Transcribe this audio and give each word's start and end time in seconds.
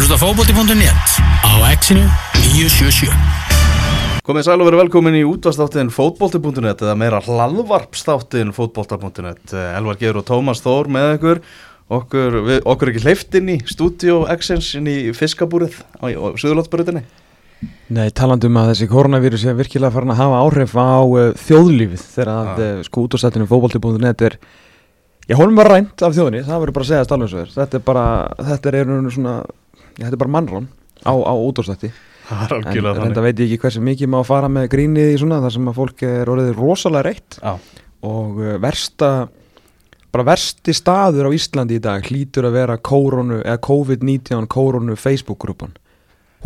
að 0.00 0.06
hlusta 0.06 0.16
fókbóti.net 0.16 1.10
á 1.44 1.52
exinu 1.68 2.06
977 2.56 3.10
Komið 4.24 4.46
sæl 4.46 4.54
og 4.56 4.68
verið 4.70 4.80
velkomin 4.80 5.16
í 5.18 5.26
útvastáttin 5.28 5.90
fótbolti.net 5.92 6.80
eða 6.86 6.94
meira 6.96 7.18
hlaðvarpstáttin 7.26 8.54
fótbolta.net 8.56 9.52
Elvar 9.52 9.98
Geir 10.00 10.16
og 10.16 10.24
Tómas 10.24 10.62
Þór 10.64 10.88
með 10.94 11.18
ykkur. 11.18 11.42
Okkur, 11.92 12.38
við, 12.46 12.62
okkur 12.72 12.92
ekki 12.94 13.02
hleyft 13.04 13.36
inn 13.42 13.52
í 13.52 13.58
stúdíu 13.68 14.22
Exens 14.32 14.70
inn 14.78 14.88
í 14.88 14.96
fiskabúrið 15.16 15.76
á, 16.00 16.08
á 16.08 16.28
Suðurlótsbrutinni 16.32 17.04
Nei, 17.92 18.08
talandum 18.16 18.56
að 18.56 18.72
þessi 18.72 18.88
koronavírus 18.88 19.44
er 19.44 19.60
virkilega 19.60 19.92
farin 19.98 20.14
að 20.16 20.22
hafa 20.22 20.42
áhrif 20.46 20.78
á 20.80 20.96
uh, 21.04 21.30
þjóðlífið 21.44 22.08
þegar 22.16 22.34
að 22.38 22.50
Ah. 22.54 22.66
uh, 22.70 22.84
sko 22.88 23.04
útastættinu 23.04 23.50
fótbolti.net 23.52 24.28
er 24.30 24.40
Já, 25.30 25.36
honum 25.38 25.60
var 25.60 25.68
rænt 25.70 26.00
af 26.02 26.14
þjóðinni, 26.16 26.40
það 26.42 26.62
verður 26.64 26.74
bara 26.74 26.86
að 26.86 26.88
segja 26.88 27.14
alveg 27.14 27.28
svo 27.30 27.42
er 27.44 27.50
Þetta 27.54 27.76
er 27.76 27.82
bara, 27.86 28.04
þetta 28.48 28.70
er 28.70 28.78
einu 28.80 29.12
svona 29.14 29.34
já, 29.44 29.69
þetta 29.98 30.14
er 30.14 30.20
bara 30.20 30.34
mannrán 30.36 30.68
á, 31.02 31.12
á 31.12 31.34
er 32.86 32.86
En 32.86 32.94
þannig. 33.02 33.20
veit 33.26 33.40
ég 33.42 33.50
ekki 33.50 33.60
hversu 33.64 33.82
mikið 33.82 34.10
má 34.12 34.20
fara 34.26 34.48
með 34.52 34.68
grínið 34.70 35.12
í 35.14 35.18
svona 35.18 35.40
þar 35.42 35.54
sem 35.56 35.70
að 35.70 35.78
fólk 35.80 36.02
er 36.06 36.30
orðið 36.30 36.50
rosalega 36.60 37.06
reitt. 37.08 37.38
Já, 37.40 37.52
og 38.06 38.38
uh, 38.38 38.52
versta 38.62 39.10
bara 40.10 40.26
versti 40.26 40.74
staður 40.74 41.30
á 41.30 41.34
Íslandi 41.34 41.78
í 41.78 41.82
dag 41.82 42.06
hlýtur 42.06 42.46
að 42.48 42.56
vera 42.58 42.76
kóronu, 42.78 43.40
eða 43.42 43.58
COVID-19 43.66 44.46
kóronu 44.50 44.96
Facebook-grúpan. 44.98 45.74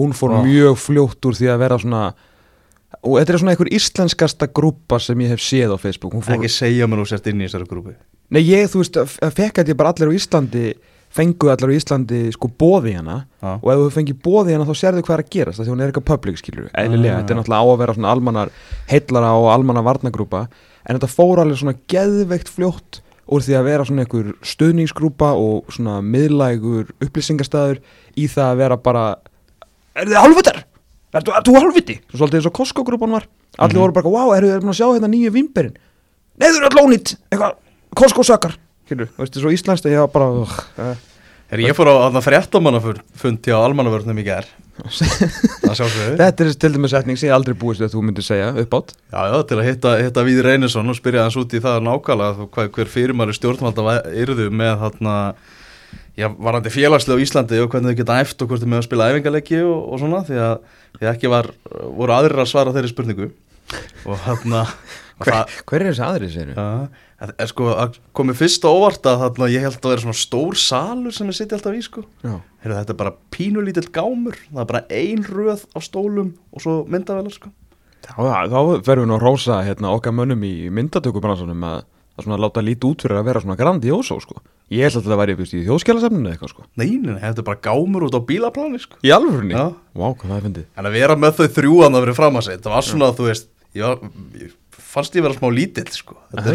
Hún 0.00 0.16
fór 0.16 0.34
Vá. 0.34 0.40
mjög 0.44 0.80
fljótt 0.80 1.28
úr 1.28 1.36
því 1.36 1.52
að 1.52 1.62
vera 1.64 1.78
svona 1.80 2.02
og 3.04 3.18
þetta 3.20 3.34
er 3.34 3.40
svona 3.42 3.54
einhver 3.54 3.72
íslenskasta 3.74 4.48
grúpa 4.54 4.98
sem 5.02 5.20
ég 5.24 5.34
hef 5.34 5.44
séð 5.44 5.76
á 5.76 5.78
Facebook. 5.80 6.16
Fór, 6.16 6.38
ekki 6.38 6.52
segja 6.52 6.88
mér 6.88 7.02
nú 7.02 7.08
sért 7.08 7.28
inn 7.28 7.40
í 7.44 7.48
þessari 7.48 7.68
grúpi 7.68 7.96
nei 8.32 8.42
ég 8.46 8.70
þú 8.72 8.82
veist 8.82 8.98
fekk 9.36 9.60
að 9.60 9.72
ég 9.72 9.78
bara 9.78 9.92
allir 9.92 10.12
á 10.12 10.16
Íslandi 10.16 10.64
fengu 11.14 11.50
allir 11.52 11.70
á 11.70 11.76
Íslandi 11.78 12.20
sko 12.34 12.48
bóði 12.58 12.96
hana 12.98 13.20
Já, 13.40 13.52
og 13.62 13.68
ef 13.70 13.78
þú 13.84 13.90
fengið 13.94 14.18
bóði 14.24 14.56
hana 14.56 14.66
þá 14.66 14.74
sérðu 14.80 15.04
hvað 15.06 15.14
er 15.18 15.22
að 15.24 15.30
gerast 15.36 15.60
því 15.62 15.70
hún 15.70 15.80
er 15.84 15.92
eitthvað 15.92 16.08
public 16.10 16.40
skilur 16.40 16.68
eðlilega, 16.74 17.14
Ah. 17.14 17.20
þetta 17.22 17.30
er 17.34 17.38
náttúrulega 17.40 17.62
á 17.62 17.66
að 17.70 17.78
vera 17.84 17.94
svona 17.94 18.10
almannar 18.14 18.50
heillara 18.90 19.30
og 19.38 19.48
almannar 19.54 19.86
varnagrúpa 19.86 20.48
en 20.84 20.98
þetta 20.98 21.10
fór 21.14 21.38
alveg 21.44 21.60
svona 21.62 21.76
geðveikt 21.88 22.50
fljótt 22.50 23.00
úr 23.30 23.40
því 23.40 23.54
að 23.56 23.64
vera 23.64 23.84
svona 23.88 24.02
einhver 24.04 24.32
stuðningsgrúpa 24.44 25.30
og 25.38 25.70
svona 25.72 26.00
miðlægur 26.04 26.90
upplýsingastæður 27.00 27.78
í 28.20 28.26
það 28.28 28.50
að 28.50 28.58
vera 28.60 28.76
bara 28.76 29.04
er 29.96 30.10
þið 30.10 30.18
halvvitar? 30.20 30.64
Er 31.14 31.22
þú 31.22 31.54
halvviti? 31.54 32.00
Svo 32.10 32.18
svolítið 32.24 32.40
eins 32.40 32.46
og 32.50 32.52
Costco-grúpan 32.58 33.12
var 33.14 33.24
allir 33.58 33.76
Mhm. 33.78 33.80
voru 33.80 33.92
bara, 33.94 34.08
wow, 34.10 34.32
eru 34.34 34.48
þið 34.48 34.66
að 34.66 34.74
sjá 34.74 34.86
hérna 34.92 35.08
nýju 35.08 35.30
vimberin? 35.30 35.76
Nei, 36.36 36.48
þau 36.50 36.56
eru 36.58 36.66
allir 36.66 36.84
ónýtt 36.84 37.16
eitthvað, 37.30 37.54
Costco-sökar 37.96 38.56
Skilur, 38.84 39.08
veistu, 39.16 39.40
svo 39.40 39.52
íslenskt 39.54 39.86
að 39.88 39.94
ég 39.96 40.02
var 40.04 40.10
bara 40.12 40.26
uh, 40.44 40.58
uh, 40.84 40.94
er 41.54 41.62
ég 41.64 41.76
fór 41.76 41.88
á 41.88 41.94
þarna 42.06 42.20
fréttamannafund 42.24 43.46
hjá 43.48 43.56
almannavörnum 43.62 44.20
í 44.20 44.26
Það 44.74 45.74
sjálfsögðu. 45.78 46.14
Þetta 46.18 46.44
er 46.44 46.56
til 46.58 46.70
dæmis 46.74 46.90
setning 46.92 47.18
sem 47.20 47.28
ég 47.30 47.34
aldrei 47.36 47.54
búist 47.56 47.78
við 47.80 47.86
að 47.88 47.92
þú 47.94 48.00
myndir 48.08 48.26
segja 48.26 48.48
upp 48.58 48.72
átt 48.80 48.88
Já, 48.98 49.20
já, 49.30 49.36
til 49.46 49.58
að 49.60 49.68
hitta, 49.68 49.92
hitta 50.02 50.24
Víði 50.26 50.42
Reynisson 50.48 50.90
og 50.90 50.98
spyrja 50.98 51.26
hans 51.28 51.36
út 51.38 51.54
í 51.54 51.60
það 51.62 51.78
nákvæmlega 51.86 52.38
þú- 52.40 52.48
hvað, 52.56 52.70
hver 52.74 52.90
fyrirmæri 52.90 53.36
stjórnvalda 53.38 53.94
yrðu 54.24 54.48
með 54.50 54.74
þarna 54.82 55.14
já, 56.18 56.26
varandi 56.48 56.74
félagslega 56.74 57.22
á 57.22 57.24
Íslandi 57.24 57.62
og 57.62 57.70
hvernig 57.70 57.94
þau 57.94 58.00
geta 58.02 58.18
eft 58.24 58.42
og 58.42 58.50
hvort 58.50 58.64
þau 58.66 58.70
með 58.74 58.80
að 58.82 58.86
spila 58.88 59.08
æfingarleiki 59.14 59.62
og, 59.62 59.78
og 59.94 60.02
svona 60.02 60.24
því 60.26 60.42
að, 60.42 60.68
því 60.98 61.06
að 61.08 61.12
ekki 61.14 61.32
var, 61.36 61.50
voru 62.02 62.16
aðrir 62.18 62.42
að 62.44 62.50
svara 62.50 62.74
þeirri 62.74 62.90
spurningu. 62.92 63.30
Og 64.10 64.18
þarna 64.26 64.66
og 64.66 65.22
Hver, 65.22 65.30
það, 65.30 65.58
hver 65.70 65.82
er 65.84 65.92
þessi 65.92 66.02
aðri, 66.08 66.28
segir 66.34 66.48
já, 66.58 66.66
að, 67.24 67.34
að, 67.34 67.50
sko, 67.50 67.66
að 67.72 67.98
komi 68.16 68.36
fyrst 68.38 68.64
á 68.64 68.70
óvart 68.70 69.08
að 69.10 69.24
þarna 69.24 69.50
ég 69.54 69.66
held 69.66 69.80
að 69.80 69.90
vera 69.94 70.04
svona 70.04 70.20
stór 70.20 70.60
salur 70.60 71.16
sem 71.16 71.32
ég 71.32 71.38
sitja 71.40 71.58
alltaf 71.58 71.76
í 71.76 71.82
sko 71.84 72.04
Já. 72.22 72.36
Heyrðu, 72.62 72.78
þetta 72.78 72.94
er 72.94 73.00
bara 73.02 73.16
pínulítill 73.34 73.88
gámur 73.94 74.38
það 74.50 74.62
er 74.64 74.70
bara 74.72 74.86
ein 75.02 75.26
röð 75.26 75.66
á 75.74 75.78
stólum 75.84 76.34
og 76.54 76.64
svo 76.64 76.80
myndavelar 76.90 77.34
sko 77.34 77.52
Þá, 78.04 78.50
þá 78.52 78.58
verðum 78.84 79.06
við 79.06 79.08
nú 79.08 79.16
að 79.16 79.22
rósa 79.24 79.60
hérna, 79.64 79.92
okkar 79.96 80.12
mönnum 80.12 80.42
í 80.44 80.68
myndatökubransunum 80.76 81.62
að, 81.64 81.86
að 82.18 82.26
svona 82.26 82.40
láta 82.42 82.64
lítið 82.64 82.90
út 82.90 83.04
fyrir 83.06 83.20
að 83.20 83.28
vera 83.30 83.40
svona 83.40 83.56
grandioso 83.56 84.18
sko. 84.20 84.42
Ég 84.72 84.84
held 84.84 84.98
að 84.98 85.06
þetta 85.06 85.18
væri 85.20 85.36
í 85.40 85.62
þjóðskjálasefninu 85.64 86.32
eitthvað 86.32 86.52
sko. 86.52 86.66
Nei, 86.80 86.90
nei, 86.98 87.14
nei, 87.14 87.22
þetta 87.22 87.40
er 87.40 87.48
bara 87.48 87.62
gámur 87.64 88.06
út 88.08 88.16
á 88.16 88.20
bílaplani 88.28 88.80
sko. 88.82 89.00
Í 89.04 89.12
alvörunni? 89.14 89.56
Já. 89.56 89.72
Vá, 89.96 90.06
hvað 90.10 90.26
það 90.28 90.36
er 90.36 90.46
fyndið 90.48 90.68
En 90.76 90.88
að 90.90 90.98
vera 90.98 91.16
með 91.24 91.40
þau 91.40 91.48
þrjúan 91.58 91.96
að 91.96 92.04
vera 92.04 92.16
fram 92.20 92.38
að 92.40 92.46
segja 92.48 92.62
Það 92.64 92.76
var 92.76 92.86
svona, 92.90 93.10
þú 93.16 93.28
veist 93.30 93.48
ég, 93.74 93.84
var, 93.84 94.14
ég 94.40 94.54
fannst 94.94 95.18
ég 95.18 95.24
vera 95.26 95.36
smá 95.36 95.50
lítill 95.52 95.90
sko. 95.92 96.16
Svona, 96.30 96.46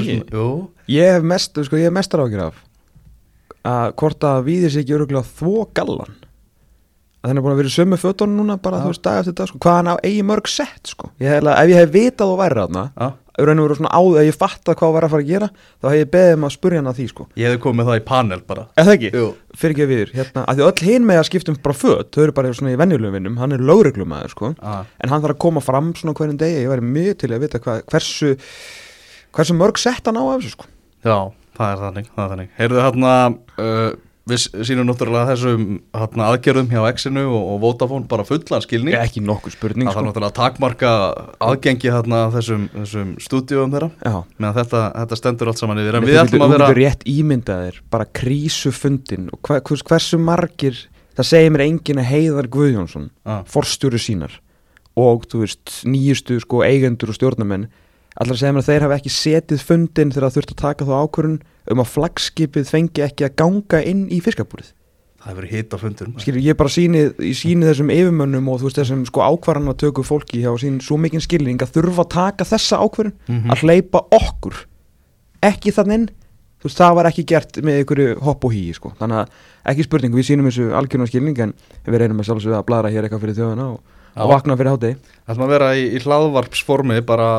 Ég 0.89 1.13
hef 1.17 1.27
mest, 1.27 1.59
sko, 1.67 1.79
ég 1.79 1.89
hef 1.89 1.95
mestar 1.99 2.23
ágjur 2.23 2.47
af 2.49 2.65
að 3.69 3.93
hvort 3.99 4.23
að 4.23 4.43
við 4.47 4.65
þessi 4.65 4.81
ekki 4.83 4.95
öruglega 4.95 5.27
þvó 5.39 5.65
gallan 5.75 6.13
að 7.19 7.31
henni 7.31 7.41
er 7.41 7.43
búin 7.43 7.53
að 7.55 7.59
vera 7.59 7.69
í 7.69 7.75
sömu 7.75 7.97
fötunum 7.99 8.37
núna 8.39 8.55
bara 8.63 8.79
Já. 8.79 8.83
þú 8.83 8.91
veist 8.93 9.03
dag 9.03 9.17
eftir 9.19 9.35
dag 9.35 9.49
sko, 9.49 9.59
hvað 9.63 9.75
hann 9.79 9.91
á 9.91 9.95
eigi 10.07 10.21
mörg 10.23 10.47
sett 10.47 10.91
sko. 10.93 11.09
ég 11.19 11.33
hef, 11.33 11.43
ef 11.43 11.67
ég 11.67 11.81
hef 11.81 11.91
vitað 11.91 12.31
og 12.31 12.39
væri 12.39 12.55
þarna 12.61 12.83
Já. 12.95 13.07
raun 13.39 13.59
og 13.59 13.65
verið 13.67 13.79
svona 13.79 13.91
áður 13.95 14.19
að 14.21 14.27
ég 14.29 14.37
fatta 14.39 14.75
hvað 14.79 14.93
var 14.95 15.03
að 15.03 15.13
fara 15.13 15.23
að 15.25 15.31
gera 15.33 15.49
þá 15.51 15.85
hef 15.89 15.99
ég 15.99 16.11
beðið 16.15 16.35
um 16.37 16.47
að 16.47 16.55
spurja 16.55 16.79
hann 16.79 16.91
að 16.91 16.97
því 16.99 17.07
sko 17.11 17.27
Ég 17.35 17.45
hefði 17.49 17.61
komið 17.65 17.89
það 17.89 17.99
í 17.99 18.05
panel 18.07 18.41
bara 18.47 18.63
fyrir 19.59 19.75
ekki 19.75 19.89
við 19.89 20.15
hérna, 20.15 20.45
að 20.45 20.53
því 20.55 20.67
öll 20.69 20.83
hinn 20.87 21.07
með 21.09 21.19
að 21.19 21.27
skiptum 21.29 21.59
bara 21.63 21.79
föt 21.81 22.11
þau 22.15 22.23
eru 22.23 22.35
bara 22.39 22.51
í 22.55 22.79
venjulegum 22.79 23.15
vinnum, 23.17 23.39
hann 23.39 23.55
er 23.55 23.63
lögreglumæður 23.67 24.31
sko, 24.35 24.53
ah. 24.63 24.83
en 24.99 25.11
hann 25.11 25.23
þarf 25.23 25.35
að 25.35 25.43
koma 25.43 25.63
fram 25.63 25.91
svona 25.99 26.15
hverjum 26.15 26.39
degi, 26.39 26.63
ég 26.63 26.71
væri 26.71 26.87
mjög 26.87 27.19
til 27.19 27.31
að 27.35 27.43
vita 27.43 27.63
hvað, 27.63 27.83
hversu 27.91 28.35
hversu 29.35 29.55
mörg 29.57 29.79
sett 29.81 30.07
hann 30.07 30.19
á 30.19 30.23
af 30.23 30.39
þessu 30.39 30.55
sko 30.55 30.69
Já, 31.03 31.17
það 31.59 31.67
er 34.29 34.37
er 34.37 34.59
Við 34.59 34.67
sínum 34.69 34.87
náttúrulega 34.89 35.33
þessum 35.33 35.63
hérna, 35.95 36.27
aðgerðum 36.33 36.69
hjá 36.71 36.81
Exinu 36.89 37.23
og, 37.27 37.47
og 37.53 37.59
Vodafone 37.63 38.07
bara 38.07 38.25
fullan 38.27 38.61
skilning. 38.65 38.95
Ekki 38.99 39.23
nokkur 39.25 39.51
spurning 39.55 39.89
Það 39.89 39.95
þarf 39.95 40.03
sko. 40.03 40.09
náttúrulega 40.09 40.37
takmarka 40.39 40.91
aðgengi 41.49 41.91
hérna 41.93 42.21
þessum, 42.35 42.67
þessum 42.75 43.11
stúdíum 43.23 43.73
þeirra. 43.73 43.89
Meðan 44.37 44.57
þetta, 44.59 44.83
þetta 44.99 45.19
stendur 45.21 45.51
allt 45.51 45.61
saman 45.63 45.81
yfir. 45.83 45.99
En 45.99 46.07
við 46.07 46.21
ætlum 46.23 46.45
að 46.45 46.55
vera 46.55 46.69
rétt 46.77 47.03
ímyndaðir 47.09 47.81
bara 47.91 48.05
krísufundin 48.05 49.29
og 49.33 49.41
hver, 49.45 49.61
hvers, 49.67 49.83
hversu 49.87 50.19
margir 50.21 50.77
það 51.17 51.27
segir 51.33 51.51
mér 51.53 51.65
enginn 51.67 51.99
að 52.01 52.09
Heiðar 52.13 52.47
Guðjónsson 52.53 53.09
Ah. 53.25 53.43
forstjóri 53.49 53.99
sínar 53.99 54.39
og 54.99 55.25
þú 55.29 55.43
veist 55.43 55.81
nýjustu 55.87 56.39
sko 56.43 56.63
eigendur 56.65 57.11
og 57.11 57.17
stjórnamenn 57.19 57.67
allar 58.17 58.37
segja 58.39 58.53
mér 58.53 58.63
að 58.63 58.69
þeir 58.71 58.81
hafa 58.87 58.97
ekki 58.99 59.13
setið 59.13 59.61
fundin 59.63 60.11
þegar 60.11 60.25
það 60.29 60.35
þurft 60.39 60.51
að 60.55 60.61
taka 60.63 60.85
þá 60.89 60.93
ákvörun 61.05 61.37
um 61.69 61.79
að 61.83 61.91
flagskipið 61.93 62.67
fengi 62.73 63.03
ekki 63.05 63.25
að 63.29 63.35
ganga 63.37 63.81
inn 63.85 64.07
í 64.09 64.19
fiskabúrið. 64.25 64.71
Það 65.19 65.27
hefur 65.33 65.41
verið 65.43 65.55
hita 65.59 65.77
fundur 65.77 66.09
skilur 66.23 66.41
ég 66.47 66.55
bara 66.55 66.69
síni, 66.71 66.99
ég 67.19 67.35
síni 67.35 67.65
þessum 67.67 67.89
yfirmönnum 67.91 68.45
og 68.47 68.61
þú 68.61 68.69
veist 68.69 68.77
þessum 68.79 69.01
sko 69.05 69.19
ákvarðan 69.19 69.67
að 69.73 69.77
töku 69.83 70.03
fólki 70.07 70.39
hjá 70.45 70.53
sín 70.61 70.77
svo 70.81 70.95
mikinn 70.97 71.19
skilning 71.21 71.59
að 71.59 71.73
þurfa 71.75 72.05
að 72.05 72.09
taka 72.13 72.47
þessa 72.47 72.79
ákvarðun 72.79 73.13
Mhm. 73.27 73.51
að 73.51 73.63
hleypa 73.65 73.99
okkur 74.15 74.61
ekki 75.43 75.71
þann 75.75 75.91
inn. 75.97 76.07
Þú 76.59 76.67
veist 76.67 76.79
það 76.79 76.95
var 76.95 77.05
ekki 77.11 77.25
gert 77.27 77.59
með 77.63 77.77
einhverju 77.83 78.15
hopp 78.23 78.43
og 78.45 78.51
hí 78.51 78.73
sko. 78.75 78.93
þannig 78.99 79.19
að 79.19 79.29
ekki 79.71 79.83
spurning 79.83 80.13
við 80.15 80.25
sínum 80.27 80.47
þessu 80.49 80.71
algjörnum 80.75 81.07
skilning 81.07 81.39
en 81.39 81.53
við 81.85 81.99
reynum 81.99 82.19
að 82.19 82.27
sjálfsögða 82.31 82.59
að 82.59 82.65
bladra 82.67 82.89
hér 82.91 83.03
eitthvað 83.07 83.21
fyrir 83.23 83.35
þjóðuna 83.37 83.67
og, 83.73 83.79
og 84.15 84.29
vakna 84.31 84.57
fyrir 84.59 84.71
hátegi 84.71 84.95
Það 84.99 85.35
ætlum 85.35 85.45
að 85.45 85.53
vera 85.55 85.69
í, 85.75 85.83
í 85.95 85.99
hlaðvarpsformi 86.03 87.01
bara 87.05 87.29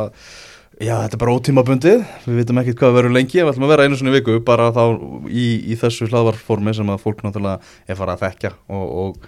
Já, 0.81 0.95
þetta 1.03 1.17
er 1.19 1.21
bara 1.21 1.33
ótímabundið, 1.37 2.03
við 2.25 2.37
veitum 2.41 2.59
ekkert 2.63 2.79
hvað 2.81 2.95
verður 2.97 3.13
lengi, 3.13 3.37
við 3.37 3.51
ætlum 3.51 3.67
að 3.67 3.73
vera 3.75 3.85
einu 3.85 3.97
svona 4.01 4.13
í 4.13 4.15
viku 4.15 4.39
bara 4.49 4.71
þá 4.73 4.85
í, 5.29 5.43
í 5.69 5.77
þessu 5.77 6.09
hlaðvarpsformi 6.09 6.73
sem 6.79 6.93
að 6.95 7.03
fólk 7.03 7.21
náttúrulega 7.21 7.61
er 7.85 7.99
farað 7.99 8.15
að 8.15 8.23
þekka 8.23 8.53
og, 8.73 8.87
og 9.03 9.27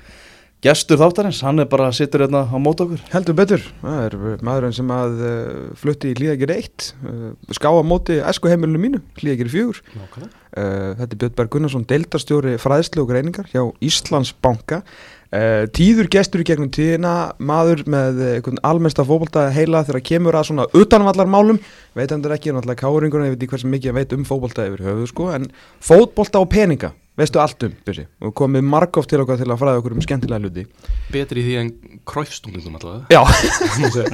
gestur 0.64 0.96
þáttarins, 1.02 1.42
hann 1.44 1.60
er 1.60 1.68
bara 1.68 1.90
sittur 1.92 2.24
hérna 2.24 2.46
á 2.48 2.56
mót 2.56 2.80
okkur. 2.80 3.04
heldur 3.12 3.36
betur, 3.36 3.68
það 3.82 4.00
er 4.06 4.16
maðurinn 4.48 4.76
sem 4.78 4.96
að 4.96 5.20
uh, 5.20 5.60
flutti 5.76 6.14
í 6.14 6.16
hlýðagir 6.22 6.54
1 6.56 6.88
uh, 7.10 7.30
ská 7.52 7.68
á 7.68 7.84
móti 7.84 8.16
æsku 8.22 8.48
heimilinu 8.48 8.80
mínu 8.86 9.04
hlýðagir 9.20 9.52
4 9.52 9.84
Nákvæmlega. 9.92 10.32
Uh, 10.56 10.90
þetta 11.02 11.10
er 11.10 11.20
Björn 11.20 11.36
Berg 11.42 11.52
Gunnarsson, 11.52 11.88
deildarstjóri 11.92 12.56
fræðslu 12.64 13.04
og 13.04 13.12
greiningar 13.12 13.52
hjá 13.52 13.66
Íslandsbanka 13.84 14.86
tíður 15.72 16.10
gestur 16.12 16.42
í 16.42 16.44
gegnum 16.44 16.68
tíðina 16.72 17.32
maður 17.40 17.86
með 17.88 18.18
eh, 18.20 18.32
einhvern 18.36 18.58
almennsta 18.68 19.04
fótbolta 19.08 19.46
heila 19.54 19.80
þegar 19.86 20.04
kemur 20.04 20.36
að 20.36 20.50
svona 20.50 20.66
utanvallarmálum. 20.76 21.60
Veit 21.96 22.12
endur 22.12 22.34
ekki, 22.36 22.52
náttúrulega 22.52 22.82
káringuna 22.82 23.30
ég 23.30 23.36
veit 23.36 23.46
ekki 23.46 23.54
hversu 23.54 23.70
mikið 23.72 23.92
ég 23.92 23.96
veit 23.96 24.12
um 24.16 24.26
fótbolta 24.28 24.66
yfir 24.68 24.84
höfuð 24.84 25.08
sko, 25.08 25.30
en 25.32 25.48
fótbolta 25.80 26.42
og 26.42 26.50
peninga 26.52 26.92
veistu 27.16 27.40
allt 27.40 27.64
um, 27.66 27.72
Björsi, 27.84 28.06
og 28.24 28.32
komið 28.36 28.64
margóft 28.64 29.10
til 29.12 29.20
okkar 29.20 29.40
til 29.40 29.48
að 29.48 29.60
fræða 29.60 29.80
okkur 29.80 29.96
um 29.96 30.04
skemmtilega 30.04 30.40
hluti. 30.40 30.64
Betri 31.12 31.44
því 31.44 31.56
en 31.60 31.70
kræfstungum 32.08 32.78
allavega 32.78 33.12
Já, 33.12 33.20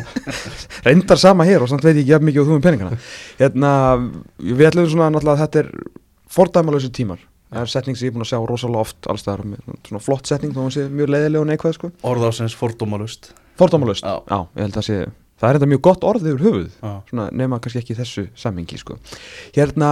reyndar 0.86 1.22
sama 1.22 1.46
hér 1.46 1.62
og 1.62 1.70
samt 1.70 1.86
veit 1.86 1.98
ég 2.00 2.08
ekki 2.08 2.30
mikið 2.30 2.42
og 2.42 2.50
þú 2.50 2.58
um 2.58 2.64
peningana. 2.64 2.98
Hérna, 3.38 3.72
við 4.42 4.70
ætlum 4.70 4.90
svona 4.90 5.12
náttúrulega 5.14 5.38
að 5.38 5.44
þetta 5.44 5.62
er 5.62 5.72
fordæmalösi 6.34 6.90
tímar 6.94 7.22
Það 7.48 7.60
er 7.62 7.70
setning 7.72 7.96
sem 7.96 8.06
ég 8.06 8.12
er 8.12 8.16
búin 8.16 8.26
að 8.26 8.30
sjá 8.32 8.40
rosalega 8.50 8.84
oft 8.84 9.08
alls 9.08 9.22
staðar 9.24 9.44
með 9.48 9.62
svona 9.88 10.02
flott 10.04 10.28
setning 10.28 10.52
þó 10.52 10.60
hún 10.66 10.74
sé 10.74 10.84
mjög 10.92 11.12
leiðileg 11.14 11.40
og 11.40 11.48
neikvæð 11.48 11.76
sko 11.78 11.90
Orðásins 12.10 12.56
fordómalust. 12.58 13.30
Fordæmalöst, 13.58 14.04
Já. 14.04 14.20
já, 14.28 14.38
ég 14.54 14.62
held 14.66 14.76
að 14.82 14.86
sé 14.88 14.98
Það 15.38 15.48
er 15.48 15.56
þetta 15.58 15.68
mjög 15.70 15.82
gott 15.86 16.04
orð 16.04 16.26
yfir 16.26 16.42
höfuð 16.42 16.70
Já. 16.82 16.90
svona, 17.08 17.28
nema 17.30 17.60
kannski 17.62 17.78
ekki 17.78 17.94
þessu 17.94 18.24
sammingi 18.34 18.78
sko. 18.80 18.96
Hérna 19.54 19.90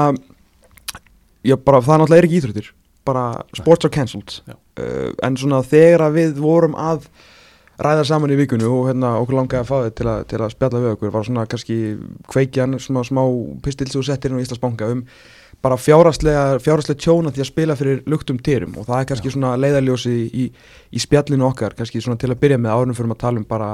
ég 1.46 1.62
bara, 1.62 1.78
það 1.84 2.02
náttúrulega 2.02 2.18
er 2.22 2.28
ekki 2.28 2.40
íþróttir 2.40 2.70
bara 3.06 3.24
sports 3.54 3.86
are 3.86 3.94
cancelled 3.94 4.40
Já. 4.42 4.56
uh, 4.82 5.12
en 5.22 5.38
svona 5.38 5.62
þegar 5.62 6.10
við 6.14 6.40
vorum 6.42 6.74
að 6.74 7.06
ræða 7.78 8.06
saman 8.08 8.32
í 8.32 8.38
vikunni 8.40 8.66
og 8.66 8.88
hérna 8.88 9.14
okkur 9.20 9.36
langaði 9.36 9.62
að 9.62 9.68
fá 9.68 9.76
þið 9.84 9.94
til, 10.00 10.12
til 10.32 10.38
að 10.42 10.52
spjalla 10.54 10.82
við 10.82 10.94
okkur 10.96 11.12
var 11.14 11.26
svona 11.28 11.46
kannski 11.50 11.76
kveikjan 12.32 12.78
smá, 12.80 13.02
smá 13.04 13.22
pistil 13.62 13.86
sem 13.90 14.00
þú 14.00 14.06
settir 14.08 14.32
inn 14.32 14.40
á 14.40 14.44
Íslandsbanka 14.46 14.88
um 14.94 15.02
bara 15.64 15.76
fjárhagslega 15.80 16.98
tjóna 17.00 17.32
því 17.34 17.42
að 17.42 17.48
spila 17.48 17.76
fyrir 17.78 18.02
luktum 18.10 18.38
tyrum 18.38 18.76
og 18.78 18.86
það 18.86 19.00
er 19.00 19.08
kannski 19.10 19.32
svona 19.34 19.54
leiðarljósi 19.58 20.12
í, 20.12 20.26
í, 20.44 20.44
í 20.92 21.02
spjallinu 21.02 21.46
okkar 21.48 21.74
kannski 21.78 22.02
svona 22.04 22.20
til 22.20 22.30
að 22.30 22.40
byrja 22.42 22.58
með 22.60 22.74
árunum 22.76 22.98
fyrir 22.98 23.14
að 23.14 23.22
tala 23.22 23.40
um 23.40 23.46
bara 23.48 23.70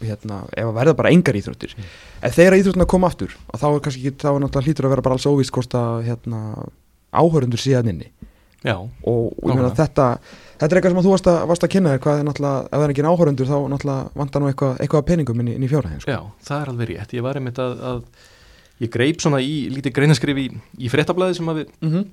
hérna, 0.00 0.42
ef 0.52 0.66
að 0.70 0.76
verða 0.78 0.96
bara 0.98 1.12
engar 1.14 1.38
íþróttir. 1.38 1.74
Ef 2.22 2.36
þeirra 2.36 2.60
íþróttina 2.60 2.88
koma 2.88 3.10
aftur 3.10 3.32
og 3.50 3.60
þá 3.60 3.66
er 3.70 3.82
kannski 3.86 4.12
þá 4.14 4.30
er 4.32 4.40
náttúrulega 4.44 4.66
hlýtur 4.70 4.88
að 4.88 4.94
vera 4.94 5.06
bara 5.06 5.18
alls 5.18 5.28
óvíst 5.28 5.54
hvort 5.56 5.76
að 5.76 6.06
hérna, 6.10 6.40
áhörundur 7.16 7.60
síðan 7.60 7.92
inni. 7.92 8.08
Já, 8.64 8.76
og, 8.80 8.96
og 9.06 9.50
ég 9.50 9.58
meina, 9.58 9.70
þetta, 9.76 10.06
þetta 10.56 10.72
er 10.72 10.78
eitthvað 10.78 10.94
sem 10.94 11.00
að 11.00 11.06
þú 11.06 11.12
varst 11.12 11.28
að, 11.30 11.36
varst 11.50 11.66
að 11.66 11.72
kynna 11.74 11.92
þér 11.92 12.00
hvað 12.06 12.16
er 12.18 12.24
náttúrulega, 12.26 12.62
ef 12.64 12.72
það 12.72 12.86
er 12.86 12.92
ekki 12.94 13.04
áhörundur 13.06 13.50
þá 13.50 13.58
náttúrulega 13.72 14.02
vantar 14.22 14.42
nú 14.42 14.48
eitthvað, 14.50 14.72
eitthvað 14.82 15.04
Ég 18.80 18.90
greip 18.92 19.20
svona 19.24 19.40
í 19.40 19.68
lítið 19.72 19.94
greinaskrif 19.96 20.36
í, 20.36 20.46
í 20.78 20.88
fréttablaði 20.92 21.38
sem 21.38 21.48
að 21.48 21.60
við 21.62 21.68
mm 21.80 21.92
-hmm. 21.92 22.06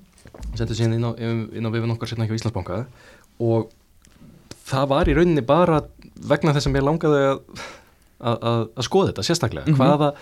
sendum 0.55 0.75
síðan 0.77 0.93
inn 0.97 1.07
á, 1.07 1.11
inn 1.57 1.67
á 1.67 1.73
vefin 1.73 1.91
okkar 1.91 2.07
sérna 2.07 2.27
hjá 2.27 2.35
Íslandsbanka 2.37 2.85
og 3.39 3.69
það 4.69 4.87
var 4.87 5.09
í 5.11 5.15
rauninni 5.17 5.41
bara 5.45 5.81
vegna 6.23 6.53
þess 6.55 6.67
að 6.69 6.75
mér 6.77 6.85
langaði 6.87 7.23
að, 7.31 7.39
að, 8.23 8.37
að, 8.51 8.61
að 8.77 8.83
skoða 8.87 9.07
þetta 9.11 9.23
sérstaklega. 9.27 9.67
Mhm. 9.67 9.75
Hvaða, 9.79 10.13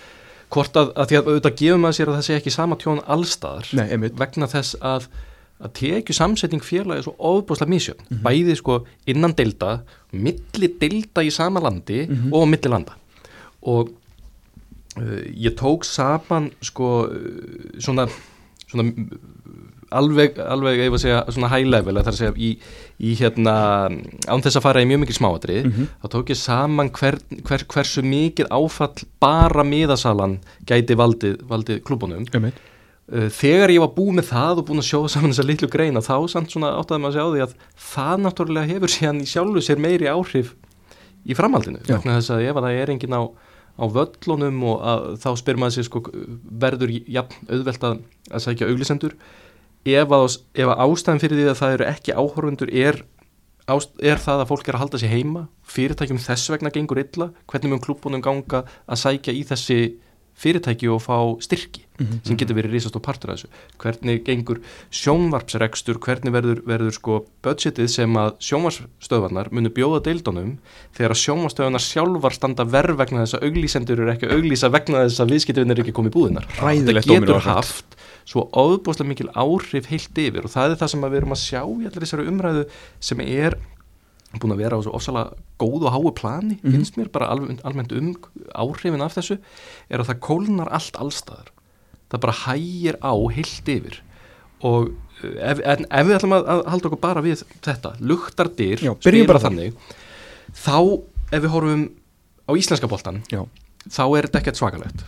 hvort 0.51 0.75
að, 0.81 0.93
því 1.07 1.17
að 1.19 1.27
auðvitað 1.29 1.57
gefum 1.61 1.85
að 1.85 1.95
sér 1.97 2.09
að 2.09 2.15
það 2.17 2.25
sé 2.27 2.37
ekki 2.39 2.51
sama 2.51 2.75
tjón 2.75 3.03
allstaðar 3.05 3.67
Nei, 3.77 4.09
vegna 4.09 4.47
þess 4.47 4.75
að 4.81 5.07
að 5.61 5.73
tekju 5.77 6.13
samsetning 6.17 6.63
félagi 6.65 6.97
er 6.97 7.03
svo 7.05 7.13
ofbúslega 7.19 7.69
mísjöfn, 7.69 8.01
Mhm. 8.09 8.21
bæði 8.25 8.55
sko 8.57 8.79
innan 9.05 9.35
delta, 9.37 9.83
milli 10.11 10.67
delta 10.79 11.21
í 11.21 11.29
sama 11.31 11.59
landi 11.61 12.07
Mhm. 12.07 12.33
og 12.33 12.47
milli 12.49 12.69
landa 12.69 12.93
og 13.61 13.91
ég 14.99 15.53
tók 15.59 15.85
saman 15.87 16.49
sko 16.61 16.87
uh, 17.07 17.75
svona, 17.79 18.07
svona 18.67 18.89
uh, 18.91 19.19
alveg, 19.91 20.37
alveg 20.39 20.79
ef 20.85 20.93
að 20.97 21.01
segja 21.03 21.21
svona 21.31 21.49
high 21.51 21.67
level, 21.67 21.95
að 21.99 22.05
það 22.05 22.11
er 22.11 22.15
að 22.15 22.19
segja 22.21 22.33
í, 22.47 22.49
í 22.99 23.13
hérna, 23.19 23.53
án 24.31 24.43
þess 24.43 24.59
að 24.59 24.65
fara 24.65 24.83
í 24.83 24.87
mjög 24.89 25.01
mikið 25.05 25.17
smáatrið, 25.19 25.63
Mhm. 25.69 25.87
þá 26.03 26.07
tók 26.15 26.29
ég 26.31 26.39
saman 26.39 26.91
hver, 26.95 27.17
hver, 27.47 27.65
hversu 27.71 28.03
mikið 28.03 28.47
áfall 28.51 29.05
bara 29.19 29.63
miðasalan 29.67 30.37
gæti 30.67 30.95
valdið, 30.99 31.41
valdið 31.47 31.81
klubunum 31.87 32.25
einmitt. 32.33 32.59
Uh, 33.11 33.27
þegar 33.27 33.71
ég 33.73 33.79
var 33.83 33.91
búið 33.95 34.15
með 34.21 34.27
það 34.31 34.57
og 34.61 34.65
búin 34.69 34.79
að 34.79 34.87
sjóða 34.87 35.09
saman 35.11 35.31
þessa 35.33 35.43
litlu 35.49 35.67
greina 35.67 35.99
þá 35.99 36.15
samt 36.31 36.51
svona 36.53 36.69
áttaði 36.79 37.01
maður 37.03 37.11
að 37.11 37.17
sjá 37.17 37.25
því 37.33 37.41
að 37.43 37.55
það 37.91 38.21
náttúrulega 38.23 38.69
hefur 38.71 38.91
síðan 38.93 39.19
í 39.19 39.27
sjálfu 39.27 39.63
sér 39.65 39.81
meiri 39.83 40.07
áhrif 40.07 40.53
í 41.27 41.35
framhaldinu 41.35 41.81
vegna 41.89 42.15
þess 42.21 42.31
að 42.31 42.45
ef 42.47 42.55
að 42.55 42.63
það 42.69 42.77
er 42.85 42.91
engin 42.95 43.17
á, 43.19 43.21
á 43.77 43.85
völlunum 43.95 44.63
og 44.71 44.83
að, 44.83 45.05
þá 45.23 45.29
spyr 45.39 45.59
maður 45.61 45.77
sér 45.77 45.87
sko 45.87 46.03
verður 46.63 46.93
jafn 47.07 47.47
auðvelt 47.49 47.87
að, 47.87 48.03
að 48.31 48.45
sækja 48.45 48.69
auglisendur 48.71 49.15
ef 49.85 50.13
ef 50.13 50.69
að 50.69 50.83
ástæðan 50.85 51.23
fyrir 51.23 51.39
því 51.39 51.49
að 51.49 51.59
það 51.61 51.75
eru 51.77 51.89
ekki 51.89 52.15
áhorfundur 52.17 52.71
er, 52.73 53.01
er 53.71 54.21
það 54.21 54.43
að 54.43 54.49
fólk 54.51 54.67
er 54.67 54.77
að 54.77 54.83
halda 54.83 55.01
sér 55.01 55.13
heima? 55.15 55.47
Fyrirtækjum 55.65 56.21
þess 56.21 56.51
vegna 56.53 56.73
gengur 56.73 57.01
illa? 57.01 57.31
Hvernig 57.49 57.73
mun 57.73 57.83
klúbunum 57.83 58.21
ganga 58.21 58.65
að 58.85 59.01
sækja 59.01 59.33
í 59.33 59.41
þessi 59.49 59.79
fyrirtæki 60.41 60.89
og 60.91 61.01
fá 61.05 61.17
styrki 61.43 61.85
sem 62.25 62.37
getur 62.39 62.57
verið 62.57 62.75
risast 62.75 62.95
og 62.97 63.03
partur 63.05 63.29
af 63.29 63.37
þessu. 63.37 63.49
Hvernig 63.81 64.23
gengur 64.25 64.61
sjónvarpsrekstur? 64.89 65.99
Hvernig 66.01 66.33
verður, 66.33 66.61
verður 66.65 66.95
sko 66.95 67.17
budgetið 67.45 67.89
sem 67.93 68.17
að 68.17 68.31
sjónvarpsstöðvarnar 68.47 69.51
munu 69.53 69.69
bjóða 69.75 70.01
deildunum 70.07 70.55
þegar 70.97 71.15
að 71.15 71.21
sjónvarpsstöðvarnar 71.21 71.85
sjálfar 71.85 72.37
standa 72.37 72.65
verð 72.65 72.97
vegna 73.03 73.25
þess 73.25 73.37
að 73.37 73.45
auglýsendur 73.49 74.01
eru 74.01 74.13
ekki 74.15 74.29
að 74.29 74.37
auglýsa 74.39 74.71
vegna 74.73 75.03
þess 75.05 75.23
að 75.23 75.35
viðskiptuvinn 75.35 75.75
er 75.75 75.83
ekki 75.83 75.97
komið 75.99 76.15
búðinar 76.17 76.49
það 76.57 77.03
getur 77.05 77.45
haft 77.45 77.99
svo 78.31 78.47
áðbúslega 78.53 79.09
mikil 79.11 79.29
áhrif 79.33 79.89
heilt 79.91 80.23
yfir 80.23 80.47
og 80.47 80.53
það 80.53 80.73
er 80.73 80.81
það 80.81 80.91
sem 80.93 81.05
við 81.05 81.19
erum 81.21 81.35
að 81.35 81.43
sjá 81.43 81.61
í 81.61 81.85
allir 81.87 82.03
þessari 82.05 82.27
umræðu 82.31 82.65
sem 83.01 83.23
er 83.25 83.57
búin 84.39 84.53
að 84.55 84.61
vera 84.63 84.77
á 84.79 84.81
svo 84.85 84.93
ofsalega 84.95 85.33
góð 85.59 85.85
og 85.89 85.91
háu 85.93 86.11
plani 86.15 86.59
Mhm. 86.63 86.71
finnst 86.71 86.95
mér 86.97 87.11
bara 87.11 87.27
alveg, 87.27 87.59
almennt 87.67 87.91
um 87.91 88.15
áhrifin 88.55 89.01
af 89.03 89.15
þessu 89.17 89.37
er 89.89 89.99
að 89.99 90.07
það 90.13 90.19
kólnar 90.19 90.71
allt 90.71 90.95
allstaðar. 90.95 91.51
Það 92.11 92.19
bara 92.21 92.33
hægir 92.45 92.95
á 93.03 93.13
heilt 93.35 93.67
yfir. 93.67 94.01
Og 94.63 94.91
uh, 95.23 95.51
ef, 95.51 95.59
en, 95.65 95.85
ef 95.89 96.07
við 96.07 96.15
ætlum 96.19 96.33
að, 96.37 96.45
að 96.47 96.65
halda 96.69 96.87
okkur 96.89 96.99
bara 97.01 97.21
við 97.21 97.43
þetta 97.61 97.95
byrjum 99.11 99.27
bara 99.27 99.39
þannig 99.39 99.73
þá 100.53 101.01
ef 101.31 101.41
við 101.43 101.49
horfum 101.49 101.83
á 102.47 102.51
íslenska 102.55 102.87
boltan 102.87 103.23
Já, 103.31 103.45
þá 103.89 104.03
er 104.17 104.27
þetta 104.27 104.39
ekkert 104.41 104.59
svakalegt 104.59 105.03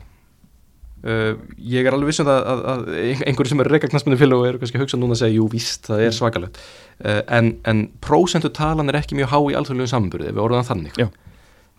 uh, 1.04 1.34
ég 1.58 1.88
er 1.88 1.96
alveg 1.96 2.12
vissum 2.12 2.28
það 2.28 2.50
að, 2.54 2.64
að 2.74 2.84
einhverju 3.28 3.52
sem 3.52 3.64
er 3.64 3.70
reyka 3.74 3.90
knastmenni 3.92 4.20
félag 4.22 4.42
og 4.42 4.50
eru 4.50 4.62
kannski 4.62 4.80
að 4.80 4.86
hugsa 4.86 5.00
núna 5.00 5.18
að 5.18 5.22
segja 5.24 5.38
jú 5.38 5.48
víst, 5.52 5.90
það 5.90 6.06
er 6.08 6.16
svakalegt 6.18 6.60
uh, 6.60 7.22
en, 7.38 7.52
en 7.70 7.86
prósentu 8.04 8.52
talan 8.54 8.92
er 8.92 9.00
ekki 9.02 9.18
mjög 9.20 9.34
há 9.34 9.40
í 9.40 9.58
alþjóðlegum 9.60 9.92
samanburði, 9.94 10.32
ef 10.32 10.38
við 10.38 10.46
orðum 10.46 10.62
það 10.62 10.72
þannig 10.72 11.02
Já. 11.02 11.08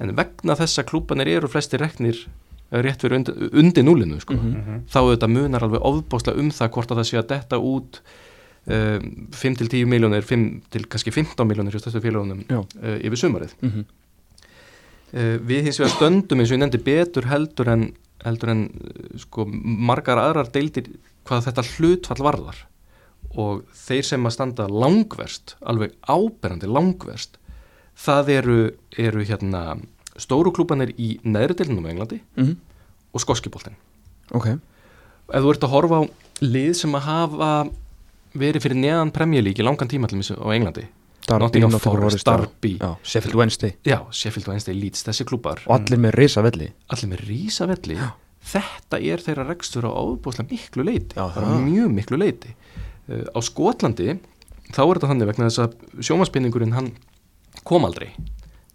en 0.04 0.14
vegna 0.20 0.58
þess 0.60 0.82
að 0.82 0.88
klúbanir 0.92 1.32
eru 1.36 1.50
flesti 1.52 1.80
reknir 1.80 2.20
eh, 2.24 2.78
rétt 2.84 3.04
fyrir 3.04 3.20
undir, 3.20 3.48
undir 3.52 3.88
núlinu 3.88 4.20
sko. 4.22 4.36
Mhm. 4.38 4.84
þá 4.92 5.00
auðvitað 5.02 5.34
munar 5.38 5.66
alveg 5.66 5.90
ofbáslega 5.90 6.44
um 6.44 6.52
það 6.54 6.72
hvort 6.76 6.94
að 6.94 7.02
það 7.02 7.10
sé 7.10 7.20
að 7.20 7.28
detta 7.34 7.60
út 7.60 8.00
um, 8.68 9.10
5 9.34 9.60
til 9.60 9.68
10 9.80 9.92
miljónir 9.92 10.24
5 10.24 10.48
til 10.72 10.86
kannski 10.88 11.12
15 11.14 11.46
miljónir 11.48 11.76
uh, 11.80 12.98
yfir 13.00 13.20
sumarið 13.20 13.54
mm 13.60 13.84
Uh, 15.14 15.36
við 15.46 15.68
hins 15.68 15.76
vegar 15.78 15.92
stöndum 15.92 16.40
eins 16.42 16.50
og 16.50 16.56
ég 16.56 16.60
nefndi 16.64 16.78
betur 16.82 17.28
heldur 17.30 17.68
en, 17.70 17.82
heldur 18.24 18.52
en 18.54 18.66
uh, 18.68 19.08
sko, 19.20 19.46
margar 19.90 20.20
aðrar 20.20 20.50
deildir 20.54 20.90
hvað 21.28 21.48
þetta 21.48 21.66
hlutfall 21.74 22.24
varðar. 22.24 22.60
Og 23.34 23.64
þeir 23.74 24.04
sem 24.06 24.28
að 24.28 24.36
standa 24.36 24.68
langverst, 24.70 25.56
alveg 25.64 25.96
áberandi 26.06 26.68
langverst, 26.70 27.40
það 27.98 28.30
eru, 28.36 28.58
eru 29.00 29.24
hérna 29.26 29.64
stóru 30.20 30.52
klúbanir 30.54 30.92
í 31.00 31.16
neðri 31.26 31.58
deilinu 31.58 31.82
á 31.86 31.90
Englandi 31.90 32.20
-hmm. 32.36 32.54
og 33.12 33.20
skoskiboltin. 33.22 33.74
Ok, 34.34 34.54
Ef 35.32 35.40
þú 35.40 35.54
ert 35.54 35.64
að 35.64 35.72
horfa 35.72 36.00
á 36.00 36.02
lið 36.44 36.74
sem 36.76 36.98
að 36.98 37.06
hafa 37.06 37.50
verið 38.34 38.66
fyrir 38.66 38.80
neðan 38.82 39.12
premjölík 39.14 39.62
í 39.62 39.64
langan 39.64 39.88
tíma 39.88 40.10
til 40.10 40.18
dæmis 40.18 40.34
á 40.34 40.48
Englandi, 40.52 40.84
Nottingham 41.30 41.78
Forest, 41.80 42.26
Derby, 42.26 42.74
Já, 42.76 42.90
Sheffield 43.02 43.38
Wednesday. 43.38 43.72
Já, 43.86 44.02
Sheffield 44.12 44.50
Wednesday, 44.50 44.76
Leeds, 44.76 45.04
þessi 45.06 45.24
klúbar 45.24 45.62
og 45.64 45.78
allir 45.78 46.02
með 46.02 46.18
risa 46.18 46.44
velli 46.44 46.68
allir 46.92 47.12
með 47.14 47.24
rísavelli 47.30 47.96
þetta 48.44 49.00
er 49.00 49.22
þeirra 49.24 49.48
rekstur 49.48 49.88
á 49.88 49.92
ábúslega 49.92 50.50
miklu 50.50 50.86
leiti 50.86 51.16
Já, 51.16 51.26
það. 51.34 51.56
mjög 51.64 51.92
miklu 51.96 52.20
leiti 52.20 52.54
uh, 52.54 53.26
á 53.32 53.38
Skotlandi 53.44 54.18
þá 54.70 54.82
er 54.84 54.96
þetta 54.96 55.10
þannig 55.12 55.30
vegna 55.30 55.50
þess 55.50 55.64
að 55.64 55.76
sjómaspinningurinn 56.08 56.76
hann 56.76 56.90
kom 57.64 57.86
aldrei 57.88 58.10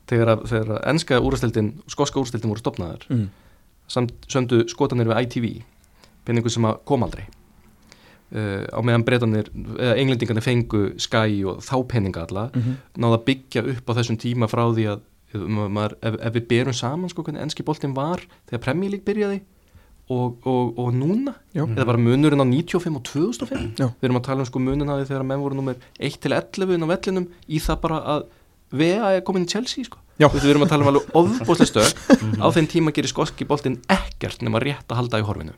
þegar 0.10 0.36
að, 0.36 0.46
þegar 0.52 0.72
að 0.78 0.88
enska 0.94 1.20
úrstildin 1.22 1.74
skoska 1.92 2.22
úrstildin 2.22 2.54
voru 2.54 2.64
stopnaðar 2.64 3.06
mm. 3.10 3.28
samt 3.92 4.30
söndu 4.32 4.64
skotanir 4.72 5.10
við 5.10 5.22
ITV 5.26 5.52
pinningur 6.28 6.54
sem 6.54 6.66
að 6.70 6.82
kom 6.90 7.06
aldrei 7.06 7.26
uh, 8.34 8.66
á 8.74 8.80
meðan 8.86 9.06
breytanir 9.06 9.52
eða 9.78 10.00
englendingarnir 10.02 10.46
fengu 10.46 10.84
Sky 11.02 11.44
og 11.50 11.62
þá 11.66 11.76
penninga 11.94 12.26
alla 12.26 12.50
Mm 12.50 12.62
-hmm. 12.62 12.76
náða 12.98 13.20
að 13.20 13.26
byggja 13.30 13.66
upp 13.76 13.90
á 13.90 13.98
þessum 14.00 14.18
tíma 14.18 14.50
frá 14.50 14.66
því 14.74 14.86
að 14.96 15.00
ef, 15.34 15.42
maður, 15.46 15.96
ef, 16.02 16.16
ef 16.22 16.34
við 16.34 16.48
berum 16.48 16.74
saman 16.74 17.10
sko 17.10 17.24
hvernig 17.24 17.42
enski 17.42 17.64
boltin 17.64 17.94
var 17.94 18.22
þegar 18.50 18.76
League 18.76 19.06
byrjaði 19.06 19.42
og, 20.10 20.42
og, 20.50 20.74
og 20.82 20.92
núna 20.96 21.36
Já. 21.54 21.64
eða 21.68 21.86
bara 21.92 22.02
munurinn 22.02 22.42
á 22.42 22.48
95 22.50 22.98
og 22.98 23.04
2005 23.06 23.66
Já. 23.78 23.88
við 23.88 24.10
erum 24.10 24.20
að 24.20 24.28
tala 24.28 24.44
um 24.44 24.50
sko 24.50 24.62
munin 24.64 24.90
að 24.90 25.04
því 25.04 25.10
þegar 25.12 25.26
menn 25.30 25.44
voru 25.44 25.58
nummer 25.60 25.80
1 26.00 26.20
til 26.24 26.36
11 26.36 26.76
inn 26.76 26.86
á 26.86 26.92
vellinum 26.92 27.28
í 27.46 27.62
það 27.62 27.82
bara 27.86 28.00
að 28.16 28.28
VA 28.70 29.16
er 29.16 29.26
komin 29.26 29.48
í 29.48 29.50
Chelsea 29.50 29.86
sko. 29.86 30.02
Við 30.20 30.50
erum 30.52 30.66
að 30.66 30.74
tala 30.74 30.86
um 30.86 30.92
alveg 30.92 31.14
ofbúslega 31.20 31.70
stöð 31.70 32.42
á 32.42 32.48
þeim 32.54 32.68
tíma 32.70 32.94
gerir 32.94 33.10
skoski 33.10 33.48
boltin 33.50 33.80
ekkert 33.90 34.44
nema 34.46 34.62
rétt 34.62 34.90
að 34.90 35.04
halda 35.04 35.22
í 35.22 35.26
horfinu. 35.26 35.56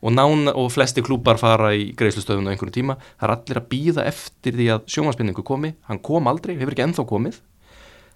Og, 0.00 0.14
nána, 0.16 0.54
og 0.56 0.70
flesti 0.72 1.04
klúpar 1.04 1.36
fara 1.36 1.74
í 1.76 1.90
greiðslustöðun 1.92 2.48
á 2.48 2.52
einhverju 2.54 2.72
tíma, 2.72 2.96
það 3.20 3.26
er 3.26 3.32
allir 3.34 3.58
að 3.60 3.66
býða 3.68 4.06
eftir 4.08 4.56
því 4.56 4.68
að 4.72 4.86
sjómanspinningu 4.94 5.44
komi. 5.44 5.74
Hann 5.90 6.00
kom 6.00 6.28
aldrei, 6.30 6.54
hefur 6.56 6.72
ekki 6.72 6.86
ennþá 6.86 7.04
komið 7.10 7.36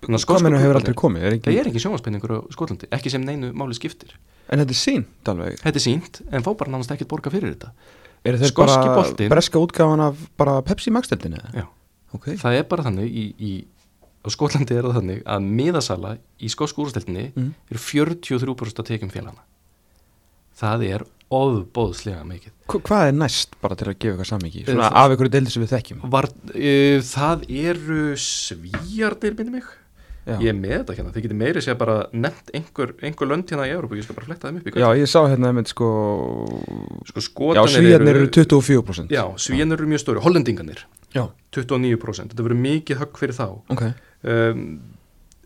Menn 0.09 0.59
hefur 0.61 0.77
aldrei 0.81 0.95
komið? 0.95 1.23
Er 1.25 1.31
Það 1.31 1.39
ekki... 1.39 1.59
er 1.61 1.69
ekki 1.71 1.83
sjómanspinningur 1.85 2.33
á 2.37 2.39
Skotlandi, 2.53 2.89
ekki 2.93 3.11
sem 3.11 3.23
neinu 3.25 3.53
máli 3.57 3.75
skiptir 3.79 4.17
En 4.53 4.61
þetta 4.61 4.75
er 4.75 4.81
sínt 4.81 5.31
alveg 5.33 5.55
Þetta 5.63 5.79
er 5.81 5.85
sínt, 5.85 6.21
en 6.31 6.43
fá 6.45 6.51
bara 6.61 6.71
nánast 6.75 6.93
ekkert 6.93 7.09
borga 7.09 7.31
fyrir 7.33 7.55
þetta 7.55 7.71
Er 8.25 8.37
Skoski 8.41 8.57
bara 8.89 8.97
boltinn- 8.99 9.31
breska 9.33 9.59
útgáfan 9.61 10.01
af 10.01 10.17
bara 10.37 10.59
Pepsi 10.65 10.91
Max-deltinni? 10.93 11.41
Já. 11.57 11.65
Ok 12.13 12.29
Það 12.41 12.59
er 12.59 12.67
bara 12.69 12.85
þannig, 12.85 13.09
í, 13.09 13.25
í, 13.41 13.53
á 14.25 14.29
Skotlandi 14.33 14.77
er 14.77 14.85
það 14.89 14.99
þannig 15.01 15.23
að 15.25 15.49
miðasala 15.61 16.15
í 16.41 16.49
skosku 16.53 16.85
úrsteltinni 16.85 17.31
Mm. 17.37 17.51
eru 17.71 17.81
43% 17.81 18.81
að 18.81 18.89
tekjum 18.93 19.11
félagana 19.13 19.45
Það 20.61 20.85
er 20.87 21.05
ofbóðslega 21.35 22.23
mikið 22.29 22.53
Hva- 22.69 22.81
Hvað 22.87 23.07
er 23.09 23.17
næst 23.19 23.57
bara 23.61 23.75
til 23.77 23.89
að 23.91 23.97
gefa 23.99 24.23
eitthvað? 24.23 24.69
Svona 24.69 24.85
Eh, 24.89 25.01
af 25.01 25.11
einhverju 25.11 25.33
deildi 25.35 25.51
sem 25.51 25.65
við 25.65 25.73
þekkjum 25.75 26.05
Var, 26.13 26.29
uh, 26.29 26.99
það 27.01 27.47
eru 27.49 28.03
svíjardir 28.21 29.37
minni 29.39 29.57
mig 29.59 29.65
Já, 30.25 30.39
ég 30.41 30.49
er 30.49 30.57
með 30.57 30.75
þetta 30.79 30.95
hérna, 30.97 31.11
þið 31.13 31.25
getur 31.27 31.41
meiri 31.43 31.63
sér 31.65 31.75
bara 31.77 31.95
nefnt 32.17 32.53
einhver, 32.57 32.95
einhver 33.05 33.29
lönd 33.29 33.51
hérna 33.53 33.67
í 33.69 33.75
Európa 33.75 33.99
ég 33.99 34.07
skal 34.07 34.17
bara 34.17 34.29
fletta 34.31 34.49
þeim 34.49 34.61
upp 34.63 34.69
í 34.71 34.81
Já 34.81 34.89
ég 34.97 35.11
sá 35.11 35.19
hérna 35.29 35.51
einmitt 35.51 35.69
sko 35.69 35.89
sko 37.21 37.51
Já, 37.59 37.61
svíjarnir 37.69 38.21
eru 38.23 38.31
24% 38.33 39.13
já, 39.13 39.25
svíjarnir 39.37 39.77
eru 39.77 39.91
mjög 39.91 40.01
stóri, 40.01 40.23
hollendingarnir 40.25 40.87
Já, 41.15 41.29
29%, 41.55 42.33
þetta 42.33 42.45
verður 42.45 42.61
mikið 42.65 43.01
högg 43.01 43.19
fyrir 43.21 43.37
þá. 43.37 43.47
Ok. 43.71 43.83
Um, 44.27 44.63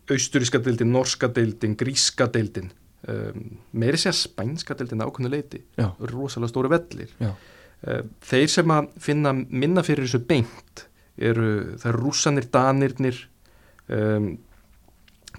austuríska 0.09 0.61
deildin, 0.65 0.93
norska 0.95 1.29
deildin 1.37 1.75
gríska 1.77 2.29
deildin 2.33 2.71
um, 3.05 3.43
meiri 3.77 4.01
sér 4.01 4.17
spænska 4.17 4.79
deildin 4.79 5.05
ákveðnu 5.05 5.33
leiti 5.35 5.61
Já. 5.77 5.91
rosalega 6.09 6.53
stóri 6.55 6.73
vellir. 6.73 7.13
Já, 7.21 7.35
um, 7.85 8.13
þeir 8.31 8.53
sem 8.55 8.73
að 8.79 8.89
finna 9.05 9.35
minna 9.37 9.85
fyrir 9.85 10.09
þessu 10.09 10.23
beint 10.31 10.87
eru, 11.19 11.51
það 11.83 11.91
eru 11.93 12.05
rússanir, 12.07 12.49
danirnir 12.55 13.25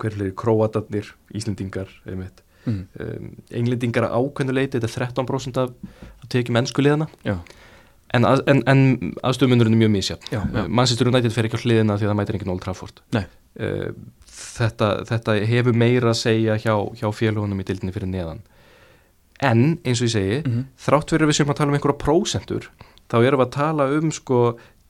hverfleiri 0.01 0.35
króatarnir, 0.39 1.13
íslendingar 1.35 1.89
einmitt 2.07 2.43
mm. 2.65 2.83
um, 2.99 3.31
englendingar 3.61 4.09
að 4.09 4.19
ákveðnu 4.19 4.55
leiti, 4.57 4.79
þetta 4.79 4.89
er 4.89 5.07
13% 5.07 5.59
af 5.63 5.73
að 6.23 6.29
tekja 6.35 6.55
mennskuliðana 6.57 7.07
já, 7.27 7.35
en, 8.17 8.25
að, 8.27 8.43
en, 8.51 8.61
en 8.71 8.83
aðstöðmunurinn 9.23 9.75
er 9.77 9.83
mjög 9.83 9.93
misjafn 9.97 10.31
já. 10.33 10.41
Manchester 10.67 11.11
United 11.11 11.35
fer 11.35 11.49
ekki 11.49 11.59
á 11.59 11.63
hliðina 11.65 11.97
því 11.99 12.07
að 12.07 12.11
það 12.13 12.19
mætir 12.21 12.39
enginn 12.39 12.53
Old 12.55 12.63
Trafford 12.65 13.03
Nei. 13.15 13.25
uh, 13.59 13.89
þetta, 14.39 14.91
þetta 15.09 15.35
hefur 15.51 15.77
meira 15.77 16.13
að 16.13 16.21
segja 16.23 16.57
hjá, 16.61 16.73
hjá 16.99 17.07
félagunum 17.15 17.61
í 17.61 17.67
dildinni 17.69 17.95
fyrir 17.95 18.11
neðan 18.11 18.41
en 19.39 19.77
eins 19.87 20.01
og 20.01 20.09
ég 20.09 20.15
segi 20.17 20.39
Mhm. 20.43 20.65
þrátt 20.83 21.13
fyrir 21.13 21.23
að 21.27 21.31
við 21.31 21.37
séum 21.39 21.51
að 21.53 21.59
tala 21.61 21.71
um 21.71 21.77
einhverja 21.77 22.01
prósentur 22.03 22.69
þá 23.09 23.15
erum 23.23 23.39
við 23.39 23.45
að 23.47 23.55
tala 23.55 23.85
um 23.95 24.11
sko 24.11 24.39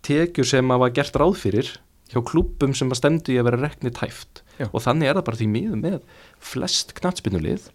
tekjur 0.06 0.48
sem 0.48 0.72
að 0.74 0.80
var 0.86 0.94
gert 0.96 1.20
ráð 1.22 1.36
fyrir 1.38 1.70
hjá 2.10 2.20
klúbbum 2.26 2.74
sem 2.76 2.90
að 2.90 2.98
stemdu 2.98 3.34
í 3.36 3.38
að 3.38 3.46
vera 3.50 3.60
rekni 3.68 3.92
tæft 3.94 4.42
Já. 4.60 4.68
og 4.70 4.84
þannig 4.84 5.10
er 5.10 5.20
það 5.20 5.28
bara 5.30 5.40
því 5.40 5.48
miður 5.54 5.80
með 5.84 6.00
flest 6.52 6.94
knattspinnulið 7.00 7.70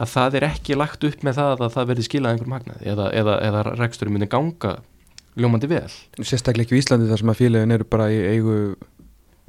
að 0.00 0.08
það 0.14 0.38
er 0.38 0.46
ekki 0.48 0.78
lagt 0.80 1.04
upp 1.04 1.26
með 1.26 1.38
það 1.38 1.66
að 1.66 1.74
það 1.76 1.90
verði 1.92 2.06
skilað 2.08 2.32
einhverjum 2.34 2.56
hagnaði 2.56 2.90
eða, 2.94 3.10
eða, 3.20 3.34
eða 3.48 3.64
reksturinn 3.76 4.16
muni 4.16 4.28
ganga 4.32 4.78
ljómandi 5.36 5.68
vel. 5.68 5.88
Sérstaklega 6.20 6.66
ekki 6.66 6.76
í 6.76 6.82
Íslandi 6.82 7.08
þar 7.08 7.20
sem 7.22 7.32
að 7.32 7.38
félagin 7.40 7.76
eru 7.76 7.86
bara 7.88 8.08
í 8.12 8.18
eigu 8.32 8.56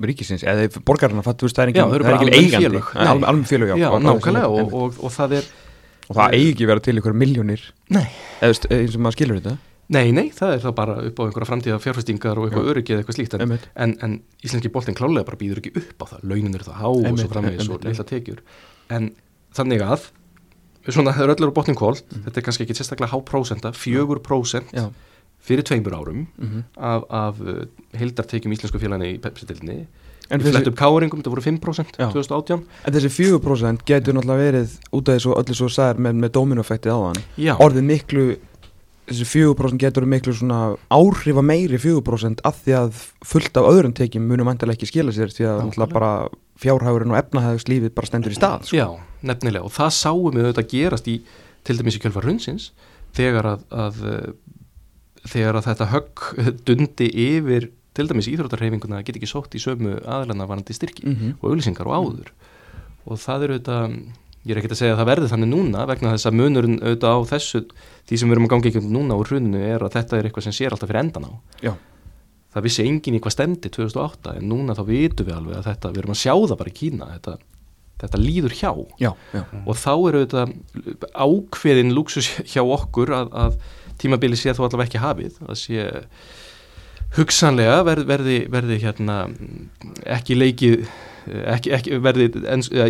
ríkisins 0.03 0.43
eða 0.47 0.67
borgarna 0.85 1.23
fattu 1.23 1.47
það 1.47 1.67
er 1.67 1.71
Já, 1.73 1.83
ekki, 1.83 1.95
eru 1.95 2.07
það 2.07 2.13
er 2.13 2.33
ekki 2.33 2.57
eigandi. 2.57 2.81
almenn 3.29 3.45
félög, 3.47 3.73
já, 3.73 3.77
Já, 3.83 3.89
og 3.93 4.01
nákvæmlega 4.03 4.49
og, 4.49 4.73
og, 4.73 4.97
og 5.03 5.13
það 5.13 5.35
er 5.39 5.51
og 6.09 6.17
það 6.17 6.35
eigi 6.37 6.49
ekki 6.53 6.69
vera 6.71 6.83
til 6.83 6.97
ykkur 6.99 7.15
miljónir 7.15 7.63
eða 7.93 8.49
eins 8.49 8.97
og 8.97 9.03
maður 9.05 9.17
skilur 9.17 9.39
þetta 9.39 9.55
Nei, 9.93 10.09
nei, 10.15 10.25
það 10.33 10.55
er 10.55 10.63
það 10.63 10.75
bara 10.79 10.97
upp 11.09 11.21
á 11.21 11.23
einhverja 11.27 11.49
framtíða 11.49 11.79
fjárfestingar 11.83 12.39
og 12.39 12.47
eitthvað 12.47 12.65
Já. 12.65 12.71
öryggi 12.73 12.95
eða 12.95 13.03
eitthvað 13.03 13.17
slíkt 13.19 13.37
en, 13.37 13.55
en, 13.85 13.95
en 14.07 14.17
íslenski 14.45 14.71
boltinn 14.73 14.97
klálega 14.97 15.27
bara 15.27 15.39
býður 15.39 15.61
ekki 15.61 15.75
upp 15.81 16.03
á 16.03 16.05
það. 16.15 16.25
Launin 16.31 16.57
eru 16.57 16.67
það 16.69 16.81
há 16.81 16.87
og 16.89 17.21
svo 17.21 17.31
framvegis 17.31 17.69
og 17.69 17.87
leila 17.87 18.07
tekjur. 18.09 18.43
En 18.93 19.11
þannig 19.53 19.85
að 19.85 20.09
svona, 20.91 21.13
það 21.15 21.25
er 21.25 21.33
öllur 21.35 21.53
á 21.53 21.57
botnin 21.57 21.79
kólt 21.79 22.05
þetta 22.11 22.39
er 22.39 22.45
kannski 22.45 22.65
ekki 22.65 22.77
sérstaklega 22.77 23.13
há 23.13 23.19
prósenta 23.25 23.71
4% 23.75 24.73
Já, 24.75 24.87
fyrir 25.43 25.67
tveimur 25.67 25.95
árum 25.95 26.23
mhm. 26.37 26.63
af, 26.75 27.05
af 27.09 27.43
uh, 27.43 27.65
heildartekjum 27.99 28.55
íslensku 28.55 28.81
félaginu 28.81 29.13
í 29.13 29.19
Pepsi-dildinni 29.23 29.83
En 30.31 30.39
við 30.39 30.47
þessi, 30.47 30.55
flettum 30.55 30.75
káringum, 30.79 31.19
þetta 31.19 31.31
voru 31.33 31.43
5% 31.43 31.97
Já. 31.99 32.07
2018 32.15 32.63
en 32.63 32.95
þessi 32.95 33.11
4% 33.11 33.83
getur 33.87 34.15
náttúrulega 34.17 34.47
verið 34.47 34.75
út 34.95 35.11
af 35.11 35.19
þessu 35.19 35.35
öllu 35.35 35.57
svo 35.59 35.69
sagðir 35.71 35.99
með, 36.05 36.21
með 36.23 36.33
þessi 39.09 39.25
4% 39.27 39.79
getur 39.81 40.05
miklu 40.09 40.33
svona 40.37 40.59
áhrifa 40.93 41.43
meiri 41.43 41.77
4% 41.81 42.43
af 42.47 42.61
því 42.63 42.75
að 42.79 43.01
fullt 43.27 43.57
af 43.59 43.67
öðrum 43.71 43.93
tekjum 43.97 44.25
munum 44.29 44.47
vantilega 44.47 44.77
ekki 44.79 44.89
skila 44.91 45.11
sér 45.15 45.33
því 45.35 45.47
að 45.49 45.61
náttúrulega 45.67 45.93
bara 45.97 46.11
fjárhægurinn 46.63 47.11
og 47.11 47.19
efnahægslífið 47.19 47.93
bara 47.97 48.07
stendur 48.07 48.31
í 48.31 48.37
stað 48.37 48.67
sko. 48.69 48.77
Já, 48.79 48.87
nefnilega 49.27 49.65
og 49.67 49.73
það 49.75 49.91
sáum 49.97 50.31
við 50.37 50.47
auðvitað 50.47 50.69
gerast 50.75 51.09
í 51.11 51.17
til 51.67 51.77
dæmis 51.79 51.97
í 51.97 52.01
kjölfar 52.03 52.27
hundsins 52.29 52.69
þegar 53.17 53.49
að, 53.53 53.65
að 53.85 53.99
eh, 54.13 54.31
þegar 55.33 55.59
að 55.59 55.67
þetta 55.69 55.89
högg 55.93 56.25
dundi 56.67 57.09
yfir 57.27 57.69
til 57.93 58.07
dæmis 58.09 58.27
íþróttarheifinguna 58.31 59.01
að 59.01 59.07
geta 59.09 59.19
ekki 59.21 59.29
sótt 59.29 59.53
í 59.57 59.61
sömu 59.61 59.97
aðlana 60.09 60.47
varandi 60.49 60.73
styrki 60.73 61.05
Mhm. 61.11 61.35
og 61.41 61.51
auðlýsingar 61.51 61.89
og 61.91 61.97
áður 61.99 62.31
og 63.05 63.19
það 63.21 63.43
er 63.49 63.53
auðvitað 63.57 63.97
ég 64.43 64.51
er 64.53 64.59
ekkert 64.59 64.75
að 64.75 64.81
segja 64.81 64.95
að 64.95 64.99
það 65.01 65.09
verði 65.09 65.31
þannig 65.31 65.51
núna 65.53 65.85
vegna 65.87 66.11
þess 66.13 66.27
að 66.27 66.37
munurinn 66.39 66.79
auðvitað 66.81 67.15
á 67.15 67.19
þessu 67.31 67.61
því 68.09 68.19
sem 68.19 68.29
við 68.29 68.35
erum 68.35 68.47
að 68.47 68.53
gangi 68.53 68.69
ekki 68.71 68.83
núna 68.91 69.17
úr 69.19 69.31
hruninu 69.31 69.63
er 69.63 69.85
að 69.85 69.95
þetta 69.95 70.19
er 70.19 70.27
eitthvað 70.27 70.47
sem 70.47 70.55
sér 70.57 70.75
alltaf 70.75 70.91
fyrir 70.91 71.03
endan 71.03 71.27
á. 71.29 71.31
Já. 71.63 71.73
það 72.53 72.67
vissi 72.67 72.85
enginn 72.85 73.17
í 73.17 73.21
hvað 73.23 73.35
stemdi 73.37 73.71
2008 73.73 74.35
en 74.37 74.49
núna 74.51 74.75
þá 74.77 74.83
vitum 74.89 75.29
við 75.29 75.37
alveg 75.37 75.57
að 75.61 75.69
þetta 75.71 75.93
við 75.93 76.03
erum 76.03 76.15
að 76.15 76.21
sjá 76.21 76.33
það 76.35 76.57
bara 76.59 76.73
í 76.73 76.77
Kína 76.81 77.07
þetta, 77.13 77.37
þetta 78.03 78.21
líður 78.21 78.57
hjá. 78.59 78.71
Já, 78.99 79.11
já, 79.33 79.43
og 79.63 79.79
þá 79.79 79.93
eru 79.95 80.25
þetta 80.25 80.45
ákveðin 81.23 81.95
luxus 81.95 82.29
hjá 82.43 82.61
okkur 82.61 83.15
að, 83.15 83.31
að 83.45 83.57
tímabili 84.03 84.37
sé 84.37 84.51
þó 84.51 84.65
allavega 84.67 84.89
ekki 84.89 85.01
hafið 85.01 85.39
að 85.47 85.59
sé 85.63 85.87
hugsanlega 87.15 87.81
verði, 87.85 88.05
verði, 88.09 88.37
verði 88.51 88.77
hérna 88.81 89.17
ekki 90.17 90.37
leikið 90.37 90.87
ekki, 91.53 91.73
ekki 91.77 91.99
verði 92.03 92.27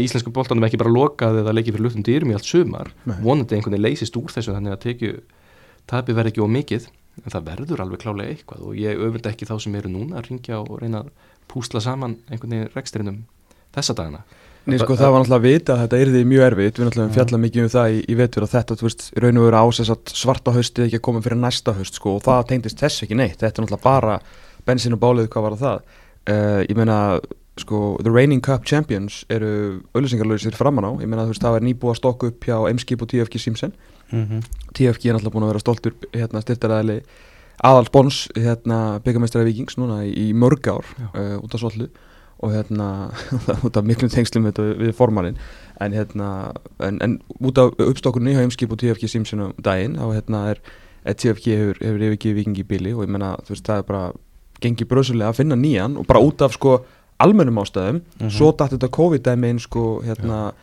íslensku 0.04 0.34
boltanum 0.34 0.66
ekki 0.68 0.80
bara 0.82 0.94
lokað 0.94 1.42
eða 1.44 1.54
leikið 1.58 1.78
fyrir 1.78 1.86
luftum 1.88 2.06
dýrum 2.08 2.34
í 2.34 2.38
allt 2.38 2.50
sumar 2.50 2.92
Nei. 3.04 3.18
vonandi 3.22 3.58
einhvern 3.58 3.76
veginn 3.76 3.88
leysist 3.88 4.18
úr 4.20 4.34
þessu 4.34 4.56
þannig 4.56 4.76
að 4.76 4.84
tekju 4.88 5.14
tapi 5.90 6.16
verði 6.16 6.34
ekki 6.34 6.46
ómikið 6.46 6.88
en 7.22 7.34
það 7.34 7.50
verður 7.52 7.84
alveg 7.84 8.02
klálega 8.02 8.34
eitthvað 8.34 8.64
og 8.70 8.80
ég 8.80 9.04
öfunda 9.06 9.34
ekki 9.34 9.50
þá 9.50 9.56
sem 9.62 9.76
eru 9.78 9.92
núna 9.92 10.20
að 10.20 10.32
ringja 10.32 10.62
og 10.64 10.80
reyna 10.82 11.04
að 11.04 11.12
púsla 11.52 11.84
saman 11.84 12.18
einhvern 12.30 12.56
veginn 12.56 12.74
rekstrinum 12.74 13.20
þessa 13.74 13.96
dagana. 13.98 14.24
Nei, 14.64 14.78
sko, 14.80 14.96
það 14.96 15.12
var 15.12 15.24
náttúrulega 15.24 15.42
að 15.42 15.46
vita 15.50 15.74
að 15.74 15.82
þetta 15.82 15.98
yrði 16.06 16.20
mjög 16.30 16.46
erfitt. 16.46 16.78
Við 16.78 16.88
náttúrulega 16.88 17.16
fjalla 17.18 17.40
mikið 17.44 17.64
um 17.64 17.72
það 17.74 17.96
í, 17.96 17.98
í 18.08 18.16
vetur 18.16 18.46
að 18.46 18.54
þetta, 18.54 18.78
þú 18.80 18.86
veist, 18.88 19.02
í 19.12 19.24
raun 19.24 19.40
og 19.42 19.48
veru 19.50 19.60
ásess 19.60 19.92
að 19.92 20.14
svarta 20.22 20.54
haustið 20.56 20.86
ekki 20.86 21.00
að 21.00 21.04
koma 21.08 21.24
fyrir 21.26 21.40
næsta 21.42 21.74
haust, 21.76 22.00
sko, 22.00 22.14
og 22.16 22.24
það 22.24 22.46
tengdist 22.54 22.80
þess 22.80 23.04
ekki 23.04 23.18
neitt, 23.20 23.36
þetta 23.42 23.50
er 23.60 23.66
náttúrulega 23.66 23.84
bara 23.84 24.16
bensin 24.64 24.96
og 24.96 25.02
bálið, 25.04 25.28
hvað 25.34 25.46
var 25.50 25.58
það? 25.60 25.98
Uh, 26.24 26.62
ég 26.64 26.80
meina, 26.80 26.98
sko, 27.62 27.98
the 28.02 28.12
reigning 28.12 28.42
cup 28.42 28.66
champions 28.66 29.24
eru 29.30 29.82
auðlýsingarlausir 29.94 30.56
framan 30.58 30.88
á, 30.90 30.92
ég 31.02 31.10
meina, 31.10 31.28
þú 31.28 31.36
veist, 31.36 31.44
það 31.44 31.58
var 31.58 31.68
nýbúið 31.68 31.94
að 31.94 32.00
stokka 32.00 32.32
upp 32.32 32.48
hjá 32.48 32.56
Eimskip 32.70 33.04
og 33.04 33.12
TFG 33.12 33.42
Simpson. 33.42 33.76
Mhm. 34.10 34.42
TFG 34.74 35.10
er 35.10 35.16
náttúrulega 35.18 35.36
búin 35.36 35.46
að 35.46 35.54
vera 35.54 35.64
stoltur 35.64 35.94
hérna, 36.14 36.42
styrtaræðili 36.42 37.04
aðal 37.64 37.86
spons 37.88 38.24
hérna, 38.36 38.80
byggamestara 39.04 39.46
vikings 39.46 39.78
núna 39.78 40.02
í, 40.08 40.14
í 40.30 40.34
mörg 40.34 40.68
ár 40.68 40.88
uh, 41.14 41.38
út 41.40 41.54
af 41.54 41.62
sollu. 41.62 41.90
Og 42.44 42.52
hérna 42.52 42.88
út 43.66 43.78
af 43.78 43.86
miklum 43.88 44.12
tengslum 44.12 44.50
þetta 44.50 44.66
við 44.82 44.96
formannin 44.98 45.38
en 45.84 45.94
hérna 45.96 46.30
en, 46.84 46.98
en 47.02 47.20
út 47.40 47.60
af 47.62 47.78
uppstokkunni 47.80 48.34
hjá 48.34 48.42
Eimskip 48.44 48.74
og 48.74 48.82
TFG 48.82 49.08
Simpson 49.08 49.46
um 49.48 49.54
daginn 49.64 49.96
þá 49.96 50.10
hérna 50.12 50.42
er, 50.52 50.60
er 51.06 51.16
TFG 51.16 51.56
hefur, 51.56 51.80
hefur 51.80 52.04
yfirgið 52.10 52.36
vikingi 52.42 52.66
bíli 52.68 52.92
og 52.98 53.06
ég 53.06 53.14
menna 53.16 53.38
þú 53.46 53.56
veist 53.56 53.70
það 53.70 53.84
er 53.84 53.88
bara 53.88 54.04
gengið 54.64 54.90
bröðsulega 54.92 55.32
að 55.32 55.40
finna 55.40 55.60
nýjan. 55.60 55.96
Og 56.00 56.08
bara 56.10 56.24
út 56.24 56.44
af 56.44 56.58
sko 56.58 56.82
almennum 57.20 57.60
ástæðum 57.62 58.02
Mhm. 58.20 58.30
svo 58.30 58.52
dætt 58.58 58.74
þetta 58.78 58.90
COVID-dæmi 58.90 59.50
inn 59.50 59.60
sko 59.60 60.02
hérna 60.04 60.54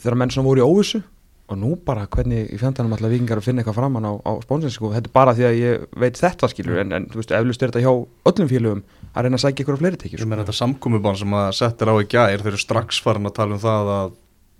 þegar 0.00 0.16
menn 0.16 0.30
sem 0.30 0.44
voru 0.44 0.60
í 0.60 0.64
óvissu 0.66 1.02
og 1.48 1.58
nú 1.60 1.74
bara 1.84 2.06
hvernig 2.06 2.52
í 2.54 2.58
fjandanum 2.58 2.92
alltaf 2.96 3.10
vikingar 3.12 3.36
að 3.36 3.44
finna 3.44 3.62
eitthvað 3.62 3.74
framann 3.76 4.04
á, 4.08 4.12
á 4.16 4.32
sponsins 4.42 4.72
sko, 4.78 4.88
þetta 4.94 5.10
er 5.10 5.12
bara 5.12 5.34
því 5.36 5.44
að 5.44 5.58
ég 5.60 5.86
veit 6.00 6.16
þetta 6.16 6.48
skilur 6.48 6.78
en, 6.80 6.92
en 6.92 7.06
þú 7.12 7.20
veist, 7.20 7.30
eflust 7.36 7.62
er 7.62 7.68
þetta 7.68 7.82
hjá 7.84 7.92
öllum 8.32 8.48
félögum 8.48 8.82
að 9.14 9.22
reyna 9.26 9.36
að 9.36 9.44
sækja 9.44 9.64
ykkur 9.64 9.76
á 9.76 9.80
fleiri 9.82 9.96
tekjur 10.00 10.18
Ég 10.18 10.24
sko. 10.24 10.28
meina 10.30 10.44
þetta 10.44 10.56
samkomubann 10.56 11.16
sem 11.20 11.28
að 11.36 11.50
settir 11.52 11.90
á 11.92 11.94
í 12.00 12.06
gær 12.08 12.40
þeir 12.40 12.48
eru 12.54 12.62
strax 12.64 13.00
farin 13.04 13.28
að 13.28 13.34
tala 13.36 13.54
um 13.54 13.60
það 13.60 13.92
að 13.98 14.12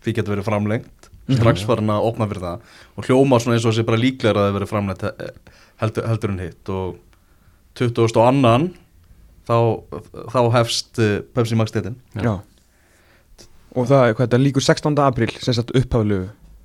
því 0.04 0.14
getur 0.18 0.34
verið 0.36 0.44
framlengt 0.50 1.08
strax 1.38 1.64
farin 1.64 1.88
að 1.88 2.04
opna 2.04 2.28
fyrir 2.28 2.44
það 2.44 2.60
og 3.00 3.04
hljóma 3.08 3.40
svona 3.40 3.56
eins 3.56 3.64
og 3.64 3.72
þessi 3.72 3.86
bara 3.88 4.02
líklega 4.04 4.34
að 4.36 4.44
það 4.44 4.56
verið 4.58 4.72
framlengt 4.74 5.04
eh, 5.08 5.32
heldur, 5.80 6.06
heldur 6.12 6.30
en 6.34 6.38
hitt 6.44 6.68
og 6.68 6.96
20. 7.80 8.04
og 8.20 8.28
annan 8.28 8.68
þá, 9.48 9.56
þá 10.32 10.40
hefst 10.58 11.00
uh, 11.02 11.18
Pepsi 11.36 11.58
Max 11.58 11.74
detin 11.74 11.96
Já. 12.16 12.38
og 13.74 13.86
það 13.90 14.08
er 14.08 14.14
hvað 14.16 14.26
þetta 14.28 14.40
líkur 14.42 14.64
16. 14.64 14.98
april 15.04 15.30
sem 15.42 15.56
sagt 15.56 15.72
upphaflu 15.78 16.20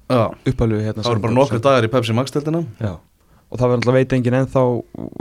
Já, 0.09 0.23
upphaflu 0.49 0.79
hérna 0.81 1.03
það 1.05 1.11
voru 1.13 1.23
bara 1.27 1.37
nokkru 1.37 1.61
dagar 1.65 1.85
í 1.87 1.91
Pepsi 1.93 2.15
Max 2.17 2.33
detina 2.35 2.63
Já. 2.81 2.95
og 3.49 3.55
það 3.57 3.71
verður 3.71 3.79
alltaf 3.81 3.97
veit 3.99 4.15
engin 4.17 4.37
ennþá 4.41 4.63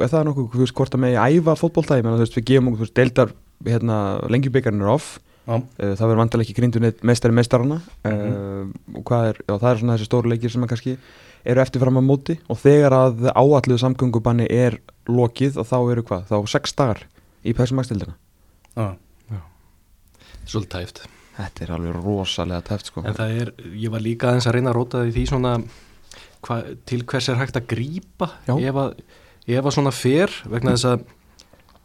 er 0.05 0.13
það 0.13 0.27
nokkuð, 0.31 0.51
þú 0.55 0.63
veist, 0.65 0.77
hvort 0.81 0.97
að 0.99 1.03
megi 1.05 1.23
æfa 1.39 1.55
fótbolta, 1.61 1.97
ég 1.99 2.05
menna, 2.07 2.19
þú 2.21 2.27
veist, 2.27 2.37
við 2.39 2.47
gefum 2.53 2.69
okkur, 2.73 2.81
þú 2.83 2.87
veist, 2.87 2.97
deildar 2.99 3.33
hérna, 3.67 3.97
lengjubíkarinn 4.31 4.85
er 4.85 4.91
off. 4.93 5.07
Já, 5.49 5.55
uh, 5.57 5.93
það 5.97 6.03
verður 6.05 6.21
vantilega 6.21 6.45
ekki 6.47 6.57
grindu 6.59 6.81
neitt 6.85 7.01
meistari 7.09 7.35
meistarana 7.37 7.79
uh, 7.81 8.11
Mhm. 8.13 8.75
og 9.01 9.05
hvað 9.09 9.29
er, 9.31 9.39
já, 9.49 9.55
það 9.57 9.71
er 9.73 9.81
svona 9.81 9.97
þessi 9.97 10.09
stóru 10.11 10.29
leikir 10.33 10.53
sem 10.53 10.67
að 10.67 10.71
kannski 10.75 10.97
eru 11.49 11.63
eftirfram 11.65 11.97
á 11.99 12.03
móti. 12.05 12.37
Og 12.53 12.61
þegar 12.61 12.93
að 12.99 13.31
áalluðu 13.33 13.79
samgöngubanni 13.81 14.47
er 14.53 14.77
lokið 15.09 15.57
og 15.63 15.67
þá 15.71 15.77
eru 15.95 16.05
hvað, 16.05 16.27
þá 16.29 16.37
sex 16.53 16.77
dagar 16.77 17.01
í 17.49 17.55
já, 19.33 19.41
svolítið 20.45 20.75
tæft 20.75 21.07
Þetta 21.39 21.63
er 21.63 21.71
alveg 21.77 21.99
rosalega 22.01 22.65
tæft 22.67 22.89
sko. 22.91 23.03
En 23.07 23.15
það 23.15 23.37
er, 23.45 23.51
ég 23.79 23.93
var 23.95 24.03
líka 24.03 24.27
aðeins 24.33 24.49
að 24.51 24.57
reyna 24.57 24.73
að 24.73 24.79
róta 24.81 25.03
því 25.05 25.13
því 25.15 25.23
svona 25.31 25.53
hva, 26.47 26.57
til 26.89 27.05
hvers 27.07 27.29
er 27.31 27.39
hægt 27.39 27.59
að 27.61 27.69
grípa 27.71 28.31
Já. 28.49 28.57
ef 28.57 28.81
að, 28.83 28.99
ef 29.47 29.69
að 29.71 29.77
svona 29.77 29.93
fer 29.95 30.35
vegna 30.51 30.75
þess 30.75 30.89
að 30.91 31.05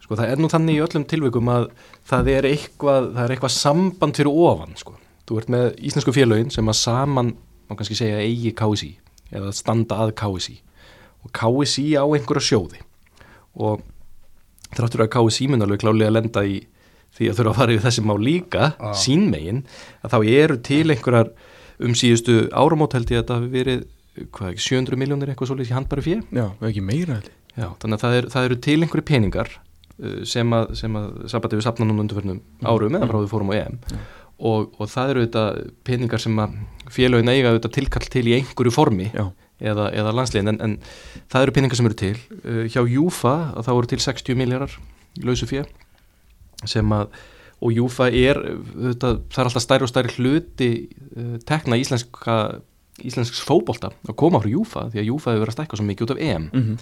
sko, 0.03 0.17
það 0.17 0.25
er 0.25 0.41
nú 0.41 0.49
þannig 0.51 0.79
í 0.79 0.83
öllum 0.87 1.05
tilvikum 1.09 1.53
að 1.53 1.69
það 2.09 2.31
er 2.33 2.49
eitthvað, 2.49 3.11
það 3.13 3.23
er 3.23 3.35
eitthvað 3.35 3.55
samband 3.59 4.19
fyrir 4.19 4.41
ofan 4.47 4.75
sko. 4.79 4.97
þú 5.29 5.39
ert 5.39 5.53
með 5.53 5.69
íslensku 5.89 6.15
félögin 6.15 6.51
sem 6.51 6.73
að 6.73 6.79
saman, 6.81 7.31
má 7.69 7.77
kannski 7.77 7.99
segja 8.01 8.25
eigi 8.25 8.55
KSI 8.57 8.91
eða 9.37 9.53
standa 9.55 10.01
að 10.03 10.15
KSI 10.19 10.57
og 11.23 11.31
KSI 11.37 11.85
á 11.95 12.03
einhverja 12.03 12.49
sjóði. 12.49 12.81
Og 13.53 13.85
þráttur 14.77 15.03
að 15.05 15.11
KSI 15.15 15.47
mun 15.51 15.65
alveg 15.65 15.81
klálega 15.83 16.09
að 16.11 16.15
lenda 16.19 16.43
í 16.49 16.61
því 17.13 17.27
að 17.29 17.37
þurfa 17.39 17.51
að 17.53 17.57
fara 17.61 17.73
yfir 17.75 17.85
þessi 17.87 18.03
mál 18.09 18.19
líka 18.25 18.63
Ah. 18.79 18.93
sínmegin, 18.97 19.63
að 20.03 20.13
þá 20.15 20.19
eru 20.33 20.57
til 20.65 20.85
einhverjar 20.89 21.29
um 21.83 21.93
síðustu 21.97 22.37
áramót 22.53 22.93
held 22.97 23.11
ég 23.11 23.19
að 23.19 23.23
þetta 23.23 23.37
hafi 23.37 23.51
verið 23.53 23.83
hvað, 24.33 24.49
ekki, 24.53 24.63
700 24.69 24.97
miljónir 25.01 25.29
eitthvað 25.33 25.51
svolítið 25.51 25.69
í 25.71 25.77
handbæri 25.77 26.05
fjö 26.05 26.17
Já, 26.33 26.47
ekki 26.69 26.81
meira. 26.85 27.19
Já, 27.53 27.67
þannig 27.81 27.97
að 27.99 28.01
það, 28.03 28.17
er, 28.17 28.27
það 28.33 28.47
eru 28.49 28.57
til 28.65 28.79
einhverju 28.81 29.05
peningar 29.05 29.49
uh, 29.53 30.23
sem 30.25 30.53
að, 30.57 30.73
sem 30.79 30.97
að 30.97 31.07
sambandi 31.29 31.59
við 31.59 31.65
safna 31.67 31.85
núna 31.89 32.01
undirförnum 32.05 32.41
árum 32.65 32.97
eða 32.97 33.09
frá 33.11 33.19
við 33.21 33.31
fórum 33.33 33.53
á 33.53 33.55
EM. 33.61 33.77
Og, 34.43 34.73
og 34.81 34.89
það 34.89 35.11
eru 35.13 35.25
þetta 35.27 35.43
peningar 35.85 36.19
sem 36.23 36.39
að 36.41 36.55
félögin 36.91 37.29
eiga 37.29 37.53
þetta 37.59 37.69
tilkall 37.77 38.07
til 38.09 38.25
í 38.27 38.33
einhverju 38.39 38.73
formi. 38.73 39.11
Já, 39.13 39.27
eða, 39.63 39.89
eða 39.95 40.15
landsliðin. 40.19 40.53
En, 40.53 40.59
en 40.63 41.27
það 41.31 41.47
eru 41.47 41.55
peningar 41.57 41.79
sem 41.79 41.89
eru 41.89 41.99
til. 41.99 42.15
Uh, 42.41 42.65
hjá 42.71 42.81
Júfa 42.81 43.35
það 43.59 43.77
voru 43.79 43.93
til 43.93 44.01
60 44.03 44.39
miljardar 44.39 44.75
lausu 45.23 45.49
fjö 45.49 45.63
sem 46.67 46.95
að 46.95 47.15
og 47.63 47.71
Júfa 47.71 48.09
er 48.11 48.35
þetta, 48.41 49.09
það 49.31 49.39
er 49.39 49.47
alltaf 49.47 49.63
stærri 49.63 49.85
og 49.85 49.91
stærri 49.91 50.13
hluti 50.17 50.69
uh, 51.15 51.37
tekna 51.47 51.79
íslenska 51.79 52.37
íslensks 53.03 53.39
fótbolta 53.41 53.89
að 54.05 54.17
koma 54.19 54.41
frá 54.43 54.51
Júfa 54.51 54.83
því 54.91 54.99
að 55.01 55.09
Júfa 55.09 55.31
hefur 55.31 55.45
verið 55.45 55.53
að 55.53 55.57
stækka 55.57 55.79
svo 55.79 55.85
mikið 55.87 56.05
út 56.05 56.13
af 56.13 56.23
EM. 56.27 56.47
Mm 56.51 56.77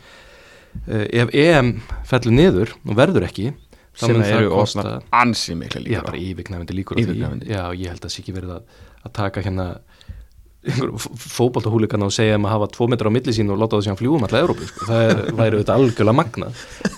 uh, 0.87 1.05
ef 1.07 1.33
EM 1.35 1.75
fellur 2.07 2.35
niður 2.35 2.73
og 2.85 2.97
verður 2.99 3.27
ekki 3.27 3.51
þá 3.91 4.05
sem 4.05 4.21
eru 4.23 4.51
kosta 4.53 4.83
ofna 4.83 5.21
ansi 5.21 5.55
mikla 5.59 5.83
já, 5.83 5.99
bara 6.05 6.19
yfirgnæfandi 6.19 6.77
líkur 6.77 7.01
já, 7.01 7.63
ég 7.75 7.91
held 7.91 7.99
að 7.99 8.05
það 8.05 8.13
sé 8.13 8.23
ekki 8.23 8.35
verið 8.37 8.53
að, 8.55 8.77
að 9.01 9.15
taka 9.17 9.43
hérna 9.45 9.67
fótboltahúlikana 10.61 12.05
og 12.05 12.13
segja 12.13 12.37
um 12.37 12.45
að 12.45 12.53
hafa 12.53 12.67
tvo 12.75 12.87
metra 12.91 13.09
á 13.09 13.13
milli 13.13 13.33
sín 13.33 13.49
og 13.49 13.57
láta 13.57 13.79
það 13.79 13.87
síðan 13.87 13.97
fljúum 13.97 14.25
alltaf 14.27 14.43
Európi 14.43 14.67
sko. 14.69 14.85
það 14.91 15.05
er, 15.07 15.21
væri 15.39 15.57
auðvitað 15.57 15.79
algjörlega 15.79 16.17
magna 16.19 16.49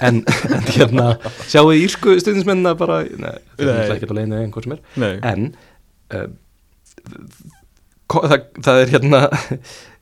en, 0.04 0.20
en 0.58 0.68
hérna 0.68 1.06
sjáu 1.48 1.72
írsku 1.72 2.18
stundismennina 2.20 2.76
bara 2.80 3.00
nei, 3.08 3.38
það 3.56 3.72
er 3.86 3.96
ekki 3.96 4.10
að 4.10 4.20
leina 4.20 4.42
einhver 4.44 4.68
sem 4.68 4.76
er. 4.76 4.84
Nei, 5.00 5.14
en 5.32 5.48
uh, 6.12 6.28
það, 8.12 8.38
það 8.60 8.82
er 8.82 8.94
hérna 8.98 9.24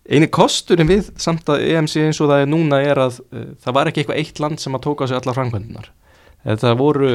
eini 0.10 0.32
kosturinn 0.34 0.90
við 0.90 1.14
samt 1.22 1.54
að 1.54 1.68
EMC 1.70 2.00
eins 2.08 2.22
og 2.24 2.34
það 2.34 2.48
er 2.48 2.54
núna 2.56 2.82
er 2.82 3.06
að 3.06 3.22
uh, 3.30 3.52
það 3.62 3.78
var 3.78 3.92
ekki 3.92 4.04
eitthvað 4.04 4.24
eitt 4.24 4.42
land 4.42 4.64
sem 4.64 4.78
að 4.78 4.88
tóka 4.88 5.06
á 5.06 5.10
sig 5.12 5.22
allar 5.22 5.38
framkvæmdunar 5.38 5.94
það 6.46 6.76
voru, 6.80 7.12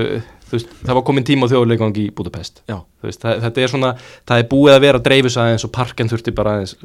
veist, 0.53 0.71
það 0.83 0.99
var 0.99 1.05
komin 1.07 1.27
tíma 1.27 1.49
á 1.49 1.53
þjóðuleikangi 1.53 2.07
í 2.07 2.13
Budapest. 2.15 2.63
Veist, 3.05 3.23
það, 3.23 3.41
þetta 3.47 3.63
er 3.63 3.73
svona, 3.73 3.93
það 4.29 4.43
er 4.43 4.49
búið 4.53 4.77
að 4.77 4.85
vera 4.87 5.03
dreifis 5.09 5.39
aðeins 5.43 5.67
og 5.67 5.73
parken 5.75 6.11
þurfti 6.13 6.35
bara 6.37 6.57
aðeins 6.57 6.77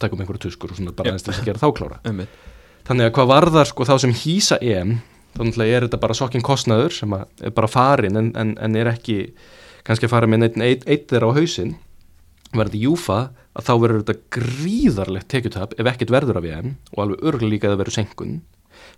taka 0.00 0.16
um 0.16 0.24
einhverju 0.24 0.46
tuskur 0.46 0.72
og 0.72 0.80
svona 0.80 0.94
bara 0.96 1.12
aðeins 1.12 1.26
til 1.26 1.34
að 1.34 1.48
gera 1.50 1.62
þá 1.62 1.68
klára 1.76 2.00
einmitt. 2.08 2.38
Þannig 2.88 3.08
að 3.08 3.14
hvað 3.18 3.30
varðar 3.30 3.70
sko 3.70 3.86
þá 3.86 3.94
sem 4.02 4.14
hýsa 4.22 4.58
EM 4.58 4.96
þannig 5.36 5.60
að 5.60 5.72
er 5.72 5.86
þetta 5.86 6.00
bara 6.02 6.16
sokkin 6.16 6.44
kostnaður 6.44 6.96
sem 6.96 7.12
er 7.16 7.54
bara 7.54 7.70
farin 7.70 8.18
en, 8.20 8.32
en, 8.36 8.56
en 8.60 8.80
er 8.80 8.90
ekki 8.90 9.20
kannski 9.86 10.08
að 10.08 10.14
fara 10.14 10.28
með 10.30 10.44
neitt 10.44 10.58
eitt, 10.60 10.88
eitt 10.88 11.06
þeirra 11.12 11.32
á 11.32 11.36
hausinn. 11.38 11.76
Verði 12.52 12.82
júfa 12.84 13.20
að 13.56 13.68
þá 13.68 13.72
verður 13.80 14.02
þetta 14.02 14.32
gríðarlegt 14.36 15.28
tekjutab 15.32 15.76
ef 15.80 15.88
ekkert 15.88 16.12
verður 16.12 16.40
af 16.40 16.48
EM 16.48 16.74
og 16.92 17.04
alveg 17.04 17.24
örgulega 17.30 17.52
líka 17.54 17.68
að 17.68 17.74
það 17.74 17.82
verður 17.82 17.96
senkun 17.96 18.34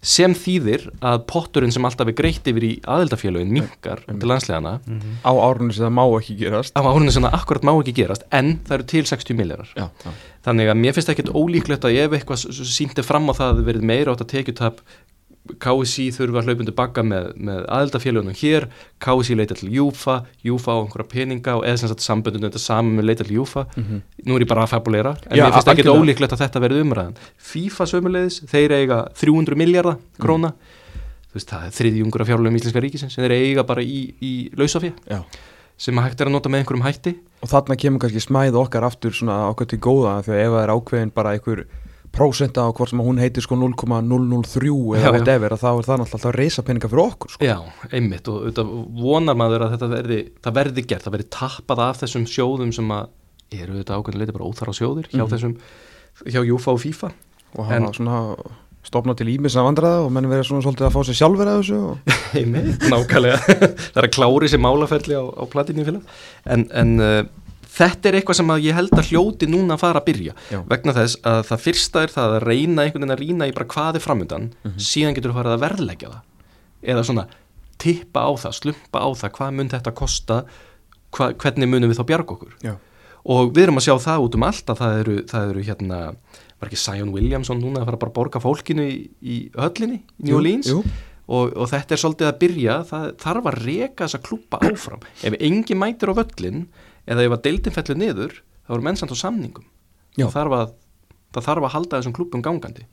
sem 0.05 0.35
þýðir 0.37 0.87
að 1.01 1.23
potturinn 1.31 1.73
sem 1.73 1.87
alltaf 1.89 2.11
er 2.11 2.17
greitt 2.19 2.49
yfir 2.51 2.67
í 2.69 2.73
aðeldafélögin 2.85 3.53
minkar 3.57 4.03
til 4.05 4.29
landslegana 4.29 4.77
Á 5.25 5.33
árunni 5.33 5.73
sem 5.73 5.87
það 5.87 5.95
má 5.97 6.05
ekki 6.19 6.37
gerast. 6.43 6.77
Af 6.77 6.89
árunni 6.91 7.15
sem 7.15 7.25
það 7.25 7.39
akkurat 7.41 7.65
má 7.65 7.73
ekki 7.73 7.97
gerast 8.03 8.27
en 8.31 8.59
það 8.69 8.77
eru 8.79 8.89
til 8.93 9.05
60 9.11 9.39
miljardar 9.41 9.73
Já, 9.73 9.89
já, 10.05 10.13
Þannig 10.45 10.71
að 10.71 10.81
mér 10.83 10.97
finnst 10.99 11.15
ekkert 11.15 11.33
ólíklegt 11.33 11.89
að 11.89 11.99
ef 12.03 12.19
eitthvað 12.19 12.45
sýndi 12.69 13.07
fram 13.07 13.33
á 13.33 13.35
það 13.35 13.55
að 13.55 13.65
verið 13.71 13.89
meira 13.89 14.13
átt 14.13 14.25
að 14.27 14.33
tekjutap 14.35 14.85
KSI 15.61 16.07
þurfa 16.17 16.41
að 16.41 16.47
hlaupundu 16.49 16.73
bakka 16.73 17.03
með, 17.05 17.27
með 17.37 17.65
aðeldafélagunum 17.69 18.37
hér. 18.39 18.65
KSI 19.05 19.35
leita 19.37 19.57
til 19.59 19.69
Júfa, 19.75 20.15
Júfa 20.47 20.73
á 20.73 20.81
einhverja 20.81 21.09
peninga 21.11 21.57
og 21.59 21.67
eða 21.69 21.83
sem 21.83 21.91
sagt 21.93 22.05
samböndunum 22.07 22.49
þetta 22.49 22.63
saman 22.63 22.97
með 22.97 23.09
leita 23.11 23.27
til 23.29 23.37
Júfa 23.37 23.67
nú 23.77 24.39
er 24.39 24.45
ég 24.47 24.49
bara 24.49 24.65
að 24.65 24.73
fabulera 24.73 25.13
en 25.29 25.37
Já, 25.37 25.45
mér 25.45 25.53
finnst 25.59 25.69
algjörlega. 25.75 26.01
ólíklegt 26.01 26.33
að 26.33 26.43
þetta 26.47 26.63
verið 26.65 26.81
umræðan. 26.87 27.19
FIFA 27.53 27.89
sömulegis, 27.93 28.41
þeir 28.49 28.77
eiga 28.79 29.03
300 29.21 29.61
miljardar 29.61 30.01
króna. 30.17 30.55
Þú 31.29 31.39
veist 31.39 31.53
það 31.53 31.69
er 31.69 31.77
þriðjungur 31.77 32.25
af 32.25 32.31
fjárlegum 32.33 32.59
íslenska 32.63 32.85
ríkisins 32.87 33.13
sem 33.19 33.27
þeir 33.27 33.37
eiga 33.37 33.67
bara 33.69 33.85
í, 33.85 34.01
í 34.25 34.33
lausafé 34.57 34.95
já. 35.11 35.21
sem 35.77 35.99
að 35.99 36.09
hægt 36.09 36.21
er 36.25 36.31
að 36.31 36.37
nota 36.39 36.49
með 36.49 36.65
einhverjum 36.65 36.87
hætti. 36.89 37.17
Og 37.45 37.51
þarna 37.53 37.77
kemur 37.77 38.01
kannski 38.05 38.23
smæð 38.25 38.57
okkar 38.65 38.87
aftur 38.89 39.13
svona 39.13 39.43
okkar 39.51 39.69
til 39.69 39.81
góða 39.83 40.21
því 40.25 40.33
að 40.39 40.45
ef 40.47 40.53
það 40.55 40.63
er 40.65 40.73
ákveðin 40.79 41.13
bara 41.21 41.35
einhver 41.37 41.67
prósenta 42.15 42.65
á 42.65 42.71
hvort 42.75 42.91
sem 42.93 43.01
að 43.03 43.09
hún 43.11 43.21
heitir 43.23 43.45
sko 43.45 43.57
0,003 43.59 44.71
Já, 44.71 45.01
eða 45.01 45.13
whatever 45.17 45.55
að 45.57 45.63
þá 45.65 45.69
er 45.71 45.87
það 45.89 46.01
náttúrulega 46.01 46.19
alltaf 46.19 46.35
reysa 46.39 46.65
peninga 46.67 46.91
fyrir 46.93 47.05
okkur 47.05 47.35
sko. 47.35 47.45
Já, 47.45 47.57
einmitt 47.91 48.29
og 48.31 48.41
auðvitað 48.43 48.73
vonar 49.05 49.39
maður 49.41 49.67
að 49.67 49.75
þetta 49.77 49.91
verði, 49.95 50.19
það 50.47 50.57
verði 50.61 50.87
gert, 50.91 51.05
það 51.07 51.17
verði 51.19 51.29
tappað 51.39 51.85
af 51.89 52.03
þessum 52.05 52.27
sjóðum 52.31 52.73
sem 52.77 52.93
að 52.95 53.09
eru 53.55 53.77
auðvitað 53.77 53.97
ákveðinleiti 54.01 54.37
bara 54.39 54.49
óþara 54.51 54.77
sjóðir 54.79 55.09
hjá 55.13 55.23
Mhm. 55.25 55.33
þessum, 55.35 55.57
hjá 56.31 56.41
Júfa 56.49 56.73
og 56.75 56.81
FIFA 56.85 57.11
og 57.59 57.73
En- 57.73 57.83
hafa 57.85 57.93
svona 57.99 58.37
stopna 58.85 59.15
til 59.17 59.27
ímis 59.33 59.55
að 59.57 59.65
vandraða 59.65 60.05
og 60.05 60.11
menn 60.13 60.27
verið 60.29 60.45
svona 60.45 60.61
svolítið 60.65 60.87
að 60.89 60.93
fá 60.93 61.01
sér 61.09 61.17
sjálfur 61.17 61.49
að 61.49 61.61
þessu 61.63 61.79
og... 61.89 61.99
einmitt, 62.39 62.83
nákvæmlega 62.91 63.39
það 63.95 63.97
er 64.03 64.09
að 64.09 64.13
klári 64.13 64.51
sér 64.53 64.61
málaferli 64.61 65.15
á, 65.17 65.25
á 65.25 65.45
platinu 65.49 65.85
þetta 67.75 68.11
er 68.11 68.19
eitthvað 68.19 68.39
sem 68.41 68.53
að 68.55 68.67
ég 68.69 68.77
held 68.79 68.93
að 68.95 69.09
hljóti 69.11 69.49
núna 69.51 69.77
að 69.77 69.83
fara 69.85 70.03
að 70.03 70.09
byrja. 70.11 70.35
Já. 70.53 70.59
vegna 70.71 70.95
þess 70.97 71.19
að 71.27 71.41
það 71.51 71.65
fyrsta 71.65 72.05
er 72.05 72.15
það 72.15 72.37
að 72.37 72.47
reyna 72.49 72.85
einhvern 72.85 73.05
veginn 73.05 73.17
að 73.17 73.23
rýna 73.25 73.49
í 73.51 73.55
bara 73.57 73.71
hvað 73.75 73.99
er 73.99 74.05
framundan 74.05 74.51
síðan 74.79 75.17
getur 75.17 75.35
þú 75.35 75.41
farið 75.41 75.57
að 75.57 75.65
verðleggja 75.65 76.13
það. 76.13 76.23
Eða 76.95 77.07
svona 77.09 77.27
tippa 77.81 78.25
á 78.25 78.31
það, 78.39 78.57
slumpa 78.61 79.03
á 79.03 79.09
það 79.19 79.35
hvað 79.39 79.55
mun 79.59 79.73
þetta 79.73 79.95
kosta 79.99 80.41
hva, 81.15 81.31
hvernig 81.39 81.71
munum 81.71 81.91
við 81.91 82.01
þá 82.01 82.07
bjarga 82.11 82.37
okkur? 82.37 82.55
Já, 82.65 82.75
og 83.35 83.55
við 83.57 83.67
erum 83.67 83.81
að 83.81 83.87
sjá 83.89 83.95
það 84.05 84.27
út 84.27 84.39
um 84.39 84.47
allt 84.49 84.71
að 84.73 84.81
það 84.83 85.01
eru, 85.01 85.17
það 85.31 85.51
eru 85.53 85.65
hérna, 85.69 85.99
var 86.61 86.71
ekki 86.71 86.81
Sion 86.81 87.13
Williamson 87.15 87.61
núna 87.63 87.83
að 87.83 87.91
fara 87.91 88.01
bara 88.05 88.13
að 88.13 88.19
borga 88.19 88.43
fólkinu 88.43 88.87
í, 88.87 88.97
í 89.23 89.37
höllinni, 89.57 90.01
í 90.21 90.29
New 90.29 90.39
Orleans? 90.39 90.71
jú, 90.71 90.83
og, 91.25 91.55
og 91.57 91.71
þetta 91.71 91.97
er 91.97 92.03
svolítið 92.03 92.31
að 92.31 92.41
byrja 92.43 92.79
það 92.91 93.07
þarf 93.25 93.51
að 93.51 93.61
reka 93.65 94.07
þessa 94.07 94.23
klúpa 94.27 94.61
áfram. 94.61 95.07
Ef 95.25 95.39
engi 95.41 95.79
mætir 95.79 96.13
á 96.13 96.19
völlin 96.21 96.67
eða 97.07 97.27
ef 97.29 97.37
að 97.37 97.45
deildin 97.47 97.77
fellur 97.77 98.01
niður 98.01 98.37
þá 98.65 98.75
eru 98.77 98.87
mennsand 98.89 99.15
á 99.15 99.17
samningum. 99.19 99.65
Það 100.29 100.37
þarf, 100.37 100.59
að, 100.59 100.75
það 101.35 101.49
þarf 101.49 101.67
að 101.69 101.75
halda 101.75 101.99
þessum 102.01 102.17
klúpum 102.17 102.45
gangandi. 102.45 102.87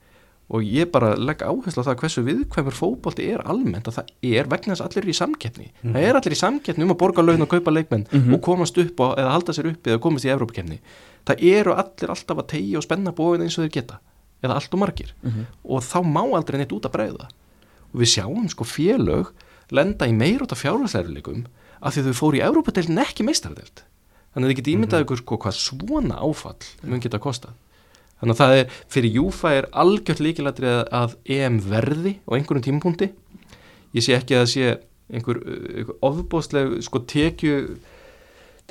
Og 0.52 0.66
ég 0.68 0.90
bara 0.92 1.14
legg 1.16 1.40
áherslu 1.48 1.80
á 1.80 1.88
það 1.88 2.00
hversu 2.02 2.22
viðkvæmur 2.28 2.76
fótbolti 2.76 3.28
er 3.32 3.40
almennt 3.48 3.88
að 3.88 4.02
það 4.02 4.10
er 4.36 4.50
vegna 4.52 4.74
þess 4.74 4.84
að 4.84 4.90
allir 4.90 5.06
eru 5.06 5.14
í 5.14 5.20
samkeppni. 5.22 5.68
Það 5.86 6.08
er 6.10 6.18
allir 6.20 6.36
í 6.36 6.40
samkeppni 6.42 6.84
um 6.84 6.92
að 6.92 7.00
borga 7.00 7.24
laun 7.24 7.46
og 7.46 7.52
kaupa 7.54 7.72
leikmenn 7.72 8.04
og 8.36 8.42
komast 8.44 8.76
upp 8.82 9.00
á, 9.00 9.08
eða 9.22 9.32
halda 9.38 9.56
sér 9.56 9.70
upp 9.72 9.88
eða 9.88 10.02
komast 10.04 10.28
í 10.28 10.34
Evrópakefni 10.34 10.82
það 11.30 11.44
eru 11.54 11.76
allir 11.78 12.12
alltaf 12.12 12.42
að 12.42 12.50
tegja 12.52 12.78
og 12.82 12.84
spenna 12.84 13.14
bóin 13.16 13.46
eins 13.46 13.56
og 13.58 13.64
þeir 13.64 13.74
geta 13.78 14.00
eða 14.44 14.58
allt 14.58 14.74
og 14.76 14.80
margir. 14.82 15.14
Og 15.64 15.80
þá 15.86 15.98
má 16.04 16.24
aldrei 16.36 16.58
neitt 16.60 16.74
út 16.76 16.90
að 16.90 16.96
bregða 16.98 17.30
og 17.94 18.00
við 18.02 18.12
sjáum 18.18 18.50
sko 18.52 18.66
félög 18.68 19.32
lenda 19.72 20.08
í 20.10 20.12
meirúta 20.18 20.56
fjárhagsleirileikum 20.60 21.46
af 21.80 21.94
því 21.96 22.10
þau 22.10 22.18
fóru 22.18 22.40
í 22.42 22.44
Evrópadeildin 22.44 23.00
ekki 23.06 23.24
meistaradeild 23.24 23.86
þannig 24.32 24.46
að 24.46 24.52
þið 24.52 24.60
getið 24.62 24.76
ímyndað 24.76 25.06
ykkur 25.06 25.22
sko 25.22 25.40
hvað 25.44 25.58
svona 25.60 26.22
áfall 26.22 26.70
mun 26.88 27.04
geta 27.04 27.20
kostað. 27.22 27.58
Þannig 28.22 28.36
að 28.36 28.42
það 28.44 28.60
er, 28.60 28.80
fyrir 28.94 29.16
Júfa 29.18 29.52
er 29.58 29.68
algjört 29.82 30.22
líkilatri 30.22 30.72
að 30.94 31.16
EM 31.26 31.58
verði 31.66 32.14
á 32.22 32.30
einhverjum 32.38 32.66
tímapunkti. 32.68 33.10
Ég 33.98 34.06
sé 34.06 34.14
ekki 34.14 34.38
að 34.38 34.44
það 34.44 34.52
sé 34.52 34.68
einhver, 35.12 35.40
einhver 35.82 35.98
ofbóðsleg 36.06 36.76
sko 36.86 37.02
tekju 37.10 37.56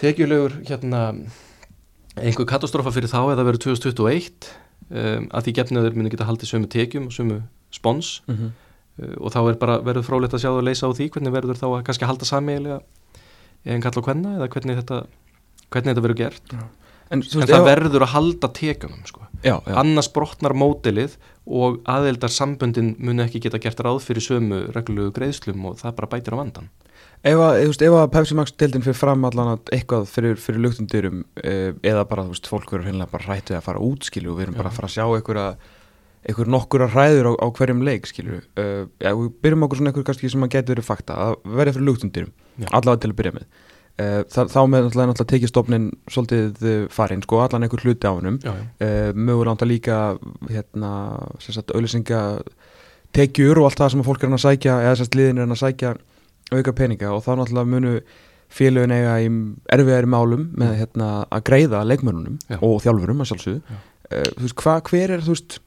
tekjulegur 0.01 0.55
hérna 0.69 1.03
einhver 2.17 2.49
katastrófa 2.49 2.93
fyrir 2.95 3.11
þá 3.11 3.35
eða 3.35 3.47
verið 3.49 3.65
2021 3.67 4.49
um, 4.91 5.27
að 5.29 5.47
því 5.47 5.55
gefniður 5.59 5.99
muni 5.99 6.13
geta 6.13 6.29
haldið 6.29 6.53
sömu 6.55 6.71
tekjum 6.71 7.09
og 7.11 7.17
sömu 7.17 7.41
spons. 7.75 8.21
Mhm. 8.31 8.53
uh, 9.03 9.17
og 9.19 9.35
þá 9.35 9.41
er 9.43 9.59
bara 9.61 9.81
verður 9.85 10.07
frólægt 10.07 10.39
að 10.39 10.45
sjá 10.45 10.53
að 10.53 10.67
leysa 10.69 10.89
á 10.89 10.95
því 10.95 11.11
hvernig 11.15 11.35
verður 11.35 11.61
þá 11.61 11.67
að 11.71 11.85
kannski 11.89 12.09
halda 12.09 12.29
sameigilega 12.29 12.81
en 13.65 13.83
kalla 13.85 14.01
og 14.01 14.07
hvenna 14.09 14.37
eða 14.39 14.49
hvernig 14.55 14.81
þetta 14.81 15.03
hvernig 15.71 15.93
þetta 15.95 16.05
verður 16.07 16.21
gert. 16.25 16.55
En, 17.11 17.23
þú 17.27 17.41
en 17.41 17.43
veist, 17.43 17.51
það 17.51 17.57
ef- 17.59 17.69
verður 17.71 18.05
að 18.07 18.13
halda 18.15 18.53
tekunum 18.55 19.01
sko. 19.09 19.25
Já, 19.41 19.57
já, 19.65 19.73
annars 19.81 20.11
brotnar 20.13 20.53
mótilið 20.53 21.15
og 21.49 21.81
aðeldar 21.89 22.31
samböndin 22.31 22.93
muni 23.01 23.25
ekki 23.25 23.41
geta 23.47 23.59
gert 23.63 23.81
ráð 23.81 24.03
fyrir 24.05 24.21
sömu 24.23 24.67
reglulegu 24.75 25.15
greiðslum 25.17 25.65
og 25.71 25.79
það 25.81 25.95
bara 25.97 26.11
bætir 26.13 26.37
á 26.37 26.41
vandan 26.43 26.69
ef 27.25 27.41
að, 27.41 28.11
Pepsi 28.13 28.37
Max 28.37 28.53
deildin 28.61 28.85
fyrir 28.85 28.97
fram 28.97 29.25
allan 29.29 29.55
að 29.55 29.73
eitthvað 29.77 30.07
fyrir, 30.13 30.37
fyrir 30.41 30.61
luktundurum 30.65 31.23
uh, 31.41 31.73
eða 31.81 32.05
bara, 32.09 32.25
þú 32.29 32.35
veist, 32.37 32.49
fólk 32.53 32.71
verður 32.73 32.87
hreinlega 32.91 33.13
bara 33.13 33.27
hrættið 33.29 33.59
að 33.59 33.67
fara 33.67 33.83
út, 33.85 34.07
skilju, 34.09 34.31
og 34.33 34.39
við 34.39 34.47
erum 34.47 34.57
bara 34.61 34.71
að 34.73 34.79
fara 34.79 34.89
að 34.91 34.95
sjá 34.95 35.05
einhverja, 35.09 35.47
einhver 36.29 36.53
nokkura 36.53 36.89
hræður 36.93 37.29
á, 37.29 37.33
á 37.41 37.47
hverjum 37.57 37.83
leik, 37.89 38.09
skilju 38.13 38.39
uh, 38.41 38.85
já, 39.01 39.11
við 39.17 39.33
byrjum 39.45 39.67
okkur 39.69 39.81
svona 39.81 39.93
einhver 39.93 40.07
kannski 40.09 40.33
sem 40.33 40.47
að 40.49 40.53
geta 40.57 40.75
verið 40.75 40.89
fakta 40.89 41.19
að 41.27 41.37
verða 41.49 41.77
fyrir 41.77 41.89
luktundurum, 41.91 42.33
Já. 42.61 42.69
allavega 42.77 43.03
til 43.05 43.13
að 43.13 43.19
byrja 43.21 43.37
með 43.41 43.49
uh, 44.01 44.21
það, 44.33 44.53
þá 44.55 44.61
með 44.73 44.87
náttúrulega, 44.87 45.27
tekið 45.33 45.53
stofnin 45.53 45.89
svolítið 46.11 46.65
uh, 46.65 46.81
farinn, 46.93 47.23
sko, 47.27 47.43
allan 47.45 47.67
einhver 47.67 47.85
hluti 47.85 48.09
á 48.09 48.15
já. 48.17 48.53
uh, 48.53 49.11
mögulega 49.15 49.55
ánda 49.55 49.69
líka 49.69 50.01
hérna, 50.49 50.93
sem 51.45 51.57
sagt, 51.57 51.75
auðlýsinga 51.77 52.23
tekjur 53.17 53.61
og 53.61 53.69
allt 53.69 53.83
það 53.83 53.95
sem 53.95 54.03
að 54.03 54.11
fólk 54.11 54.27
er 54.27 54.35
að 54.35 54.45
sækja 54.45 54.81
eða 54.85 54.97
sem 54.97 55.09
sagt 55.09 55.19
liðin 55.19 55.43
er 55.43 55.55
að 55.55 55.63
sækja 55.63 55.95
auka 56.51 56.75
peninga. 56.77 57.15
Og 57.15 57.25
þá 57.25 57.33
náttúrulega 57.39 57.71
munu 57.71 57.95
félögin 58.51 58.95
eiga 58.95 59.17
í 59.23 59.31
erfiðari 59.71 60.11
málum 60.11 60.49
með 60.59 60.77
hérna, 60.83 61.11
að 61.31 61.45
greiða 61.47 61.83
leikmönunum 61.87 62.39
og 62.59 62.79
þjálfurum 62.85 63.23
að 63.23 63.33
sjálfsögðu. 63.33 63.61
Já. 63.63 63.83
uh, 64.51 64.81
hver 64.91 65.15
er 65.17 65.27
þú 65.27 65.37
veist 65.37 65.61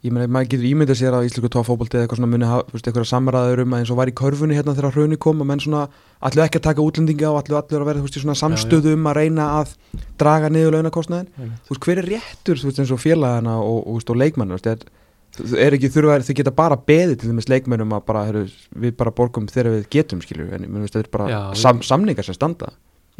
ég 0.00 0.12
meina, 0.14 0.28
maður 0.32 0.48
getur 0.54 0.68
ímyndað 0.70 0.96
sér 0.96 1.14
að 1.16 1.26
íslensku 1.28 1.50
tófóbolti 1.52 1.98
eða 1.98 2.06
eitthvað 2.06 2.20
svona 2.20 2.30
muni 2.32 2.48
hafa, 2.48 2.64
þú 2.68 2.76
veist, 2.76 2.86
eitthvað 2.88 3.08
samræður 3.10 3.62
um 3.64 3.74
að 3.74 3.82
eins 3.82 3.92
og 3.92 3.98
var 3.98 4.10
í 4.10 4.14
körfunni 4.16 4.56
hérna 4.56 4.74
þegar 4.78 4.96
hröni 4.96 5.18
kom 5.20 5.42
að 5.44 5.50
menn 5.50 5.60
svona 5.60 5.82
allir 6.24 6.44
ekki 6.46 6.60
að 6.60 6.66
taka 6.68 6.86
útlendinga 6.86 7.28
og 7.28 7.40
allir, 7.42 7.58
allir 7.60 7.84
að 7.84 7.90
vera 7.90 8.00
þú 8.00 8.06
veist, 8.06 8.16
í 8.16 8.22
svona 8.24 8.38
samstöðu 8.40 8.94
um 8.96 9.10
að 9.10 9.18
reyna 9.20 9.50
að 9.58 9.74
draga 10.20 10.48
niður 10.48 10.78
launakostnaðin 10.78 11.28
þú 11.36 11.74
veist, 11.74 11.84
hver 11.84 12.00
er 12.00 12.10
réttur, 12.14 12.62
þú 12.62 12.70
veist, 12.70 12.80
eins 12.80 12.94
og 12.96 13.02
félagana 13.04 13.58
og, 13.60 13.80
og, 13.84 14.00
og, 14.00 14.20
leikmann, 14.24 14.54
þú 14.54 14.56
veist, 14.56 14.70
er, 14.72 15.58
er 15.68 15.76
ekki 15.76 15.92
þurfa, 15.92 16.20
þau 16.24 16.38
geta 16.40 16.58
bara 16.62 16.80
beðið 16.80 17.18
til 17.20 17.34
þess 17.34 17.52
leikmennum 17.52 17.92
að 17.98 18.06
bara, 18.08 18.24
heru, 18.30 18.46
við 18.72 18.96
bara 18.96 19.12
borgum 19.12 19.52
þegar 19.52 19.74
við 19.76 19.88
getum, 19.92 20.24
skilju, 20.24 20.48
en 20.56 20.64
menn, 20.64 20.88
veist, 20.88 20.96
sam, 21.60 21.84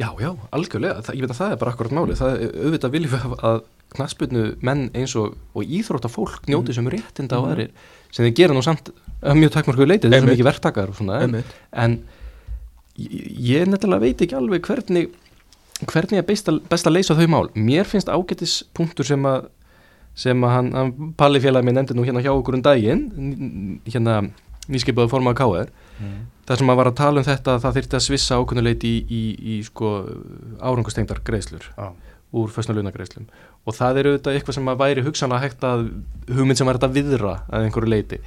Já, 0.01 0.09
já, 0.17 0.31
algjörlega, 0.55 1.03
það, 1.05 1.17
ég 1.17 1.25
veit 1.25 1.33
að 1.33 1.39
það 1.39 1.53
er 1.53 1.61
bara 1.61 1.73
akkurat 1.75 1.93
máli 1.93 2.17
það 2.17 2.31
er 2.33 2.53
auðvitað 2.65 2.93
viljum 2.95 3.33
að 3.37 3.59
knassbyrnu 3.91 4.43
menn 4.65 4.85
eins 4.97 5.13
og, 5.19 5.35
og 5.53 5.73
íþróttafólk 5.77 6.47
njóti 6.49 6.73
sem 6.73 6.87
réttinda 6.89 7.37
á 7.37 7.41
aðrir 7.43 7.73
sem 8.09 8.25
þeir 8.25 8.37
gera 8.39 8.55
nú 8.55 8.63
samt 8.65 8.89
að 9.21 9.37
mjög 9.37 9.53
takmarkuðu 9.57 9.89
leiti 9.91 10.07
þeir 10.07 10.21
Einmitt. 10.21 10.37
mikið 10.37 10.47
verktakar 10.47 10.93
og 10.93 10.97
svona 10.97 11.19
en, 11.25 11.41
en 11.83 11.97
ég, 12.97 13.67
nefnilega 13.67 14.01
veit 14.01 14.23
ekki 14.25 14.37
alveg 14.39 14.65
hvernig 14.65 15.11
hvernig 15.89 16.21
er 16.21 16.27
best 16.27 16.49
að, 16.49 16.61
best 16.69 16.87
að 16.87 16.97
leysa 16.97 17.17
þau 17.17 17.27
mál. 17.31 17.47
Mér 17.57 17.89
finnst 17.89 18.09
ágætis 18.11 18.61
punktur 18.77 19.07
sem 19.07 19.25
að 19.27 19.49
sem 20.21 20.43
að 20.43 20.51
hann, 20.51 20.71
hann 20.75 21.13
Palli 21.19 21.39
félagi 21.43 21.67
minn 21.67 21.77
nefndi 21.79 21.95
nú 21.95 22.03
hérna 22.03 22.23
hjá 22.23 22.33
okkur 22.33 22.57
um 22.57 22.63
daginn 22.65 23.05
hérna 23.87 24.17
nýskipaðu 24.71 25.11
formað 25.11 25.37
KR 26.01 26.41
þar 26.51 26.59
sem 26.59 26.71
að 26.71 26.79
var 26.81 26.89
að 26.89 26.97
tala 26.99 27.21
um 27.21 27.27
þetta 27.27 27.55
að 27.55 27.65
það 27.65 27.75
þyrfti 27.77 27.97
að 27.97 28.05
svissa 28.05 28.37
ákveðnuleiti 28.39 28.89
í, 28.91 29.01
í, 29.07 29.21
í 29.53 29.57
sko 29.63 29.91
árangustengdar 30.59 31.21
greiðslur 31.27 31.67
Já. 31.77 31.85
úr 32.41 32.51
föstna 32.51 32.75
launagreiðslum. 32.75 33.27
Og 33.61 33.77
það 33.77 33.99
er 33.99 34.09
auðvitað 34.09 34.37
eitthvað 34.37 34.57
sem 34.57 34.71
að 34.71 34.81
væri 34.81 35.05
hugsanlega 35.05 35.45
hægt 35.45 35.67
að 35.67 35.85
hugmynd 36.31 36.59
sem 36.59 36.67
var 36.67 36.79
þetta 36.79 36.95
viðra 36.97 37.35
að 37.47 37.67
einhverju 37.67 37.93
leiti 37.93 38.19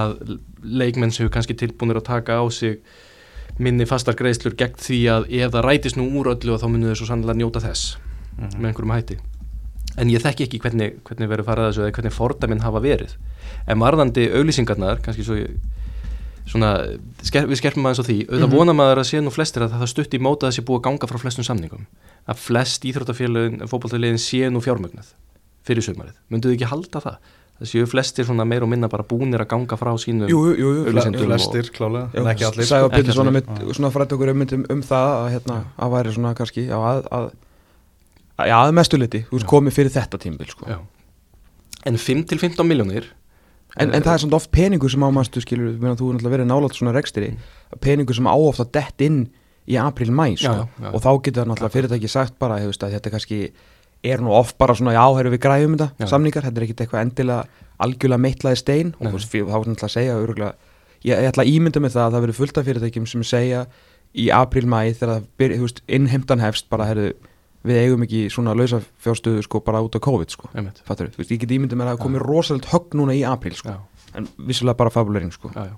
að 0.00 0.16
leikmenn 0.64 1.14
sem 1.14 1.24
hefur 1.24 1.34
kannski 1.38 1.56
tilbúinir 1.62 2.02
að 2.02 2.08
taka 2.10 2.36
á 2.42 2.44
sig 2.52 2.80
minni 3.60 3.86
fastar 3.88 4.18
greiðslur 4.18 4.56
gegn 4.58 4.78
því 4.80 5.00
að 5.14 5.28
ef 5.40 5.54
það 5.54 5.66
rætist 5.68 5.98
nú 6.00 6.08
úr 6.20 6.32
öllu 6.34 6.60
þá 6.60 6.68
munum 6.68 6.90
þau 6.90 7.00
svo 7.00 7.10
sannlega 7.12 7.40
njóta 7.40 7.64
þess 7.64 7.96
með 8.40 8.70
einhverjum 8.70 8.96
hætti. 8.96 9.20
En 10.00 10.10
ég 10.10 10.22
þekki 10.22 10.46
ekki 10.46 10.60
hvernig, 10.62 11.00
hvernig 11.04 11.28
verður 11.28 11.48
farað 11.48 11.66
að 11.66 11.72
þessu 11.72 11.82
eða 11.84 11.94
hvernig 11.96 12.14
fordæminn 12.14 12.62
hafa 12.64 12.80
verið. 12.84 13.16
En 13.68 13.80
varðandi 13.82 14.28
auglýsingarnar 14.38 15.02
kannski 15.04 15.26
svo 15.26 15.36
ég 15.36 15.58
svona, 16.48 16.70
sker, 17.22 17.46
við 17.50 17.60
skerpum 17.60 17.86
aðeins 17.86 18.00
á 18.00 18.06
því 18.08 18.16
auðvitað 18.26 18.46
Mhm. 18.48 18.56
vona 18.56 18.72
maður 18.72 19.02
að 19.02 19.10
sé 19.10 19.20
nú 19.20 19.30
flestir 19.34 19.62
að 19.66 19.74
það 19.80 19.86
stutt 19.92 20.14
í 20.14 20.20
móta 20.20 20.46
að 20.48 20.56
sé 20.56 20.62
búið 20.62 20.80
að 20.80 20.86
ganga 20.88 21.06
frá 21.10 21.18
flestum 21.18 21.44
samningum 21.44 21.86
að 22.28 22.36
flest 22.36 22.84
íþróttafélagin, 22.84 23.66
fótballtaliðin 23.68 24.18
sé 24.18 24.50
nú 24.50 24.60
fjármögnað 24.60 25.12
fyrir 25.66 25.82
sömarið, 25.84 26.16
mynduðu 26.30 26.56
ekki 26.56 26.70
halda 26.70 27.00
það 27.00 27.16
það 27.60 27.68
séu 27.68 27.86
flestir 27.86 28.24
svona 28.24 28.46
meir 28.48 28.62
og 28.64 28.70
minna 28.72 28.88
bara 28.88 29.04
búnir 29.04 29.42
að 29.44 29.50
ganga 29.52 29.76
frá 29.76 29.92
sínum 30.00 30.28
Jú, 30.30 30.38
jú, 30.56 30.56
jú, 30.56 30.84
jú. 30.88 31.26
Flestir, 31.26 31.68
klálega, 31.76 32.08
en 32.16 32.24
ekki 32.32 32.46
allir 32.48 32.64
Sæfa 32.64 32.88
sko. 32.88 33.12
Svona, 33.12 33.30
mynd, 33.36 33.74
svona 33.76 33.90
frætt 33.92 34.14
okkur 34.16 34.32
um, 34.32 34.40
um, 34.70 34.82
það 34.82 35.10
að, 35.12 35.28
hérna, 35.34 35.58
að 35.76 35.92
væri 35.92 36.14
svona 36.16 36.34
kannski 36.38 36.64
já, 36.70 36.78
að, 36.80 37.02
að, 37.12 37.26
að, 38.40 38.54
að 38.56 38.72
mestu 38.72 38.96
liti 38.96 39.20
komið 39.28 39.76
fyrir 39.76 39.92
þetta 39.92 40.18
tímbil 40.18 40.48
sko. 40.48 40.66
Já. 40.72 40.78
en 41.84 41.96
5-15 42.00 42.64
miljónir 42.64 43.04
en, 43.76 43.92
en 43.94 44.02
það 44.02 44.14
er 44.14 44.22
samt 44.24 44.36
oft 44.38 44.50
peningur 44.54 44.90
sem 44.92 45.04
ámastu 45.06 45.42
skilur, 45.44 45.76
meðan 45.78 45.98
þú 46.00 46.08
er 46.08 46.16
náttúrulega 46.16 46.36
verið 46.36 46.48
nálátt 46.50 46.78
svona 46.78 46.94
rekstri 46.96 47.28
peningur 47.84 48.16
sem 48.18 48.26
á 48.26 48.34
ofta 48.34 48.66
dett 48.66 49.04
inn 49.06 49.20
í 49.70 49.76
april-mæ 49.78 50.32
sko. 50.40 50.54
Og 50.90 51.02
þá 51.04 51.10
getur 51.26 51.50
náttúrulega 51.50 51.74
fyrirtæki 51.76 52.10
sagt 52.10 52.38
bara 52.40 52.58
þú 52.62 52.72
veist, 52.72 52.82
að 52.86 52.96
þetta 52.96 53.12
kannski 53.14 53.40
er 54.10 54.22
nú 54.24 54.32
oft 54.32 54.56
bara 54.58 54.74
svona 54.74 54.94
já, 54.96 55.04
herru 55.18 55.34
við 55.34 55.42
græjum 55.44 55.76
þetta, 55.76 56.08
samningar 56.08 56.46
þetta 56.48 56.60
er 56.60 56.66
ekkit 56.66 56.82
eitthvað 56.84 57.04
endilega 57.04 57.66
algjörlega 57.80 58.24
meitlaði 58.24 58.60
stein. 58.60 58.92
Og 58.98 59.12
þá 59.12 59.36
er 59.36 59.46
náttúrulega 59.46 59.86
að 59.86 59.94
segja 59.94 60.18
örgulega, 60.18 60.74
ég, 61.04 61.14
ég 61.14 61.30
ætla 61.30 61.46
að 61.46 61.52
ímynda 61.52 61.84
með 61.84 61.96
það 61.96 62.06
að 62.06 62.14
það 62.16 62.24
verður 62.26 62.38
fullt 62.40 62.60
af 62.60 62.70
fyrirtækjum 62.70 63.08
sem 63.12 63.26
segja 63.28 63.64
í 64.10 64.26
april-mæ 64.34 64.80
þegar 64.98 65.12
það 65.12 65.52
þú 65.54 65.66
veist, 65.66 65.82
innheimtan 65.86 66.42
hefst 66.42 66.70
bara 66.72 66.88
herru, 66.88 67.12
við 67.64 67.76
eigum 67.84 68.02
ekki 68.06 68.20
svona 68.32 68.54
lausa 68.56 68.80
fjárstöðu 69.04 69.42
sko 69.44 69.60
bara 69.60 69.82
út 69.84 69.96
á 69.96 70.00
COVID 70.00 70.30
sko. 70.32 70.48
Fattur, 70.86 71.10
þú 71.12 71.20
veist, 71.20 71.30
ég 71.34 71.40
get 71.42 71.50
ímyndið 71.50 71.76
mér 71.76 71.90
að 71.90 71.98
það 71.98 72.04
komið 72.06 72.24
rosalegt 72.24 72.70
högg 72.72 72.94
núna 72.96 73.12
í 73.16 73.22
apríl 73.28 73.54
sko. 73.58 73.68
Já. 73.68 73.80
en 74.14 74.26
vissulega 74.38 74.76
bara 74.76 74.90
fabulering 74.90 75.30
sko. 75.32 75.50
já, 75.54 75.68
já. 75.70 75.76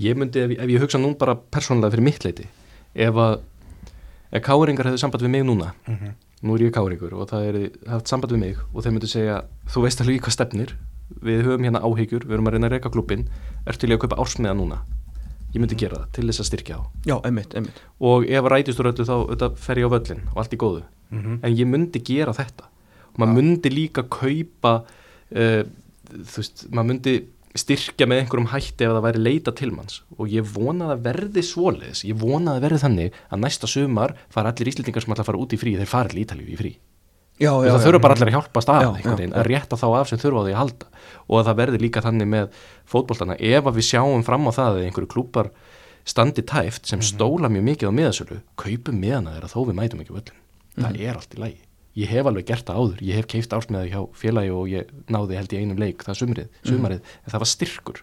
ég 0.00 0.16
myndi, 0.16 0.40
ef, 0.40 0.50
ég- 0.50 0.60
ef 0.62 0.68
ég 0.70 0.80
hugsa 0.80 0.98
nú 0.98 1.14
bara 1.18 1.34
persónulega 1.34 1.90
fyrir 1.92 2.04
mitt 2.04 2.24
leiti 2.24 2.46
ef 2.94 3.14
að 3.14 3.40
ef 4.32 4.42
káringar 4.42 4.86
hefðu 4.86 4.98
samband 4.98 5.22
við 5.22 5.30
mig 5.30 5.44
núna 5.44 5.72
Mhm. 5.86 6.14
nú 6.42 6.54
er 6.54 6.62
ég 6.64 6.72
káringur 6.72 7.12
og 7.12 7.28
það 7.28 7.42
er 7.48 7.70
haft 7.90 8.08
samband 8.08 8.32
við 8.32 8.38
mig 8.38 8.56
og 8.74 8.82
þeir 8.84 8.92
myndu 8.92 9.06
segja, 9.08 9.42
þú 9.68 9.82
veist 9.82 10.00
alveg 10.00 10.16
í 10.16 10.20
hvað 10.20 10.32
stefnir 10.32 10.72
við 11.22 11.42
höfum 11.44 11.64
hérna 11.64 11.82
áhyggjur, 11.84 12.24
við 12.24 12.32
erum 12.32 12.46
að 12.48 12.52
reyna 12.56 12.66
að 12.68 12.72
reyka 12.72 12.90
klubbin 12.90 13.28
ertu 13.66 13.78
til 13.80 13.90
í 13.90 13.94
að 13.96 14.00
kaupa 14.06 14.16
ársmiða 14.24 14.56
núna 14.56 14.78
ég 15.54 15.60
myndi 15.60 15.76
gera 15.76 15.96
það 16.06 16.12
til 16.12 16.24
þess 16.28 16.40
að 16.40 16.48
styrkja 16.50 16.76
á 16.76 16.82
já, 17.06 17.20
einmitt, 17.24 17.54
einmitt 17.54 17.78
og 18.00 18.24
ef 18.24 18.42
að 18.44 18.50
rætist 18.52 18.80
úr 18.80 18.92
öllu 18.92 19.04
þá 19.36 19.56
fer 19.56 19.76
ég 19.76 19.84
á 19.84 19.90
völlin 19.92 20.20
og 20.32 20.36
allt 20.40 20.52
í 20.52 20.56
góðu 20.56 20.82
Mhm. 21.10 21.38
en 21.42 21.56
ég 21.56 21.66
myndi 21.70 22.02
gera 22.04 22.32
þetta. 22.32 22.64
Og 23.14 23.18
maður 23.22 23.36
myndi 23.42 23.70
líka 23.72 24.02
kaupa 24.08 24.72
uh, 25.34 25.62
þú 26.12 26.36
veist, 26.42 26.66
maður 26.70 26.88
myndi 26.92 27.14
styrkja 27.56 28.04
með 28.06 28.18
einhverjum 28.20 28.50
hætti 28.52 28.84
ef 28.84 28.90
það 28.92 29.04
væri 29.06 29.20
leita 29.22 29.52
til 29.56 29.70
manns. 29.72 30.02
Og 30.18 30.28
ég 30.28 30.44
vona 30.44 30.90
að 30.92 31.00
verði 31.06 31.42
svoleiðis, 31.42 32.02
ég 32.04 32.18
vona 32.20 32.56
að 32.58 32.66
verði 32.66 32.80
þannig 32.82 33.14
að 33.32 33.40
næsta 33.40 33.66
sumar 33.70 34.12
fara 34.28 34.52
allir 34.52 34.68
íslendingar 34.68 35.02
sem 35.02 35.14
ætla 35.14 35.24
að 35.24 35.30
fara 35.30 35.40
út 35.40 35.54
í 35.56 35.60
frí, 35.62 35.72
þeir 35.78 35.88
fara 35.88 36.10
allir 36.10 36.20
í 36.20 36.26
Ítalíu 36.26 36.52
í 36.52 36.58
frí. 36.60 36.74
Já, 37.36 37.52
já, 37.64 37.68
það 37.72 37.82
þurfa 37.86 38.00
bara 38.00 38.14
allir 38.16 38.28
að 38.30 38.36
hjálpast 38.36 38.68
að 38.72 38.82
Já, 38.82 38.88
einhvern 38.96 39.12
já, 39.12 39.16
veginn, 39.20 39.32
já. 39.32 39.40
að 39.40 39.48
rétta 39.50 39.76
þá 39.76 39.86
af 40.00 40.08
sem 40.08 40.18
þurfa 40.20 40.40
á 40.40 40.44
því 40.46 40.52
að 40.52 40.60
halda. 40.60 40.86
Og 41.28 41.34
að 41.40 41.46
það 41.48 41.58
verði 41.60 41.80
líka 41.80 42.00
þannig 42.04 42.28
með 42.32 42.46
fótboltana. 42.92 43.36
Ef 43.40 43.64
að 43.68 43.76
við 43.76 43.88
sjáum 43.90 44.24
fram 44.24 44.46
á 44.48 44.52
það 44.56 44.70
að 44.76 44.84
einhverju 44.86 45.10
klúpar 45.12 45.50
standi 46.04 46.42
tæft 46.46 46.86
sem 46.86 46.98
Mhm. 47.00 47.08
stóla 47.08 47.48
mjög 47.52 47.64
mikið 47.72 47.88
á 47.88 47.92
miðasölu 47.92 48.40
kaupum 48.56 49.00
miðana 49.00 49.32
þeirra 49.36 49.48
þó 49.52 49.60
við 49.66 49.74
mætum 49.80 50.00
ekki 50.04 50.14
völlin 50.16 50.40
það 50.76 50.92
Mhm. 50.92 51.00
er 51.08 51.14
allt 51.16 51.34
í 51.34 51.38
lagi. 51.38 51.56
Ég 51.96 52.08
hef 52.08 52.26
alveg 52.26 52.44
gert 52.46 52.66
það 52.66 52.76
áður, 52.76 53.00
ég 53.02 53.14
hef 53.16 53.26
keift 53.26 53.50
ársmiða 53.56 53.88
hjá 53.88 54.00
félagi 54.12 54.50
og 54.52 54.66
ég 54.68 54.84
náði 55.08 55.36
held 55.36 55.48
í 55.52 55.60
einum 55.62 55.78
leik 55.80 56.04
það 56.04 56.18
sumrið, 56.20 56.48
Mhm. 56.48 56.68
sumarið, 56.72 57.00
en 57.24 57.30
það 57.32 57.38
var 57.40 57.46
styrkur. 57.46 58.02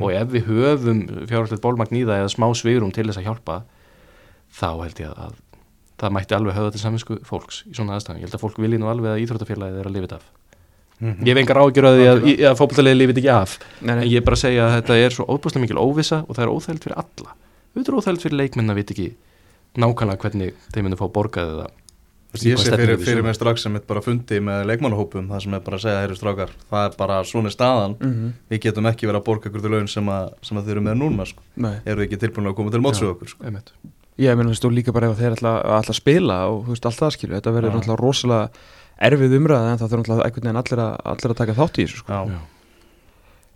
Og 0.00 0.10
ef 0.12 0.28
við 0.28 0.44
höfum 0.50 1.26
fjárhaldið 1.30 1.60
bólmagn 1.62 1.94
í 1.96 2.04
það 2.04 2.18
eða 2.20 2.34
smá 2.34 2.46
svigurum 2.52 2.92
til 2.92 3.04
þess 3.06 3.16
að 3.18 3.24
hjálpa 3.24 3.62
þá 4.52 4.82
held 4.82 4.94
ég 5.00 5.14
að 5.16 5.34
það 6.00 6.12
mætti 6.12 6.34
alveg 6.36 6.54
höfða 6.56 6.72
til 6.72 6.80
saminsku 6.80 7.18
fólks 7.24 7.62
í 7.70 7.74
svona 7.76 7.94
aðstæðum, 7.96 8.18
ég 8.20 8.26
held 8.26 8.34
að 8.34 8.42
fólk 8.44 8.56
vilji 8.60 8.78
nú 8.80 8.88
alveg 8.90 9.14
að 9.14 9.22
íþróttafélagið 9.24 9.80
er 9.80 9.86
að 9.88 9.96
þetta 10.00 10.14
af. 10.18 10.24
Mhm. 11.00 11.24
ég 11.24 11.28
hef 11.32 11.36
engar 11.40 11.56
ágjör 11.56 11.86
að 11.88 11.96
því 11.96 12.06
að, 12.10 12.50
að 12.50 12.58
fótballtaliðið 12.60 12.98
lifið 13.00 13.18
ekki 13.22 13.32
af. 13.32 13.58
Nei, 13.80 13.94
nei. 13.94 14.02
en 14.04 14.10
ég 14.10 14.16
er 14.16 14.24
bara 14.26 14.36
að 14.36 14.44
segja 14.44 14.66
að 14.66 14.82
þetta 14.82 14.94
er 15.06 15.10
svo 15.10 15.24
óbúslega 15.30 15.60
mikil 15.64 15.78
óvissa 15.80 16.18
og 16.28 16.36
það 16.36 16.42
er 16.44 16.52
óþægild 16.52 16.82
fyrir 16.84 16.96
alla. 17.00 17.30
Er 17.76 17.96
óþægild 17.96 18.20
fyrir 18.20 18.36
leikmenn 18.36 18.70
að 18.70 18.74
vita 18.82 18.92
ekki 18.94 19.14
nákvæmlega 19.80 20.18
hvernig 20.20 20.52
þeim 20.74 20.84
munum 20.84 20.98
fá 21.00 21.08
borgað 21.08 21.54
eða 21.54 21.66
Þú 21.70 21.70
veist, 21.70 21.79
Ég 22.30 22.58
sé 22.62 22.70
fyrir, 22.70 22.98
fyrir 23.02 23.24
mig 23.26 23.34
strax 23.34 23.64
sem 23.64 23.74
er 23.74 23.82
bara 23.88 24.00
fundi 24.04 24.36
með 24.40 24.60
leikmannahópum 24.70 25.26
það 25.32 25.40
sem 25.42 25.54
er 25.56 25.62
bara 25.66 25.76
að 25.80 25.82
segja, 25.82 26.02
heyru 26.04 26.16
strákar 26.18 26.52
það 26.70 26.84
er 26.86 26.96
bara 27.00 27.16
svona 27.26 27.50
er 27.50 27.54
staðan 27.56 27.96
Mhm. 28.00 28.28
við 28.50 28.60
getum 28.66 28.86
ekki 28.86 29.08
verið 29.10 29.20
að 29.20 29.24
borga 29.26 29.50
ykkur 29.50 29.62
til 29.64 29.70
laun 29.74 29.88
sem, 29.90 30.06
að, 30.06 30.28
sem 30.42 30.56
að 30.58 30.64
þið 30.68 30.70
eru 30.76 30.80
með 30.86 31.00
núna 31.00 31.26
sko. 31.26 31.42
Eru 31.86 32.04
ekki 32.06 32.18
tilbúin 32.22 32.46
að 32.46 32.54
koma 32.60 32.70
til 32.70 32.80
mótsög 32.80 33.10
okkur 33.16 33.28
sko. 33.34 33.44
ég 34.20 34.36
meina 34.36 34.50
þú 34.50 34.52
veist 34.54 34.64
og 34.64 34.72
líka 34.76 34.92
bara 34.92 35.10
ef 35.10 35.18
þeir 35.18 35.32
ætla, 35.34 35.54
ætla 35.64 35.90
að 35.90 35.98
spila 35.98 36.38
og 36.52 36.64
þú 36.66 36.74
veist 36.74 36.86
allt 36.86 37.00
það 37.00 37.12
skilju 37.16 37.34
þetta 37.40 37.52
verður 37.56 37.72
náttúrulega 37.74 38.00
rosalega 38.04 38.50
erfið 39.00 39.36
umræða 39.40 39.70
en 39.72 39.78
það 39.80 39.90
þurfa 39.90 40.00
náttúrulega 40.04 40.24
einhvern 40.28 40.44
veginn 40.44 40.60
allir 40.60 40.80
að, 40.84 40.96
allir 41.10 41.30
að 41.32 41.38
taka 41.40 41.54
þátt 41.56 41.78
í 41.80 41.84
þessu 41.86 41.98
sko. 42.02 42.12
Já. 42.12 42.20
Já. 42.30 42.40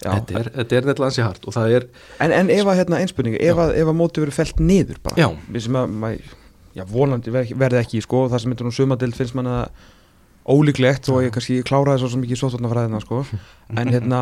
Já. 0.05 0.11
Þetta 0.15 0.39
er, 0.41 0.49
þetta 0.57 0.77
er 0.77 0.87
nefnilega 0.89 1.07
ansi 1.11 1.23
hart 1.23 1.45
og 1.49 1.53
það 1.55 1.75
er 1.77 1.85
En, 2.21 2.33
en 2.33 2.51
ef 2.51 2.67
að 2.67 2.79
hérna 2.81 2.99
einspurningu, 3.01 3.39
ef 3.41 3.57
að, 3.63 3.75
ef 3.79 3.87
að 3.93 3.97
móti 4.01 4.21
verið 4.25 4.37
felt 4.41 4.59
niður 4.61 4.99
bara, 5.05 5.17
Já. 5.21 5.29
við 5.53 5.63
sem 5.69 5.77
að 5.79 5.95
mæ, 6.03 6.09
já, 6.75 6.85
vonandi 6.89 7.33
ver- 7.35 7.53
verði 7.59 7.81
ekki 7.83 8.03
sko, 8.05 8.25
það 8.33 8.43
sem 8.43 8.53
myndur 8.53 8.69
nú 8.69 8.75
sumadild 8.75 9.17
finnst 9.19 9.37
manna 9.39 9.69
ólíklegt 10.45 11.09
og 11.13 11.23
ég 11.25 11.33
kannski 11.35 11.63
kláraði 11.67 12.03
svo 12.03 12.11
sem 12.13 12.25
ekki 12.27 12.37
sóttvarnafræðina 12.41 13.01
sko. 13.05 13.23
En 13.81 13.93
hérna 13.93 14.21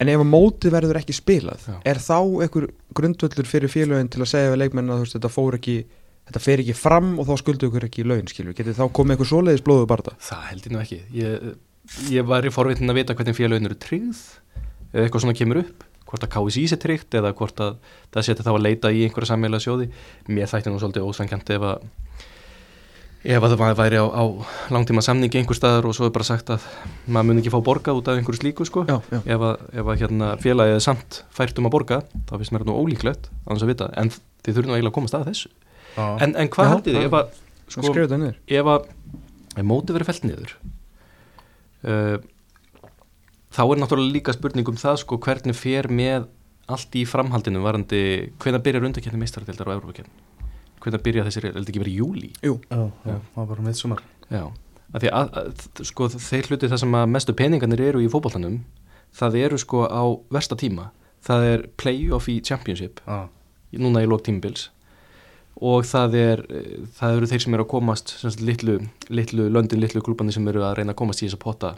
en 0.00 0.08
ef 0.08 0.20
að 0.22 0.28
mótið 0.32 0.74
verður 0.74 0.98
ekki 1.00 1.16
spilað 1.16 1.64
Já. 1.68 1.74
er 1.92 2.00
þá 2.00 2.16
einhver 2.44 2.68
grundvöllur 2.96 3.48
fyrir 3.48 3.72
félögin 3.72 4.08
til 4.12 4.22
að 4.24 4.30
segja 4.32 4.52
við 4.54 4.62
leikmenn 4.64 4.92
að 4.94 5.02
veist, 5.04 5.16
þetta 5.18 5.32
fór 5.32 5.58
ekki 5.58 5.74
þetta 6.30 6.42
fer 6.44 6.62
ekki 6.62 6.76
fram 6.78 7.10
og 7.20 7.28
þá 7.28 7.34
skuldu 7.42 7.68
ykkur 7.68 7.86
ekki 7.88 8.06
laun 8.08 8.28
skilur, 8.30 8.54
getið 8.56 8.78
þá 8.78 8.84
komið 8.96 9.16
eitthvað 9.16 9.30
svoleiðis 9.32 9.64
blóðu 9.66 9.88
bara 9.90 10.14
Það 10.24 10.46
held 10.50 10.66
ég 10.68 10.72
nú 10.72 10.80
ekki. 10.80 11.00
Ég, 11.16 11.46
ég 12.16 12.28
var 12.30 12.46
í 12.46 12.52
forvitin 12.54 12.92
að 12.92 13.00
vita 13.00 13.16
hvernig 13.18 13.36
félagin 13.36 13.68
eru 13.68 13.76
tryggð 13.82 14.22
eða 14.94 15.04
eitthvað 15.04 15.24
svona 15.26 15.36
kemur 15.40 15.62
upp 15.64 15.84
hvort 16.10 16.26
að 16.26 16.32
KSI 16.34 16.66
sé 16.70 16.78
tryggt 16.80 17.16
eða 17.18 17.32
hvort 17.38 17.62
að 17.62 17.78
það 18.10 18.26
seti 18.28 18.46
þá 18.46 18.52
að 18.52 18.64
leita 18.66 18.92
í 18.92 19.04
einhverja 19.06 19.32
sammeila 19.32 19.60
sjóði. 19.62 19.90
Mér 20.30 20.50
þætti 20.50 20.72
nú 20.72 20.80
svolítið 20.82 21.06
ósangjönd 21.06 21.52
ef 21.56 21.66
að 21.70 21.88
ef 23.20 23.44
að 23.44 23.54
það 23.60 23.74
væri 23.76 24.00
á, 24.00 24.06
á 24.08 24.24
langtíma 24.72 25.02
samningi 25.04 25.42
einhver 25.42 25.58
staðar 25.58 25.88
og 25.90 25.96
svo 25.96 26.08
er 26.08 26.14
bara 26.14 26.24
sagt 26.24 26.52
að 26.54 26.64
maður 27.04 27.28
mun 27.28 27.42
ekki 27.42 27.52
fá 27.52 27.58
borgað 27.64 28.00
út 28.00 28.08
af 28.08 28.16
einhverju 28.16 28.40
slíku 28.40 28.64
sko. 28.64 28.86
Já, 28.88 28.96
já. 29.12 29.20
ef 29.20 29.44
að, 29.44 29.66
ef 29.76 29.90
að 29.92 30.00
hérna, 30.00 30.30
félagið 30.40 30.78
er 30.78 30.84
samt 30.86 31.20
fært 31.36 31.60
um 31.60 31.68
að 31.68 31.74
borga 31.76 32.00
þá 32.30 32.34
finnst 32.38 32.54
mér 32.54 32.64
þetta 32.64 32.72
nú 32.72 32.80
ólíklegt 32.80 33.28
vita 33.68 33.90
en 34.00 34.12
þið 34.14 34.56
þurfum 34.56 34.72
eiginlega 34.72 34.92
að 34.94 34.96
komast 34.96 35.18
að 35.18 35.28
þessu. 35.28 35.52
Já. 35.98 36.06
en, 36.24 36.34
en 36.38 36.52
hvað 36.54 36.72
haldið 36.72 36.96
þið? 36.96 37.06
ef 37.10 37.18
að 37.18 37.38
sko, 37.76 37.94
ef 38.56 38.72
að 38.72 38.90
ef 39.58 39.66
mótið 39.66 39.98
verið 39.98 40.10
felt 40.10 40.26
niður 40.28 40.54
uh, 41.84 42.16
þá 43.60 43.66
er 43.68 43.80
náttúrulega 43.82 44.14
líka 44.14 44.32
spurning 44.32 44.68
um 44.72 44.78
það 44.80 45.02
sko 45.02 45.18
hvernig 45.20 45.56
fer 45.58 45.90
með 45.92 46.28
allt 46.70 46.96
í 46.96 47.04
framhaldinu 47.08 47.60
varandi 47.60 48.00
hvenær 48.40 48.62
byrjar 48.64 48.86
undarkenni 48.88 49.20
meistaradildar 49.20 49.68
og 49.68 49.76
Európa-kenni 49.76 50.28
hvenær 50.80 51.02
byrja 51.04 51.26
þessir, 51.26 51.48
er 51.50 51.58
þetta 51.58 51.72
ekki 51.74 51.82
verið 51.82 51.98
júli 52.00 52.30
Jú, 52.46 52.56
Já, 52.70 52.80
já, 53.04 53.16
það 53.34 53.40
var 53.42 53.50
bara 53.50 53.66
mitt 53.66 53.80
sumar 53.80 54.00
já, 54.30 54.46
af 54.94 55.02
því 55.04 55.12
að, 55.18 55.34
að 55.42 55.84
sko 55.90 56.08
þeir 56.14 56.48
hluti 56.48 56.70
það 56.72 56.82
sem 56.86 56.96
að 57.02 57.12
mestu 57.16 57.36
peningarnir 57.36 57.84
eru 57.90 58.00
í 58.00 58.08
fótboltanum 58.12 58.62
það 59.20 59.38
eru 59.42 59.58
sko 59.58 59.84
á 59.90 60.02
versta 60.30 60.56
tíma. 60.56 60.92
Það 61.20 61.46
er 61.50 61.64
play-off 61.76 62.30
í 62.32 62.38
championship 62.40 63.02
Já, 63.04 63.26
núna 63.76 64.00
í 64.00 64.08
lók 64.08 64.24
tímubils 64.24 64.70
og 65.60 65.84
það 65.84 66.14
er 66.16 66.42
það 66.96 67.18
eru 67.18 67.28
þeir 67.28 67.42
sem 67.44 67.56
eru 67.58 67.66
að 67.66 67.72
komast 67.74 68.14
sem 68.16 68.32
sagt, 68.32 68.40
litlu, 68.46 68.78
litlu 69.12 69.50
löndin, 69.52 69.82
litlu 69.82 70.00
klúbandi 70.00 70.32
sem 70.32 70.46
eru 70.48 70.62
að 70.64 70.78
reyna 70.78 70.94
að 70.94 71.00
komast 71.02 71.20
í 71.20 71.26
þess 71.26 71.36
að 71.36 71.42
potta 71.44 71.72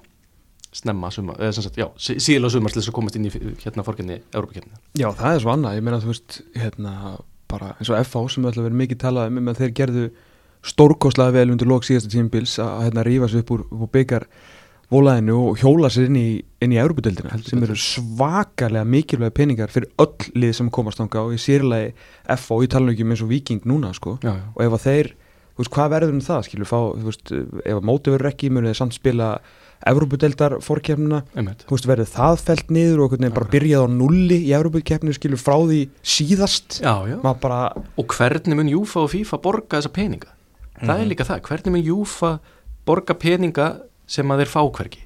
snemma 0.73 1.11
sumar, 1.13 1.37
eða 1.37 1.53
sem 1.59 1.67
sagt, 1.67 1.77
já, 1.77 1.87
sí- 2.01 2.17
síðla 2.23 2.49
sumar 2.51 2.73
til 2.73 2.81
þess 2.81 2.89
að 2.93 2.97
komast 2.97 3.17
inn 3.19 3.27
í 3.29 3.33
hérna 3.65 3.85
fórkenni, 3.85 4.21
Európa-kenni 4.33 4.73
Já, 4.97 5.09
það 5.19 5.35
er 5.37 5.43
svo 5.45 5.53
annað, 5.53 5.77
ég 5.77 5.85
meina 5.85 6.01
þú 6.01 6.13
veist 6.13 6.39
hérna, 6.57 6.93
bara 7.53 7.75
eins 7.79 7.91
og 7.93 7.99
FH 8.01 8.23
sem 8.33 8.47
ætla 8.49 8.63
að 8.63 8.69
vera 8.71 8.81
mikið 8.81 9.01
talað 9.03 9.29
um, 9.37 9.51
að 9.53 9.61
þeir 9.61 9.75
gerðu 9.83 10.07
stórkostlega 10.63 11.35
vel 11.35 11.51
undir 11.53 11.69
lók 11.69 11.85
síðasta 11.85 12.11
tímabils 12.13 12.57
að 12.63 12.85
hérna 12.87 13.05
rífa 13.07 13.29
sig 13.29 13.43
upp 13.45 13.51
úr, 13.57 13.65
úr 13.75 13.91
byggar 13.93 14.27
volaðinu 14.93 15.35
og 15.49 15.59
hjóla 15.61 15.89
sér 15.91 16.09
inn 16.11 16.19
í, 16.21 16.27
inn 16.63 16.75
í 16.75 16.79
Európa-deildina 16.81 17.33
Heldur 17.33 17.51
sem 17.55 17.63
eru 17.65 17.77
svakalega 17.81 18.85
mikilvæga 18.85 19.35
peningar 19.39 19.73
fyrir 19.73 19.89
öll 20.03 20.29
lið 20.37 20.53
sem 20.59 20.69
komast 20.73 21.01
þangað 21.01 21.31
og 21.31 21.37
í 21.37 21.41
sérlegi 21.41 21.95
FH 22.37 22.59
í 22.67 22.71
talnögjum 22.75 23.15
eins 23.15 23.25
og 23.25 23.31
Viking 23.33 23.65
núna 23.69 23.93
sko. 23.97 24.19
Já, 24.23 24.35
já, 24.37 24.45
og 24.53 24.65
ef 24.67 24.77
að 24.77 24.85
þeir, 24.85 25.11
þú 25.57 25.65
veist, 25.65 25.73
hvað 25.77 25.93
verður 25.97 26.15
um 26.17 26.23
það 26.29 26.45
skilur 26.49 26.69
fá, 26.69 26.79
þú 26.93 27.09
veist, 27.09 27.33
ef 27.65 27.79
að 27.81 27.89
móti 27.89 28.15
verður 28.15 28.31
ekki 28.35 28.53
munu 28.53 28.73
þeir 29.83 31.57
þú 31.67 31.75
veist, 31.75 31.89
verður 31.91 32.11
það 32.13 32.45
felt 32.47 32.71
niður 32.75 33.05
og 33.07 33.17
bara 33.23 33.51
byrjað 33.53 33.87
á 33.87 33.89
nulli 33.91 34.39
í 34.47 34.53
Európa-keppninu 34.57 35.17
skilur 35.17 35.41
frá 35.41 35.57
því 35.59 35.81
síðast? 36.03 36.79
Já, 36.83 36.95
já. 37.11 37.19
maður 37.25 37.43
bara, 37.43 37.61
og 37.99 38.15
hvernig 38.17 38.59
mun 38.59 38.71
Júfa 38.71 39.03
og 39.03 39.11
FIFA 39.15 39.41
borga 39.43 39.81
þessa 39.81 39.95
peninga? 39.97 40.31
Það 40.83 41.03
er 41.03 41.11
líka 41.11 41.27
það, 41.29 41.43
hvernig 41.49 41.77
mun 41.77 41.85
Júfa 41.87 42.33
borga 42.87 43.19
peninga 43.19 43.69
sem 44.11 44.33
að 44.33 44.45
þeir 44.45 44.55
fá 44.55 44.63
hvergi? 44.79 45.05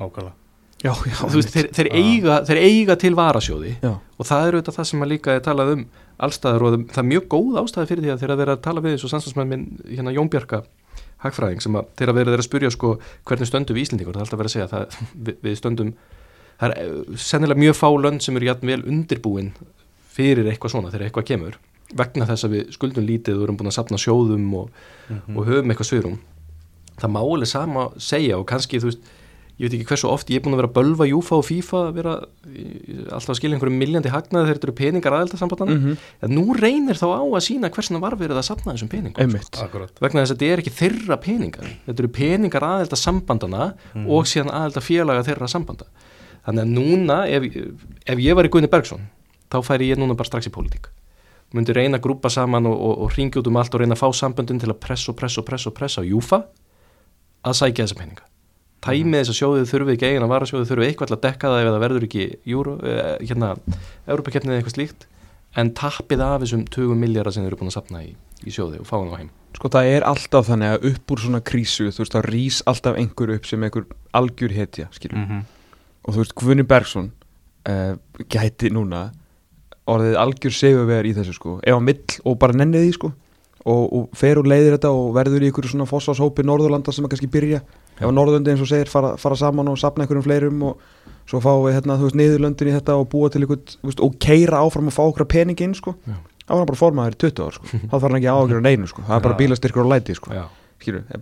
Nákvæmlega. 0.00 0.36
Já, 0.82 0.90
já, 1.06 1.14
þú 1.20 1.36
veist, 1.36 1.52
þeir, 1.54 1.66
þeir, 1.76 1.88
eiga, 1.94 2.36
þeir 2.48 2.58
eiga 2.58 2.94
til 2.98 3.12
varasjóði 3.14 3.76
já, 3.78 3.92
og 3.92 4.26
það 4.26 4.46
er 4.48 4.56
auðvitað 4.56 4.78
það 4.80 4.86
sem 4.88 5.04
að 5.04 5.12
líka 5.12 5.36
er 5.36 5.44
talað 5.46 5.74
um 5.76 5.84
allstaðar 6.26 6.64
og 6.66 6.74
það 6.90 7.02
er 7.02 7.06
mjög 7.06 7.28
góð 7.30 7.58
ástæði 7.60 7.90
fyrir 7.90 8.02
því 8.02 8.10
að 8.10 8.22
þeirra 8.22 8.36
verið 8.40 8.54
að 8.56 8.64
tala 8.64 8.82
við 8.82 8.96
eins 8.96 9.04
og 9.06 9.12
samstagsmenn 9.12 9.52
minn 9.52 9.68
hérna 9.86 10.14
Jón 10.16 10.30
Bjarka 10.32 10.62
hagfræðing 11.22 11.62
sem 11.64 11.78
að 11.78 11.90
þeirra 11.98 12.16
verið 12.18 12.38
að 12.38 12.46
spurja 12.46 12.72
sko 12.74 12.94
hvernig 13.28 13.50
stöndum 13.50 13.78
við 13.78 13.86
Íslendingur, 13.86 14.16
það 14.16 14.22
er 14.22 14.26
alltaf 14.26 14.40
verið 14.42 14.50
að 14.50 14.56
segja 14.56 14.70
það, 14.72 14.96
við, 15.26 15.38
við 15.46 15.58
stöndum, 15.60 15.92
það 16.60 16.68
er 16.68 16.76
eh, 16.82 17.20
sennilega 17.28 17.62
mjög 17.62 17.78
fá 17.78 17.88
lönd 18.06 18.24
sem 18.24 18.40
eru 18.40 18.50
jætn 18.50 18.72
vel 18.72 18.80
undirbúin 18.82 19.52
fyrir 20.12 20.50
eitthvað 20.50 20.74
svona 20.74 20.92
þegar 20.92 21.08
eitthvað 21.08 21.28
kemur 21.30 21.58
vegna 21.96 22.28
þess 22.28 22.46
að 22.46 22.54
við 22.56 22.76
skuldum 22.76 23.08
lítið 23.08 23.38
og 23.38 23.46
erum 23.46 23.58
búin 23.60 23.70
að 23.70 23.78
sapna 23.78 24.00
sjóðum 24.00 24.46
og, 24.56 24.70
og 25.10 25.48
höfum 25.48 25.72
eitthvað 25.72 25.90
svörum 25.90 26.20
það 27.00 27.12
má 27.12 27.20
alveg 27.20 27.50
sama 27.50 27.88
segja 28.00 28.38
og 28.38 28.46
kannski 28.48 28.80
þú 28.80 28.90
veist 28.90 29.10
ég 29.60 29.68
veit 29.68 29.74
ekki 29.76 29.86
hversu 29.92 30.08
oft 30.08 30.30
ég 30.32 30.40
er 30.40 30.42
búin 30.46 30.54
að 30.56 30.62
vera 30.62 30.68
að 30.70 30.76
bölva 30.78 31.06
Júfa 31.06 31.36
og 31.38 31.44
FIFA 31.46 31.80
að 31.88 31.94
vera 31.98 32.12
alltaf 33.12 33.32
að 33.34 33.38
skilja 33.38 33.56
einhverjum 33.58 33.78
miljandi 33.78 34.10
hagnaði 34.12 34.46
þegar 34.48 34.56
þetta 34.58 34.68
eru 34.68 34.74
peningar 34.80 35.16
aðeldasambandan 35.18 35.72
Mhm. 35.72 35.96
en 36.22 36.30
nú 36.36 36.44
reynir 36.56 36.96
þá 36.98 37.06
á 37.12 37.22
að 37.22 37.44
sína 37.46 37.70
hversna 37.70 38.00
var 38.00 38.16
verið 38.16 38.38
að 38.40 38.46
sapna 38.48 38.72
þessum 38.74 38.88
peningum 38.88 39.20
Akkurat. 39.62 39.92
Vegna 40.00 40.22
þess 40.24 40.32
að 40.32 40.38
þetta 40.38 40.52
er 40.52 40.62
ekki 40.62 40.74
þeirra 40.80 41.16
peningar 41.20 41.68
þetta 41.86 41.98
eru 42.02 42.08
peningar 42.08 42.62
aðeldasambandana 42.70 43.74
og 44.08 44.24
síðan 44.26 44.50
aðeldafélaga 44.50 45.24
þeirra 45.28 45.48
sambanda. 45.48 45.86
Þannig 46.46 46.62
að 46.62 46.72
núna 46.74 47.18
ef, 47.28 47.42
ef 48.06 48.18
ég 48.18 48.34
var 48.34 48.44
í 48.44 48.48
Guðni 48.50 48.70
Bergson 48.72 49.04
þá 49.52 49.60
færi 49.62 49.92
ég 49.92 49.98
núna 50.00 50.16
bara 50.16 50.26
strax 50.26 50.48
í 50.48 50.50
pólitík. 50.50 50.88
Myndi 51.52 51.74
reyna 51.76 51.98
að 52.00 52.06
grúpa 52.08 52.30
saman 52.32 52.64
og, 52.66 52.72
og, 52.80 52.98
og 53.04 53.12
ringi 53.14 53.36
út 53.38 53.46
um 53.46 53.56
allt 53.60 53.74
og 53.74 53.80
reyna 53.84 53.94
að 53.94 54.00
fá 54.00 54.08
samböndin 54.16 54.58
til 54.58 54.70
að 54.72 54.80
pressa 54.80 55.12
og 55.12 55.16
pressa 55.20 55.40
og 55.42 55.46
pressa 55.46 55.68
og 55.68 55.74
pressa 55.76 56.00
á 56.00 56.04
Júfa 56.08 56.38
að 57.44 57.58
sækja 57.58 57.84
þessa 57.84 57.98
peninga 58.00 58.24
tæmið 58.82 59.18
þess 59.22 59.32
að 59.32 59.38
sjóðið 59.38 59.70
þurfi 59.72 59.94
ekki 59.96 60.06
eigin 60.10 60.24
að 60.26 60.32
vara 60.32 60.48
sjóðið 60.50 60.70
þurfi 60.72 60.86
eitthvað 60.88 61.10
til 61.12 61.16
að 61.16 61.22
dekka 61.26 61.50
það 61.52 61.62
ef 61.62 61.68
það 61.72 61.82
verður 61.84 62.06
ekki 62.08 62.24
júru, 62.52 62.72
eh, 62.82 63.16
hérna, 63.28 63.50
Európa-keppnið 64.08 64.52
eða 64.52 64.62
eitthvað 64.62 64.76
slíkt. 64.76 65.06
En 65.56 65.70
tappið 65.76 66.20
af 66.24 66.40
þessum 66.42 66.64
20 66.72 66.96
miljardar 66.98 67.32
sem 67.36 67.44
þeir 67.44 67.52
eru 67.52 67.60
búin 67.60 67.70
að 67.70 67.76
sapna 67.76 68.02
í, 68.02 68.14
í 68.46 68.50
sjóði 68.50 68.80
og 68.80 68.86
fá 68.88 68.96
hann 68.98 69.12
á 69.12 69.20
heim. 69.20 69.30
Sko 69.54 69.68
það 69.68 69.90
er 69.92 70.06
alltaf 70.08 70.46
þannig 70.48 70.70
að 70.74 70.86
upp 70.92 71.12
úr 71.12 71.20
svona 71.20 71.40
krísu 71.44 71.90
þú 71.92 72.00
veist, 72.02 72.14
þá 72.16 72.22
rís 72.24 72.62
alltaf 72.66 72.96
einhver 72.96 73.34
upp 73.36 73.46
sem 73.46 73.62
einhver 73.62 73.84
algjör 74.16 74.54
hetja, 74.56 74.88
skilur 74.96 75.18
Mhm. 75.20 75.42
og 76.08 76.14
þú 76.14 76.18
veist, 76.22 76.34
Guðni 76.34 76.64
Bergson 76.66 77.12
uh, 77.68 77.94
gæti 78.32 78.70
núna 78.72 79.12
orðið 79.86 80.16
algjör 80.16 80.54
segjuvegar 80.56 81.04
í 81.04 81.12
þessu 81.14 81.34
sko. 81.36 81.60
Ef 81.62 81.74
hann 81.74 81.86
vill 81.86 82.02
og 82.24 82.38
bara 82.38 82.52
nennið 82.56 82.86
því 82.88 82.92
sko 82.96 83.12
og, 83.64 83.82
og 83.86 84.18
fer 84.18 84.40
og 84.40 84.48
leiðir 84.50 84.76
þetta 84.76 84.90
og 84.94 85.12
verður 85.16 85.44
í 85.44 85.50
ykkur 85.52 85.68
svona 85.70 85.86
fósfáshópi 85.90 86.44
Norðurlanda 86.46 86.94
sem 86.94 87.06
að 87.06 87.14
kannski 87.14 87.30
byrja. 87.32 87.62
Ef 87.98 88.08
að 88.08 88.14
Norðurlandi 88.16 88.54
eins 88.54 88.64
og 88.64 88.70
segir 88.70 88.90
fara, 88.90 89.14
fara 89.20 89.38
saman 89.38 89.70
og 89.70 89.78
sapna 89.80 90.06
einhverjum 90.06 90.26
fleirum 90.26 90.64
og 90.70 90.82
svo 91.30 91.42
fá 91.44 91.52
við 91.62 91.76
hérna, 91.78 91.98
þú 92.00 92.08
veist, 92.08 92.18
niðurlöndin 92.18 92.72
í 92.72 92.76
þetta 92.76 92.96
og 92.98 93.08
búa 93.12 93.30
til 93.30 93.44
ykkur, 93.46 93.60
veist, 93.86 94.02
og 94.02 94.16
keira 94.22 94.62
áfram 94.64 94.90
og 94.90 94.96
fá 94.96 95.02
okkur 95.04 95.28
pening 95.30 95.60
inn 95.62 95.76
sko. 95.78 95.94
Já. 96.08 96.16
þá 96.42 96.50
var 96.50 96.62
hann 96.62 96.70
bara 96.72 96.80
formaður 96.80 97.14
í 97.14 97.20
20 97.22 97.44
ár 97.46 97.58
sko. 97.58 97.68
Þá 97.90 97.94
þarf 97.94 98.08
hann 98.08 98.18
ekki 98.18 98.32
áhugur 98.32 98.64
neinu 98.64 98.90
sko. 98.90 99.04
Það 99.06 99.18
er 99.18 99.26
bara 99.28 99.38
bílastyrkur 99.38 99.84
og 99.84 99.92
læti 99.92 100.16
sko. 100.18 100.32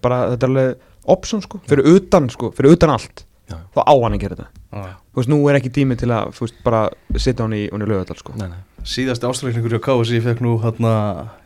Bara, 0.00 0.22
þetta 0.33 0.46
er 0.46 0.53
alveg 0.55 0.87
option 1.11 1.42
sko 1.44 1.61
fyrir 1.68 1.88
utan 1.96 2.31
sko, 2.33 2.50
fyrir 2.57 2.76
utan 2.76 2.94
allt 2.94 3.24
já, 3.51 3.59
þá 3.75 3.81
á 3.85 3.95
hann 4.01 4.17
að 4.17 4.23
gera 4.25 4.39
þetta. 4.39 4.49
Já. 4.71 4.95
þú 5.11 5.21
veist, 5.21 5.33
nú 5.33 5.39
er 5.51 5.59
ekki 5.61 5.73
tími 5.75 5.99
til 6.01 6.11
að 6.15 6.33
þú 6.39 6.47
veist, 6.47 6.59
bara 6.67 6.83
setja 7.17 7.45
hann 7.45 7.57
í, 7.59 7.63
í 7.67 7.83
lögadal 7.85 8.19
sko. 8.21 8.35
nei, 8.39 8.49
nei. 8.49 8.61
Síðasti 8.81 9.29
ástrækningur 9.29 9.75
hjá 9.77 9.83
KSI 9.85 10.23
fekk 10.25 10.41
nú 10.41 10.55
hérna, 10.63 10.93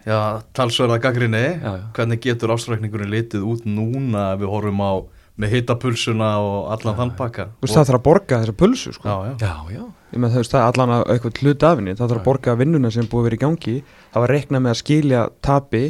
já, 0.06 0.20
talsverða 0.54 1.00
gaggrinni 1.02 1.42
Já, 1.58 1.72
já. 1.80 1.82
hvernig 1.96 2.20
getur 2.22 2.52
ástrækningurinn 2.54 3.10
litið 3.10 3.42
út 3.50 3.66
núna 3.66 4.28
ef 4.36 4.44
við 4.44 4.52
horfum 4.52 4.84
á 4.86 4.92
með 5.34 5.56
hitapulsuna 5.56 6.28
og 6.38 6.68
allan 6.76 6.96
þann 7.00 7.12
pakka? 7.18 7.48
Þú 7.58 7.66
veist, 7.66 7.74
það 7.74 7.88
þarf 7.88 7.98
að 7.98 8.04
borga 8.06 8.40
þessa 8.42 8.56
pulsu 8.60 8.92
sko. 8.94 9.10
Já, 9.10 9.34
já, 9.42 9.84
þú 10.14 10.28
veist, 10.38 10.52
það 10.54 10.60
er 10.60 10.66
allan 10.68 10.92
að 10.94 11.04
eitthvað 11.14 11.40
hlut 11.42 11.66
af 11.66 11.80
henni. 11.80 11.94
Það 11.98 12.10
þarf 12.12 12.20
að 12.20 12.28
borga 12.28 12.56
vinnuna 12.60 12.90
sem 12.94 13.08
búið 13.10 13.26
vera 13.28 13.38
í 13.38 13.42
gangi. 13.42 13.74
Það 14.14 14.24
var 14.24 14.34
reiknað 14.36 14.62
með 14.62 14.74
að 14.74 14.80
skilja 14.84 15.22
tapi. 15.42 15.82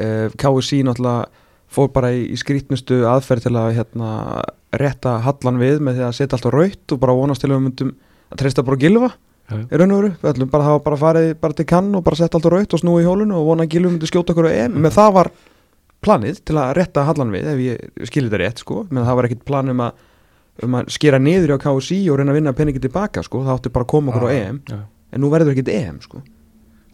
Uh, 0.00 0.28
KSI 0.38 0.82
náttúrulega 0.86 1.46
fór 1.70 1.88
bara 1.94 2.12
í, 2.14 2.26
í 2.30 2.36
skrítnustu 2.38 3.00
aðferð 3.08 3.48
til 3.48 3.54
að 3.58 3.72
hérna, 3.78 4.10
rétta 4.76 5.16
hallan 5.24 5.58
við 5.60 5.80
með 5.82 5.98
því 5.98 6.06
að 6.06 6.14
setja 6.18 6.36
allt 6.38 6.46
á 6.46 6.52
raut 6.54 6.94
og 6.94 7.00
bara 7.02 7.16
vonast 7.18 7.42
til 7.42 7.50
að 7.50 7.56
við 7.56 7.64
myndum 7.66 7.92
að 8.30 8.42
treysta 8.42 8.64
bara 8.66 8.78
á 8.78 8.82
gilfa 8.84 9.10
í 9.50 9.78
raun 9.80 9.94
og 9.94 9.98
veru, 10.00 10.10
við 10.22 10.28
ætlum 10.30 10.50
bara 10.52 10.62
að 10.62 10.68
hafa 10.70 10.82
bara 10.84 10.98
farið 11.00 11.30
bara 11.42 11.56
til 11.58 11.66
kann 11.66 11.88
og 11.98 12.04
bara 12.06 12.18
setja 12.20 12.38
allt 12.38 12.46
á 12.46 12.52
raut 12.54 12.76
og 12.76 12.82
snúi 12.82 13.02
í 13.02 13.08
hólunu 13.08 13.34
og 13.40 13.48
vona 13.48 13.66
að 13.66 13.72
Gilvi 13.74 13.90
myndi 13.90 14.10
skjóta 14.10 14.34
okkur 14.34 14.46
á 14.46 14.52
EM. 14.54 14.76
Með 14.84 14.94
það 14.94 15.10
var 15.16 15.30
planið 16.06 16.38
til 16.46 16.58
að 16.60 16.70
rétta 16.78 17.04
hallan 17.08 17.34
við 17.34 17.48
ef 17.50 17.62
ég 17.64 18.06
skilir 18.08 18.30
þetta 18.30 18.42
rétt 18.44 18.62
sko. 18.62 18.84
Menn 18.90 19.08
það 19.08 19.18
var 19.18 19.28
ekkit 19.28 19.42
plan 19.48 19.72
um 19.74 19.82
að, 19.88 20.04
um 20.66 20.76
að 20.78 20.92
skera 20.94 21.18
niður 21.18 21.56
á 21.58 21.62
KSI 21.66 21.98
og 22.12 22.20
reyna 22.20 22.30
að 22.30 22.38
vinna 22.38 22.54
peningi 22.56 22.84
tilbaka 22.86 23.24
sko. 23.26 23.42
Það 23.42 23.58
átti 23.58 23.74
bara 23.74 23.88
að 23.88 23.92
koma 23.96 24.14
okkur 24.14 24.28
á 24.28 24.30
Já. 24.30 24.38
EM. 24.46 24.62
já. 24.70 24.78
en 25.10 25.24
nú 25.24 25.32
verður 25.34 25.56
ekkit 25.56 25.72
EM 25.74 25.98
sko. 26.06 26.22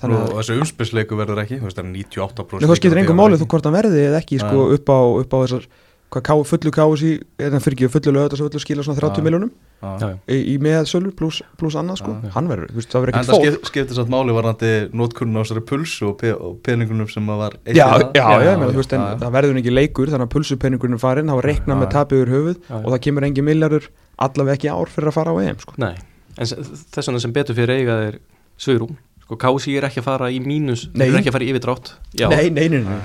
Þannig 0.00 0.16
og 0.16 0.24
að 0.32 0.40
þessu 0.40 0.56
umspilsleiku 0.60 1.16
verður 1.16 1.38
ekki, 1.40 1.58
þú 1.60 1.68
veist, 1.68 1.76
það 1.78 1.86
er 1.86 1.92
98% 1.92 2.60
Nei, 2.60 2.68
það 2.68 2.78
skiptir 2.80 2.98
engum 3.00 3.16
að 3.16 3.20
máli 3.20 3.32
verði 3.32 3.44
þú 3.44 3.48
hvort 3.52 3.68
hann 3.68 3.76
verði 3.76 4.02
eða 4.10 4.18
ekki 4.20 4.40
sko 4.42 4.64
upp 4.74 4.90
á, 4.92 4.98
upp 5.22 5.36
á 5.36 5.38
þessar 5.40 5.68
hvað 6.16 6.24
ká, 6.26 6.34
fullu 6.50 6.72
kási 6.74 7.10
er 7.38 7.52
það 7.54 7.62
fyrir 7.66 7.76
ekki 7.76 7.88
fullu 7.94 8.12
lögat 8.16 8.34
og 8.36 8.40
fullu 8.46 8.60
skila 8.64 8.84
svona 8.86 8.98
30 9.02 9.20
Já. 9.20 9.24
miljónum 9.26 9.50
Já. 9.76 9.90
já, 10.00 10.06
já. 10.08 10.16
í, 10.32 10.36
í 10.54 10.56
meðsölur 10.64 11.12
pluss 11.18 11.42
plus 11.60 11.76
annað 11.76 11.98
sko 12.00 12.14
Já. 12.24 12.30
hann 12.34 12.48
verður, 12.48 12.70
þú 12.72 12.80
veist, 12.80 12.90
það 12.94 13.04
verður 13.04 13.12
En 13.12 13.20
ekkert 13.20 13.30
það 13.30 13.36
fólk 13.36 13.52
skip, 13.52 13.70
skiptir 13.70 13.98
satt 14.00 14.12
máli 14.14 14.34
varandi 14.36 14.70
nótkunn 14.96 15.36
á 15.36 15.40
þessari 15.44 15.62
pulsu 15.68 16.08
og, 16.08 16.14
pe 16.22 16.32
og 16.32 16.54
peningunum 16.64 17.10
sem 17.12 17.28
að 17.34 17.40
var 17.44 17.56
í 17.60 17.76
Já, 17.76 17.84
það. 17.92 18.04
já, 18.16 18.24
já, 18.24 18.46
ég 18.48 18.60
meina, 18.62 18.72
þú 18.72 18.80
veist, 18.82 18.94
en 18.96 19.04
já, 19.04 19.10
já. 19.12 19.18
það 19.22 19.34
verður 19.36 19.60
ekki 19.62 19.74
leikur 19.76 20.12
þannig 20.14 20.26
að 20.26 20.32
pulsupenningurinn 20.36 20.96
er 20.96 21.02
farin, 21.04 21.28
þá 21.34 21.42
reikna 21.44 21.74
Já, 21.76 21.80
með 21.82 21.86
já. 21.86 21.92
tapið 21.98 22.22
úr 22.24 22.32
höfuð 22.36 22.56
Já, 22.56 22.72
já. 22.72 22.80
og 22.80 22.88
það 22.96 23.02
kemur 23.08 23.28
engin 23.28 23.48
miljardur 23.50 23.90
allavega 24.26 24.56
ekki 24.56 24.70
í 24.70 24.72
ár 24.72 24.94
fyrir 24.96 25.12
að 25.12 25.16
fara 25.20 25.36
á 25.36 25.36
EM 25.44 25.60
sko. 25.60 25.76
Nei, 25.84 25.94
en 26.40 26.46
þess 26.48 27.10
vegna 27.12 27.20
sem 27.26 27.36
betur 27.36 27.58
fyrir 27.60 27.76
eiga 27.76 27.98
er 28.08 28.18
Sögrún 28.56 28.96
sko, 29.26 29.36
Kási 29.44 29.76
er 29.76 29.84
ekki 29.90 30.00
að 30.00 30.08
fara 30.08 30.30
í 30.32 30.40
mínus 30.40 30.86
eru 30.96 31.20
ekki 31.20 31.28
að 31.28 31.36
fara 31.36 31.44
í 31.44 31.52
yfirdrátt 31.52 31.92
Já, 32.16 32.30
Nei, 32.32 32.48
nei, 32.48 32.68
nei, 32.72 32.80
nei. 32.80 33.00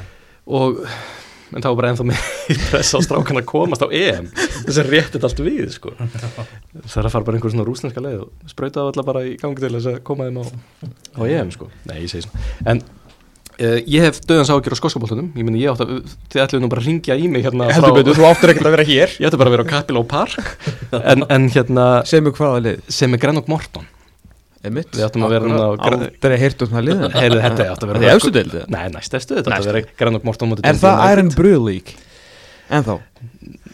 og 0.48 0.80
en 1.52 1.64
þá 1.64 1.68
var 1.70 1.78
bara 1.80 1.92
ennþá 1.92 2.06
með 2.08 2.30
press 2.70 2.94
á 2.96 3.00
strákan 3.04 3.42
að 3.42 3.48
komast 3.50 3.84
á 3.84 3.88
EM. 3.92 4.30
Þess 4.68 4.80
að 4.82 4.90
réttið 4.94 5.28
allt 5.28 5.44
við 5.44 5.76
sko. 5.76 5.94
það 5.98 6.98
er 7.02 7.10
að 7.10 7.14
fara 7.16 7.28
bara 7.28 7.40
einhver 7.40 7.54
svona 7.54 7.68
rúsneska 7.68 8.04
leið 8.04 8.24
og 8.24 8.50
sprauta 8.52 8.82
það 8.82 8.90
alltaf 8.92 9.12
bara 9.12 9.26
í 9.28 9.36
gangi 9.42 9.64
til 9.64 9.74
þess 9.76 9.92
að 9.92 10.02
koma 10.08 10.28
þeim 10.30 10.42
á, 10.42 10.46
á 11.20 11.22
EM 11.28 11.54
sko. 11.56 11.70
Nei, 11.92 11.96
ég 12.04 12.12
segi 12.12 12.26
svona. 12.28 12.50
En 12.72 12.84
uh, 12.84 13.80
ég 13.86 14.08
hef 14.08 14.22
döðans 14.26 14.52
ágjör 14.54 14.78
á 14.78 14.82
skoskaboltunum 14.82 15.32
ég 15.38 15.48
meni 15.48 15.64
ég 15.64 15.74
átt 15.76 15.86
að, 15.86 16.12
þið 16.32 16.46
ætlum 16.46 16.66
nú 16.66 16.72
bara 16.72 16.84
að 16.86 16.92
ringja 16.92 17.18
í 17.20 17.32
mig 17.32 17.48
hérna 17.48 17.72
Heldur 17.72 17.98
betur, 18.00 18.20
þú 18.20 18.30
áttur 18.32 18.54
ekkert 18.54 18.72
að 18.72 18.78
vera 18.78 18.90
hér. 18.92 19.18
Ég 19.20 19.32
ætti 19.32 19.42
bara 19.42 19.52
að 19.52 19.58
vera 19.58 19.68
á 19.68 19.72
Capiló 19.76 20.06
Park. 20.08 20.54
En, 21.02 21.26
en 21.28 21.50
hérna 21.52 21.90
Segðu 22.08 22.30
mig 22.30 22.40
hvaða 22.40 22.64
lið 22.70 22.86
sem 23.02 23.18
er 23.18 23.22
Grenok 23.22 23.52
Morton 23.52 23.90
Einmitt. 24.62 24.92
Við 24.94 25.04
áttum 25.08 25.24
að 25.26 25.32
vera 25.34 25.52
Gren- 25.82 26.04
Aldrei 26.06 26.38
heyrt 26.38 26.62
um 26.62 26.70
það 26.76 26.84
liðin 26.86 27.16
Heyrðu, 27.18 27.40
þetta 27.42 27.66
átti 27.74 27.86
að 27.88 27.92
vera 27.92 28.00
Er 28.02 28.06
í 28.06 28.10
efstu 28.14 28.32
deild, 28.36 28.54
eða? 28.60 28.68
Nei, 28.76 28.84
næst 28.94 29.16
efstu, 29.18 29.36
þetta 29.40 29.54
átti 29.56 29.66
að 29.66 29.70
vera 29.72 29.82
Grenok 30.02 30.28
Morton 30.28 30.52
móti 30.52 30.66
Er 30.70 30.78
það. 30.78 31.04
Iron 31.16 31.32
Brew 31.34 31.64
League? 31.66 31.96
En 32.72 32.86
þá? 32.86 32.94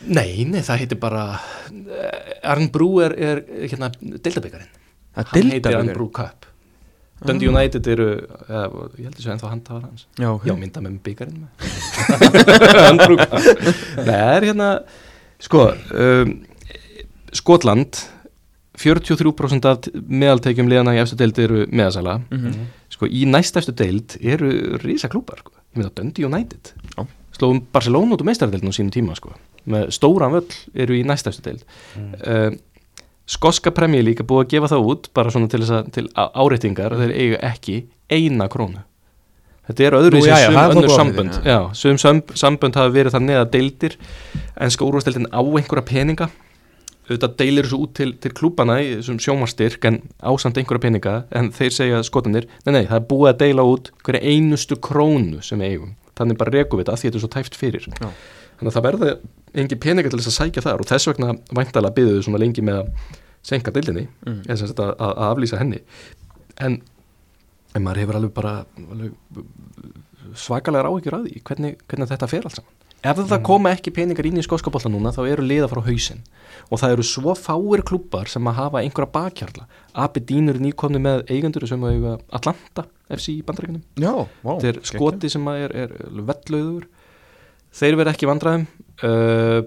Nei, 0.08 0.30
nei, 0.48 0.62
það 0.64 0.80
heitir 0.86 1.00
bara 1.02 1.24
uh, 1.36 2.52
Iron 2.54 2.70
Brew 2.72 3.02
er, 3.04 3.18
er 3.20 3.42
hérna, 3.68 3.90
deildabikarin 4.00 4.70
Það 5.18 5.26
er 5.26 5.32
Hann 5.34 5.52
heitir 5.58 5.76
Iron. 5.76 5.92
Brew 5.98 6.08
Cup 6.16 6.48
Dundee 7.28 7.50
United 7.50 7.88
eru 7.90 8.08
uh, 8.14 8.66
ég 8.96 9.08
held 9.10 9.16
þessu 9.18 9.32
ennþá 9.34 9.50
handhafar 9.52 9.88
hans 9.90 10.04
Já, 10.22 10.30
Já, 10.46 10.54
mynda 10.56 10.84
með 10.86 11.00
byggarinn 11.04 11.48
Iron 12.78 13.00
Brew 13.02 13.18
Cup 13.20 13.34
Nei, 13.42 14.06
það 14.06 14.36
er 14.38 14.48
hérna 14.52 14.68
sko 15.44 15.64
um, 15.98 16.36
Skotland 17.36 18.00
43% 18.78 19.66
af 19.66 19.88
meðaltekjum 20.08 20.70
liðana 20.70 20.94
í 20.96 21.02
efstu 21.02 21.18
deild 21.18 21.40
eru 21.42 21.66
meðasala 21.72 22.20
Mhm. 22.32 22.68
sko 22.94 23.06
í 23.10 23.26
næstæfstu 23.26 23.74
deild 23.76 24.18
eru 24.22 24.78
rísa 24.84 25.10
klúpar 25.10 25.40
sko. 25.42 25.52
ég 25.76 25.82
með 25.82 25.90
það 25.90 25.96
Dundee 25.96 26.26
United 26.26 26.74
Já. 26.98 27.06
slóðum 27.38 27.62
Barcelona 27.74 28.14
út 28.16 28.22
úr 28.22 28.30
meistaradeildin 28.30 28.70
á 28.70 28.78
sínum 28.78 28.92
tíma 28.94 29.16
sko. 29.16 29.34
með 29.68 29.90
stóran 29.92 30.32
völl 30.32 30.48
eru 30.76 30.94
í 30.94 31.04
næstæfstu 31.06 31.42
deild 31.44 31.64
mm. 31.98 32.60
skoska 33.28 33.72
premjör 33.76 34.06
líka 34.08 34.24
búið 34.24 34.46
að 34.46 34.52
gefa 34.54 34.70
það 34.72 34.86
út 34.92 35.10
bara 35.14 35.30
svona 35.34 35.50
til, 35.52 35.60
þess 35.60 35.74
að, 35.76 35.90
til 35.92 36.06
á- 36.16 36.32
áreitingar 36.38 36.94
þeir 36.96 37.12
eiga 37.18 37.40
ekki 37.52 37.82
eina 38.10 38.48
krónu 38.48 38.84
þetta 39.68 39.84
er 39.84 39.98
öðru 40.00 40.16
Nú, 40.16 40.24
sér 40.24 40.32
jæja, 40.32 40.46
sum 40.48 40.56
það 40.56 40.64
er 40.64 40.70
þá 40.70 40.78
önnur 40.78 40.88
að 40.88 40.96
sambönd 40.96 42.00
sam- 42.00 42.24
sambönd 42.40 42.76
hafa 42.80 42.94
verið 42.96 43.16
þannig 43.18 43.36
að 43.42 43.50
deildir 43.52 43.98
enska 44.64 44.86
úrvasteildin 44.88 45.28
á 45.28 45.42
einhverja 45.44 45.86
peninga 45.90 46.30
auðvitað 47.08 47.36
deilir 47.40 47.68
þessu 47.68 47.78
út 47.86 47.94
til, 47.96 48.10
til 48.20 48.32
klúbana 48.36 48.80
í 48.84 48.90
þessum 48.98 49.20
sjómarstyrk 49.24 49.86
en 49.88 50.02
ásamt 50.20 50.58
einhverja 50.60 50.84
peninga 50.84 51.14
en 51.40 51.52
þeir 51.56 51.76
segja 51.76 52.02
skotanir, 52.04 52.48
nei 52.66 52.74
nei, 52.76 52.84
það 52.90 52.98
er 53.00 53.06
búið 53.12 53.30
að 53.32 53.38
deila 53.46 53.64
út 53.72 53.92
hverja 54.04 54.34
einustu 54.34 54.76
krónu 54.84 55.40
sem 55.46 55.62
við 55.64 55.78
eigum 55.78 55.94
þannig 56.18 56.40
bara 56.42 56.54
rekum 56.58 56.80
við 56.82 56.88
þetta 56.88 56.98
að 56.98 57.02
því 57.02 57.08
þetta 57.10 57.20
er 57.20 57.24
svo 57.24 57.32
tæft 57.38 57.56
fyrir 57.60 57.88
Já. 57.88 58.10
þannig 58.60 58.72
að 58.72 58.76
það 58.78 58.86
verði 58.88 59.14
engin 59.64 59.82
peninga 59.86 60.12
til 60.12 60.20
þess 60.20 60.32
að 60.34 60.38
sækja 60.42 60.66
þar 60.66 60.84
og 60.84 60.90
þess 60.92 61.10
vegna 61.12 61.32
væntalega 61.62 61.98
byggðu 62.00 62.24
svona 62.26 62.42
lengi 62.44 62.66
með 62.66 62.82
að 62.82 63.16
senka 63.48 63.72
deildinni 63.72 64.08
Mm. 64.28 64.42
eða 64.48 64.58
sem 64.60 64.68
sagt 64.74 64.82
að, 64.84 64.92
að, 65.00 65.14
aflýsa 65.30 65.60
henni 65.62 65.80
en, 66.66 66.82
en 67.78 67.84
maður 67.86 68.02
hefur 68.04 68.18
alveg 68.20 68.34
bara 68.36 68.56
alveg 68.92 69.14
svakalegar 70.36 70.90
áhyggjur 70.90 71.16
að 71.20 71.30
því 71.30 71.44
hvernig, 71.48 71.78
hvernig 71.88 72.10
þetta 72.12 72.28
fer 72.34 72.48
alls 72.50 72.58
saman 72.60 72.74
ef 73.06 73.22
það 73.30 73.44
koma 73.46 73.72
ekki 73.76 73.94
peningar 73.94 74.28
inn 74.30 74.40
í 74.42 74.46
skóskapolta 74.46 74.90
núna 74.92 75.14
þá 75.16 75.22
eru 75.28 75.46
liða 75.46 75.70
frá 75.72 75.82
hausinn. 75.86 76.24
Og 76.72 76.82
það 76.82 76.96
eru 76.96 77.06
svo 77.08 77.36
fáir 77.38 77.84
klubbar 77.88 78.32
sem 78.32 78.50
að 78.50 78.58
hafa 78.58 78.82
einhverja 78.82 79.14
bakkjarla 79.14 79.68
Aberdeen 80.04 80.50
eru 80.52 80.64
nýkomni 80.64 81.00
með 81.04 81.24
eigendur 81.32 81.68
sem 81.70 81.84
að 81.86 81.96
eiga 81.96 82.16
Atlanta 82.36 82.88
FC 83.14 83.38
í 83.38 83.44
bandaríkunum 83.48 83.84
Já, 84.02 84.12
vá 84.44 84.52
þetta 84.58 84.72
er 84.74 84.80
skoti 84.90 85.32
sem 85.32 85.48
að 85.48 85.62
er, 85.68 85.76
er 85.86 85.94
vellauður. 86.18 86.90
Þeir 87.78 88.00
verða 88.00 88.16
ekki 88.16 88.30
vandræðum. 88.30 88.68
Uh, 89.06 89.62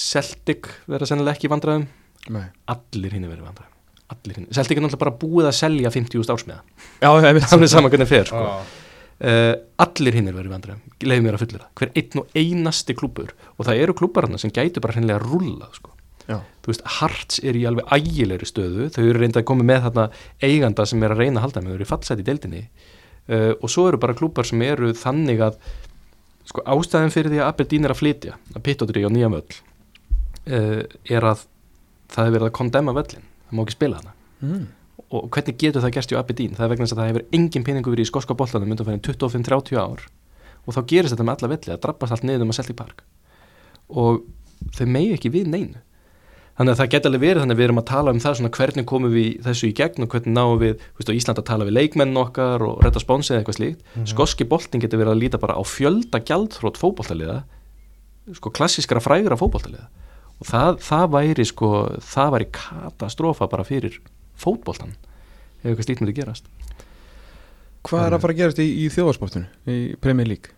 Celtic 0.00 0.68
verða 0.90 1.08
sennilega 1.10 1.38
ekki 1.38 1.50
vandræðum. 1.52 1.88
Nei. 2.30 2.46
allir 2.68 3.14
hinn 3.16 3.24
er 3.24 3.32
verið 3.32 3.44
í 3.44 3.48
vandræðum. 3.48 3.76
Allir 4.10 4.40
hinn, 4.40 4.46
Celtic 4.50 4.76
er 4.76 4.84
náttúrulega 4.84 5.04
bara 5.04 5.18
búið 5.20 5.48
að 5.48 5.56
selja 5.60 5.90
50.000 5.94 6.34
ársmiða, 6.34 6.62
Já, 6.98 7.10
það 7.14 7.62
er 7.62 7.70
saman 7.70 7.92
hvernig 7.92 8.08
fer 8.10 8.26
sko. 8.26 8.40
Já. 8.42 8.79
Uh, 9.24 9.54
allir 9.84 10.18
hinn 10.18 10.30
er 10.30 10.36
verið 10.36 10.54
vandræðum 10.54 10.84
leiðum 11.10 11.26
mér 11.26 11.38
að 11.38 11.44
fullur 11.44 11.64
það, 11.64 11.72
hver 11.80 11.92
einn 12.00 12.20
og 12.20 12.36
einasti 12.36 12.96
klúpur 12.98 13.32
og 13.56 13.66
það 13.68 13.82
eru 13.84 13.96
klúpar 13.96 14.28
hann 14.28 14.40
sem 14.42 14.52
gætu 14.54 14.82
bara 14.84 14.96
hreinlega 14.96 15.22
að 15.22 15.28
rulla 15.32 15.70
sko. 15.76 15.96
Þú 16.30 16.70
veist, 16.70 16.82
Hearts 17.00 17.40
er 17.42 17.56
í 17.58 17.64
alveg 17.66 17.88
ægilegri 17.90 18.46
stöðu, 18.46 18.84
þau 18.94 19.00
eru 19.02 19.18
reynda 19.18 19.40
að 19.40 19.46
koma 19.48 19.64
með 19.66 19.80
þarna 19.88 20.04
eiganda 20.44 20.84
sem 20.86 21.02
er 21.02 21.14
að 21.14 21.22
reyna 21.24 21.40
að 21.40 21.46
halda 21.46 21.62
með 21.64 21.72
þau 21.72 21.78
eru 21.78 21.86
í 21.86 21.88
fallsæti 21.90 22.22
í 22.22 22.26
deildinni. 22.28 22.60
Uh, 23.30 23.52
og 23.56 23.72
svo 23.72 23.88
eru 23.88 23.98
bara 23.98 24.14
klúpar 24.14 24.46
sem 24.46 24.62
eru 24.62 24.92
þannig 24.94 25.42
að 25.48 25.58
sko 26.50 26.64
ástæðin 26.66 27.12
fyrir 27.14 27.34
því 27.34 27.40
að 27.40 27.50
Aberdeen 27.50 27.86
er 27.86 27.94
að 27.94 28.00
flytja 28.00 28.36
að 28.54 28.64
Pittodri 28.66 29.04
á 29.06 29.10
nýja 29.12 29.30
völl 29.32 29.46
uh, 29.46 30.82
er 30.86 31.26
að 31.32 31.44
það 32.10 32.26
hefur 32.26 32.36
verið 32.36 32.48
að 32.48 32.56
kondemma 32.58 32.94
völlin, 32.96 33.26
það 33.46 33.56
má 33.56 33.62
ekki 33.64 33.76
spila 33.76 34.00
hana 34.00 34.14
mm. 34.42 34.64
Og 35.10 35.26
hvernig 35.34 35.58
getur 35.58 35.82
það 35.82 35.94
gerst 35.96 36.12
í 36.14 36.18
Aberdeen 36.18 36.56
það 36.56 36.66
er 36.66 36.72
vegna 36.72 36.86
þess 36.86 36.94
að 36.94 37.00
það 37.00 37.10
hefur 37.10 37.38
engin 37.38 37.66
peningu 37.66 37.92
verið 37.92 38.06
í 38.06 38.10
skoska 38.10 38.36
boltanum 38.38 38.70
undan 38.70 38.86
fyrir 38.86 39.00
25-30 39.08 39.80
ár. 39.80 40.04
Og 40.66 40.76
þá 40.76 40.80
gerist 40.92 41.14
þetta 41.14 41.26
með 41.26 41.36
alla 41.36 41.52
velli, 41.54 41.70
það 41.72 41.84
drabbast 41.84 42.14
allt 42.14 42.26
niður 42.28 42.44
um 42.44 42.52
að 42.52 42.58
Celtic 42.60 42.78
Park. 42.78 43.04
Og 43.90 44.20
þau 44.76 44.86
megi 44.86 45.16
ekki 45.16 45.32
við 45.34 45.48
neinu. 45.50 45.80
Þannig 46.60 46.74
að 46.74 46.80
það 46.82 46.90
geta 46.92 47.08
alveg 47.08 47.22
verið 47.24 47.40
þannig 47.40 47.56
að 47.56 47.60
við 47.60 47.66
erum 47.66 47.80
að 47.80 47.86
tala 47.88 48.12
um 48.12 48.18
það 48.20 48.34
svona 48.36 48.50
hvernig 48.52 48.86
komum 48.90 49.12
við 49.14 49.28
þessu 49.46 49.68
í 49.70 49.74
gegn 49.78 50.04
og 50.04 50.10
hvernig 50.12 50.34
náum 50.36 50.58
við, 50.60 50.82
þú 50.92 51.00
veist 51.00 51.10
á 51.10 51.16
Ísland 51.16 51.40
að 51.40 51.46
tala 51.48 51.66
við 51.66 51.76
leikmenn 51.78 52.20
okkar 52.20 52.64
og 52.66 52.82
retta 52.84 53.00
spónsið 53.00 53.32
eða 53.32 53.40
eitthvað 53.40 53.56
slíkt. 53.56 53.86
Skoski 54.10 54.46
boltin 54.50 54.82
getur 54.84 55.00
verið 55.00 55.14
að 55.14 55.22
líta 55.22 55.40
bara 55.40 55.56
á 55.56 55.62
fjölda 55.64 56.20
gjaldþrótt 56.20 56.80
fótboltaliða 56.82 57.38
sko 58.36 58.52
klassískara 58.52 59.00
frægra 59.00 59.40
fótboltaliða. 59.40 59.88
Og 60.36 60.50
það, 60.52 60.82
það 60.84 61.08
væri 61.16 61.48
sko 61.48 61.70
það 62.12 62.36
væri 62.36 62.50
katastrófa 62.60 63.48
bara 63.48 63.64
fyrir 63.64 63.96
fótboltan 64.40 64.96
ef 65.60 65.68
eitthvað 65.70 65.86
slíkt 65.88 66.04
myndi 66.04 66.16
gerast? 66.16 66.48
Hvað 67.86 68.06
er 68.06 68.16
að 68.16 68.24
fara 68.24 68.34
að 68.36 68.40
gerast 68.42 68.60
í, 68.60 68.66
í 68.84 68.88
þjóðarsportinu, 68.92 69.46
í 69.70 69.78
Premier 70.00 70.28
League? 70.28 70.56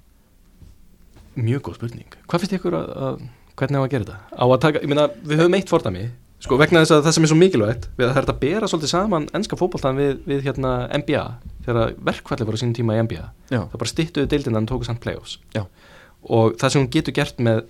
mjög 1.38 1.62
góð 1.66 1.79
spurning, 1.79 2.16
hvað 2.29 2.42
finnst 2.42 2.57
ykkur 2.59 2.77
að, 2.77 2.90
að 3.07 3.23
hvernig 3.59 3.81
á 3.81 3.83
að 3.83 3.92
gera 3.92 4.05
þetta? 4.05 4.18
Á 4.37 4.45
að 4.45 4.59
taka, 4.64 4.83
ég 4.83 4.90
meina, 4.90 5.07
við 5.25 5.40
höfum 5.42 5.57
eitt 5.57 5.73
fordæmi, 5.73 6.03
sko, 6.42 6.59
vegna 6.61 6.83
þess 6.83 6.95
að 6.97 7.07
það 7.07 7.16
sem 7.16 7.27
er 7.27 7.33
svo 7.33 7.38
mikilvægt 7.40 7.88
við 7.97 8.07
að 8.07 8.12
það 8.12 8.21
er 8.23 8.33
að 8.33 8.42
bera 8.42 8.71
svolítið 8.71 8.92
saman 8.92 9.29
ennska 9.38 9.59
fótboltan 9.61 10.01
við, 10.01 10.12
við 10.29 10.45
hérna 10.49 10.75
NBA 10.92 11.25
þegar 11.66 11.95
verkfalli 12.11 12.49
voru 12.49 12.61
sínum 12.61 12.77
tíma 12.77 12.99
í 12.99 13.07
NBA 13.07 13.25
Já, 13.53 13.61
það 13.62 13.79
bara 13.79 13.92
styttuðu 13.92 14.33
deildina 14.33 14.62
en 14.62 14.68
tóku 14.68 14.88
samt 14.88 15.03
playoffs. 15.05 15.38
Já. 15.57 15.64
og 16.23 16.59
það 16.61 16.75
sem 16.75 16.85
hún 16.85 16.92
getur 16.92 17.16
gert 17.16 17.40
með 17.42 17.64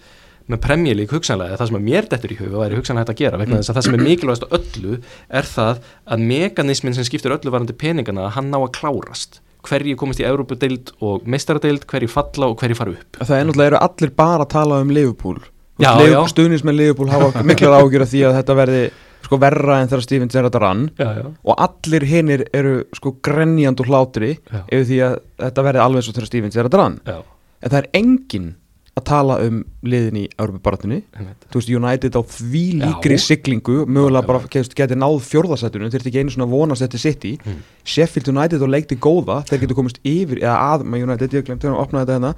með 0.51 0.97
League 0.97 1.13
hugsanlega, 1.13 1.57
það 1.61 1.71
sem 1.71 1.79
að 1.79 1.87
mér 1.87 2.09
dettur 2.11 2.35
í 2.35 2.39
huga 2.41 2.65
væri 2.65 2.79
hugsanlega 2.79 3.05
hægt 3.05 3.15
að 3.15 3.23
gera, 3.23 3.39
vegna 3.41 3.61
þess 3.61 3.71
að 3.71 3.79
það 3.79 3.87
sem 3.87 3.97
er 3.97 4.05
mikilvægast 4.09 4.45
á 4.47 4.55
öllu 4.59 4.99
er 5.29 5.49
það 5.53 5.81
að 6.05 6.27
mekanismin 6.33 6.97
sem 6.97 7.07
skiptir 7.07 7.35
öllu 7.37 7.55
varandi 7.55 7.77
peningana, 7.79 8.29
hann 8.35 8.51
ná 8.51 8.59
að 8.59 8.73
klárast. 8.81 9.41
Hverji 9.63 9.95
komist 9.95 10.19
í 10.19 10.27
Európa-deild 10.27 10.91
og 11.07 11.23
meistaradeild, 11.31 11.87
hverji 11.87 12.11
falla 12.11 12.51
og 12.51 12.59
hverji 12.59 12.75
fara 12.75 12.97
upp. 12.97 13.21
Það 13.23 13.37
er 13.39 13.47
náttúrulega 13.47 13.71
eru 13.71 13.83
allir 13.87 14.15
bara 14.19 14.43
að 14.43 14.53
tala 14.57 14.83
um 14.83 14.91
Liverpool. 14.91 15.39
Stuðnins 15.79 16.67
með 16.67 16.79
Liverpool 16.81 17.13
hafa 17.13 17.43
miklar 17.49 17.79
ágjur 17.79 18.05
af 18.05 18.11
því 18.11 18.27
að 18.27 18.39
þetta 18.41 18.59
verði 18.59 18.83
sko 19.23 19.39
verra 19.41 19.79
en 19.81 19.91
þegar 19.91 20.05
Steven 20.05 20.33
Gerrard 20.33 20.59
rann. 20.61 20.89
Já, 20.99 21.09
já. 21.21 21.27
og 21.31 21.63
allir 21.67 22.07
hinnir 22.11 22.43
eru 22.53 22.81
sko 22.97 23.15
grenjand 23.25 23.81
og 23.81 23.89
hlátri 23.91 24.33
Já. 24.35 24.65
yfir 24.67 24.89
því 24.89 24.99
að 25.07 25.15
þetta 25.45 25.65
verði 25.69 25.85
alveg 25.85 26.07
svo 26.07 26.17
þegar 26.17 26.31
Steven 26.31 26.55
Gerrard 26.55 26.77
rann. 26.81 26.99
En 27.07 27.71
það 27.71 27.79
er 27.79 27.89
enginn 28.01 28.51
að 28.93 29.05
tala 29.09 29.39
um 29.41 29.63
liðin 29.89 30.19
í 30.21 30.25
einmitt. 30.37 31.47
þú 31.49 31.57
veist 31.61 31.71
United 31.73 32.13
á 32.13 32.21
því 32.29 32.65
líkri 32.83 33.17
Já. 33.17 33.23
siglingu 33.25 33.77
mögulega 33.89 34.27
bara 34.27 34.43
geti, 34.53 34.75
geti 34.77 34.99
náð 35.01 35.17
fjórðasættunum 35.31 35.93
þeir 35.95 36.05
ekki 36.11 36.21
einu 36.21 36.35
svona 36.35 36.49
vonast 36.51 36.85
eftir 36.85 37.01
City 37.01 37.33
Mm. 37.43 37.63
Sheffield 37.85 38.29
United 38.29 38.61
og 38.63 38.69
leikti 38.69 38.97
góða 39.01 39.41
þeir 39.49 39.63
getur 39.65 39.79
komist 39.79 39.99
yfir, 40.05 40.43
eða 40.45 40.57
að 40.75 40.85
með 40.85 41.07
United 41.09 41.33
ég 41.33 41.47
glemt 41.47 41.65
að 41.65 41.79
opna 41.81 42.05
þetta 42.05 42.19
hérna 42.19 42.35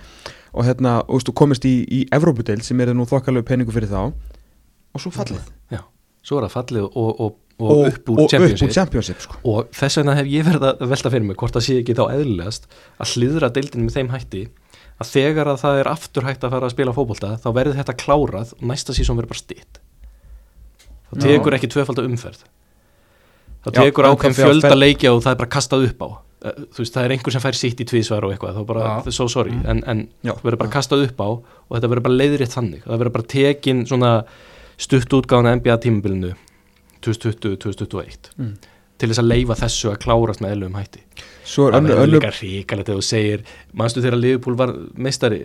og 0.54 0.64
hérna, 0.64 0.92
og 1.08 1.18
veistu, 1.18 1.34
komist 1.34 1.64
í, 1.66 1.74
í 1.90 2.04
Evrópudeild 2.14 2.62
sem 2.62 2.80
er 2.80 2.94
nú 2.94 3.04
þokkalegu 3.10 3.44
peningu 3.44 3.74
fyrir 3.74 3.90
þá 3.90 4.12
og 4.94 5.02
svo 5.02 5.10
fallið 5.10 5.42
Já, 5.74 5.82
svo 6.22 6.38
er 6.38 6.46
það 6.46 6.54
fallið 6.54 6.84
og, 6.86 7.20
og, 7.20 7.36
og, 7.58 7.86
upp 7.90 8.08
úr 8.14 8.22
og 8.24 8.30
Championship 8.30 8.70
Championship 8.70 9.20
sko. 9.26 9.40
og 9.42 9.72
þess 9.74 9.98
vegna 9.98 10.14
hef 10.20 10.30
ég 10.30 10.46
verið 10.46 10.68
að 10.70 10.86
velta 10.94 11.10
fyrir 11.10 11.26
mig 11.26 11.36
hvort 11.42 11.58
það 11.58 11.66
sé 11.66 11.80
ekki 11.82 11.98
þá 11.98 12.04
eðlilegast 12.14 12.70
að 13.02 13.16
hliðra 13.16 13.50
deildinu 13.50 13.88
með 13.88 13.98
þeim 13.98 14.14
hætti 14.14 14.44
að 15.02 15.10
þegar 15.10 15.50
að 15.50 15.60
það 15.64 15.78
er 15.80 15.88
aftur 15.90 16.26
hægt 16.28 16.44
að 16.46 16.52
fara 16.54 16.68
að 16.68 16.74
spila 16.76 16.92
fótbolta 16.94 17.30
þá 17.42 17.48
verður 17.56 17.78
þetta 17.80 17.96
klárað 17.98 18.52
og 18.58 18.66
næsta 18.70 18.94
sísón 18.94 19.18
verður 19.18 19.32
bara 19.34 19.42
stitt 19.42 19.80
þá 21.10 21.14
tekur 21.24 21.54
ekki 21.58 21.68
tvöfalda 21.72 22.04
umferð. 22.08 22.44
Þá 23.64 23.70
tekur 23.78 24.04
en 24.06 24.14
ákveðin 24.14 24.34
að 24.34 24.38
fjölda 24.42 24.70
fel- 24.70 24.80
leikja 24.82 25.12
og 25.14 25.22
það 25.24 25.32
er 25.34 25.40
bara 25.40 25.52
kastað 25.54 25.84
upp 25.88 26.02
á. 26.04 26.08
Eh, 26.44 26.56
þú 26.74 26.82
veist, 26.82 26.94
það 26.94 27.04
er 27.08 27.12
einhver 27.14 27.32
sem 27.32 27.40
fær 27.44 27.56
sitt 27.56 27.80
í 27.80 27.86
tvísvar 27.88 28.24
og 28.26 28.32
eitthvað, 28.34 28.56
þá 28.58 28.66
bara, 28.68 28.82
það 29.00 29.06
er 29.12 29.16
so 29.16 29.26
sorry 29.32 29.54
en, 29.64 29.80
en 29.88 30.02
Já. 30.26 30.34
verður 30.42 30.58
bara 30.60 30.74
kastað 30.74 31.04
upp 31.06 31.22
á 31.24 31.28
og 31.32 31.70
þetta 31.72 31.88
verður 31.94 32.04
bara 32.08 32.18
leiðrétt 32.20 32.52
þannig, 32.52 32.82
það 32.84 32.98
verður 33.00 33.14
bara 33.16 33.28
tekin 33.34 33.80
svona 33.88 34.10
stutt 34.76 35.16
útgáðan 35.16 35.56
NBA 35.62 35.78
tímabilinu 35.86 36.34
2020-2021 37.06 38.30
Mm. 38.36 38.54
Til 38.98 39.10
þess 39.10 39.22
að 39.22 39.30
leifa 39.30 39.56
þessu 39.58 39.92
að 39.92 40.00
klárast 40.04 40.42
með 40.44 40.56
eðlum 40.56 40.76
hætti. 40.78 41.02
Svo 41.44 41.68
er 41.68 41.78
önnur 41.78 42.04
líka 42.08 42.30
ríkalegt 42.32 42.88
þegar 42.88 43.00
þú 43.00 43.06
segir 43.06 43.42
manstu 43.76 44.02
þegar 44.04 44.20
Liverpool 44.20 44.58
var 44.58 44.72
meistari? 44.96 45.42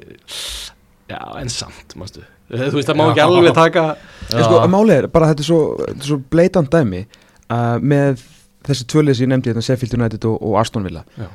Já, 1.10 1.20
en 1.42 1.50
samt 1.50 1.96
manstu, 1.98 2.22
þú 2.52 2.76
veist, 2.78 2.90
það 2.90 3.00
má 3.00 3.08
ekki 3.10 3.24
alveg 3.24 3.56
taka 3.58 3.84
En 4.30 4.44
sko, 4.46 4.60
málið 4.70 4.96
er, 4.96 5.08
bara 5.10 5.32
þetta 5.32 5.42
er 5.42 5.48
svo, 5.48 5.62
svo 6.06 6.20
bleitant 6.30 6.70
dæmi 6.70 7.02
uh, 7.50 7.80
með 7.82 8.22
þessi 8.68 8.86
tvölið 8.94 9.18
sem 9.18 9.26
ég 9.26 9.32
nefndi 9.34 9.52
þetta 9.52 9.66
Sheffield 9.66 9.96
United 9.98 10.28
og, 10.30 10.36
og 10.46 10.58
Aston 10.62 10.86
Villa. 10.86 11.02
Já. 11.18 11.30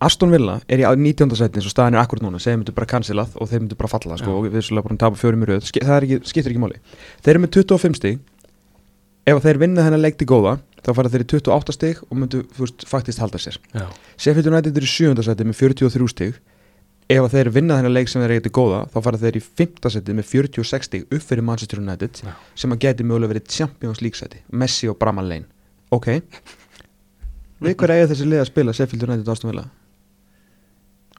Aston 0.00 0.32
Villa 0.32 0.56
er 0.64 0.80
í 0.80 0.88
19. 0.88 1.28
sæti 1.36 1.60
eins 1.60 1.68
og 1.68 1.74
staðan 1.74 1.98
er 1.98 2.00
akkurat 2.00 2.24
núna, 2.24 2.40
þeir 2.40 2.62
myndu 2.62 2.72
bara 2.72 2.88
cancelað 2.88 3.34
og 3.36 3.50
þeir 3.50 3.66
myndu 3.66 3.76
bara 3.76 3.90
falla 3.92 4.16
sko, 4.16 4.38
og 4.38 4.46
við 4.48 4.64
skulle 4.64 4.84
bara 4.86 4.96
tapa 5.02 5.20
fjórum 5.20 5.44
í 5.44 5.50
röð. 5.50 5.66
Ski, 5.68 5.82
það 5.84 6.06
ekki, 6.06 6.20
skiptir 6.30 6.54
ekki 6.54 6.62
máli. 6.62 6.80
Þeir 7.20 7.34
eru 7.34 7.42
með 7.44 7.58
25 7.58 7.98
stig 8.00 8.22
ef 9.28 9.42
þeir 9.44 9.60
vinna 9.60 9.84
þennan 9.86 10.02
leik 10.04 10.16
til 10.20 10.28
góða 10.30 10.56
þá 10.80 10.92
fara 10.96 11.10
þeir 11.12 11.24
í 11.24 11.28
28 11.34 11.74
stig 11.76 12.00
og 12.06 12.14
myndu 12.16 12.44
veist, 12.56 12.86
faktist 12.88 13.20
halda 13.20 13.40
sér. 13.42 13.58
Sheffield 14.16 14.48
United 14.50 14.76
eru 14.76 14.88
í 14.88 14.92
7. 14.92 15.24
sæti 15.26 15.46
með 15.48 15.60
43 15.60 16.08
stig. 16.14 16.38
Ef 17.10 17.26
þeir 17.32 17.50
vinna 17.50 17.76
þennan 17.80 17.96
leik 17.96 18.08
sem 18.08 18.22
þeir 18.22 18.38
til 18.44 18.54
góða 18.54 18.84
þá 18.92 18.98
fara 19.06 19.20
þeir 19.20 19.40
í 19.40 19.42
5. 19.42 19.90
sæti 19.96 20.16
með 20.16 20.28
46 20.30 20.88
stig 20.88 21.08
upp 21.10 21.26
fyrir 21.26 21.46
Manchester 21.46 21.82
United 21.82 22.22
Já. 22.22 22.32
sem 22.54 22.72
að 22.72 22.84
geti 22.86 23.06
mögulega 23.06 23.34
verið 23.34 23.50
Champions 23.50 24.00
League 24.04 24.20
sæti. 24.20 24.44
Messi 24.52 24.88
og 24.88 24.98
Bramall 25.00 25.28
Lane. 25.28 25.50
Ok. 25.90 26.12
Við 27.60 27.76
hver 27.76 27.96
eiga 27.96 28.08
þessi 28.12 28.30
lið 28.30 28.44
að 28.44 28.48
spila 28.52 28.76
Sheffield 28.76 29.08
United 29.08 29.44
Villa? 29.50 29.66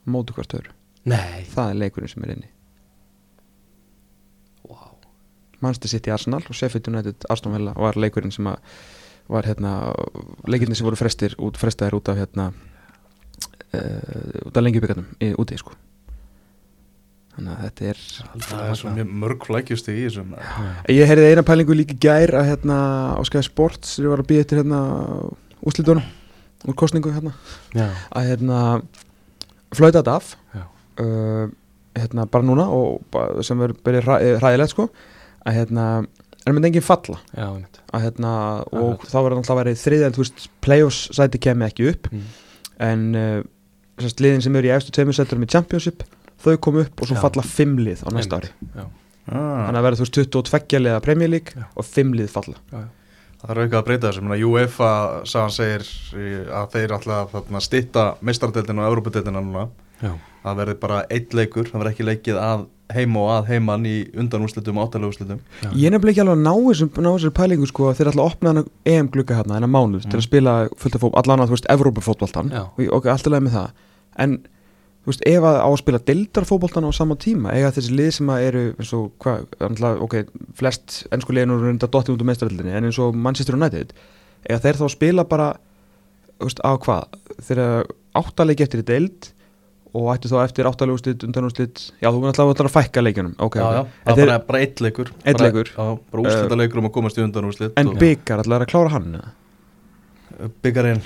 Mótu 0.10 0.34
hvert 0.34 0.56
öðru. 0.58 0.74
Nei. 1.06 1.44
Það 1.52 1.76
er 1.76 1.80
leikurinn 1.84 2.10
sem 2.10 2.24
er 2.26 2.34
inni 2.34 2.50
wow. 4.72 4.96
Manchester 5.62 5.92
City 5.94 6.12
Arsenal 6.14 6.44
og 6.48 6.58
Sheffield 6.58 6.90
United 6.92 7.28
Aston 7.30 7.56
Villa 7.56 7.76
var 7.78 8.00
leikurinn 8.00 8.34
sem 8.34 8.50
að 8.50 8.60
var 9.32 9.48
hérna 9.48 9.94
leikirni 10.50 10.76
sem 10.76 10.88
voru 10.88 11.00
frestir 11.00 11.38
út, 11.40 11.60
frestaðir 11.60 11.96
út 12.00 12.10
af 12.12 12.20
hérna 12.20 12.50
uh, 12.52 14.48
út 14.48 14.58
af 14.58 14.66
lengjubíkarnum 14.66 15.08
úti 15.40 15.60
sko. 15.62 15.76
Þannig 17.32 17.54
að 17.54 17.62
þetta 17.64 17.86
er 17.92 18.02
Það 18.48 18.64
er 18.66 18.80
svo 18.82 18.92
mjög 18.98 19.14
mörg 19.22 19.46
flækjusti 19.48 19.94
í 19.96 20.02
þessum 20.08 20.34
ég 20.92 21.08
heyrði 21.08 21.30
eina 21.32 21.46
pælingu 21.48 21.78
líka 21.78 21.96
í 21.96 22.02
gær 22.04 22.36
að 22.42 22.50
hérna 22.50 22.82
á 23.16 23.22
Sky 23.30 23.46
Sports 23.48 23.96
sem 23.96 24.06
ég 24.06 24.12
var 24.12 24.24
að 24.24 24.34
býja 24.34 24.44
eftir 24.44 24.60
hérna 24.60 24.82
úslitunum 25.64 26.04
úr 26.68 26.78
kostningu 26.78 27.14
hérna 27.14 27.32
já, 27.74 27.88
að 28.12 28.28
hérna 28.28 28.60
flauta 29.72 30.02
þetta 30.02 30.18
af. 30.20 30.36
Uh, 31.00 31.48
hérna 31.96 32.28
bara 32.32 32.46
núna 32.46 32.68
og 32.72 33.44
sem 33.46 33.60
verður 33.60 34.14
eh, 34.20 34.36
hræðilegt 34.40 34.76
sko 34.76 34.90
að 35.46 35.58
hérna 35.58 35.86
er 36.46 36.56
myndi 36.56 36.72
enginn 36.72 36.86
falla 36.86 37.18
já, 37.38 37.48
að 37.94 38.06
hérna 38.06 38.32
og 38.74 39.04
þá 39.06 39.18
verður 39.20 39.38
náttúrulega 39.40 39.60
verið 39.62 39.82
þriðja 39.84 40.08
en 40.10 40.16
þú 40.16 40.24
veist 40.24 40.48
play-offs 40.66 41.02
sæti 41.18 41.42
kemi 41.42 41.68
ekki 41.68 41.90
upp 41.92 42.10
Mm. 42.12 42.24
en 42.82 43.04
uh, 43.16 43.44
sérst 44.02 44.24
liðin 44.24 44.42
sem 44.42 44.56
eru 44.58 44.72
í 44.72 44.74
eftir 44.74 44.96
tveimur 44.96 45.14
sæturum 45.14 45.46
í 45.46 45.52
Championship 45.52 46.02
þau 46.42 46.56
kom 46.58 46.80
upp 46.82 47.02
og 47.04 47.08
svo 47.12 47.18
Já. 47.18 47.22
falla 47.22 47.44
fimm 47.46 47.78
lið 47.78 48.02
á 48.02 48.10
næsta 48.16 48.40
ári 48.42 48.50
ah, 48.82 48.88
þannig 49.30 49.78
að 49.78 49.86
verður 49.86 50.00
þú 50.00 50.08
veist 50.08 50.18
22 50.18 50.82
liða 50.82 51.04
Premier 51.06 51.30
League 51.30 51.54
Já. 51.54 51.68
og 51.76 51.86
fimm 51.86 52.16
lið 52.18 52.34
falla 52.34 52.58
já, 52.72 52.80
já. 52.82 52.90
Það 53.42 53.52
er 53.52 53.60
eitthvað 53.64 53.80
að 53.80 53.86
breyta 53.88 54.10
þessu, 54.12 54.36
UEFA 54.46 54.90
sagan 55.26 55.54
segir 55.56 55.88
að 56.54 56.68
þeir 56.76 56.92
alltaf 56.94 57.32
þarna, 57.34 57.62
stitta 57.66 58.04
meistardeldina 58.22 58.84
og 58.86 59.72
já. 60.02 60.12
það 60.44 60.60
verður 60.62 60.78
bara 60.82 61.00
eitt 61.10 61.34
leikur, 61.34 61.70
það 61.70 61.80
verður 61.82 61.92
ekki 61.94 62.06
leikið 62.06 62.38
að 62.42 62.66
heima 62.96 63.20
og 63.24 63.30
að 63.38 63.50
heiman 63.52 63.86
í 63.90 63.96
undanúrslitum 64.22 64.78
og 64.82 64.88
áttalegúrslitum 64.90 65.40
Já. 65.64 65.70
ég 65.72 65.86
er 65.90 65.94
nefnilega 65.96 66.14
ekki 66.16 66.24
alveg 66.24 66.38
að 66.38 66.46
ná 66.46 66.54
þessum 66.70 66.90
ná 66.98 67.10
þessari 67.16 67.36
pælingu 67.40 67.68
sko 67.72 67.90
að 67.92 68.00
þeir 68.00 68.12
ætla 68.12 68.24
að 68.26 68.32
opna 68.32 68.64
EM 68.94 69.10
glugga 69.14 69.38
hérna 69.40 69.58
þennan 69.60 69.74
mánuð 69.76 70.08
til 70.12 70.20
að 70.20 70.26
spila 70.28 70.56
fullt 70.78 70.96
af 70.98 71.02
fótbolta 71.06 71.24
allan 71.26 71.44
að 71.46 71.52
þú 71.52 71.58
veist 71.58 71.70
Evrópufótboltan 71.76 72.52
Já. 72.56 72.62
og 72.68 72.80
ég- 72.86 72.92
ok, 72.98 73.06
allt 73.14 73.28
er 73.28 73.32
leið 73.36 73.46
með 73.48 73.56
það. 73.58 73.70
En 74.26 74.38
þú 75.02 75.10
veist 75.12 75.24
ef 75.26 75.44
að 75.50 75.58
á 75.58 75.68
að 75.72 75.78
spila 75.82 76.00
deildarfótboltan 76.12 76.86
á 76.86 76.92
sama 76.94 77.16
tíma 77.16 77.54
eiga 77.56 77.72
þessi 77.74 77.96
lið 77.98 78.12
sem 78.14 78.28
að 78.30 78.44
eru 78.52 78.64
eins 78.78 78.94
og 78.94 79.12
hvað, 79.18 80.02
ok, 80.06 80.16
flest 80.54 81.08
ennsku 81.12 81.34
liðin 81.34 81.56
eru 81.56 81.66
reynda 81.66 81.88
dottið 81.90 82.14
út 82.16 82.22
úr 82.22 82.30
meistaröldinni 82.30 82.76
en 82.78 82.86
eins 82.86 83.00
og 83.02 83.16
Manchester 83.16 83.56
United 83.58 83.94
eiga 84.50 84.60
þeir 84.62 84.78
þá 84.78 84.86
að 84.86 84.94
spila 84.96 85.24
bara 85.26 85.48
þú 86.38 86.46
veist, 86.50 86.62
á 86.62 86.72
hvað, 86.78 87.04
þeir 87.48 87.62
áttalegi 88.18 88.64
eftir 88.66 88.82
í 88.84 88.86
deild 88.92 89.32
og 89.94 90.08
ættu 90.14 90.32
þá 90.32 90.38
eftir 90.46 90.70
áttalegu 90.70 91.14
undanúrslit, 91.28 91.82
já 92.00 92.08
þú 92.10 92.22
mun 92.22 92.32
alltaf 92.32 92.64
að 92.64 92.72
fækka 92.78 93.04
leikjunum. 93.04 93.34
Ok, 93.44 93.58
já, 93.60 93.68
já, 93.76 93.82
En 94.06 94.14
það 94.16 94.22
er 94.24 94.32
bara, 94.32 94.40
bara 94.48 94.62
eitt 94.64 94.82
leikur. 94.84 95.12
Einn 95.26 95.38
bara, 95.38 95.50
leikur. 95.50 95.72
já, 95.76 95.88
bara 96.14 96.24
úrslita 96.24 96.60
leikur 96.62 96.80
um 96.82 96.88
að 96.88 96.94
komast 96.96 97.20
í 97.20 97.26
undanúrslit 97.26 97.80
En 97.82 97.92
og 97.92 98.00
byggar 98.00 98.44
allar 98.46 98.64
að 98.66 98.72
klára 98.72 98.94
hann 98.96 99.16
eða? 99.20 99.34
byggarinn 100.64 101.02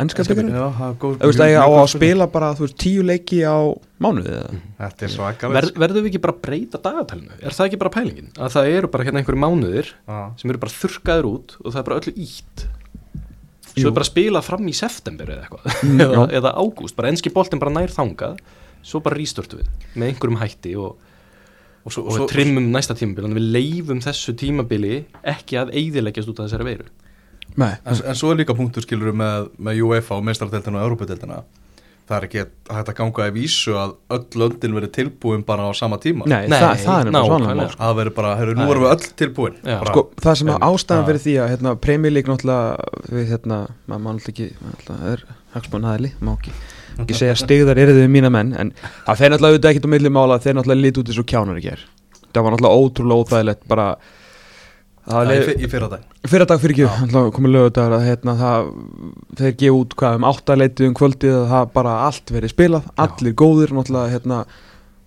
Ennska 0.00 0.24
byggarinn? 0.24 0.54
Já, 0.56 0.66
það 0.72 0.86
er 0.86 0.94
góð 1.02 1.16
Þú 1.20 1.28
veist 1.28 1.42
að 1.44 1.50
ég 1.52 1.58
á 1.60 1.68
að 1.68 1.88
spila 1.92 2.26
bara 2.32 2.52
þú 2.56 2.64
veist, 2.64 2.76
tíu 2.80 3.02
leiki 3.04 3.40
á 3.44 3.56
mánuði 4.00 4.36
eða? 4.38 4.60
Þetta 4.78 5.04
er 5.04 5.12
svakalega 5.12 5.56
Ver, 5.58 5.66
verðum 5.82 6.06
við 6.06 6.12
ekki 6.12 6.22
bara 6.24 6.36
breyta 6.46 6.80
dagatælinu 6.86 7.36
er 7.42 7.56
það 7.58 7.66
ekki 7.68 7.80
bara 7.82 7.92
pælingin? 7.98 8.30
Að 8.38 8.54
það 8.56 8.70
eru 8.78 8.90
bara 8.94 9.06
hérna 9.08 9.20
einhverju 9.20 9.42
mánuðir 9.42 9.90
sem 10.40 10.54
eru 10.54 10.62
bara 10.62 10.76
þurrkaður 10.78 11.28
út 11.32 11.56
og 11.60 11.66
það 11.74 11.80
er 11.82 11.86
bara 11.90 11.98
öllu 12.00 12.14
ítt. 12.24 12.64
Svo 13.76 13.88
er 13.88 13.94
bara 13.96 14.04
að 14.06 14.10
spila 14.12 14.42
fram 14.44 14.68
í 14.68 14.74
september 14.76 15.30
eða 15.32 15.46
eitthvað. 15.46 15.78
Mm, 15.86 16.00
eða, 16.06 16.26
eða 16.40 16.52
ágúst, 16.60 16.96
bara 16.98 17.08
enski 17.12 17.32
boltin 17.34 17.62
bara 17.62 17.72
nær 17.74 17.92
þangað. 17.94 18.38
Svo 18.82 18.98
bara 19.04 19.14
rýsturtu 19.16 19.60
við 19.60 19.68
með 19.94 20.08
einhverjum 20.12 20.40
hætti 20.40 20.72
og, 20.76 20.96
og, 21.86 21.92
Svo- 21.94 22.02
og 22.02 22.16
svo- 22.16 22.24
við 22.26 22.32
trimmum 22.34 22.64
næsta 22.74 22.96
tímabili 22.98 23.28
að 23.30 23.38
við 23.38 23.48
leifum 23.54 24.00
þessu 24.02 24.34
tímabili 24.40 24.96
ekki 25.22 25.60
að 25.60 25.70
eyðileggjast 25.78 26.32
út 26.32 26.40
af 26.42 26.48
þessari 26.50 26.66
veiru. 26.72 26.88
Nei, 27.60 27.74
En, 27.84 27.98
en 28.08 28.16
svo 28.16 28.30
er 28.32 28.38
líka 28.40 28.54
punktur 28.56 28.82
skilur 28.82 29.12
með, 29.14 29.50
með 29.60 29.82
UEFA 29.86 30.16
og 30.18 30.24
meistardeltina 30.24 30.80
og 30.80 30.86
Európadeltina 30.88 31.42
það 32.12 32.18
er 32.20 32.26
ekki 32.28 32.42
hægt 32.76 32.90
að 32.92 32.96
ganga 33.00 33.26
í 33.30 33.34
vísu 33.38 33.74
að 33.80 33.94
öll 34.16 34.40
löndin 34.42 34.76
verið 34.76 34.92
tilbúin 34.98 35.44
bara 35.48 35.66
á 35.66 35.72
sama 35.76 35.98
tíma. 36.02 36.28
Nei, 36.28 36.44
Nei, 36.52 36.58
það, 36.60 36.82
það 36.84 37.00
er 37.00 37.10
nákvæmlega. 37.16 37.30
svona 37.32 37.56
mál, 37.62 37.72
það 37.80 37.96
verið 38.02 38.16
bara, 38.20 38.34
herru, 38.40 38.56
nú 38.58 38.66
erum 38.68 38.84
við 38.86 38.92
öll 38.92 39.08
tilbúin. 39.22 39.56
Bara, 39.64 39.94
sko, 39.94 40.04
það 40.20 40.38
sem 40.42 40.52
Einmitt. 40.52 40.68
ástæðan 40.68 41.08
fyrir 41.08 41.24
því 41.24 41.34
að 41.42 41.50
hérna, 41.54 41.74
Premier 41.88 42.14
League 42.14 42.32
náttúrulega 42.32 43.16
við 43.16 43.32
hérna, 43.32 43.58
maður 43.88 44.04
náttúrulega 44.20 44.32
ekki 44.32 44.68
náttúrulega 44.68 45.16
er 45.16 45.24
hagsmann 45.56 45.88
aðli, 45.92 46.12
má 46.20 46.32
ekki 46.36 46.54
ekki 47.00 47.16
segja 47.16 47.34
stigðar 47.40 47.78
eru 47.80 47.94
þau 47.96 48.08
mína 48.12 48.30
menn 48.32 48.52
en 48.58 48.72
það 49.06 49.20
fer 49.20 49.32
náttúrulega 49.32 49.54
auðvitað 49.56 49.70
ekkert 49.72 49.86
á 49.88 49.92
milli 49.94 50.10
mála 50.12 50.36
þeir 50.44 50.56
náttúrulega 50.58 50.84
lít 50.84 50.98
út 51.00 51.08
eins 51.12 51.20
og 51.22 51.28
kjánar 51.32 51.60
í 51.60 51.64
ger 51.64 51.84
það 52.32 52.44
var 52.44 52.54
náttúrulega 52.54 52.82
ótrúlega 52.82 53.22
óþægilegt 53.24 53.62
bara 53.72 53.86
það 55.06 55.22
Já, 55.22 55.40
var 55.42 55.52
í, 55.52 55.68
fyrra 55.70 55.88
dag 55.92 56.28
fyrir 56.30 56.48
dag 56.48 56.60
fyrir 56.62 56.76
ekki. 56.76 57.22
Komið 57.36 57.54
lögudagur 57.56 57.96
að 57.96 58.04
hérna, 58.06 58.34
það, 58.38 58.68
þeir 59.40 59.56
gefa 59.62 59.78
út 59.78 59.96
hvað 59.98 60.18
um 60.18 60.26
áttaleitið 60.28 60.88
um 60.88 60.98
kvöldið 60.98 61.38
að 61.38 61.48
það 61.52 61.72
bara 61.78 61.96
allt 62.06 62.34
verið 62.34 62.52
spilað, 62.54 62.86
allir 63.06 63.34
góðir 63.42 63.74
náttúrulega, 63.74 64.12
hérna, 64.12 64.38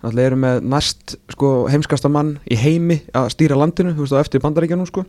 náttúrulega 0.04 0.30
eru 0.32 0.40
með 0.44 0.68
næst 0.74 1.16
sko, 1.32 1.54
heimskasta 1.72 2.12
mann 2.12 2.36
í 2.44 2.58
heimi 2.60 3.00
að 3.16 3.32
stýra 3.32 3.58
landinu, 3.58 3.94
þú 3.96 4.04
veist 4.04 4.16
á 4.16 4.22
eftir 4.22 4.44
bandaríkjanum 4.44 4.90
sko. 4.90 5.06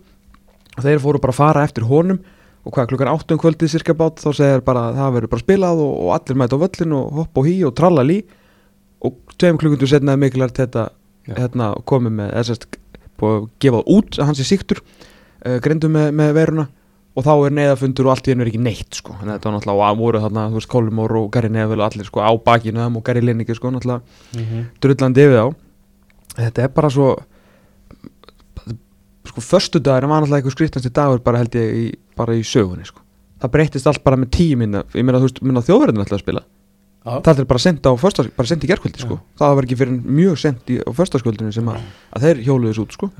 og 0.78 0.84
þeir 0.86 1.00
fóru 1.02 1.20
bara 1.20 1.34
að 1.34 1.40
fara 1.42 1.64
eftir 1.66 1.86
honum 1.88 2.20
og 2.64 2.74
hvað 2.74 2.90
klukkan 2.90 3.10
áttum 3.10 3.38
kvöldið 3.40 3.72
cirka 3.72 3.94
bát 3.96 4.20
þá 4.20 4.28
segir 4.36 4.62
bara 4.64 4.88
að 4.88 4.98
það 5.00 5.14
verður 5.16 5.32
bara 5.32 5.44
spilað 5.44 5.80
og, 5.84 5.92
og 6.04 6.10
allir 6.16 6.38
mæta 6.38 6.58
á 6.58 6.62
völlin 6.62 6.94
og 6.98 7.16
hopp 7.16 7.40
og 7.40 7.48
hí 7.48 7.54
og 7.66 7.74
tralla 7.78 8.04
lí. 8.04 8.18
Og 9.06 9.14
tveim 9.38 9.58
klukkundu 9.60 9.86
setnaði 9.88 10.24
mikilvægt 10.24 10.58
þetta 10.58 10.88
Já. 11.28 11.34
hérna, 11.38 11.70
komið 11.88 12.16
með 12.18 12.32
búið 13.20 13.36
að 13.36 13.46
gefa 13.64 13.80
það 13.80 13.94
út 13.98 14.18
að 14.18 14.28
hans 14.30 14.42
er 14.42 14.48
síktur 14.48 14.82
uh, 14.82 15.58
grindu 15.64 15.90
með, 15.92 16.10
með 16.18 16.34
veruna 16.38 16.68
og 17.18 17.24
þá 17.26 17.32
er 17.34 17.54
neyðafundur 17.56 18.06
og 18.06 18.12
allt 18.14 18.28
í 18.28 18.32
hennu 18.32 18.44
er 18.44 18.50
ekki 18.52 18.60
neitt 18.62 18.98
sko. 19.00 19.16
að 19.18 19.32
þetta 19.32 19.48
var 19.48 19.56
náttúrulega 19.56 19.88
og 19.90 19.98
voru 19.98 20.20
þarna, 20.22 20.44
þú 20.52 20.60
veist, 20.60 20.70
Kolmór 20.70 21.16
og 21.18 21.30
Gary 21.34 21.50
Neville 21.50 21.82
og 21.82 21.88
allir 21.88 22.06
sko 22.06 22.22
á 22.22 22.30
bakinu 22.46 22.84
og 22.86 23.02
Gary 23.06 23.24
Lineker 23.24 23.58
sko, 23.58 23.72
náttúrulega 23.74 24.62
drullandi 24.84 25.24
yfir 25.26 25.40
þá 25.40 26.38
þetta 26.38 26.64
er 26.64 26.72
bara 26.76 26.92
svo 26.94 27.08
sko, 29.26 29.42
förstu 29.42 29.82
dagur 29.82 30.06
var 30.06 30.22
náttúrulega 30.22 30.42
eitthvað 30.42 30.56
skrýtnasti 30.56 30.94
dagur 30.94 31.24
bara 31.24 31.42
held 31.42 31.58
ég 31.58 31.74
í, 31.74 31.86
bara 32.18 32.36
í 32.38 32.44
sögunni 32.46 32.86
sko. 32.86 33.02
það 33.42 33.54
breytist 33.56 33.90
allt 33.90 34.04
bara 34.06 34.20
með 34.20 34.32
tíu 34.38 34.60
minna 34.60 34.84
ég 34.94 35.02
meina, 35.02 35.18
þú 35.18 35.30
veist, 35.30 35.42
minna 35.42 35.64
þjóðverðin 35.64 36.04
ætla 36.04 36.20
að 36.20 36.24
spila. 36.24 36.44
Það 37.08 37.42
er 37.42 37.48
bara 37.48 37.62
sent 37.62 37.86
á 37.86 37.92
förstas, 38.00 38.30
bara 38.36 38.50
sent 38.50 38.64
í 38.64 38.70
gerkvöldi 38.70 39.04
sko. 39.04 39.18
það 39.38 39.54
var 39.58 39.68
ekki 39.68 39.78
fyrir 39.80 40.00
mjög 40.18 40.40
sent 40.42 40.72
í, 40.72 40.78
á 40.82 40.90
förstaskvöldinu 40.96 41.52
sem 41.54 41.70
að, 41.70 41.84
að 42.16 42.26
þeir 42.26 42.42
hjóluðu 42.46 42.72
þessu 42.72 42.86
út 42.86 42.96
sko. 42.96 43.10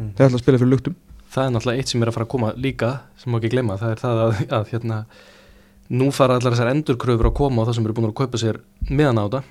þeir 0.00 0.26
ætla 0.26 0.32
að 0.32 0.42
spila 0.44 0.62
fyrir 0.62 0.72
luktum. 0.74 0.96
Það 1.30 1.46
er 1.46 1.52
náttúrulega 1.54 1.82
eitt 1.82 1.92
sem 1.92 2.02
er 2.02 2.10
að 2.10 2.16
fara 2.16 2.26
að 2.26 2.32
koma 2.32 2.50
líka 2.58 2.90
sem 3.20 3.30
má 3.30 3.38
ekki 3.38 3.52
glemma, 3.52 3.78
það 3.78 3.94
er 3.94 4.00
það 4.02 4.20
að, 4.24 4.40
að 4.58 4.72
hérna, 4.72 4.98
nú 6.00 6.10
fara 6.14 6.36
allar 6.38 6.56
þessar 6.56 6.72
endurkröfur 6.72 7.30
að 7.30 7.36
koma 7.38 7.62
á 7.62 7.66
það 7.68 7.76
sem 7.78 7.86
eru 7.88 7.96
búin 7.98 8.10
að 8.10 8.18
kaupa 8.18 8.40
sér 8.40 8.60
meðan 8.90 9.20
á 9.20 9.24
þetta. 9.26 9.42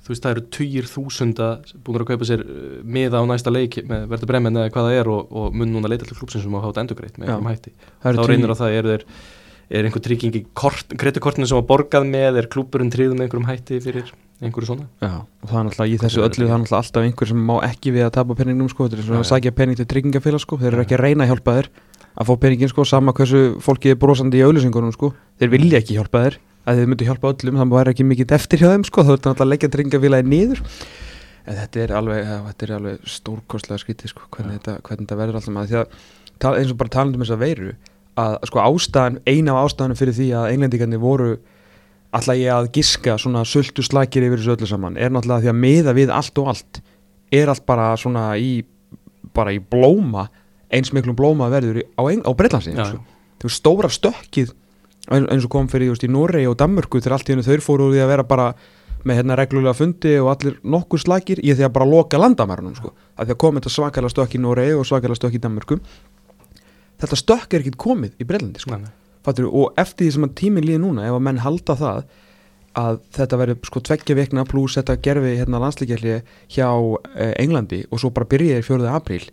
Þú 0.00 0.14
veist 0.14 0.24
það 0.24 0.32
eru 0.34 0.44
tugir 0.56 0.88
þúsunda 0.88 1.48
búin 1.84 2.00
að 2.00 2.08
kaupa 2.08 2.28
sér 2.28 2.44
uh, 2.46 2.78
miða 2.82 3.20
á 3.20 3.24
næsta 3.28 3.52
leik 3.52 3.76
með 3.86 4.06
verður 4.14 4.30
bremmen 4.32 4.56
eða 4.56 4.72
hvað 4.72 4.88
það 4.88 5.00
er 5.02 5.10
og, 5.12 5.34
og 5.42 5.60
mun 5.60 5.74
núna 5.74 5.90
leita 5.92 6.08
til 6.08 6.16
klúpsins 6.16 6.46
sem 6.46 6.56
á 6.56 6.64
hátt 6.64 6.80
endurgreitt 6.80 7.20
með 7.20 7.34
Það 8.00 8.22
reynir 8.30 8.54
á 8.54 8.56
það, 8.56 8.78
er, 8.78 8.88
þeir, 8.94 9.04
er 9.70 9.86
einhver 9.86 10.02
trygging 10.02 10.34
í 10.34 10.42
kreditkortinu 10.54 11.46
sem 11.46 11.58
var 11.60 11.68
borgað 11.68 12.08
með? 12.10 12.40
Er 12.42 12.50
klúpurinn 12.50 12.90
tryggð 12.92 13.14
með 13.16 13.26
einhverjum 13.26 13.48
hætti 13.48 13.78
fyrir 13.84 14.10
einhverju 14.40 14.66
svona? 14.72 14.88
Já, 15.02 15.12
og 15.22 15.46
það 15.46 15.58
er 15.60 15.64
náttúrulega 15.68 15.92
í 15.92 16.00
þessu 16.02 16.24
öllu 16.24 16.44
það 16.48 16.54
er 16.56 16.62
náttúrulega 16.64 16.82
alltaf 16.82 17.06
einhver 17.06 17.30
sem 17.30 17.40
má 17.50 17.56
ekki 17.68 17.94
við 17.94 18.06
að 18.06 18.14
tapa 18.16 18.36
penningnum 18.38 18.70
sko, 18.72 18.88
þetta 18.88 18.98
er 18.98 19.06
svona 19.06 19.20
að 19.20 19.26
já. 19.26 19.30
sækja 19.30 19.52
penning 19.60 19.78
til 19.78 19.88
tryggingafélag 19.92 20.42
sko, 20.42 20.58
þeir 20.60 20.72
eru 20.72 20.84
ekki 20.84 20.96
að 20.96 21.04
reyna 21.04 21.26
að 21.26 21.30
hjálpa 21.34 21.56
þér 21.58 21.66
að 22.10 22.24
fá 22.26 22.34
penningin 22.42 22.72
sko, 22.72 22.86
sama 22.88 23.14
hversu 23.16 23.42
fólki 23.62 23.92
er 23.92 24.00
brosandi 24.00 24.40
í 24.40 24.44
auðlýsingunum 24.46 24.94
sko, 24.96 25.12
þeir 25.38 25.52
vilja 25.52 25.80
ekki 25.80 25.96
hjálpa 25.98 26.24
þér. 26.24 26.34
Að 26.68 26.76
þeir 26.76 26.90
myndu 26.90 27.06
hjálpa 27.06 27.30
öllum, 27.30 27.56
það 27.60 27.70
væri 27.72 27.92
ekki 27.94 28.04
mikið 28.04 28.34
eftir 28.36 28.60
hjá 28.60 28.68
þeim 28.74 28.84
sko, 28.84 29.00
þá 29.00 29.08
er 29.08 29.14
þetta 29.14 29.30
náttúrulega 29.30 29.46
að 29.46 29.52
leggja 29.54 29.70
tryggingafélagi 29.72 30.26
niður 30.28 30.58
ja, 38.20 38.26
alltaf 38.26 38.42
að 38.42 38.50
sko 38.50 38.62
ástæðan, 38.64 39.18
eina 39.26 39.54
af 39.54 39.70
ástæðanum 39.70 39.98
fyrir 39.98 40.16
því 40.16 40.28
að 40.36 40.50
englendingarnir 40.54 41.02
voru 41.02 41.30
ætla 42.16 42.36
ég 42.38 42.52
að 42.54 42.70
giska 42.74 43.16
svona 43.20 43.44
sultu 43.46 43.84
slakir 43.86 44.24
yfir 44.26 44.40
þessu 44.40 44.56
öllu 44.56 44.68
saman 44.68 44.98
er 44.98 45.12
náttúrulega 45.14 45.44
því 45.44 45.52
að 45.52 45.60
miða 45.62 45.94
við 45.94 46.12
allt 46.14 46.40
og 46.42 46.50
allt 46.52 46.80
er 47.30 47.52
allt 47.52 47.66
bara 47.68 47.92
svona 48.00 48.32
í 48.38 48.64
bara 49.34 49.54
í 49.54 49.60
blóma 49.62 50.26
eins 50.70 50.90
miklum 50.94 51.18
blóma 51.18 51.50
verður 51.52 51.84
á, 51.94 52.02
á 52.02 52.30
Breitlandsin 52.34 52.78
Já, 52.78 52.88
sko. 52.90 53.04
þú 53.38 53.48
veist 53.48 53.62
stóra 53.62 53.90
stökkið 53.90 54.52
eins 55.10 55.46
og 55.46 55.50
kom 55.50 55.70
fyrir 55.70 55.90
just, 55.90 56.04
í 56.06 56.10
Noregi 56.10 56.50
og 56.50 56.58
Danmörku 56.58 57.00
þegar 57.00 57.16
allt 57.18 57.30
í 57.30 57.34
hennu 57.34 57.46
þau 57.46 57.64
fóru 57.64 57.90
því 57.94 58.02
að 58.04 58.12
vera 58.12 58.26
bara 58.26 58.50
með 59.06 59.20
hérna 59.20 59.36
reglulega 59.38 59.72
fundi 59.78 60.12
og 60.20 60.28
allir 60.34 60.58
nokkur 60.60 61.00
slakir 61.00 61.40
í 61.40 61.54
því 61.54 61.64
að 61.66 61.72
bara 61.78 61.88
loka 61.88 62.18
landamærunum 62.20 62.74
sko. 62.76 62.92
að 63.16 63.30
því 63.30 63.34
að 63.36 63.40
kom 63.40 63.56
þetta 63.56 63.72
svakalega 63.72 64.12
stökk 64.12 64.36
í 64.36 64.42
Noregi 64.42 64.76
og 64.76 64.86
svakalega 64.88 65.20
stökk 65.20 65.38
í 65.38 65.42
Danmörku 65.46 65.78
þetta 67.02 67.20
stökk 67.20 67.54
er 67.54 67.64
ekkit 67.64 67.78
komið 67.80 68.20
í 68.20 68.26
Breitlandi 68.28 68.62
sko. 68.62 68.80
Og 69.50 69.80
eftir 69.80 70.06
því 70.06 70.12
sem 70.16 70.26
að 70.26 70.36
tíminn 70.40 70.66
líði 70.66 70.82
núna 70.82 71.06
ef 71.08 71.16
að 71.16 71.24
menn 71.26 71.42
halda 71.44 71.76
það 71.76 72.04
að 72.78 73.00
þetta 73.16 73.38
verður 73.40 73.66
sko 73.66 73.82
tveggja 73.88 74.16
vikna 74.16 74.44
pluss 74.48 74.78
þetta 74.78 74.96
gerfi 75.02 75.34
hérna 75.40 75.60
landslíkjalli 75.62 76.20
hjá 76.54 76.68
eh, 77.16 77.32
Englandi 77.42 77.82
og 77.90 78.02
svo 78.02 78.12
bara 78.14 78.28
byrjaði 78.30 78.66
4. 78.66 78.90
apríl 78.94 79.24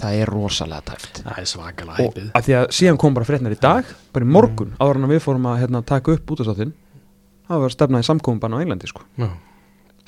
það 0.00 0.20
er 0.22 0.30
rosalega 0.30 0.86
tæft 0.92 1.22
það 1.24 1.40
er 1.42 1.50
svakalega 1.50 2.04
og 2.04 2.12
hæpið 2.14 2.30
að 2.38 2.46
því 2.46 2.56
að 2.60 2.66
síðan 2.78 3.00
kom 3.02 3.16
bara 3.16 3.28
frétnar 3.28 3.56
í 3.56 3.60
dag 3.60 3.90
bara 4.14 4.26
í 4.26 4.30
morgun, 4.36 4.74
áður 4.78 5.00
en 5.00 5.10
við 5.10 5.22
fórum 5.24 5.50
að 5.50 5.62
hérna, 5.64 5.82
taka 5.86 6.14
upp 6.14 6.34
útastáttinn 6.36 6.74
það 7.50 7.64
var 7.64 7.74
stefnað 7.74 8.04
í 8.04 8.08
samkominbann 8.10 8.54
á 8.54 8.62
Englandi 8.62 8.90
sko 8.90 9.04
Já. 9.18 9.28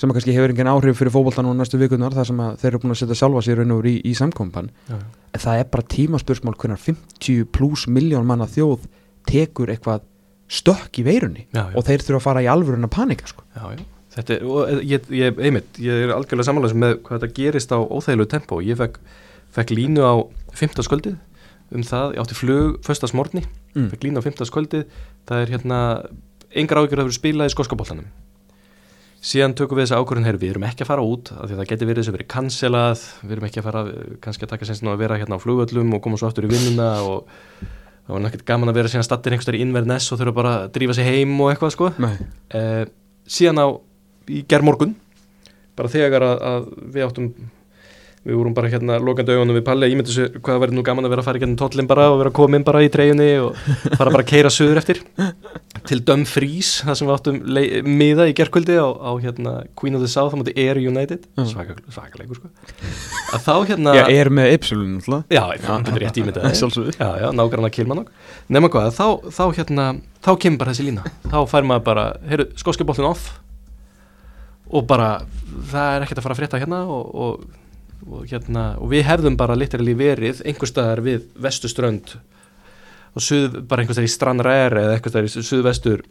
Sem 0.03 0.11
að 0.13 0.19
kannski 0.19 0.35
hefur 0.37 0.53
engin 0.55 0.71
áhrif 0.73 0.99
fyrir 0.99 1.15
fótboltan 1.15 1.47
og 1.49 1.57
næstu 1.61 1.79
vikunar 1.81 2.15
þar 2.17 2.29
sem 2.29 2.43
að 2.43 2.57
þeir 2.63 2.71
eru 2.73 2.81
búin 2.83 2.95
að 2.97 3.01
setja 3.03 3.19
sjálfa 3.23 3.43
sér 3.47 3.61
raun 3.63 3.75
og 3.77 3.87
í, 3.87 3.95
í 4.03 4.13
samkominbann 4.19 4.71
Já. 4.91 4.99
en 4.99 5.43
það 5.47 5.63
er 5.63 5.69
bara 5.77 5.87
tímaspursmál 5.95 6.57
hvernig 6.59 6.83
50 6.89 7.47
pluss 7.55 7.87
miljón 7.87 8.27
manna 8.29 8.49
þjóð 8.51 8.89
tekur 9.31 9.71
eitthvað 9.73 10.03
stökk 10.53 10.99
í 11.01 11.07
veirunni 11.07 11.47
Já, 11.55 11.63
já. 11.71 11.75
og 11.79 11.87
þeir 11.87 12.03
þurfa 12.05 12.19
að 12.21 12.27
fara 12.27 12.43
í 12.45 12.49
alvörun 12.53 12.85
að 12.89 12.93
panika 12.99 13.31
sko. 13.31 13.45
Já, 13.57 13.85
þetta 14.19 14.35
er, 14.35 14.43
og 14.45 14.83
ég, 14.85 15.07
ég, 15.17 15.39
einmitt, 15.41 15.79
ég 15.81 16.03
er 16.05 16.13
algjörlega 16.13 16.49
samanlega 16.51 16.81
með 16.83 16.97
hvað 17.07 17.23
þetta 17.23 17.37
gerist 17.39 17.73
á 17.73 17.79
óþægilegu 17.81 18.29
tempo. 18.35 18.59
Ég 18.61 18.77
fekk, 18.77 18.99
fekk 19.57 19.73
línu 19.79 20.03
á 20.05 20.13
fymtaskvöldið 20.59 21.17
um 21.73 21.87
það, 21.89 22.19
ég 22.19 22.21
átti 22.27 22.37
flug 22.37 22.81
föstasmórni, 22.85 23.47
Mm. 23.73 23.87
fekk 23.89 24.03
línu 24.05 24.21
á 24.21 24.27
fymtaskvöldið, 24.27 24.83
það 25.25 25.39
er 25.47 25.53
hérna, 25.55 25.77
engar 26.61 26.83
ágjör 26.83 27.01
að 27.01 27.07
vera 27.09 27.17
spilað 27.17 27.49
í 27.49 27.53
skoskabóltanum. 27.55 28.11
Síðan 29.23 29.53
tökum 29.55 29.79
við 29.79 29.87
þessa 29.87 30.01
ákvörðin, 30.03 30.25
heyr, 30.27 30.39
við 30.41 30.53
erum 30.57 30.65
ekki 30.67 30.83
að 30.83 30.89
fara 30.89 31.03
út, 31.07 31.31
af 31.31 31.47
því 31.47 31.55
að 31.55 31.61
það 31.61 31.69
geti 31.71 31.87
verið 31.87 32.03
þess 32.03 32.11
að 32.11 32.17
verið 32.17 32.29
cancelað, 32.33 33.05
við 33.23 33.35
erum 33.37 33.45
ekki 33.47 33.61
að 33.61 33.67
fara, 33.69 33.83
eh, 33.87 34.17
kannski 34.25 34.47
að 34.47 34.51
taka 34.51 34.67
sens 34.67 34.83
nú 34.83 34.91
að 34.91 35.05
vera 35.05 35.19
hérna 35.21 35.39
á 35.39 35.45
flugöllum 35.45 35.95
og 35.95 36.03
koma 36.03 36.19
svo 36.19 36.27
aftur 36.27 36.49
í 36.49 36.51
vinnuna 36.51 36.89
og 37.07 37.29
það 38.03 38.17
var 38.17 38.25
náttúrulega 38.25 38.51
gaman 38.51 38.73
að 38.73 38.79
vera 38.81 38.91
síðan 38.91 39.07
stattir 39.07 39.37
einhverstað 39.37 39.59
í 39.61 39.63
Inverness 39.63 40.11
og 40.11 40.19
þurfa 40.19 40.35
bara 40.41 40.55
að 40.65 40.73
drífa 40.75 40.97
sig 40.99 41.07
heim 41.07 41.37
og 41.39 41.53
eitthvað 41.53 41.75
sko. 41.77 41.93
Uh, 42.03 42.83
síðan 43.31 43.63
á 43.63 43.67
í 44.27 44.43
gerðmorgun 44.51 44.97
bara 45.79 45.93
þegar 45.93 46.27
að, 46.27 46.43
að 46.51 46.67
við 46.97 47.07
áttum 47.07 47.31
við 48.23 48.37
vorum 48.39 48.55
bara 48.55 48.71
hérna 48.71 48.99
lokandi 49.03 49.35
augunum 49.35 49.57
við 49.59 49.65
Palli 49.67 49.89
ég 49.91 49.99
myndi 49.99 50.15
sér 50.15 50.37
hvað 50.39 50.61
verður 50.63 50.77
nú 50.79 50.85
gaman 50.87 51.07
að 51.09 51.13
vera 51.15 51.23
að 51.25 51.29
fara 51.29 51.41
í 51.41 51.43
gennum 51.43 51.59
tollin 51.59 51.89
bara 51.91 52.05
og 52.13 52.21
vera 52.21 52.31
að 52.31 52.37
koma 52.39 52.59
inn 52.59 52.67
bara 52.67 52.83
í 52.85 52.91
treyjunni 52.95 53.29
og 53.43 53.57
fara 53.99 54.13
bara 54.15 54.23
að 54.23 54.31
keira 54.31 54.53
söður 54.55 54.79
eftir 54.79 55.01
til 55.89 55.99
Dumfries 56.07 56.71
það 56.87 56.99
sem 57.01 57.11
við 57.11 57.17
áttum 57.17 57.41
miða 57.99 58.29
í 58.31 58.37
gerðkvöldi 58.39 58.79
á, 58.79 58.87
á 58.95 59.11
hérna 59.25 59.55
Queen 59.79 59.99
of 59.99 60.05
the 60.05 60.11
South 60.13 60.35
á 60.35 60.39
móti 60.39 60.55
Air 60.55 60.79
United 60.79 61.27
Já. 61.35 61.49
svakalegur 61.51 61.91
svaka 61.91 62.29
sko 62.39 62.53
að 63.35 63.47
þá 63.49 63.55
hérna 63.73 63.97
Já, 63.99 64.05
er 64.15 64.31
með 64.31 64.55
Ypsilon 64.59 64.97
náttúrulega 65.01 65.27
Já, 65.33 65.43
það 65.67 65.87
getur 65.89 66.07
rétt. 66.07 66.41
Sjálfsögðu. 66.63 66.95
Já, 67.01 67.09
já, 67.25 67.29
nágrann 67.35 67.67
að 67.67 67.75
Kilmanok 67.75 68.13
Nefna 68.53 68.71
hvað, 68.71 68.93
þá, 68.95 69.07
þá 69.35 69.45
hérna 69.59 69.87
þá 70.23 70.33
kemur 70.45 70.63
bara 70.63 70.75
þessi 70.77 70.87
lína 70.93 71.11
þá 71.27 71.39
fær 71.51 71.67
maður 71.67 71.87
bara, 71.91 72.07
heyrðu, 72.31 72.53
skóski 72.61 72.87
boltin 72.87 73.09
off 73.09 73.33
og 74.73 74.87
bara 74.89 75.09
það 75.73 75.97
er 75.97 76.07
ekkert 76.07 76.23
að 76.23 76.27
fara 76.27 76.37
að 76.37 76.41
frétta 76.43 76.63
hérna 76.63 76.85
og, 76.87 77.11
og, 77.13 77.43
og 78.09 78.27
hérna, 78.31 78.65
og 78.83 78.91
við 78.93 79.07
hefðum 79.07 79.39
bara 79.39 79.57
literally 79.59 79.95
verið 79.99 80.43
einhver 80.47 80.71
staðar 80.71 81.03
við 81.05 81.27
vestuströnd 81.43 82.17
og 83.13 83.23
suð, 83.23 83.61
bara 83.69 83.83
einhver 83.83 83.97
staðar 83.97 84.11
í 84.11 84.15
Stranraer 84.15 84.79
eða 84.81 84.97
einhver 84.97 85.13
staðar 85.13 85.29
í 85.29 85.47
suðvestur 85.51 86.07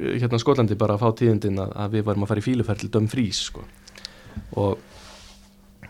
hérna 0.00 0.40
Skotlandi 0.40 0.76
bara 0.78 0.98
að 0.98 1.04
fá 1.04 1.20
tíðindin 1.20 1.62
að, 1.62 1.72
að 1.84 1.96
við 1.96 2.06
varum 2.08 2.26
að 2.26 2.32
fara 2.32 2.42
í 2.42 2.46
fíluferð 2.46 2.84
til 2.84 2.92
Dumfries 2.94 3.46
sko. 3.48 3.64
og 4.60 4.82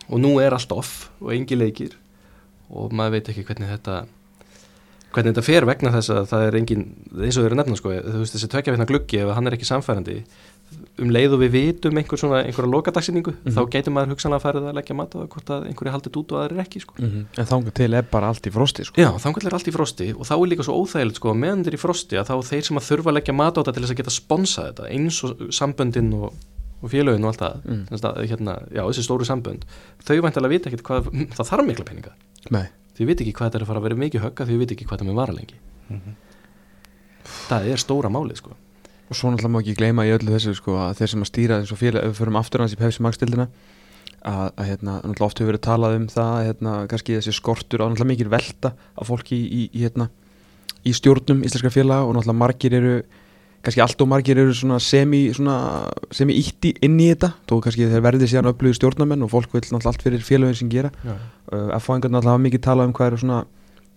og 0.08 0.20
nú 0.20 0.34
er 0.42 0.52
allt 0.52 0.72
off 0.74 1.08
og 1.22 1.32
engi 1.34 1.56
leikir 1.56 1.94
og 2.68 2.92
maður 2.92 3.18
veit 3.18 3.30
ekki 3.32 3.44
hvernig 3.48 3.70
þetta 3.72 4.04
hvernig 5.14 5.32
þetta 5.32 5.46
fer 5.46 5.66
vegna 5.68 5.92
þess 5.94 6.12
að 6.12 6.26
það 6.32 6.46
er 6.46 6.58
engin 6.58 6.84
eins 7.14 7.36
og 7.38 7.44
þeir 7.44 7.48
eru 7.50 7.58
nefna 7.60 7.78
sko, 7.78 7.94
þú 8.02 8.22
veist 8.22 8.36
þessi 8.36 8.50
tvekja 8.52 8.74
veitna 8.74 8.88
gluggi 8.90 9.20
ef 9.22 9.32
hann 9.36 9.48
er 9.48 9.56
ekki 9.56 9.68
samfærandi 9.68 10.16
um 10.98 11.10
leið 11.10 11.32
og 11.34 11.40
við 11.42 11.50
vitum 11.54 11.98
einhver 11.98 12.18
svona, 12.18 12.38
einhverja 12.46 12.70
lokadagsýningu 12.70 13.32
Mhm. 13.34 13.54
þá 13.54 13.60
gætum 13.70 13.94
maður 13.94 14.12
hugsanlega 14.14 14.42
farið 14.44 14.66
að 14.70 14.74
leggja 14.78 14.94
mat 14.94 15.10
á 15.14 15.16
það 15.18 15.28
hvort 15.34 15.50
að 15.54 15.66
einhverju 15.68 15.92
haldið 15.94 16.16
út 16.20 16.32
og 16.32 16.38
aðrir 16.42 16.60
ekki 16.64 16.80
sko. 16.80 16.94
-hmm. 16.98 17.24
En 17.38 17.46
þangað 17.46 17.72
til 17.74 17.94
er 17.94 18.02
bara 18.02 18.28
allt 18.28 18.46
í 18.46 18.50
frosti 18.52 18.84
sko. 18.84 19.00
Já, 19.00 19.10
þannig 19.18 19.44
er 19.46 19.54
allt 19.54 19.68
í 19.68 19.72
frosti 19.74 20.06
og 20.14 20.24
þá 20.26 20.32
er 20.34 20.48
líka 20.50 20.62
svo 20.64 20.74
óþægilegt 20.82 21.16
sko, 21.16 21.34
meðan 21.34 21.64
þeir 21.64 21.74
í 21.74 21.82
frosti 21.84 22.16
að 22.16 22.26
þá 22.30 22.34
þeir 22.50 22.62
sem 22.64 22.76
að 22.76 22.86
þurfa 22.88 23.08
að 23.10 23.14
leggja 23.18 23.34
mat 23.34 23.54
á 23.54 23.60
þetta 23.62 23.72
til 23.74 23.82
þess 23.82 23.90
að 23.94 23.96
geta 24.00 24.10
sponsað 24.10 24.66
þetta 24.70 24.84
eins 24.90 25.24
og 25.24 25.30
samböndin 25.50 26.14
og, 26.14 26.32
og 26.82 26.90
félögin 26.90 27.24
og 27.24 27.30
allt 27.32 27.42
það 27.42 27.54
Mm. 27.64 27.86
mm. 27.90 27.96
að, 27.98 28.28
hérna, 28.28 28.52
já, 28.74 28.82
þessi 28.86 29.02
stóru 29.02 29.24
sambönd 29.24 29.62
þau 30.04 30.20
væntalega 30.22 30.48
vita 30.48 30.70
ekkert 30.70 30.82
hvað 30.82 31.02
það 31.34 31.48
þarf 31.50 31.66
mikla 31.66 31.84
peninga 31.84 32.12
Nei. 32.50 32.66
þau 32.98 33.06
veit 33.06 33.20
ekki 33.20 33.32
hvað 33.32 33.46
þetta 33.50 33.56
er 33.58 33.62
að 33.62 33.66
fara 33.66 33.78
að 33.80 33.82
vera 33.82 33.96
mikið 33.96 34.20
högga 34.20 34.44
þau 34.46 34.58
veit 34.58 34.70
ekki 34.72 34.84
hvað 34.86 34.98
þetta 34.98 35.08
með 35.10 35.14
vara 35.14 35.32
lengi 35.32 35.58
það 37.48 37.66
er 37.72 37.76
stóra 37.80 38.10
málið 38.12 38.36
sko 38.40 38.50
Og 39.10 39.18
svo 39.18 39.30
náttúrulega 39.30 39.52
má 39.52 39.60
ekki 39.60 39.76
gleyma 39.78 40.06
í 40.08 40.12
öllu 40.14 40.32
þessu 40.32 40.54
sko, 40.56 40.78
að 40.80 41.00
þeir 41.00 41.12
sem 41.12 41.24
að 41.24 41.30
stýra 41.30 41.58
eins 41.60 41.72
og 41.74 41.80
félag, 41.80 42.04
ef 42.06 42.14
við 42.14 42.20
förum 42.22 42.38
aftur 42.40 42.64
hans 42.64 42.74
í 42.74 42.78
Pepsi 42.80 43.04
Max 43.04 43.18
stildina 43.20 43.48
að, 44.24 44.46
að 44.56 44.68
hérna, 44.70 44.94
náttúrulega 45.02 45.26
oft 45.26 45.40
hefur 45.40 45.52
verið 45.52 45.64
talað 45.66 45.96
um 45.98 46.06
það 46.12 46.30
að, 46.30 46.46
hérna, 46.48 46.76
kannski 46.90 47.18
þessi 47.18 47.34
skortur 47.36 47.84
á 47.84 47.86
náttúrulega 47.86 48.10
mikil 48.14 48.30
velta 48.32 48.72
af 48.72 49.10
fólki 49.10 49.36
í, 49.36 49.44
í, 49.44 49.66
í, 49.68 49.82
hérna, 49.84 50.08
í 50.84 50.94
stjórnum 50.96 51.44
íslenska 51.44 51.72
félaga 51.74 52.08
og 52.08 52.16
náttúrulega 52.16 52.40
margir 52.40 52.78
eru 52.80 52.96
kannski 53.64 53.80
allt 53.84 54.02
og 54.04 54.10
margir 54.12 54.40
eru 54.40 54.54
svona 54.56 54.78
semi, 54.82 55.26
svona, 55.36 55.56
semi 56.12 56.36
ítti 56.40 56.74
inn 56.84 56.98
í 57.00 57.08
þetta 57.12 57.32
þó 57.48 57.56
kannski 57.64 57.88
þeir 57.92 58.04
verði 58.04 58.28
síðan 58.28 58.50
upplöðu 58.52 58.78
stjórnamenn 58.80 59.24
og 59.24 59.32
fólk 59.32 59.54
vil 59.56 59.62
náttúrulega 59.64 59.92
allt 59.92 60.04
fyrir 60.04 60.24
félagin 60.24 60.58
sem 60.60 60.72
gera 60.72 60.92
já. 61.04 61.14
uh, 61.14 61.70
F-fáingar 61.78 62.12
náttúrulega 62.12 62.34
hafa 62.34 62.44
mikið 62.44 62.64
talað 62.66 62.90
um 62.90 62.96
hvað 62.96 63.10
eru 63.10 63.22
svona 63.22 63.40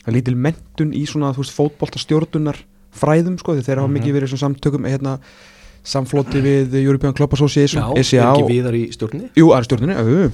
lítil 0.07 0.37
mentun 0.39 0.93
í 0.95 1.03
svona 1.07 1.33
þú 1.35 1.43
veist 1.43 1.57
fótboltastjórnunar 1.57 2.61
fræðum 2.95 3.37
sko 3.39 3.55
því 3.57 3.63
þeir 3.67 3.81
hafa 3.81 3.87
Mhm. 3.87 3.97
mikið 3.99 4.13
verið 4.17 4.27
í 4.27 4.31
svona 4.33 4.45
samtökum 4.47 4.85
hérna 4.87 5.17
samfloti 5.87 6.41
við 6.43 6.73
European 6.83 7.13
Club 7.13 7.33
Association 7.33 7.81
Já, 7.83 7.97
er 7.97 8.03
SCA 8.03 8.33
ekki 8.33 8.43
og, 8.43 8.49
viðar 8.49 8.75
í 8.75 8.85
stjórni 8.91 9.29
jú, 9.37 9.51
aðra 9.55 9.63
stjórnunni 9.69 9.95
uh, 9.95 10.31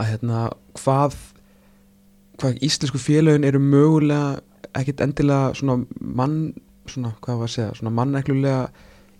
að 0.00 0.06
hérna 0.14 0.50
hvað 0.80 1.14
hvað 2.40 2.60
íslensku 2.64 2.98
félagin 3.02 3.44
eru 3.44 3.60
mögulega 3.60 4.40
ekkit 4.78 5.02
endilega 5.04 5.50
svona 5.58 5.84
mann 6.00 6.54
svona 6.88 7.12
hvað 7.20 7.40
var 7.42 7.48
að 7.50 7.54
segja 7.56 7.74
svona 7.76 7.92
manneklulega 7.98 8.70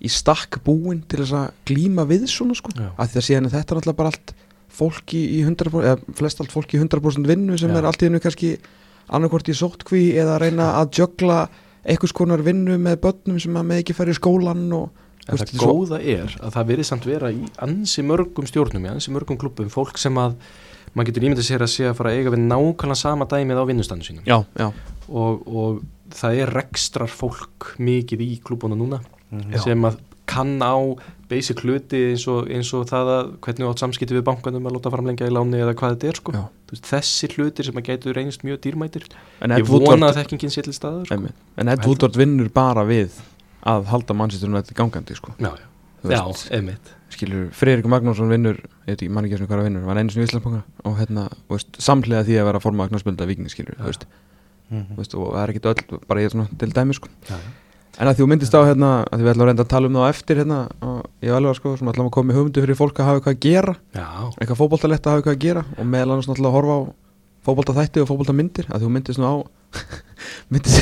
í 0.00 0.08
stakk 0.08 0.62
búin 0.64 1.02
til 1.10 1.20
þess 1.20 1.34
að 1.36 1.50
glíma 1.68 2.06
við 2.08 2.24
svona 2.32 2.56
sko 2.56 2.72
Já. 2.72 2.88
að 2.96 3.10
því 3.12 3.20
að 3.20 3.26
síðan 3.28 3.48
er 3.50 3.54
þetta 3.58 3.76
náttúrulega 3.76 3.96
bara 4.00 4.12
allt 4.14 4.32
fólki 4.70 5.20
í 5.36 5.40
100% 5.44 5.84
eða 5.84 6.16
flest 6.16 6.40
allt 6.40 6.54
fólki 6.54 6.78
í 6.78 6.80
100% 6.80 7.26
vinnu 7.28 7.58
sem 7.60 7.68
Já. 7.68 7.76
er 7.82 7.84
allt 7.90 8.00
í 8.00 8.08
hennu 8.08 8.20
kannski 8.24 8.54
annarkvort 9.10 9.50
í 9.52 9.56
sótkví 9.58 10.14
eða 10.16 10.38
að 10.38 10.42
reyna 10.46 10.70
að 10.80 10.94
jögla 11.02 11.40
einhvers 11.84 12.12
konar 12.16 12.42
vinnu 12.44 12.76
með 12.78 12.98
börnum 13.04 13.38
sem 13.40 13.54
að 13.56 13.68
með 13.70 13.82
ekki 13.84 13.94
fara 13.96 14.10
í 14.14 14.18
skólan 14.18 14.66
og 14.76 14.90
En 15.30 15.36
það 15.36 15.50
svo- 15.52 15.68
góða 15.70 15.98
er 16.02 16.32
að 16.42 16.54
það 16.56 16.66
verið 16.72 16.86
samt 16.88 17.04
vera 17.06 17.28
í 17.30 17.44
ansi 17.62 18.02
mörgum 18.02 18.46
stjórnum, 18.48 18.86
í 18.86 18.90
ansi 18.90 19.12
mörgum 19.14 19.36
klubbum, 19.38 19.68
fólk 19.70 19.98
sem 20.00 20.16
að 20.18 20.34
maður 20.96 21.06
getur 21.10 21.26
ímyndið 21.28 21.46
sér 21.46 21.62
að 21.62 21.70
sé 21.70 21.84
að 21.86 21.94
fara 22.00 22.10
að 22.10 22.16
eiga 22.18 22.32
við 22.34 22.40
nákvæmlega 22.50 22.96
sama 22.98 23.26
dæmið 23.30 23.60
á 23.62 23.64
vinnustandu 23.68 24.04
sínum 24.08 24.24
já, 24.26 24.38
já, 24.58 24.72
og, 25.08 25.44
og 25.46 25.82
það 26.10 26.40
er 26.42 26.50
rekstrar 26.56 27.06
fólk 27.12 27.68
mikið 27.78 28.24
í 28.26 28.30
klubbuna 28.42 28.74
núna 28.74 28.98
Já. 29.30 29.60
sem 29.62 29.84
að 29.86 30.00
kann 30.30 30.56
á 30.62 30.74
basic 31.30 31.62
hluti 31.62 32.00
eins 32.10 32.24
og, 32.30 32.48
eins 32.50 32.70
og 32.74 32.86
það 32.90 33.10
að 33.14 33.32
hvernig 33.44 33.68
átt 33.70 33.82
samskipti 33.84 34.16
við 34.16 34.24
bankanum 34.26 34.66
að 34.66 34.76
láta 34.76 34.92
framlengja 34.94 35.28
í 35.30 35.34
láni 35.34 35.60
eða 35.62 35.74
hvað 35.78 35.94
þetta 35.94 36.10
er 36.10 36.20
sko 36.20 36.34
Já. 36.34 36.44
Þú 36.70 36.76
veist, 36.76 36.88
þessi 36.90 37.30
hlutir 37.34 37.68
sem 37.68 37.80
að 37.80 37.90
gætu 37.90 38.14
reynist 38.16 38.46
mjög 38.46 38.62
dýrmætir 38.66 39.06
En 39.40 39.54
ég 39.54 39.66
vona 39.66 39.86
Woodward, 39.86 40.06
að 40.08 40.20
þekkingin 40.20 40.54
sé 40.54 40.64
til 40.66 40.74
staðar 40.74 41.06
sko. 41.06 41.18
einmitt. 41.18 41.44
en 41.56 41.72
Ed 41.74 41.84
Woodward 41.86 42.18
vinnur 42.18 42.50
bara 42.54 42.86
við 42.88 43.20
að 43.66 43.90
halda 43.92 44.16
mannsýttur 44.16 44.50
með 44.50 44.64
þetta 44.64 44.78
gangandi 44.80 45.18
sko. 45.18 45.34
já, 45.38 45.50
já, 45.50 45.66
já, 46.10 46.22
veist. 46.24 46.50
einmitt 46.56 46.94
skilur, 47.10 47.48
Friðrik 47.56 47.88
Magnússon 47.90 48.30
vinnur 48.30 48.58
ég 48.60 48.92
veit 48.92 49.00
ekki, 49.00 49.10
mann 49.12 49.26
ekki 49.26 49.36
eins 49.36 49.44
og 49.44 49.50
hvað 49.50 49.62
að 49.64 49.68
vinnur, 49.68 49.86
var 49.88 49.98
einu 50.00 50.14
sinni 50.14 50.26
í 50.26 50.28
Íslandsbanka 50.30 50.60
og 50.86 50.98
hérna, 51.00 51.24
þú 51.48 51.56
veist, 51.56 51.80
samhliða 51.82 52.26
því 52.28 52.36
að 52.40 52.46
vera 52.50 52.62
formaða 52.62 52.92
knarspölda 52.92 53.26
vikingi, 53.28 53.50
skilur, 53.52 53.78
þú 53.80 53.88
veist, 53.90 54.06
þú 54.70 55.00
veist 55.00 55.16
og 55.18 55.26
það 55.34 55.42
er 55.42 55.52
ekkit 55.54 55.68
öll, 55.72 56.00
bara 56.06 56.22
ég 56.22 56.30
er 56.30 56.36
svona 56.36 56.60
til 56.62 56.70
dæmi, 56.76 56.96
sko 56.96 57.10
já, 57.26 57.34
já. 57.34 57.50
En 58.00 58.08
að 58.08 58.16
því 58.16 58.24
þú 58.24 58.28
myndist 58.32 58.56
á, 58.56 58.60
hérna, 58.64 58.90
að 59.04 59.20
því 59.20 59.26
við 59.26 59.32
ætlum 59.32 59.44
að 59.44 59.50
reynda 59.50 59.64
að 59.66 59.72
tala 59.74 59.90
um 59.90 59.98
það 59.98 60.06
á 60.08 60.12
eftir, 60.14 60.40
hérna, 60.40 60.58
og 60.88 61.26
ég 61.26 61.36
alveg, 61.36 61.58
sko, 61.58 61.74
svona 61.76 61.92
ætlum 61.92 62.08
að 62.08 62.14
koma 62.16 62.30
með 62.30 62.38
hugmyndu 62.40 62.64
fyrir 62.64 62.78
fólk 62.78 63.00
að 63.00 63.10
hafa 63.10 63.20
eitthvað 63.20 63.36
að 63.36 63.42
gera. 63.44 63.74
Já, 63.92 64.08
eitthvað 64.40 64.60
fótboltalegt 64.62 65.04
að 65.04 65.12
hafa 65.12 65.20
eitthvað 65.20 65.36
að 65.36 65.44
gera 65.44 65.64
og 65.76 65.90
meðal 65.92 66.14
annars 66.14 66.30
náttúrulega 66.30 66.50
að 66.50 66.56
horfa 66.56 66.76
á 66.76 66.80
fótboltaþætti 67.48 68.02
og 68.04 68.08
fótboltamyndir, 68.10 68.70
að 68.72 68.84
þú 68.84 68.92
myndist 68.96 69.20
nú 69.20 69.28
á 69.28 69.34
myndist 70.52 70.78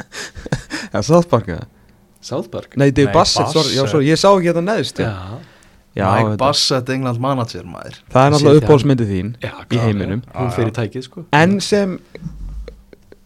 Já, 0.92 1.00
South 1.06 1.28
Park 1.30 1.48
eða? 1.54 1.68
South 2.20 2.50
Park? 2.52 2.76
Nei, 2.76 2.90
Dave 2.90 3.12
Bassett, 3.14 3.48
sorry, 3.54 3.72
já, 3.76 3.84
sorry, 3.88 4.08
ég 4.10 4.20
sá 4.20 4.28
ekki 4.32 4.50
þetta 4.50 4.64
neðst 4.64 5.00
já, 5.00 5.12
Já, 5.96 6.06
Mike 6.14 6.36
Bassett, 6.38 6.90
England 6.92 7.18
manager 7.22 7.64
maður. 7.66 7.96
Það 8.12 8.26
er 8.26 8.34
náttúrulega 8.34 8.58
já. 8.58 8.62
uppáhaldsmyndið 8.62 9.08
þín 9.10 9.30
já 9.42 9.54
í 9.58 9.80
heiminum. 9.82 10.20
Hún 10.36 10.52
já. 10.54 10.68
tækið 10.76 11.06
sko. 11.08 11.24
En 11.34 11.56
sem 11.64 11.96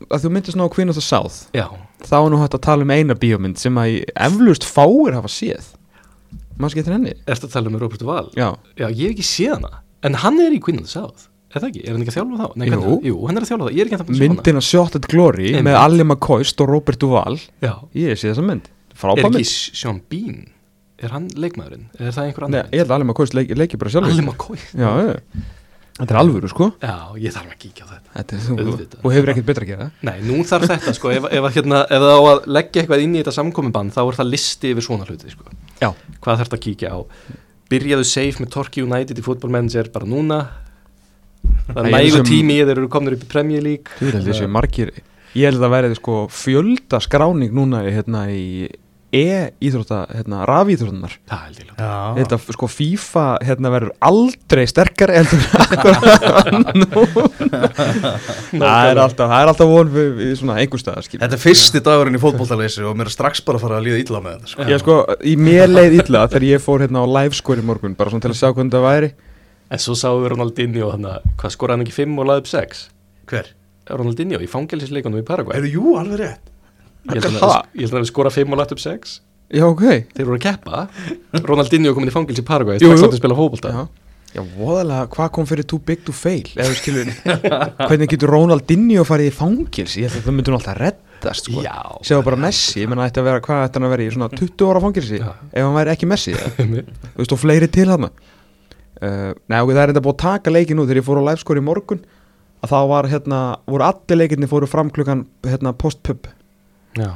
að 0.08 0.24
þú 0.24 0.30
myndist 0.32 0.58
nú 0.58 0.64
á 0.64 0.70
Queen 0.72 0.92
of 0.92 0.96
the 0.96 1.04
South. 1.04 1.50
Já, 1.52 1.66
þá 2.08 2.16
er 2.20 2.30
nú 2.34 2.38
hægt 2.42 2.54
að 2.58 2.64
tala 2.66 2.82
um 2.86 2.92
eina 2.94 3.14
bíómynd 3.18 3.58
sem 3.60 3.74
að 3.80 4.04
eflaust 4.14 4.64
fáir 4.68 5.14
hafa 5.16 5.28
séð. 5.32 5.64
Má 6.58 6.68
skemmt 6.70 6.86
henni? 6.92 7.12
ertu 7.26 7.48
að 7.48 7.52
tala 7.56 7.70
um 7.72 7.78
Robert 7.82 8.02
Wall 8.06 8.28
Já, 8.38 8.52
já, 8.78 8.86
ég 8.88 9.08
hef 9.08 9.14
ekki 9.16 9.24
séð 9.26 9.54
hana. 9.56 9.80
En 10.06 10.14
hann 10.22 10.38
er 10.44 10.52
í 10.54 10.60
Queen 10.62 10.78
of 10.78 10.84
the 10.86 10.92
South. 10.92 11.28
Er 11.54 11.62
það 11.62 11.68
ekki, 11.70 11.82
er 11.86 11.92
hann 11.94 12.02
ekki 12.04 12.12
að 12.12 12.16
þjálfa 12.18 12.38
þá? 12.38 12.56
Nei, 12.58 12.66
Jú. 12.66 12.72
hvernig- 12.74 13.04
jú, 13.08 13.16
hann 13.26 13.36
er 13.36 13.42
að 13.44 13.50
þjálfa 13.50 13.64
það, 13.68 13.74
ég 13.74 13.80
er 13.80 13.86
ekki 13.88 13.96
að 13.96 14.04
það 14.04 14.22
myndina 14.22 14.62
Shot 14.62 14.96
at 14.96 15.06
Glory 15.08 15.46
Einmitt. 15.54 15.64
með 15.68 15.76
Ali 15.80 16.04
McCoist 16.04 16.60
og 16.60 16.68
Robert 16.68 16.98
Duvall. 16.98 17.38
Já, 17.62 17.72
Ég 17.94 18.18
sé 18.18 18.30
þessa 18.32 18.42
mynd. 18.46 18.68
Er 18.90 18.96
Frábæð 18.98 19.24
ekki 19.24 19.34
mynd. 19.34 19.46
Sean 19.82 20.00
Bean? 20.10 20.46
Er 21.02 21.08
hann 21.10 21.28
leikmaðurinn, 21.28 21.86
er 21.98 22.10
það 22.14 22.24
einhver 22.28 22.48
Nei, 22.48 22.58
annar? 22.60 22.70
ég 22.70 22.78
held 22.78 22.90
að 22.90 22.94
Ali 22.94 23.04
McCoist 23.04 23.34
leiki, 23.34 23.54
leiki 23.58 23.78
bara 23.78 23.90
sjálf 23.90 24.06
Alli 24.10 24.22
McCoy 24.22 24.58
Já, 24.74 24.90
já 25.02 25.20
Þetta 25.94 26.10
er 26.10 26.18
alvöru, 26.18 26.48
sko. 26.50 26.66
Já, 26.82 26.94
ég 27.22 27.30
þarf 27.36 27.52
að 27.52 27.58
kíkja 27.62 27.84
á 27.86 27.88
þetta. 27.92 28.08
Þetta 28.16 28.38
er, 28.38 28.96
og 28.98 29.12
hefur 29.14 29.30
ekkert 29.30 29.46
betra 29.46 29.62
að 29.66 29.68
gera. 29.70 29.84
Nei, 30.02 30.16
nú 30.26 30.40
þarf 30.48 30.66
þetta 30.72 30.94
sko, 30.96 31.12
ef, 31.14 31.28
ef, 31.30 31.46
hérna, 31.54 31.84
ef 31.86 32.02
það 32.02 32.14
á 32.18 32.22
að 32.32 32.48
leggja 32.56 32.82
eitthvað 32.82 33.04
inn 33.04 33.14
í 33.14 33.20
þetta 33.22 33.34
samkominnband 33.36 33.94
þá 33.94 34.00
er 34.02 34.18
það 34.18 34.30
listi 34.32 34.72
yfir 34.74 34.86
svona 34.88 35.06
hluti 35.06 35.30
sko. 35.30 35.46
Já. 35.78 35.92
hvað 36.18 36.40
þarf 36.40 36.48
þetta 36.50 36.58
að 36.58 36.64
kíkja 36.66 36.90
á? 36.90 36.98
Byrjaðu 37.70 38.08
safe 38.10 38.42
með 38.42 38.50
Torquay 38.56 38.82
United 38.88 39.22
í 39.22 39.24
fútbolmanager 39.24 39.92
bara 39.94 40.10
núna. 40.10 40.40
Það 41.70 41.80
er 41.86 41.90
nægu 41.94 42.16
sem- 42.18 42.26
tími 42.32 42.58
þeir 42.58 42.74
eru 42.78 42.88
komnir 42.90 43.14
upp 43.14 43.22
í 43.24 43.30
Premier 43.30 43.62
League. 43.62 43.94
Þú 44.00 44.10
held 44.12 44.26
þessi 44.32 44.50
margir 44.50 44.90
Ég 45.34 45.50
held 45.50 45.62
að 45.66 45.72
verið 45.74 45.96
sko 45.98 46.16
fjölda 46.30 47.00
skráning 47.02 47.50
núna 47.54 47.80
hérna, 47.82 48.28
í 48.30 48.68
E-íþrótta, 49.14 49.98
hérna, 50.10 50.40
rafíþróttunar 50.48 51.12
það 51.30 51.42
held 51.44 51.58
ég 51.60 51.66
ljótt 51.68 51.82
Já, 51.84 51.90
Þetta 52.18 52.38
sko 52.56 52.68
FIFA 52.72 53.24
hérna 53.46 53.70
verður 53.70 53.92
aldrei 54.08 54.64
sterkar 54.66 55.12
heldur 55.14 55.44
Það 58.54 58.88
er 58.90 59.00
alltaf, 59.04 59.28
það 59.28 59.36
er 59.38 59.50
alltaf 59.52 59.70
von 59.70 59.92
við, 59.94 60.08
við 60.18 60.32
svona 60.40 60.56
einhver 60.62 60.82
skil 61.06 61.20
Þetta 61.20 61.38
er 61.38 61.42
fyrsti 61.44 61.82
dagurinn 61.84 62.18
í 62.18 62.22
fótboltaleysi 62.22 62.86
og 62.88 62.96
mér 62.98 63.10
er 63.10 63.14
strax 63.14 63.44
bara 63.46 63.60
að 63.60 63.66
fara 63.66 63.78
að 63.78 63.86
líða 63.88 64.00
illa 64.02 64.22
með 64.24 64.38
þetta 64.38 64.52
sko. 64.54 64.66
Ég 64.72 64.82
sko, 64.82 64.96
í 65.22 65.34
mér 65.40 65.68
leið 65.70 65.98
illa 66.00 66.24
þegar 66.30 66.48
ég 66.48 66.64
fór 66.64 66.84
hérna 66.84 67.04
á 67.04 67.06
livescore 67.18 67.62
í 67.62 67.68
morgun 67.68 67.98
bara 67.98 68.14
svona 68.14 68.24
til 68.24 68.32
að 68.32 68.40
sjá 68.40 68.48
hvernig 68.50 68.74
það 68.74 68.88
væri. 68.88 69.12
En 69.70 69.82
svo 69.82 69.94
sáum 69.98 70.24
við 70.24 70.34
Ronaldinho 70.34 70.90
hann 70.92 71.06
hvað 71.40 71.54
skoraði 71.54 71.78
hann 71.78 71.86
ekki 71.86 71.96
5 72.02 72.18
og 72.18 72.28
laði 72.30 72.44
upp 72.44 72.50
6 72.50 72.82
Hver? 73.30 73.52
Ronaldinho 73.94 74.40
í 74.40 74.48
fangelsisleikunum 74.50 75.22
í 75.22 75.28
Paraguay. 75.28 75.60
Er 75.60 75.70
jú, 75.70 75.94
alveg 76.00 76.20
rétt 76.24 76.53
ég 77.10 77.20
held 77.20 77.24
að 77.34 77.40
Ha? 77.40 77.48
hann- 77.52 77.70
ég 77.74 77.84
held 77.86 77.92
að 77.92 77.98
hann 78.00 78.10
skora 78.12 78.30
5 78.30 78.52
og 78.52 78.58
laði 78.62 78.72
upp 78.78 78.84
6 78.84 79.20
Já, 79.54 79.64
ok. 79.68 79.82
Þeir 80.16 80.24
voru 80.26 80.38
að 80.38 80.44
keppa. 80.46 80.88
Ronaldinho 81.44 81.92
komin 81.94 82.08
í 82.08 82.12
fangils 82.14 82.38
í 82.40 82.44
Paraguay 82.48 82.78
strax 82.80 82.96
jú. 82.98 83.04
átti 83.06 83.14
að 83.14 83.20
spila 83.20 83.36
fótbolta. 83.38 83.70
Já, 83.70 83.82
já 84.34 84.42
voðalega, 84.56 85.06
hvað 85.12 85.28
kom 85.36 85.46
fyrir 85.46 85.66
too 85.68 85.78
big 85.78 86.00
to 86.04 86.12
fail 86.16 86.48
eða 86.56 86.74
skilur? 86.74 87.10
Hvernig 87.84 88.08
getur 88.10 88.28
Ronaldinho 88.32 89.04
farið 89.06 89.28
í 89.30 89.34
fangils 89.36 89.94
ég 90.00 90.08
held 90.08 90.16
að 90.22 90.24
það 90.26 90.34
myndur 90.38 90.56
alltaf 90.56 90.78
reddast 90.80 91.44
sko. 91.50 91.62
Sjáðu 92.02 92.24
bara 92.24 92.36
Messi, 92.40 92.80
ég 92.82 92.88
menna 92.90 93.06
ætti 93.06 93.20
að 93.20 93.24
vera 93.28 93.40
hvað 93.44 93.62
ætti 93.68 93.78
hann 93.78 93.86
að 93.86 93.92
vera 93.94 94.02
í? 94.02 94.10
Svona 94.16 94.28
20 94.32 94.70
ára 94.72 94.80
fangilsi 94.82 95.20
ef 95.20 95.60
hann 95.62 95.76
væri 95.76 95.92
ekki 95.94 96.08
Messi 96.08 96.32
þú 96.40 97.20
veist 97.20 97.32
og 97.36 97.38
fleiri 97.44 97.68
til 97.70 97.88
hann 97.92 98.08
uh, 98.08 98.10
Nei, 99.46 99.60
ok, 99.60 99.70
það 99.70 99.82
er 99.84 99.92
enda 99.94 100.00
búið 100.02 100.16
að 100.16 100.22
taka 100.24 100.50
leikin 100.50 100.76
nú 100.80 100.88
þegar 100.88 101.02
ég 101.02 101.06
fór 101.06 101.20
á 101.20 101.28
livescore 101.28 101.60
já, 106.98 107.10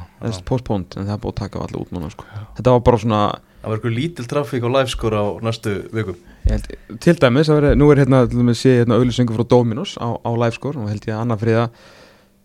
postponed, 0.47 0.97
en 0.97 1.07
það 1.07 1.15
er 1.15 1.21
búið 1.23 1.35
að 1.35 1.39
taka 1.43 1.61
allir 1.65 1.83
út 1.83 1.93
núna 1.95 2.09
sko. 2.13 2.27
þetta 2.57 2.75
var 2.75 2.83
bara 2.89 3.03
svona 3.05 3.21
Það 3.59 3.67
var 3.67 3.75
eitthvað 3.75 3.95
lítil 3.97 4.27
trafík 4.31 4.63
á 4.63 4.69
livescore 4.71 5.19
á 5.19 5.25
næstu 5.43 5.71
vikum. 5.91 6.19
Ég 6.47 6.53
held, 6.53 6.99
til 7.03 7.13
dæmis, 7.19 7.49
það 7.49 7.57
veri, 7.57 7.71
nú 7.75 7.89
er 7.91 7.99
hérna, 7.99 8.21
til 8.31 8.39
dæmis 8.39 8.61
sé 8.63 8.75
hérna 8.77 8.95
auðlýsingu 8.95 9.35
frá 9.35 9.43
Dominos 9.51 9.97
á, 9.99 10.15
á 10.15 10.31
livescore 10.31 10.79
og 10.79 10.87
held 10.87 11.03
ég 11.09 11.11
að 11.11 11.23
Anna 11.25 11.35
Friða 11.41 11.65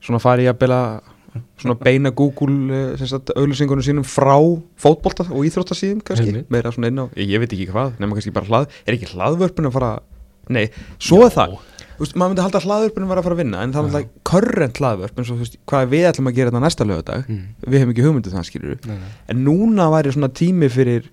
svona 0.03 0.19
fari 0.19 0.49
ég 0.49 0.57
að 0.57 0.59
bela 0.65 0.81
svona 1.59 1.77
beina 1.79 2.13
Google 2.15 2.57
eh, 2.75 2.97
sem 2.99 3.11
sagt, 3.11 3.33
auðlýsingunum 3.35 3.85
sínum 3.85 4.07
frá 4.07 4.37
fótbolta 4.81 5.27
og 5.31 5.47
íþróttasíðum 5.49 6.03
kannski, 6.07 6.45
meira 6.53 6.73
svona 6.75 6.91
inn 6.91 7.03
á 7.03 7.07
ég, 7.15 7.31
ég 7.35 7.43
veit 7.43 7.55
ekki 7.55 7.71
hvað, 7.71 7.97
nema 8.03 8.19
kannski 8.19 8.35
bara 8.35 8.51
hlað 8.51 8.77
er 8.85 8.97
ekki 8.97 9.11
hlaðvörpun 9.15 9.71
að 9.71 9.77
fara, 9.79 9.93
nei, 10.55 10.67
svo 11.03 11.25
er 11.27 11.35
það 11.35 11.57
veist, 11.99 12.15
maður 12.19 12.33
myndi 12.35 12.43
halda 12.45 12.59
að 12.61 12.67
hlaðvörpunum 12.69 13.09
var 13.13 13.19
að 13.21 13.27
fara 13.29 13.35
að 13.37 13.43
vinna 13.45 13.63
en 13.65 13.73
það 13.75 13.83
Já. 13.83 13.87
alltaf 13.89 14.31
körrent 14.31 14.81
hlaðvörp 14.81 15.19
eins 15.21 15.31
og 15.31 15.37
þú 15.37 15.45
veist, 15.45 15.59
hvað 15.71 15.89
við 15.95 16.07
ætlum 16.11 16.31
að 16.31 16.35
gera 16.39 16.51
þetta 16.51 16.65
næsta 16.65 16.85
lögadag 16.89 17.29
Mm. 17.29 17.45
við 17.67 17.79
hefum 17.81 17.93
ekki 17.95 18.05
hugmyndið 18.07 18.35
það 18.39 18.49
skilur 18.51 18.79
Nei, 18.87 18.97
nei. 18.99 19.11
en 19.29 19.45
núna 19.45 19.87
væri 19.95 20.13
svona 20.15 20.29
tími 20.33 20.69
fyrir 20.71 21.07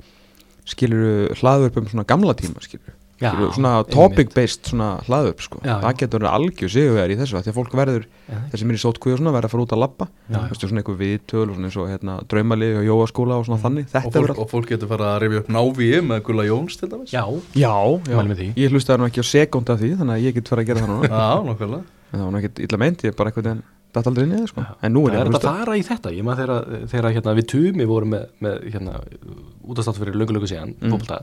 skilur 0.65 1.33
hlaðvörpum 1.41 1.87
svona 1.91 2.05
gamla 2.07 2.33
tíma 2.37 2.61
skilur 2.63 2.93
Já, 3.21 3.31
svona 3.55 3.71
topic 3.91 4.31
based 4.33 4.71
svona 4.71 4.87
hlaðvörp 5.05 5.43
sko. 5.45 5.59
Já, 5.61 5.75
það 5.83 5.91
já. 5.91 5.97
getur 6.01 6.23
verið 6.23 6.35
algjör 6.37 6.73
sigurvegar 6.73 7.13
í 7.13 7.17
þessu 7.19 7.37
af 7.37 7.45
því 7.45 7.51
að 7.51 7.57
fólk 7.59 7.75
verður, 7.77 8.07
þessi 8.51 8.67
í 8.71 8.81
sótkvíu 8.81 9.13
og 9.13 9.21
svona 9.21 9.33
verður 9.35 9.49
að 9.49 9.53
fara 9.55 9.65
út 9.67 9.75
að 9.77 9.81
labba. 9.83 10.07
Já, 10.09 10.35
já. 10.35 10.41
Veistu, 10.51 10.71
svona 10.71 10.81
einhver 10.81 10.99
viðtöl 11.01 11.45
og 11.45 11.55
svona 11.55 11.69
eins 11.69 11.79
og 11.81 11.89
hérna, 11.91 12.17
draumalið 12.33 12.79
og 12.81 12.89
jóaskóla 12.89 13.37
og 13.37 13.47
svona 13.47 13.61
þannig. 13.61 13.87
Og 13.87 13.93
þetta 13.93 14.03
fólk, 14.09 14.19
verður 14.25 14.41
og 14.41 14.51
fólk 14.51 14.73
getur 14.73 14.91
fara 14.91 15.13
að 15.15 15.21
rifja 15.25 15.43
upp 15.45 15.53
návíi 15.53 16.01
með 16.09 16.23
Gulla 16.27 16.47
Jóns 16.49 16.81
til 16.81 16.89
dæmis. 16.91 17.13
Já, 17.13 17.23
ég 18.57 18.73
hlustaði 18.73 19.03
nú 19.03 19.09
ekki 19.11 19.21
á 19.21 19.27
sekund 19.31 19.69
af 19.69 19.81
því 19.81 19.95
þannig 20.01 20.17
að 20.17 20.25
ég 20.25 20.37
get 20.39 20.49
fara 20.51 20.65
að 20.65 20.71
gera 20.71 20.85
það 20.85 20.95
núna. 20.95 21.11
Já, 21.21 21.29
nokkulega 21.45 21.83
en 22.11 22.19
það 22.19 22.25
var 22.27 22.33
nú 22.33 22.41
ekkert 22.41 22.59
illa 22.65 22.79
meint, 22.81 23.05
ég 23.05 23.13
er 23.13 23.17
bara 23.17 23.31
eitthvað 23.31 23.47
en 23.51 23.61
þetta 23.91 24.11
aldrei 24.11 24.25
inn 24.25 24.33
í 24.33 24.39
það 24.39 24.49
sko. 24.51 24.63
en 24.87 24.93
nú 24.95 25.01
er 25.07 25.13
það 25.13 25.15
ég 25.15 25.21
er 25.21 25.29
að 25.29 25.35
þetta 25.35 25.39
að 25.39 25.55
hlusta. 25.55 25.65
fara 25.65 25.77
í 25.77 25.83
þetta. 25.87 26.11
Ég 26.15 26.25
maður 26.27 26.41
þegar, 26.41 26.87
þegar 26.91 27.15
hérna, 27.17 27.33
við 27.39 27.47
tumi 27.51 27.87
vorum 27.87 28.13
með, 28.15 28.25
með 28.45 28.57
hérna, 28.75 28.93
útastátt 29.71 29.99
fyrir 30.01 30.17
löngu-löngu 30.19 30.49
síðan 30.51 30.73
Mm. 30.81 30.91
fótbolta, 30.95 31.17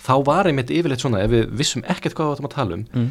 þá 0.00 0.14
var 0.26 0.48
einmitt 0.50 0.72
yfirleitt 0.74 1.02
svona 1.04 1.24
ef 1.24 1.32
við 1.32 1.50
vissum 1.60 1.84
ekkert 1.84 2.16
hvað 2.16 2.30
við 2.30 2.36
áttum 2.36 2.48
að 2.48 2.54
tala 2.56 2.78
um 2.78 2.84
mm. 2.86 3.10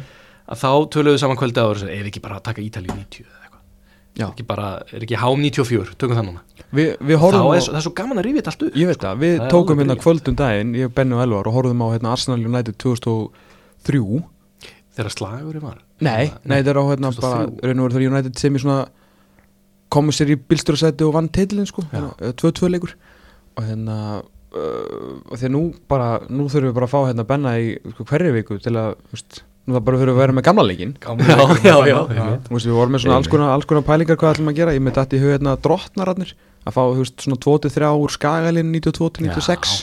að 0.50 0.62
þá 0.62 0.70
töluðum 0.94 1.16
við 1.16 1.22
saman 1.24 1.40
kvöldi 1.40 1.62
áður 1.64 1.84
ef 1.94 2.10
ekki 2.10 2.24
bara 2.24 2.40
að 2.40 2.46
taka 2.48 2.64
Ítalíu 2.64 2.96
90 2.96 3.26
eða 3.26 3.44
eitthvað? 3.44 3.62
Já. 4.18 4.26
ekki 4.26 4.46
bara, 4.48 4.70
er 4.90 5.04
ekki 5.06 5.18
HM 5.20 5.44
94, 5.46 5.94
tökum 6.00 6.18
það 6.18 6.26
núna. 6.26 6.64
Vi, 6.74 6.86
við 6.98 7.20
horfum 7.22 7.46
er, 7.54 7.60
á, 7.60 7.62
svo- 7.62 7.72
það 7.72 7.78
er 7.78 7.84
svo 7.86 7.92
gaman 8.00 8.20
að 8.20 8.26
rífið 8.26 8.50
allt 8.50 8.64
upp. 8.66 8.78
Ég 8.80 8.90
veit 8.90 9.04
það, 9.04 9.20
við 9.22 9.36
Það 9.36 9.44
er 9.46 9.52
tókum 9.54 9.80
hérna 9.80 9.96
kvöldum 10.00 10.36
daginn 10.40 10.74
ég, 10.74 10.92
Benni 10.96 11.16
og 11.16 11.22
Elvar 11.24 11.48
og 11.50 11.56
horfum 11.56 11.84
á 11.86 11.88
hérna, 11.94 12.14
Arsenal 12.16 12.42
United 12.42 12.76
2003 12.82 14.02
þegar 14.98 15.14
slagurinn 15.14 15.64
var? 15.64 15.78
Nei, 16.02 16.32
nei, 16.42 16.58
þetta 16.58 16.74
er 16.74 16.80
á 16.82 16.84
hérna 16.90 17.12
2003. 17.14 17.22
bara 17.22 17.70
raun 17.70 17.80
og 17.80 17.86
verið 17.86 17.96
þegar 17.96 18.10
United 18.10 18.42
sem 18.42 18.58
í 18.58 18.62
svona 18.64 18.80
komið 19.94 20.18
sér 20.18 20.34
í 20.34 20.38
bílstjórasæti 20.50 21.06
og 21.06 21.14
vann 21.16 21.30
titlinn 21.34 21.70
sko, 21.70 21.86
Já. 21.88 21.94
hérna, 21.94 22.34
2-2 22.42 22.70
leikur. 22.74 22.94
Og 23.58 23.66
hérna 23.66 23.96
og 24.50 25.36
því 25.38 25.46
að 25.46 25.54
nú 25.54 25.62
bara, 25.90 26.08
nú 26.26 26.48
þurfum 26.50 26.70
við 26.70 26.76
bara 26.78 26.88
að 26.88 26.94
fá 26.94 27.00
hérna 27.06 27.26
Benna 27.28 27.54
í 27.62 27.68
sko, 27.94 28.06
hverju 28.10 28.34
viku 28.34 28.58
til 28.62 28.74
að, 28.74 28.96
þú 29.06 29.16
veist, 29.16 29.40
nú 29.66 29.76
það 29.76 29.84
bara 29.86 30.00
þurfum 30.00 30.10
við 30.10 30.16
að 30.16 30.22
vera 30.24 30.36
með 30.38 30.46
gamla 30.48 30.64
leikin 30.66 30.94
Já, 31.00 31.76
já, 31.86 31.98
já. 32.16 32.26
Þú 32.48 32.56
veist, 32.56 32.66
við 32.66 32.76
vorum 32.80 32.96
með 32.96 33.04
svona 33.04 33.18
alls 33.20 33.30
konar, 33.30 33.52
alls 33.54 33.68
konar 33.70 33.86
pælingar 33.86 34.18
hvað 34.18 34.34
ætlum 34.34 34.50
að 34.50 34.58
gera, 34.58 34.74
ég 34.74 34.82
með 34.82 34.98
dætt 34.98 35.14
í 35.14 35.22
hug 35.22 35.34
hérna 35.36 35.56
drottnararnir, 35.62 36.34
að 36.66 36.76
fá, 36.76 36.82
þú 36.82 37.04
veist, 37.04 37.26
svona 37.26 37.40
2-3 37.46 37.92
úr 38.02 38.16
skagalinu 38.16 38.74
92-96 38.80 39.76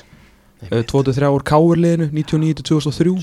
Já, 0.67 0.73
2-3 0.89 1.29
úr 1.31 1.45
káurliðinu 1.45 2.09
99-2003 2.17 3.13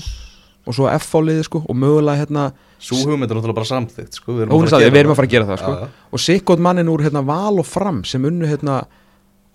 og 0.65 0.73
svo 0.73 0.87
F-fáliði 0.89 1.45
sko 1.45 1.61
og 1.61 1.77
mögulega 1.77 2.23
hérna 2.23 2.49
Sú 2.81 2.97
hugmynd 3.01 3.29
er 3.29 3.37
náttúrulega 3.37 3.57
bara 3.57 3.69
samþygt 3.69 4.17
sko. 4.19 4.33
Við 4.35 4.43
er 4.45 4.97
erum 4.99 5.13
að 5.13 5.19
fara 5.19 5.27
að 5.29 5.33
gera 5.33 5.47
það 5.49 5.61
sko. 5.61 5.89
Og 6.11 6.21
sikkot 6.21 6.61
mannin 6.61 6.89
úr 6.91 7.05
hérna, 7.05 7.21
val 7.25 7.61
og 7.61 7.67
fram 7.67 8.03
sem 8.07 8.25
unnu 8.27 8.49
hérna 8.49 8.81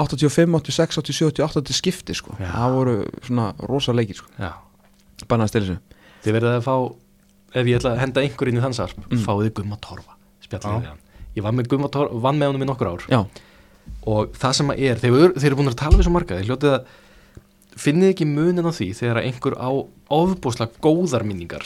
85, 0.00 0.54
86, 0.60 0.96
87, 1.02 1.28
88 1.44 1.62
til 1.68 1.74
skipti 1.78 2.14
sko. 2.16 2.34
Já. 2.40 2.48
það 2.54 2.74
voru 2.76 2.94
svona 3.26 3.46
rosa 3.68 3.92
leikir 3.92 4.16
sko. 4.20 4.28
já. 4.38 4.52
banna 5.28 5.44
að 5.44 5.52
stila 5.52 5.66
þessu 5.66 5.78
þið 6.24 6.32
verðið 6.36 6.56
að 6.56 6.64
fá 6.64 6.74
ef 7.60 7.66
ég 7.66 7.76
ætla 7.80 7.90
að 7.94 8.00
henda 8.04 8.20
einhver 8.24 8.48
inn 8.48 8.58
í 8.58 8.64
þann 8.64 8.74
sarp 8.76 8.96
Mm. 9.10 9.22
fáið 9.26 9.52
Gumma 9.54 9.76
Torfa 9.80 10.14
spjallið 10.44 10.70
Já. 10.70 10.80
við 10.80 10.88
hann 10.88 11.00
ég 11.36 11.42
var 11.42 11.52
með 11.52 11.68
Gumma 11.68 11.88
Torfa, 11.92 12.20
vann 12.24 12.38
með 12.38 12.46
honum 12.52 12.62
í 12.62 12.68
nokkur 12.70 12.90
ár 12.92 13.04
já, 13.10 13.20
og 14.06 14.32
það 14.38 14.52
sem 14.54 14.68
að 14.72 14.78
er, 14.86 14.96
þeir, 15.02 15.32
þeir 15.36 15.46
eru 15.50 15.56
búin 15.60 15.68
að 15.72 15.76
tala 15.82 15.96
við 15.98 16.04
svo 16.06 16.12
marga, 16.14 16.38
þeir 16.40 16.48
hljótið 16.50 16.74
að 16.74 16.84
finnið 17.80 18.12
ekki 18.14 18.26
munin 18.26 18.66
á 18.66 18.72
því 18.74 18.88
þegar 18.98 19.20
einhver 19.24 19.54
á 19.60 19.70
ofbúslega 20.10 20.72
góðar 20.82 21.24
minningar 21.26 21.64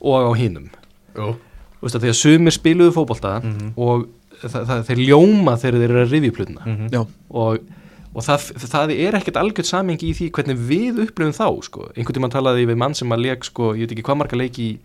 og 0.00 0.26
á 0.26 0.32
hinum 0.38 0.70
Jú, 1.14 1.34
Þú 1.80 1.86
veist 1.86 1.96
að 1.98 2.04
að 2.08 2.16
sumir 2.16 2.54
spiluðu 2.56 2.92
fótbolta 2.96 3.32
Mhm. 3.44 3.72
og 3.76 4.06
það, 4.52 4.66
það, 4.70 4.84
þeir 4.88 5.00
ljóma 5.08 5.56
þegar 5.62 5.80
þeir 5.80 5.90
eru 5.90 6.02
að 6.04 6.12
rifja 6.14 6.36
plötuna 6.38 6.66
Mhm. 6.68 6.90
Já, 6.92 7.00
og, 7.30 7.58
og 8.14 8.22
það, 8.26 8.44
það 8.74 8.92
er 8.96 9.18
ekkert 9.18 9.40
algjört 9.40 9.70
samengi 9.70 10.10
í 10.10 10.14
því 10.18 10.28
hvernig 10.36 10.60
við 10.68 11.00
upplifum 11.06 11.34
þá 11.34 11.48
sko. 11.66 11.88
einhvern 11.96 12.18
tímann 12.18 12.34
talaði 12.34 12.68
við 12.70 12.78
mann 12.84 12.94
sem 12.94 13.10
að 13.12 13.24
leik 13.26 13.44
sko, 13.44 13.72
ég 13.74 13.86
veit 13.88 13.96
ekki 13.96 14.06
hvað 14.06 14.20
marga 14.22 14.36
leiki 14.38 14.68
í, 14.68 14.78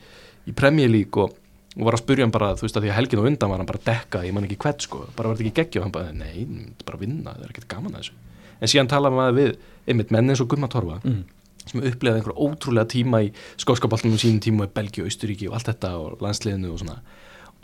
í 0.49 0.55
Premier 0.55 0.89
League 0.89 1.21
og, 1.21 1.35
og 1.77 1.83
var 1.85 1.93
að 1.93 2.03
spurja 2.03 2.25
hann 2.25 2.31
bara 2.33 2.55
þú 2.57 2.65
veist 2.65 2.77
að 2.79 2.87
því 2.87 2.89
að 2.93 2.97
helgin 2.99 3.19
og 3.21 3.29
undan 3.29 3.49
var 3.51 3.61
hann 3.61 3.69
bara 3.69 3.79
að 3.79 3.89
dekka 3.91 4.23
ég 4.25 4.33
man 4.33 4.47
ekki 4.47 4.57
hvert 4.63 4.81
sko, 4.87 5.03
bara 5.15 5.29
var 5.29 5.37
þetta 5.37 5.47
ekki 5.49 5.59
geggja 5.61 5.81
og 5.81 5.85
hann 5.85 5.95
bara, 5.99 6.11
nei, 6.11 6.45
þetta 6.45 6.81
er 6.81 6.87
bara 6.89 6.97
að 6.97 7.03
vinna, 7.05 7.35
það 7.35 7.43
er 7.45 7.53
ekkert 7.53 7.69
gaman 7.75 7.93
að 7.93 8.01
þessu 8.01 8.13
en 8.59 8.67
síðan 8.73 8.89
talaði 8.91 9.15
maður 9.15 9.37
við, 9.37 9.51
einmitt 9.87 10.11
menn 10.11 10.29
eins 10.33 10.41
og 10.43 10.49
Gumma 10.51 10.67
Torfa 10.67 10.97
mm. 11.05 11.21
sem 11.69 11.83
upplifaði 11.85 12.19
einhver 12.19 12.35
ótrúlega 12.35 12.89
tíma 12.91 13.21
í 13.23 13.29
skóskabaltunum 13.61 14.19
sínum 14.19 14.41
tíma 14.43 14.65
í 14.67 14.73
Belgíu, 14.73 15.05
Austuríki 15.07 15.47
og 15.47 15.55
allt 15.59 15.69
þetta 15.71 15.93
og 16.01 16.19
landsliðinu 16.25 16.73
og 16.73 16.81
svona 16.81 16.97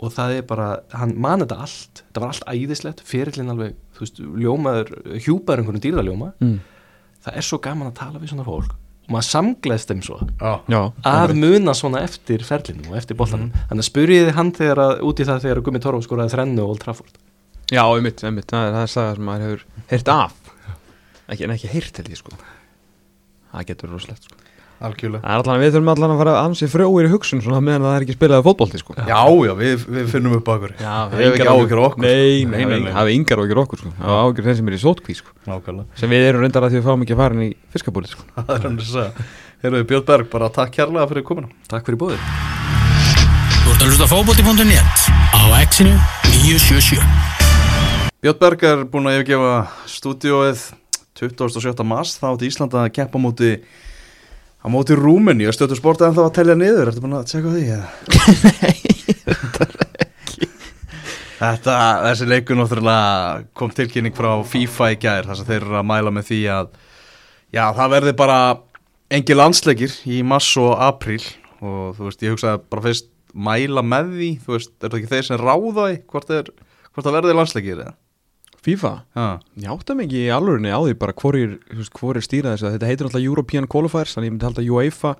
og 0.00 0.12
það 0.12 0.34
er 0.38 0.42
bara, 0.48 0.66
hann 0.92 1.14
man 1.20 1.40
þetta 1.44 1.56
allt. 1.64 2.02
Þetta 2.08 2.20
var 2.24 2.32
allt 2.34 2.48
æðislegt, 2.52 3.00
ferillin 3.08 3.52
alveg 3.54 3.76
þú 3.96 4.02
veist, 4.04 4.18
ljómaður, 4.44 4.90
hjúpaður 5.24 5.62
einhvern 5.62 5.84
dýrðaljóma 5.86 6.32
Mm. 6.40 6.58
það 7.24 7.36
er 7.40 7.46
svo 7.48 7.58
gaman 7.64 7.88
að 7.88 7.94
tala 8.02 8.18
við 8.20 8.32
svona 8.34 8.44
fólk. 8.44 8.74
Og 9.06 9.12
maður 9.14 9.28
samgleðst 9.30 9.88
þeim 9.92 10.02
svo. 10.02 10.16
Já, 10.40 10.52
Já, 10.68 10.80
að 11.06 11.34
muna 11.38 11.72
svona 11.78 12.00
eftir 12.02 12.42
ferlinu 12.42 12.88
og 12.90 12.96
eftir 12.98 13.16
boltanum, 13.16 13.52
þannig 13.70 13.84
að 13.84 13.88
spurjiði 13.90 14.32
hann 14.34 14.50
þegar 14.52 14.80
að, 14.82 15.00
út 15.06 15.20
í 15.22 15.24
það 15.28 15.44
þegar 15.46 15.60
Gummi 15.62 15.80
Torf 15.84 16.02
skoraði 16.04 16.34
þrennu 16.34 16.62
og 16.64 16.72
Old 16.74 16.80
Trafford. 16.82 17.14
Já, 17.70 17.82
einmitt, 17.86 18.24
einmitt, 18.26 18.46
það 18.50 18.66
er, 18.66 18.72
það 18.76 18.82
er 18.82 18.92
saga 18.96 19.14
sem 19.14 19.24
maður 19.30 19.46
hefur 19.46 19.64
heyrt 19.94 20.08
af. 20.08 20.34
Ekki, 21.28 21.44
En 21.46 21.54
ekki 21.56 21.70
heyrt 21.72 21.96
held 22.02 22.10
ég 22.10 22.18
sko. 22.20 22.34
Það 23.52 23.66
getur 23.70 23.90
rosalegt 23.94 24.26
sko 24.28 24.36
algjörlega. 24.84 25.22
Það 25.22 25.32
er 25.32 25.42
allan, 25.42 25.60
við 25.62 25.70
þurfum 25.76 25.90
allan 25.92 26.12
að 26.14 26.20
fara 26.20 26.34
ansið 26.44 26.70
frjóir 26.74 27.06
í 27.08 27.12
hugsun 27.12 27.42
svona 27.44 27.60
meðan 27.64 27.86
það 27.86 27.96
er 27.96 28.04
ekki 28.06 28.16
spilaði 28.16 28.44
fótbolti 28.46 28.80
sko. 28.82 28.96
Já, 28.98 29.22
já, 29.46 29.52
við, 29.60 29.86
við 29.96 30.10
finnum 30.12 30.36
upp 30.36 30.50
okkur. 30.56 30.74
Já, 30.82 30.94
Við 31.12 31.22
hefum 31.24 31.36
ekki 31.38 31.48
áhyggjur 31.52 31.80
af 31.80 31.88
okkur, 31.90 32.04
Nei, 32.04 32.12
sko. 32.12 32.50
nei, 32.50 32.58
Nei, 32.58 32.66
nei, 32.66 32.80
nei, 32.84 32.92
það 32.92 33.10
er 33.10 33.14
yngar 33.16 33.42
af 33.42 33.62
okkur 33.64 33.82
sko. 33.82 33.92
Það 33.96 34.12
er 34.12 34.20
áhyggjur 34.26 34.46
þeir 34.50 34.58
sem 34.60 34.68
er 34.70 34.76
í 34.76 34.80
sótkví 34.84 35.16
sko. 35.20 35.34
Nákvæmlega, 35.46 36.00
Sem 36.02 36.12
við 36.12 36.26
erum 36.28 36.44
reyndar 36.44 36.66
að 36.66 36.74
því 36.76 36.80
við 36.80 36.86
fáum 36.90 37.06
ekki 37.06 37.16
að 37.16 37.22
fara 37.22 37.36
inn 37.38 37.46
í 37.46 37.50
fiskabúli 37.76 38.10
sko. 38.12 38.26
Það 38.36 38.52
er 38.56 38.66
hann 38.68 38.76
að 38.76 38.90
segja 38.92 39.26
Herruði 39.64 39.88
Björn 39.88 40.06
Berg, 40.10 40.28
bara 40.30 40.50
takk 40.52 40.74
kærlega 40.76 41.08
fyrir 41.10 41.24
komuna. 41.26 41.48
Takk 41.72 41.86
fyrir 41.88 42.00
bóðið 42.02 42.20
Þú 43.64 43.72
ert 43.72 43.80
að 43.80 43.88
hlusta 43.88 44.04
á 44.06 44.12
fótbolti.net 44.12 45.06
á 45.32 45.40
exinu 45.62 45.94
977 46.44 47.00
Björn 48.22 48.38
Berg 48.42 48.66
er 48.68 48.84
búin 48.90 49.08
að 49.08 49.16
yfirgefa 49.20 49.54
stúdíóið 49.90 50.66
27. 51.16 51.84
mars. 51.88 52.16
Þá 52.20 52.26
átti 52.34 52.48
Ísland 52.50 52.74
að 52.76 52.90
keppa 52.96 53.16
á 53.16 53.24
móti 53.24 53.50
á 54.66 54.68
móti 54.72 54.98
Rúmeni 54.98 55.46
og 55.46 55.54
stötu 55.54 55.78
sportið 55.78 56.08
en 56.08 56.16
þá 56.16 56.22
að 56.24 56.34
telja 56.40 56.56
niður, 56.58 56.90
ertu 56.90 57.02
búin 57.04 57.14
að 57.20 57.28
tjekka 57.30 57.46
á 57.46 57.54
því? 57.54 57.64
Nei, 58.56 58.96
Þetta, 61.36 61.72
þessi 62.06 62.26
leikur 62.30 62.56
náttúrulega 62.56 63.42
kom 63.56 63.72
tilkynning 63.76 64.14
frá 64.16 64.30
FIFA 64.48 64.86
í 64.94 64.96
gær 65.02 65.26
þar 65.28 65.36
sem 65.38 65.48
þeir 65.50 65.58
eru 65.66 65.76
að 65.76 65.88
mæla 65.90 66.12
með 66.16 66.30
því 66.30 66.38
að 66.54 66.70
já, 67.52 67.64
það 67.76 67.92
verði 67.92 68.14
bara 68.16 68.38
engi 69.12 69.36
landsleikir 69.36 69.98
í 70.08 70.22
mars 70.24 70.48
og 70.62 70.72
apríl 70.80 71.20
og 71.60 71.92
þú 71.98 72.08
veist, 72.08 72.24
ég 72.24 72.32
hugsaði 72.34 72.62
bara 72.72 72.86
fyrst 72.88 73.10
mæla 73.36 73.84
með 73.84 74.14
því, 74.16 74.30
þú 74.46 74.56
veist, 74.56 74.72
er 74.80 74.88
það 74.88 74.98
ekki 75.02 75.12
þeir 75.12 75.28
sem 75.28 75.42
ráða 75.42 75.74
því 75.76 76.00
hvort, 76.14 76.32
er, 76.38 76.50
hvort 76.88 77.06
það 77.06 77.18
verði 77.20 77.36
landsleikir 77.36 77.84
eða? 77.84 77.94
FIFA, 78.66 78.92
Já, 79.14 79.26
ég 79.62 79.70
átta 79.72 79.94
ekki 80.02 80.20
í 80.24 80.30
alvörinni 80.34 80.72
á 80.74 80.80
því 80.82 80.94
bara 80.98 81.14
hvorir, 81.16 81.56
þú 81.70 81.80
veist, 81.80 81.92
hvorir 81.96 82.24
stýra 82.26 82.54
þessu 82.54 82.72
þetta 82.74 82.88
heitir 82.90 83.08
alltaf 83.08 83.22
European 83.22 83.68
Qualifiers 83.70 84.16
þannig 84.16 84.30
ég 84.30 84.34
myndi 84.34 84.48
halda 84.48 84.64
að 84.64 84.72
UEFA 84.74 85.12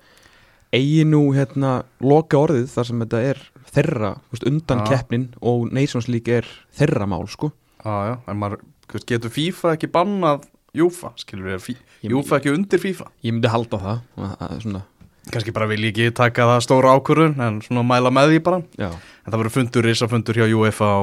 eigi 0.75 1.05
nú 1.07 1.21
hérna 1.35 1.71
loka 2.03 2.41
orðið 2.41 2.67
þar 2.73 2.89
sem 2.89 3.05
þetta 3.05 3.21
er 3.29 3.39
þeirra, 3.71 4.11
þú 4.27 4.35
veist, 4.35 4.47
undan 4.51 4.83
Já. 4.83 4.89
keppnin 4.91 5.29
og 5.39 5.71
Nations 5.71 6.09
League 6.11 6.41
er 6.41 6.49
þeirra 6.75 7.07
mál 7.07 7.23
sko. 7.31 7.53
Já, 7.85 7.95
já, 8.11 8.13
en 8.27 8.41
maður, 8.41 8.65
veist, 8.91 9.07
getur 9.07 9.33
FIFA 9.33 9.77
ekki 9.77 9.91
bannað 9.95 10.45
Júfa, 10.77 11.13
skilur 11.17 11.55
við, 11.55 11.79
Júfa 12.05 12.37
ekki 12.41 12.51
undir 12.53 12.81
FIFA? 12.83 13.07
ég 13.25 13.33
myndi 13.33 13.49
halda 13.49 13.79
það 13.81 14.03
að, 14.27 14.35
að, 14.43 14.59
svona, 14.65 14.83
Kannski 15.27 15.51
bara 15.51 15.67
vil 15.67 15.81
ég 15.83 15.91
ekki 15.91 16.13
taka 16.15 16.45
það 16.47 16.61
stóra 16.63 16.93
ákvörðun 16.95 17.41
en 17.43 17.57
svona 17.65 17.83
mæla 17.83 18.11
með 18.15 18.29
því 18.31 18.43
bara. 18.45 18.59
Já, 18.79 18.91
En 19.25 19.33
það 19.33 19.41
verður 19.41 19.55
fundur, 19.57 19.87
risafundur 19.89 20.37
hjá 20.39 20.45
UEFA 20.55 20.87
á, 20.87 20.99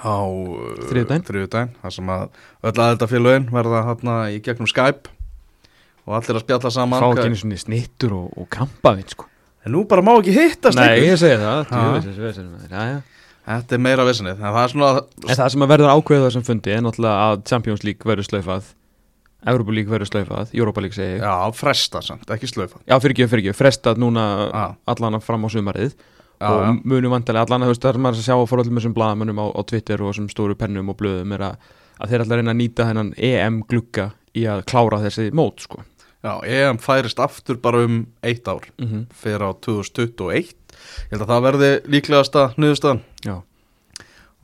á 0.00 0.18
uh, 0.26 0.86
þriðjudaginn, 0.90 1.74
þar 1.82 1.94
sem 1.94 2.12
að 2.12 2.24
öll 2.66 2.74
aðeldafélögin 2.74 3.50
verða 3.54 3.82
hérna 3.88 4.16
í 4.34 4.40
gegnum 4.44 4.70
Skype 4.70 5.12
og 6.06 6.18
allir 6.18 6.38
að 6.38 6.44
spjalla 6.44 6.72
saman. 6.74 7.02
Fá 7.02 7.08
ekki 7.12 7.30
einu 7.30 7.40
svona 7.40 7.60
snittur 7.60 8.16
og, 8.16 8.30
og 8.36 8.48
kampaðinn 8.52 9.12
sko. 9.12 9.28
En 9.66 9.74
nú 9.74 9.82
bara 9.90 10.04
má 10.06 10.12
ekki 10.14 10.34
hittast 10.36 10.78
Nei, 10.78 11.02
ég 11.08 11.18
segi 11.18 11.38
það. 11.42 11.70
Þetta 13.46 13.76
er 13.76 13.82
meira 13.82 14.02
vissinni, 14.06 14.32
það 14.38 14.56
er 14.58 14.72
svona 14.72 14.88
En 15.22 15.38
það 15.38 15.50
sem 15.54 15.62
að 15.62 15.70
verður 15.70 15.92
ákveðið 15.92 16.24
þessum 16.26 16.44
fundi 16.48 16.72
er 16.74 16.80
náttúrulega 16.82 17.26
að 17.28 17.44
Champions 17.46 17.84
League 17.86 18.08
verður 18.10 18.26
slaufað 18.26 18.72
Europa 19.46 19.74
League 19.76 19.92
verður 19.92 20.10
slaufað, 20.10 20.50
Europa 20.56 20.82
League 20.82 20.96
segi 20.96 21.20
Já, 21.20 21.34
fresta 21.54 22.02
samt, 22.02 22.26
ekki 22.34 22.50
slöfa 22.50 22.80
Já, 22.82 22.96
fyrir 23.02 23.14
ekki, 23.14 23.28
fyrir 23.30 23.44
ekki, 23.44 23.54
frestað 23.58 24.00
núna 24.02 24.24
Já. 24.48 24.64
allan 24.90 25.20
fram 25.22 25.46
á 25.46 25.48
sumarið 25.54 25.94
Já, 26.36 26.48
og 26.50 26.62
já. 26.62 26.70
munum 26.84 27.14
vantilega 27.16 27.46
allan 27.46 27.64
að 27.64 27.70
þú 27.70 27.74
veist 27.74 27.84
það 27.86 27.94
er 27.94 28.02
maður 28.04 28.20
að 28.20 28.26
sjá 28.26 28.36
að 28.36 28.46
fór 28.50 28.62
öllum 28.62 28.78
þessum 28.80 28.96
blaðamönnum 28.96 29.40
á, 29.40 29.46
á 29.56 29.60
Twitter 29.70 30.02
og 30.02 30.12
þessum 30.12 30.30
stóru 30.32 30.56
pennum 30.58 30.92
og 30.92 30.98
blöðum 31.00 31.32
er 31.32 31.44
að, 31.48 31.70
að 31.96 32.12
þeir 32.12 32.24
að 32.24 32.34
reyna 32.36 32.52
að 32.52 32.60
nýta 32.60 32.88
hennan 32.90 33.12
EM 33.16 33.60
glugga 33.70 34.10
í 34.36 34.44
að 34.44 34.64
klára 34.68 35.00
þessi 35.06 35.30
mót 35.32 35.64
sko. 35.64 35.80
Já, 36.26 36.32
EM 36.44 36.80
færist 36.82 37.20
aftur 37.22 37.56
bara 37.62 37.84
um 37.86 38.02
eitt 38.26 38.48
ár. 38.48 38.68
Mm 38.76 38.86
-hmm. 38.88 39.06
fyrir 39.14 39.46
á 39.46 39.50
2021 39.64 40.54
Ég 40.76 41.14
held 41.14 41.24
að 41.24 41.32
það 41.32 41.46
verði 41.46 41.70
líklegasta 41.92 42.42
niðurstaðan. 42.56 43.02
Já, 43.24 43.36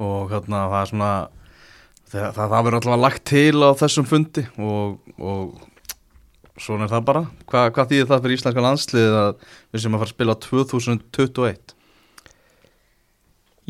og 0.03 0.33
hérna 0.33 0.63
það 0.71 0.79
er 0.81 0.91
svona 0.93 1.11
það, 2.13 2.31
það, 2.37 2.47
það 2.47 2.65
verður 2.67 2.79
allavega 2.79 3.03
lagt 3.03 3.25
til 3.29 3.63
á 3.63 3.71
þessum 3.83 4.09
fundi 4.09 4.47
og, 4.59 4.99
og 5.19 6.59
svona 6.61 6.87
er 6.87 6.95
það 6.95 7.07
bara. 7.11 7.25
Hva, 7.51 7.67
hvað 7.75 7.93
þýðir 7.93 8.11
það 8.11 8.25
fyrir 8.25 8.39
íslenska 8.39 8.67
landslið 8.67 9.19
að 9.23 9.31
við 9.73 9.85
sem 9.85 9.95
að 9.95 10.03
fara 10.03 10.11
að 10.11 10.15
spila 10.15 10.39
2021 10.49 11.72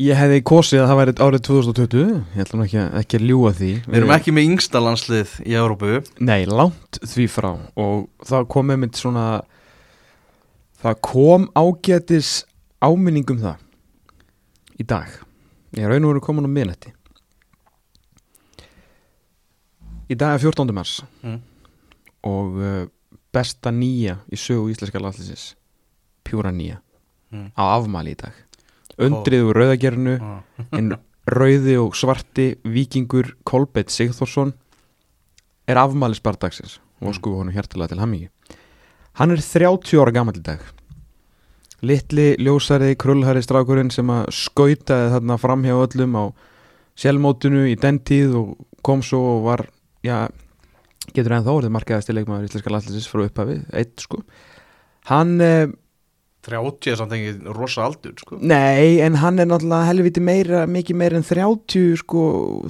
Ég 0.01 0.17
hefði 0.17 0.39
kosið 0.41 0.81
að 0.81 0.87
það 0.89 0.97
væri 0.99 1.13
árið 1.21 1.41
2020 1.45 2.05
Ég 2.33 2.39
ætla 2.41 2.57
nú 2.57 2.63
ekki, 2.65 2.83
ekki 2.97 3.17
að 3.19 3.25
ljúga 3.29 3.49
því. 3.59 3.67
Við 3.85 3.97
erum 3.99 4.13
ekki 4.15 4.31
með 4.33 4.47
yngsta 4.49 4.79
landslið 4.81 5.33
í 5.45 5.53
Európu 5.53 5.99
Nei, 6.17 6.47
langt 6.49 6.97
því 7.05 7.25
frá. 7.29 7.51
Og 7.77 8.07
það 8.25 8.47
kom 8.55 8.71
einmitt 8.73 8.97
svona 8.97 9.25
það 10.81 10.97
kom 11.05 11.45
ágætis 11.53 12.31
áminning 12.81 13.29
um 13.35 13.43
það 13.43 14.81
í 14.81 14.85
dag. 14.89 15.11
Ég 15.77 15.85
raun 15.85 16.07
og 16.07 16.15
veru 16.15 16.23
komin 16.25 16.49
á 16.49 16.55
miðnætti. 16.55 16.93
Í 20.09 20.17
dag 20.17 20.33
er 20.33 20.41
14. 20.41 20.73
mars. 20.73 21.01
Mm. 21.21 21.41
og 22.23 22.57
uh, 22.57 22.83
besta 23.35 23.69
nýja 23.75 24.15
í 24.31 24.37
sögu 24.39 24.71
íslenska 24.71 25.01
landslýsins 25.01 25.53
pjúra 26.23 26.53
nýja. 26.55 26.79
Mm. 27.33 27.49
á 27.57 27.63
afmæli 27.77 28.13
í 28.13 28.17
dag 28.17 28.33
undrið 29.01 29.49
úr 29.49 29.61
rauðagerinu 29.61 30.17
en 30.75 30.93
rauði 31.39 31.77
og 31.79 31.95
svarti 31.95 32.53
vikingur 32.67 33.33
Kolbett 33.47 33.93
Sigþórsson 33.93 34.53
er 35.67 35.79
afmæli 35.79 36.19
spardagsins 36.19 36.79
og 37.03 37.15
sko 37.15 37.37
honum 37.39 37.55
hjertilega 37.55 37.93
til 37.93 38.03
hammingi 38.03 38.29
hann 39.19 39.33
er 39.33 39.41
30 39.41 40.01
ára 40.01 40.13
gammal 40.13 40.37
í 40.37 40.43
dag. 40.43 40.61
Litli 41.83 42.33
ljósari 42.39 42.93
krullhæri 42.99 43.43
strákurinn 43.43 43.91
sem 43.91 44.09
að 44.09 44.29
skautaði 44.33 45.11
þarna 45.17 45.37
fram 45.41 45.65
hjá 45.67 45.75
öllum 45.75 46.15
á 46.15 46.23
sjálfmótinu 46.99 47.65
í 47.69 47.75
den 47.79 47.99
tíð 48.07 48.37
og 48.39 48.53
kom 48.85 49.03
svo 49.03 49.19
og 49.35 49.43
var 49.47 49.65
já, 50.05 50.29
getur 51.11 51.35
enn 51.35 51.45
þá 51.45 51.53
orðið 51.57 51.75
markaðasti 51.75 52.15
leikmaður 52.15 52.47
íslenska 52.47 52.71
landslýsins 52.71 53.09
frá 53.11 53.25
upphafi, 53.25 53.59
eitt 53.75 54.05
sko. 54.05 54.21
Hann 55.09 55.35
eh, 55.43 55.67
30 56.43 56.91
er 56.91 56.99
samt 56.99 57.15
engin 57.15 57.47
rosa 57.55 57.85
aldur 57.87 58.15
sko. 58.19 58.37
Nei, 58.41 58.99
en 59.05 59.15
hann 59.21 59.39
er 59.39 59.47
náttúrulega 59.47 59.87
helviti 59.87 60.23
meira, 60.23 60.65
mikið 60.67 60.99
meira 60.99 61.19
en 61.19 61.23
30 61.27 61.97
sko, 62.03 62.23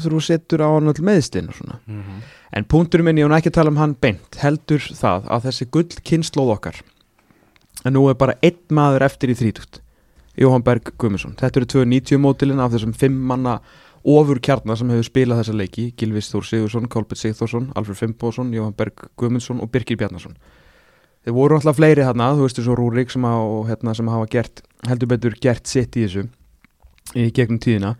þú 0.03 0.21
setur 0.21 0.61
á 0.61 0.69
hann 0.75 0.91
all 0.91 1.05
meðstinn 1.09 1.49
og 1.49 1.57
svona. 1.57 1.79
mm 1.85 2.01
-hmm. 2.01 2.23
En 2.53 2.65
punkturinn 2.65 3.05
minni, 3.05 3.21
ég 3.21 3.25
hún 3.27 3.33
ekki 3.33 3.49
að 3.49 3.53
tala 3.57 3.69
um 3.69 3.77
hann 3.77 3.95
beint, 3.95 4.35
heldur 4.37 4.79
það 4.79 5.23
að 5.25 5.45
þessi 5.47 5.65
gull 5.71 5.95
kynnslóð 6.05 6.51
okkar, 6.53 6.75
en 7.83 7.93
nú 7.93 8.09
er 8.09 8.13
bara 8.13 8.35
einn 8.43 8.69
maður 8.69 9.01
eftir 9.01 9.29
í 9.29 9.35
þrítugt, 9.35 9.81
Jóhann 10.37 10.63
Berg 10.63 10.93
Guðmundsson. 10.97 11.35
Þetta 11.35 11.59
eru 11.59 11.65
290 11.65 12.17
mótilinn 12.17 12.59
af 12.59 12.71
þessum 12.71 12.93
fimm 12.93 13.17
manna 13.25 13.59
ofur 14.03 14.39
kjarnar 14.39 14.77
sem 14.77 14.89
hefur 14.89 15.03
spilað 15.03 15.39
þessa 15.41 15.57
leiki, 15.57 15.93
Gilvis 15.97 16.29
Þór 16.29 16.45
Sigursson, 16.45 16.87
Kolbett 16.87 17.17
Sigþórsson, 17.17 17.71
Alfred 17.75 17.97
Fimboðsson, 17.97 18.53
Jóhann 18.53 18.75
Berg 18.77 19.07
Guðmundsson 19.17 19.61
og 19.63 19.71
Birgir 19.71 19.97
Bjarnason. 19.97 20.35
Þeir 21.23 21.35
voru 21.37 21.57
alltaf 21.57 21.77
fleiri 21.79 22.03
hérna, 22.03 22.33
þú 22.35 22.47
veist 22.47 22.59
þessu 22.59 22.77
Rúrik 22.77 23.13
sem, 23.13 23.23
á, 23.23 23.35
hérna, 23.69 23.95
sem 23.95 24.09
hafa 24.11 24.29
gert, 24.31 24.63
heldur 24.89 25.11
betur 25.13 25.37
gert 25.41 25.69
sitt 25.69 25.95
í 25.95 26.05
þessu 26.05 26.25
í 27.19 27.29
gegnum 27.35 27.61
tíðina. 27.63 27.93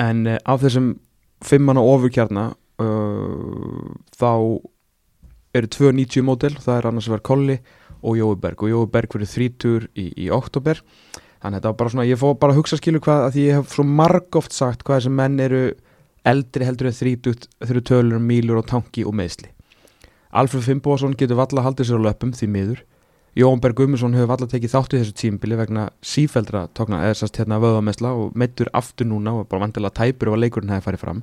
En 0.00 0.26
uh, 0.28 0.40
af 0.44 0.64
þessum 0.64 0.92
fimmana 1.44 1.84
ofurkjarna 1.84 2.50
uh, 2.82 3.94
þá 4.18 4.32
eru 5.56 5.70
290 5.72 6.26
mótel, 6.26 6.54
það 6.60 6.76
er 6.76 6.90
annars 6.90 7.08
að 7.08 7.16
vera 7.16 7.28
Kolli 7.30 7.58
og 7.98 8.18
Jói 8.18 8.36
Berg. 8.42 8.62
Og 8.62 8.74
Jói 8.74 8.90
Berg 8.92 9.16
verið 9.16 9.32
þrítur 9.32 9.88
í, 9.96 10.10
í 10.12 10.28
oktober 10.34 10.82
þannig 11.38 11.58
að 11.58 11.60
þetta 11.60 11.70
var 11.70 11.78
bara 11.80 11.92
svona, 11.94 12.08
ég 12.08 12.18
fór 12.20 12.38
bara 12.40 12.54
að 12.54 12.60
hugsa 12.60 12.78
skilu 12.78 13.02
hvað 13.02 13.26
að 13.26 13.36
því 13.36 13.44
ég 13.44 13.58
hef 13.60 13.74
svo 13.74 13.84
margóft 13.86 14.54
sagt 14.56 14.82
hvað 14.86 15.00
þessi 15.00 15.12
menn 15.14 15.38
eru 15.42 15.62
eldri 16.26 16.66
heldur 16.66 16.90
en 16.90 16.98
þrítut 16.98 17.46
þurru 17.62 17.84
tölur, 17.90 18.22
mílur 18.22 18.60
og 18.62 18.66
tanki 18.70 19.06
og 19.06 19.14
meðsli 19.18 19.52
Alfred 20.38 20.62
Fimboðsson 20.62 21.16
getur 21.18 21.38
valla 21.40 21.64
haldið 21.64 21.88
sér 21.88 21.98
á 21.98 22.06
löpum 22.06 22.30
því 22.36 22.48
miður. 22.52 22.82
Jón 23.38 23.60
Berg 23.62 23.78
Gummarsson 23.78 24.14
hefur 24.16 24.30
valla 24.30 24.48
tekið 24.50 24.72
þátt 24.72 24.94
í 24.94 25.00
þessu 25.00 25.14
tímbili 25.18 25.58
vegna 25.58 25.88
sífældra 26.02 26.64
tókna 26.74 27.02
eða 27.06 27.18
sast 27.20 27.38
hérna 27.38 27.58
vöðamesla 27.62 28.12
og 28.18 28.38
meittur 28.38 28.70
aftur 28.74 29.06
núna 29.10 29.34
og 29.38 29.48
bara 29.50 29.64
vantilega 29.66 29.94
tæpur 29.98 30.30
ef 30.30 30.36
að 30.36 30.42
leikurinn 30.44 30.72
hefði 30.74 30.86
farið 30.86 31.02
fram. 31.02 31.20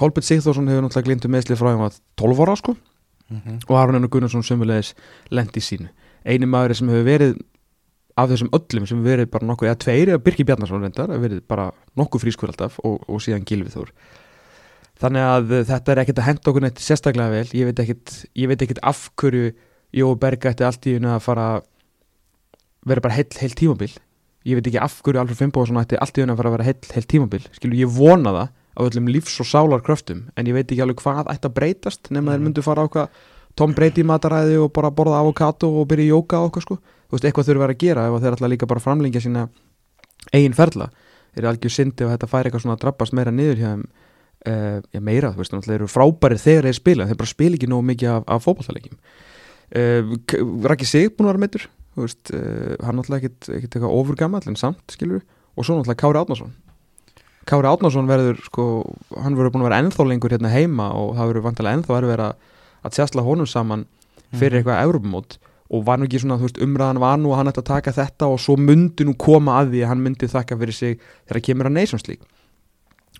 Kolbjörn 0.00 0.28
Sigþórsson 0.28 0.68
hefur 0.72 0.86
náttúrulega 0.86 1.08
glindu 1.08 1.30
meðsli 1.32 1.58
frá 1.60 1.70
hann 1.70 1.86
að 1.86 2.00
12 2.20 2.42
ára 2.44 2.56
sko. 2.60 2.76
Og 3.68 3.76
Aron 3.76 3.96
Einar 3.96 4.12
Gunnarsson 4.12 4.44
sömulegis 4.44 4.92
lendi 5.32 5.60
sínu. 5.64 5.88
Eini 6.24 6.48
maður 6.48 6.76
sem 6.80 6.92
hefur 6.92 7.08
verið 7.08 7.38
af 8.16 8.28
þessum 8.32 8.50
öllum 8.52 8.88
sem 8.88 8.98
hefur 8.98 9.08
verið 9.08 9.30
bara 9.32 9.48
nokkuð 9.48 9.70
eða 9.70 9.80
tveir 9.84 10.12
eða 10.12 10.24
Birki 10.24 10.44
Bjarnarsson 10.48 10.84
reyndar 10.84 11.12
hefur 11.12 11.24
verið 11.28 11.44
bara 11.48 11.70
nokkuð 11.96 12.26
frískur 12.26 12.52
alltaf 12.52 12.76
og, 12.84 13.00
og 13.08 13.22
síðan 13.24 13.46
Gilvið 13.48 13.78
Þór 13.78 13.92
þannig 15.02 15.26
að 15.26 15.52
þetta 15.68 15.92
er 15.92 16.00
ekkert 16.02 16.22
að 16.22 16.28
henda 16.28 16.50
okkur 16.52 16.64
neitt 16.64 16.80
sérstaklega 16.82 17.32
vel. 17.34 17.50
Ég 17.58 17.68
veit 17.68 17.82
ekkert, 17.82 18.14
ég 18.38 18.50
veit 18.50 18.64
ekkert 18.64 18.82
af 18.86 19.04
hverju 19.20 19.52
Jói 19.92 20.14
Berg 20.20 20.46
ætti 20.48 20.64
allt 20.64 20.88
í 20.88 20.96
unna 20.96 21.18
að 21.18 21.26
fara 21.26 21.46
vera 22.88 23.02
bara 23.04 23.18
heill, 23.18 23.28
heill 23.42 23.56
tímabil. 23.58 23.92
Ég 24.48 24.58
veit 24.58 24.70
ekki 24.70 24.80
af 24.82 24.96
hverju 25.04 25.20
Alfred 25.20 25.38
Fimboðsson 25.38 25.80
ætti 25.82 25.98
allt 26.00 26.18
í 26.18 26.24
unna 26.24 26.34
að 26.34 26.40
fara 26.40 26.52
að 26.52 26.56
vera 26.56 26.68
heill, 26.70 26.90
heill 26.96 27.08
tímabil. 27.10 27.42
Skilur 27.58 27.82
ég 27.82 27.92
vona 27.92 28.32
það 28.38 28.48
á 28.72 28.80
öllum 28.86 29.10
lífs 29.12 29.36
og 29.42 29.48
sálar 29.50 29.84
kröftum 29.84 30.24
en 30.32 30.48
ég 30.48 30.56
veit 30.56 30.64
ekki 30.64 30.80
alveg 30.80 31.02
hvað 31.02 31.28
ætti 31.28 31.50
að 31.50 31.56
breytast 31.58 32.08
nema 32.14 32.32
þeir 32.32 32.44
myndu 32.46 32.64
fara 32.64 32.86
á 32.86 32.88
hvað 32.88 33.20
Tom 33.58 33.74
Brady 33.76 34.00
mataræði 34.08 34.56
og 34.64 34.70
bara 34.72 34.88
borða 34.88 35.18
avokado 35.20 35.68
og 35.68 35.90
byrja 35.90 36.08
í 36.08 36.12
jóka 36.14 36.40
og 36.40 36.48
eitthvað 36.48 36.64
sko. 36.64 36.76
Þú 36.80 37.18
veist, 37.18 37.26
eitthvað 37.28 37.48
þurfa 37.50 37.66
að 37.68 37.80
gera 37.82 38.06
ef 38.08 38.22
þeir 38.22 38.36
ætla 38.38 38.48
líka 38.48 38.68
bara 38.70 38.80
að 38.80 38.86
framlengja 38.86 39.20
sína 39.20 39.42
eigin 40.32 40.56
ferla. 40.56 40.88
Þeir 41.34 41.42
eru 41.42 41.50
algjör 41.50 41.74
syndi 41.74 42.06
ef 42.06 42.14
þetta 42.14 42.30
færi 42.30 42.48
eitthvað 42.48 42.64
svona 42.64 42.78
að 42.78 42.84
drabbast 42.86 43.16
meira 43.18 43.34
niður 43.34 43.60
hjá 43.60 43.68
þeim 43.74 43.84
uh, 44.48 44.80
já 44.92 45.02
meira, 45.04 45.32
þú 45.34 45.42
veist, 45.42 45.54
þeir 45.66 45.76
eru 45.80 45.90
frábæri 45.90 46.40
þegar 46.40 46.68
þeir 46.68 46.78
spila, 46.78 47.06
þeir 47.10 47.20
bara 47.20 47.32
spila 47.32 47.58
ekki 47.58 47.70
nógu 47.70 47.86
mikið 47.92 48.14
af, 48.14 48.26
af 48.26 48.46
fótballtalegjum 48.46 48.98
uh, 49.78 50.66
Raki 50.70 50.88
Sig 50.88 51.12
búin 51.14 51.28
að 51.28 51.32
vera 51.32 51.44
meittur 51.44 51.68
þú 51.92 52.06
veist, 52.06 52.34
uh, 52.34 52.74
hann 52.86 52.98
náttúrulega 52.98 53.30
ekkit, 53.30 53.52
eitthvað 53.58 53.96
ofurgamall 54.00 54.50
en 54.50 54.58
samt, 54.58 54.84
skilur 54.94 55.22
og 55.56 55.66
svo 55.66 55.78
náttúrulega 55.78 56.02
Kári 56.02 56.22
Átnarsson 56.22 56.52
Kári 57.48 57.70
Átnarsson 57.70 58.10
verður, 58.10 58.42
sko, 58.46 58.66
hann 59.18 59.38
verður 59.38 59.56
búin 59.56 59.64
að 59.64 59.70
vera 59.70 59.80
ennþá 59.82 60.08
lengur 60.08 60.34
hérna 60.34 60.52
heima 60.52 60.92
og 60.94 61.16
það 61.18 61.32
verður 61.32 61.48
vantilega 61.48 61.80
ennþá 61.80 62.02
að, 62.14 62.52
að 62.82 62.98
tjastla 62.98 63.26
honum 63.26 63.50
saman 63.50 63.88
fyrir 64.32 64.60
eitthvað 64.60 64.84
Európamót 64.86 65.40
og 65.72 65.86
var 65.86 65.98
nú 65.98 66.06
ekki 66.06 66.20
svona, 66.20 66.36
þú 66.40 66.48
veist, 66.48 66.60
umræðan 66.62 67.00
var 67.00 67.18
nú 67.20 67.32
að 67.32 67.40
hann 67.40 67.50
ætti 67.50 67.62
að 67.62 67.68
taka 67.70 67.94
þetta 67.96 68.28
og 68.28 68.40
svo 68.44 68.58
myndi 68.60 69.06
nú 69.08 69.14
koma 69.18 69.56
að 69.60 69.72
því 69.72 69.82
að 69.82 69.90
hann 69.92 70.02
myndi 70.04 70.28
þakka 70.28 70.58
fyrir 70.60 70.76
sig 70.76 70.98
þegar 71.00 71.38
það 71.38 71.46
kemur 71.48 71.68
að 71.70 71.76
Nations 71.78 72.08
League 72.08 72.31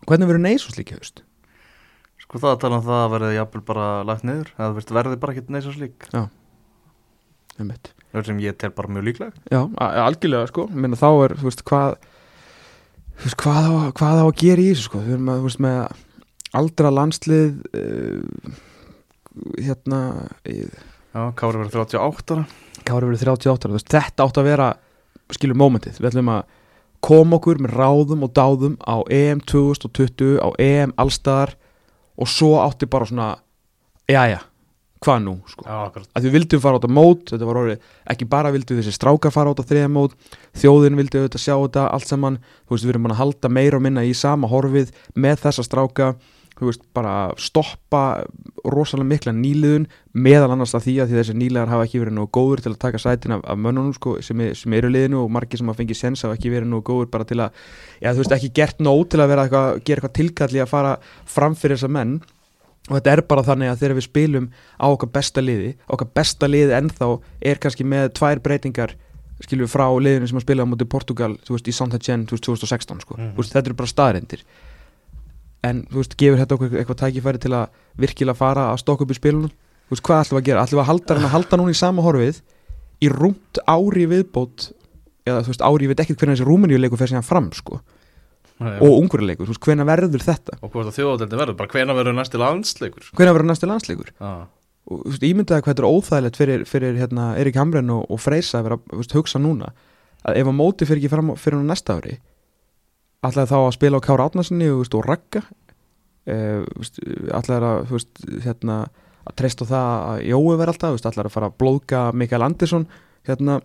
hvernig 0.09 0.28
verður 0.30 0.44
Nations 0.44 0.76
League, 0.78 0.94
hefust? 0.96 1.22
Sko 2.22 2.38
það 2.40 2.55
að 2.55 2.61
tala 2.62 2.78
um 2.80 2.84
það 2.86 3.00
að 3.05 3.11
verði 3.16 3.32
jafnvel 3.36 3.62
bara 3.72 3.86
lagt 4.09 4.24
niður 4.24 4.53
veist, 4.78 4.92
verði 4.94 5.18
bara 5.20 5.34
ekkert 5.34 5.50
neins 5.53 5.66
og 5.68 5.74
slík 5.76 6.09
Um 7.61 7.68
mitt. 7.68 7.90
Það 8.12 8.18
er 8.22 8.24
sem 8.30 8.38
ég 8.40 8.55
tel 8.61 8.70
bara 8.72 8.88
mjög 8.88 9.05
líklega. 9.11 9.32
Já, 9.53 9.59
algjörlega, 10.07 10.48
sko, 10.48 10.62
minna 10.72 10.96
þá 10.96 11.09
er, 11.26 11.34
þú 11.36 11.48
veist, 11.50 11.62
hvað 11.68 11.96
þú 13.20 13.26
veist, 13.26 13.36
hvað 13.42 13.66
á, 13.68 13.72
hvað 13.98 14.20
á 14.20 14.24
að 14.24 14.32
gera 14.40 14.62
í 14.64 14.70
þessu, 14.70 14.86
sko, 14.88 15.03
við 15.05 15.14
erum 15.18 15.28
að, 15.32 15.42
þú 15.42 15.48
veist, 15.50 15.61
með 15.66 15.78
aldra 16.62 16.92
landslið 16.96 17.53
uh, 17.76 18.57
hérna 19.66 20.00
í- 20.48 20.64
Já, 21.12 21.22
Kári 21.36 21.61
verður 21.61 21.76
38 21.84 22.36
ára. 22.38 22.46
Kári 22.88 23.11
verið 23.11 23.24
38 23.28 23.53
ára, 23.53 23.68
þú 23.68 23.76
veist, 23.76 23.92
þetta 23.92 24.24
átt 24.26 24.40
að 24.40 24.48
vera 24.48 24.70
skilur 25.36 25.61
mómentið, 25.61 26.00
við 26.00 26.09
ætlum 26.14 26.32
að 26.32 26.42
koma 27.03 27.38
okkur 27.40 27.61
með 27.64 27.74
ráðum 27.80 28.24
og 28.26 28.32
dáðum 28.36 28.78
á 28.78 29.03
EM 29.11 29.42
2020, 29.50 30.38
á 30.38 30.48
EM 30.62 30.94
allstaðar 31.00 31.57
og 32.16 32.30
svo 32.30 32.55
átti 32.62 32.86
bara 32.90 33.09
svona 33.09 33.28
jæja, 34.11 34.42
hvað 35.03 35.24
nú 35.24 35.34
sko. 35.50 35.66
Já, 35.66 36.05
að 36.14 36.28
við 36.28 36.36
vildum 36.36 36.62
fara 36.62 36.78
á 36.78 36.80
þetta 36.80 36.96
mót 36.98 37.32
þetta 37.32 37.48
var 37.48 37.61
orðið, 37.62 37.88
ekki 38.14 38.28
bara 38.30 38.53
vildum 38.55 38.78
þessi 38.78 38.94
strákar 38.94 39.34
fara 39.34 39.50
á 39.50 39.53
þetta 39.55 39.68
þriða 39.72 39.90
mót, 39.96 40.14
þjóðin 40.62 41.00
vildi 41.00 41.18
auðvitað 41.18 41.44
sjá 41.46 41.55
þetta 41.57 41.88
allt 41.96 42.12
saman, 42.12 42.38
þú 42.68 42.76
veist, 42.76 42.86
við 42.86 42.94
erum 42.94 43.09
búin 43.09 43.16
að 43.16 43.22
halda 43.24 43.53
meira 43.59 43.80
og 43.80 43.84
minna 43.88 44.07
í 44.07 44.14
sama 44.14 44.50
horfið 44.53 44.94
með 45.18 45.42
þessa 45.46 45.66
stráka 45.66 46.12
veist, 46.61 46.82
bara 46.94 47.32
stoppa 47.40 48.03
rosalega 48.68 49.09
mikla 49.09 49.32
nýliðun 49.36 49.86
meðal 50.12 50.50
annars 50.53 50.74
að 50.76 50.86
því 50.86 50.94
að 51.03 51.12
því 51.12 51.18
þessi 51.18 51.36
nýlegar 51.38 51.72
hafa 51.72 51.86
ekki 51.86 52.03
verið 52.03 52.16
nú 52.18 52.26
góður 52.36 52.62
til 52.64 52.72
að 52.74 52.80
taka 52.84 53.00
sætin 53.03 53.36
af, 53.38 53.44
af 53.48 53.59
mönnunum 53.59 53.94
sko, 53.96 54.18
sem, 54.24 54.42
sem 54.59 54.76
eru 54.76 54.90
liðinu 54.92 55.22
og 55.22 55.32
margir 55.32 55.61
sem 55.61 55.70
hafa 55.70 55.80
fengið 55.80 55.98
sens 55.98 56.24
hafa 56.26 56.36
ekki 56.36 56.53
verið 56.53 56.70
nú 56.72 56.82
góður 56.84 57.09
bara 57.12 57.26
til 57.28 57.40
að 57.40 57.57
já, 58.03 58.12
veist, 58.18 58.36
ekki 58.36 58.53
gert 58.61 58.82
nóg 58.84 59.07
til 59.12 59.22
að 59.22 59.32
vera 59.32 59.46
eitthvað, 59.46 59.80
gera 59.86 60.03
eitthvað 60.03 60.16
tilkalli 60.20 60.62
að 60.62 60.72
fara 60.72 60.96
fram 61.24 61.57
fyrir 61.59 61.80
þessa 61.80 61.92
menn. 61.92 62.18
Og 62.90 62.96
þetta 62.98 63.12
er 63.14 63.20
bara 63.30 63.44
þannig 63.46 63.70
að 63.70 63.78
þegar 63.78 63.94
við 63.94 64.05
spilum 64.09 64.46
á 64.74 64.86
okkar 64.90 65.11
besta 65.14 65.42
liði, 65.42 65.76
okkar 65.86 66.09
besta 66.18 66.48
liði 66.50 66.74
ennþá 66.80 67.09
er 67.53 67.61
kannski 67.62 67.86
með 67.86 68.09
tvær 68.18 68.42
breytingar 68.42 68.96
við 69.50 69.68
frá 69.70 69.86
liðinu 70.03 70.28
sem 70.28 70.38
að 70.38 70.44
spila 70.44 70.66
á 70.66 70.70
móti 70.70 70.86
Portugal, 70.90 71.36
þú 71.46 71.57
veist, 71.57 71.70
í 71.70 71.74
Santagen 71.74 72.26
2016 72.30 73.03
sko, 73.05 73.16
þú 73.18 73.38
veist, 73.38 73.55
þetta 73.55 73.70
eru 73.70 73.78
bara 73.78 73.90
staðrendir 73.90 74.42
en 75.66 75.84
þú 75.90 76.00
veist, 76.00 76.16
gefur 76.18 76.40
þetta 76.40 76.56
okkur 76.56 76.78
eitthvað 76.80 77.00
tækifæri 77.02 77.42
til 77.42 77.52
að 77.56 77.82
virkilega 78.02 78.38
fara 78.38 78.68
að 78.72 78.82
stokka 78.82 79.06
upp 79.06 79.14
í 79.14 79.18
spilunum 79.18 79.52
þú 79.52 79.94
veist, 79.94 80.04
hvað 80.06 80.22
ætlum 80.24 80.38
við 80.38 80.42
að 80.42 80.48
gera? 80.48 80.64
ætlum 80.66 80.78
við 80.80 80.84
að 80.84 80.90
halda 80.90 81.16
hann 81.16 81.28
að 81.28 81.34
halda 81.36 81.58
núna 81.60 81.74
í 81.74 81.78
sama 81.78 82.06
horfið 82.06 82.40
í 83.02 83.10
rúmt 83.12 83.60
ári 83.66 84.06
viðbót 84.10 84.70
eða 85.28 85.42
þú 85.44 85.52
veist, 85.52 85.66
ári, 85.66 85.86
ég 85.86 85.92
veit 85.92 86.02
ekkert 86.02 86.22
hvernig 86.22 86.38
þessi 86.38 86.48
rúmeníuleikur 86.48 87.00
fer 87.00 87.12
síðan 87.12 87.26
fram, 87.26 87.52
sko, 87.54 87.78
og, 88.58 88.82
og 88.82 88.96
ungurileikur 88.96 89.46
þú 89.46 89.54
veist, 89.54 89.62
hvernig 89.68 89.88
verður 89.90 90.26
þetta? 90.26 90.58
og 90.58 90.72
hvort 90.74 90.90
að 90.90 90.98
þjóðadeldin 90.98 91.42
verður 91.44 91.58
bara 91.60 91.72
hvena 91.76 91.96
verður 91.98 92.18
næsti 92.18 92.42
landsleikur 92.42 93.08
hvernig 93.12 93.38
verður 93.38 93.50
næsti 93.52 93.70
landsleikur? 93.70 94.12
Já, 94.18 94.32
og 94.90 95.04
þú 95.04 95.14
veist, 95.14 95.26
ímyndaði 95.28 95.62
hvað 95.62 95.76
þetta 95.76 95.84
er 95.84 95.90
óþægilegt 95.92 96.40
fyrir, 96.40 96.66
fyrir 96.66 96.98
hérna, 96.98 97.28
Erik 97.38 97.58
Hamren 97.60 97.94
og, 97.94 98.02
og 98.10 98.22
Freysa 98.22 98.58
að 98.58 98.66
vera 98.66 98.80
þú 98.82 99.02
veist, 99.02 99.16
hugsa 99.18 99.42
núna 99.42 99.70
að 100.26 100.42
ef 100.42 100.50
að 100.50 100.58
móti 100.58 100.88
fyrir 100.88 101.02
ekki 101.02 101.12
fram 101.12 101.34
fyrir 101.38 101.60
hann 101.60 101.70
næsta 101.70 101.98
ári 101.98 102.18
ætlaði 103.22 103.50
þá 103.52 103.58
að 103.58 103.74
spila 103.76 104.00
á 104.02 104.06
Kára 104.06 104.26
Átnarsinni 104.28 104.70
og, 104.72 104.96
Ragga. 105.06 105.44
Uh, 106.22 106.62
ætlaði 107.34 107.68
að 107.68 107.86
þú 107.90 107.98
veist, 107.98 108.24
hérna, 108.44 108.78
að 109.26 109.36
treysta 109.40 109.66
það 109.66 109.92
að 110.12 110.24
Jói 110.30 110.56
verði 110.58 110.74
alltaf, 110.74 110.98
ætlaði 111.00 111.28
að 111.28 111.36
fara 111.36 111.50
að 111.50 111.56
blóðka 111.62 112.02
Mikael 112.14 112.44
Andersson 112.46 112.86
hérna, 113.26 113.60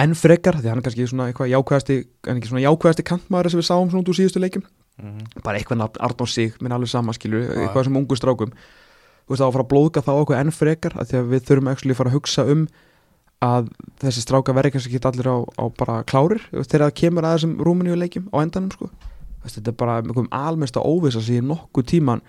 enn 0.00 0.16
frekar, 0.16 0.58
því 0.60 0.72
hann 0.72 0.80
er 0.80 0.86
kannski 0.86 1.08
svona 1.08 1.28
eitthvað 1.28 1.52
jákvæðasti, 1.52 1.98
en 2.28 2.40
ekki 2.40 2.50
svona 2.50 2.64
jákvæðasti 2.64 3.06
kantmaður 3.08 3.52
sem 3.52 3.60
við 3.62 3.68
sáum 3.68 3.92
svona 3.92 4.04
út 4.04 4.12
úr 4.12 4.18
síðustu 4.20 4.42
leikjum. 4.42 4.68
Mhm. 4.98 5.42
bara 5.44 5.58
eitthvað 5.58 5.78
nafn 5.78 6.00
Arnór 6.02 6.28
Sig, 6.28 6.56
minn 6.60 6.74
alveg 6.74 6.90
sama 6.90 7.14
skilur 7.14 7.44
Já, 7.46 7.54
eitthvað 7.62 7.84
sem 7.86 7.98
ungu 8.00 8.16
strákum. 8.18 8.50
Þú 8.50 9.30
veist, 9.30 9.42
þá 9.42 9.46
að 9.46 9.54
fara 9.54 9.64
að 9.64 9.70
blóðga 9.72 10.02
þá 10.02 10.12
okkur 10.16 10.38
enn 10.38 10.54
frekar 10.54 10.96
að 10.98 11.10
því 11.10 11.18
að 11.18 11.28
við 11.32 11.44
þurfum 11.48 11.70
að 11.70 11.98
fara 11.98 12.10
að 12.10 12.16
hugsa 12.16 12.44
um 12.48 12.64
að 13.44 13.68
þessi 14.02 14.24
stráka 14.24 14.54
verði 14.56 14.74
kannski 14.74 14.96
ekki 14.96 15.10
allir 15.10 15.30
á, 15.30 15.36
á 15.46 15.64
bara 15.78 16.00
klárir 16.08 16.42
þegar 16.50 16.88
það 16.88 16.96
kemur 17.02 17.26
að 17.26 17.36
þessum 17.36 17.54
rúmeníu 17.62 17.98
leikjum 17.98 18.26
á 18.34 18.36
endanum 18.42 18.72
sko. 18.74 18.90
Veist, 19.44 19.58
þetta 19.58 19.70
er 19.70 19.78
bara 19.78 19.96
einhverjum 20.02 20.30
almesta 20.34 20.82
óvisa 20.82 21.22
sem 21.22 21.38
ég 21.38 21.46
nokkuð 21.46 21.88
tíman 21.92 22.22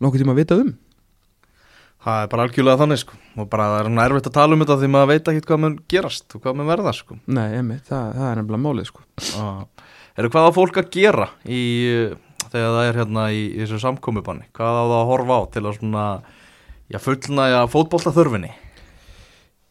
nokkuð 0.00 0.24
tíma 0.24 0.36
vitað 0.36 0.64
um. 0.66 0.72
Það 2.00 2.22
er 2.22 2.30
bara 2.32 2.44
algjörlega 2.46 2.80
þannig 2.80 3.00
sko. 3.02 3.16
Og 3.36 3.48
bara 3.52 3.68
það 3.74 3.88
er 3.90 4.04
erfitt 4.06 4.28
að 4.30 4.36
tala 4.36 4.56
um 4.56 4.64
þetta 4.64 4.76
því 4.80 4.90
maður 4.92 5.10
veit 5.10 5.30
ekki 5.32 5.46
hvað 5.48 5.62
mun 5.64 5.78
gerast 5.92 6.36
og 6.36 6.44
hvað 6.44 6.56
mun 6.56 6.70
verða 6.70 6.94
sko. 6.96 7.16
Nei, 7.28 7.48
emi, 7.58 7.76
það, 7.88 8.14
það 8.16 8.30
er 8.30 8.40
nefnilega 8.40 8.64
málið 8.64 8.88
sko. 8.88 9.04
Eru 10.20 10.32
hvað 10.32 10.48
á 10.48 10.56
fólk 10.56 10.80
að 10.80 10.88
gera 10.96 11.28
í, 11.44 11.60
þegar 12.46 12.72
það 12.76 12.86
er 12.86 13.00
hérna 13.00 13.26
í, 13.32 13.44
í 13.52 13.60
þessu 13.62 13.80
samkomubanni? 13.84 14.48
Hvað 14.56 14.80
á 14.80 14.84
það 14.84 14.96
að 14.96 15.10
horfa 15.12 15.36
á 15.36 15.42
til 15.52 15.64
að 15.64 15.76
svona 15.78 16.06
já, 17.52 17.60
fótbolta 17.70 18.12
þörfinni 18.16 18.52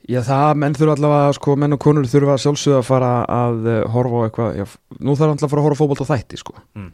Já, 0.09 0.23
það, 0.25 0.51
menn 0.57 0.75
þurfa 0.77 0.95
allavega, 0.97 1.33
sko, 1.37 1.53
menn 1.61 1.75
og 1.75 1.81
konur 1.83 2.07
þurfa 2.09 2.39
sjálfsögðu 2.41 2.79
að 2.79 2.87
fara 2.87 3.11
að 3.29 3.67
uh, 3.67 3.77
horfa 3.93 4.21
á 4.21 4.25
eitthvað, 4.25 4.55
já, 4.57 4.65
nú 5.05 5.13
þarf 5.19 5.35
alltaf 5.35 5.45
að 5.45 5.51
fara 5.53 5.61
að 5.61 5.67
horfa 5.67 5.77
á 5.77 5.81
fótbolt 5.83 6.01
á 6.01 6.07
þætti, 6.09 6.39
sko. 6.41 6.55
Mm. 6.79 6.87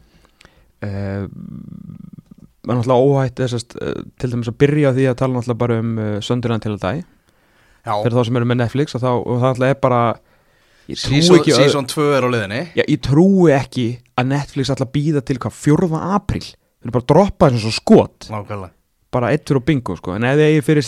Uh, 0.84 1.22
menn 2.68 2.82
alltaf 2.82 3.06
óhætt, 3.06 3.40
þessast, 3.40 3.78
uh, 3.80 4.02
til 4.20 4.32
dæmis 4.34 4.52
að 4.52 4.58
byrja 4.60 4.92
því 4.98 5.08
að 5.08 5.18
tala 5.22 5.40
alltaf 5.40 5.60
bara 5.64 5.80
um 5.80 5.96
Söndirland 6.28 6.66
til 6.66 6.74
að 6.74 6.84
dæ, 6.84 6.92
Já, 7.86 7.92
fyrir 7.94 8.18
þá 8.18 8.22
sem 8.28 8.40
eru 8.42 8.50
með 8.52 8.60
Netflix, 8.64 8.98
þá, 9.00 9.10
og 9.14 9.32
það 9.40 9.48
alltaf 9.54 9.72
er 9.72 9.80
bara, 9.86 10.04
ég 10.92 11.00
trúi 11.00 11.16
season, 11.22 11.40
ekki, 11.40 11.56
season 11.56 11.90
2 11.96 12.06
er 12.18 12.28
á 12.28 12.28
liðinni 12.36 12.62
já, 12.76 12.84
ég 12.84 13.02
trúi 13.06 13.56
ekki 13.56 13.88
að 14.20 14.32
Netflix 14.34 14.74
alltaf 14.74 14.92
býða 14.92 15.24
til 15.24 15.40
hvað, 15.40 15.56
4. 15.64 15.92
apríl, 16.18 16.44
þeir 16.44 16.90
eru 16.90 16.98
bara 16.98 17.06
að 17.06 17.12
droppa 17.14 17.54
þessu 17.56 17.76
skot, 17.80 18.28
Nákvæmlega 18.28 18.74
bara 19.16 19.32
eittur 19.32 19.62
og 19.62 19.64
bingo, 19.64 19.94
sko, 19.96 20.12
en 20.16 20.26
ef 20.28 20.36
þið 20.36 20.50
eigi 20.50 20.64
fyrir 20.66 20.84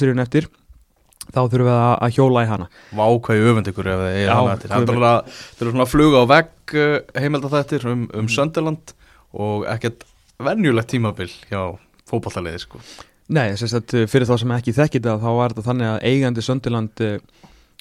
þá 1.28 1.40
þurfum 1.40 1.66
við 1.68 1.74
að, 1.74 1.94
að 2.06 2.14
hjóla 2.16 2.44
í 2.44 2.50
hana. 2.52 2.68
Vákvæði 2.98 3.50
öfund 3.50 3.72
ykkur 3.72 3.90
ef 3.92 4.04
Já, 4.06 4.14
er 4.18 4.32
hana 4.32 4.54
Það 4.62 4.92
er 4.92 5.02
það 5.02 5.72
svona 5.72 5.84
að 5.86 5.92
fluga 5.92 6.22
á 6.22 6.24
vegg 6.32 6.78
heimilda 7.18 7.52
þettir 7.56 7.90
um, 7.90 8.06
um 8.16 8.30
Sönderland 8.32 8.94
og 9.38 9.68
ekkert 9.68 10.06
venjulegt 10.42 10.92
tímabil 10.94 11.28
hjá 11.50 11.60
fótballtaliði 12.08 12.62
sko. 12.62 12.80
Nei, 13.28 13.50
þess 13.52 13.76
að 13.76 13.94
fyrir 14.08 14.28
þá 14.28 14.38
sem 14.40 14.56
ekki 14.56 14.72
þekkir 14.76 15.04
það 15.04 15.24
þá 15.26 15.30
var 15.36 15.52
þetta 15.52 15.66
þannig 15.66 15.90
að 15.90 16.04
eigandi 16.08 16.44
Söndiland 16.46 17.02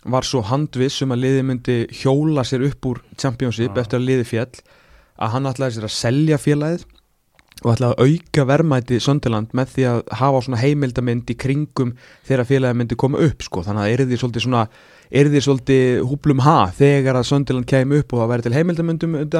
var 0.07 0.27
svo 0.27 0.41
handviss 0.45 1.03
um 1.03 1.13
að 1.15 1.23
liði 1.23 1.45
myndi 1.47 1.77
hjóla 2.01 2.43
sér 2.47 2.65
upp 2.67 2.89
úr 2.89 3.01
Championship 3.19 3.75
Já. 3.75 3.81
eftir 3.83 3.99
að 3.99 4.07
liði 4.09 4.27
fjall 4.27 4.61
að 5.17 5.33
hann 5.33 5.49
ætlaði 5.49 5.77
sér 5.77 5.87
að 5.87 5.95
selja 5.95 6.39
félagið 6.41 6.85
og 7.67 7.73
ætlaði 7.75 7.95
að 7.95 8.11
auka 8.11 8.45
verðmæti 8.47 8.99
Söndiland 9.03 9.55
með 9.57 9.73
því 9.73 9.87
að 9.91 9.97
hafa 10.21 10.43
svona 10.45 10.59
heimildamind 10.61 11.33
í 11.33 11.35
kringum 11.39 11.95
þegar 12.27 12.47
félagið 12.47 12.79
myndi 12.79 12.99
koma 12.99 13.19
upp 13.25 13.43
sko. 13.43 13.63
þannig 13.65 13.83
að 13.83 13.93
er 13.93 14.05
því 14.07 14.19
svolítið 14.21 14.45
svona 14.47 14.63
er 15.07 15.29
því 15.31 15.41
svolítið 15.43 15.99
húplum 16.07 16.43
ha 16.45 16.57
þegar 16.75 17.19
að 17.19 17.27
Söndiland 17.31 17.67
kemi 17.69 18.01
upp 18.01 18.13
og 18.13 18.23
það 18.23 18.31
væri 18.31 18.47
til 18.47 18.55
heimildamindum 18.57 19.19
um 19.19 19.35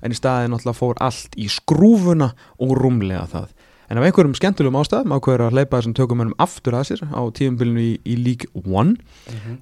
en 0.00 0.12
í 0.14 0.16
staðið 0.16 0.52
náttúrulega 0.52 0.78
fór 0.78 1.00
allt 1.00 1.36
í 1.36 1.48
skrúfuna 1.52 2.32
og 2.60 2.76
rúmlega 2.78 3.26
það. 3.28 3.50
En 3.90 3.98
af 3.98 4.06
einhverjum 4.06 4.36
skemmtilegum 4.38 4.78
ástæðum 4.78 5.16
ákveður 5.16 5.48
að 5.48 5.56
hleypa 5.56 5.80
þessum 5.80 5.94
tökumennum 5.98 6.36
aftur 6.38 6.76
að 6.78 6.92
sér 6.92 7.00
á 7.10 7.20
tíumbilinu 7.34 7.82
í, 7.82 7.94
í 8.06 8.14
League 8.22 8.46
One. 8.62 8.94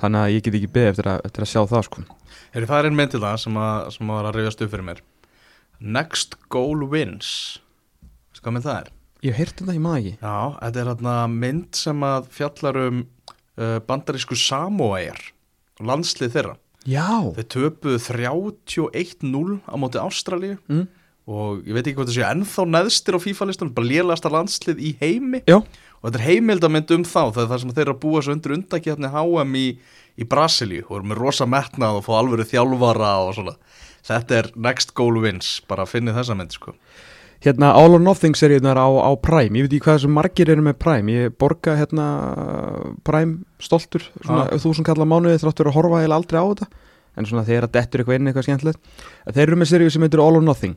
Þannig 0.03 0.21
að 0.21 0.33
ég 0.35 0.45
get 0.45 0.59
ekki 0.59 0.73
beðið 0.75 0.91
eftir, 0.93 1.09
eftir 1.25 1.47
að 1.47 1.51
sjá 1.55 1.63
það 1.71 1.87
sko. 1.87 2.05
Heyri, 2.53 2.69
það 2.69 2.91
einn 2.91 2.99
mynd 2.99 3.15
til 3.15 3.23
það 3.25 3.39
sem, 3.47 3.57
að, 3.57 3.89
sem 3.97 4.13
að 4.13 5.01
Next 5.79 6.35
Goal 6.51 6.83
Wins 6.91 7.61
hvað 8.49 8.57
mynd 8.57 8.69
það 8.69 8.79
er? 8.81 8.93
Ég 9.19 9.35
hef 9.35 9.41
heyrt 9.43 9.61
þetta, 9.61 9.75
ég 9.75 9.83
maður 9.83 10.01
ekki. 10.01 10.15
Já, 10.23 10.37
þetta 10.61 10.81
er 10.81 10.91
hérna 10.93 11.17
mynd 11.33 11.79
sem 11.79 12.07
að 12.07 12.29
fjallar 12.37 12.81
um 12.85 13.03
uh, 13.03 13.79
bandarísku 13.89 14.39
Samoair 14.39 15.25
landslið 15.85 16.35
þeirra. 16.37 16.55
Já, 16.89 17.09
Þeir 17.37 17.49
töpuðu 17.53 17.99
31-0 18.01 19.59
á 19.67 19.75
móti 19.77 20.01
Ástralíu 20.01 20.55
mm. 20.71 20.85
og 21.29 21.67
ég 21.67 21.77
veit 21.77 21.83
ekki 21.83 21.99
hvað 21.99 22.09
það 22.09 22.17
séu 22.17 22.27
ennþá 22.29 22.65
neðstir 22.71 23.19
á 23.19 23.25
FIFA-listunum, 23.27 23.75
bara 23.77 23.91
lélasta 23.91 24.33
landslið 24.33 24.81
í 24.81 24.95
heimi. 25.03 25.43
Já, 25.51 25.59
og 25.99 26.07
þetta 26.07 26.21
er 26.21 26.27
heimildamind 26.29 26.95
um 26.95 27.05
þá 27.05 27.21
það 27.27 27.43
er 27.43 27.51
það 27.51 27.63
sem 27.65 27.75
þeir 27.75 27.85
eru 27.85 27.97
að 27.97 28.03
búa 28.07 28.23
svo 28.23 28.37
undir 28.37 28.55
undakefni 28.57 29.13
HM 29.13 29.59
í, 29.59 29.67
í 30.15 30.29
Brasilíu. 30.31 30.87
Og 30.87 31.01
eru 31.01 31.11
með 31.11 31.23
rosa 31.25 31.49
metnað 31.51 31.99
og 32.01 32.07
fá 32.07 32.13
alvöru 32.21 32.47
þjálfara 32.49 33.13
og 33.27 33.35
svona. 33.37 33.57
Þetta 34.09 34.39
er 34.39 34.51
next 34.69 34.95
goal 34.97 35.19
wins, 35.21 35.59
bara 35.69 35.89
finnið 35.89 36.23
þessa 36.23 36.39
mynd 36.39 36.55
sko. 36.55 36.77
Hérna 37.45 37.71
All 37.79 37.95
or 37.95 38.03
Nothing 38.03 38.35
seríunar 38.39 38.79
á, 38.79 38.89
á 38.89 39.11
Prime, 39.23 39.55
ég 39.59 39.67
veit 39.67 39.77
ekki 39.77 39.85
hvað 39.87 40.01
þessum 40.01 40.15
margir 40.19 40.51
eru 40.51 40.65
með 40.67 40.79
Prime, 40.83 41.15
ég 41.15 41.39
borga 41.39 41.77
hérna 41.79 42.09
Prime 43.07 43.45
stoltur, 43.63 44.05
svona 44.25 44.49
Já. 44.49 44.61
þúsund 44.65 44.89
kalla 44.89 45.07
mánuði 45.09 45.41
þráttur 45.43 45.71
að 45.71 45.79
horfa 45.79 46.03
heila 46.03 46.19
aldrei 46.19 46.41
á 46.43 46.47
þetta. 46.51 46.71
En 47.19 47.27
svona 47.27 47.43
þegar 47.47 47.67
að 47.67 47.75
dettur 47.75 48.03
eitthvað 48.03 48.19
inn 48.21 48.31
eitthvað 48.31 48.47
skemmtilegt. 48.47 48.93
Þeir 49.27 49.45
eru 49.49 49.59
með 49.59 49.71
seríu 49.73 49.91
sem 49.91 50.05
heitir 50.07 50.23
All 50.23 50.39
or 50.39 50.45
Nothing. 50.45 50.77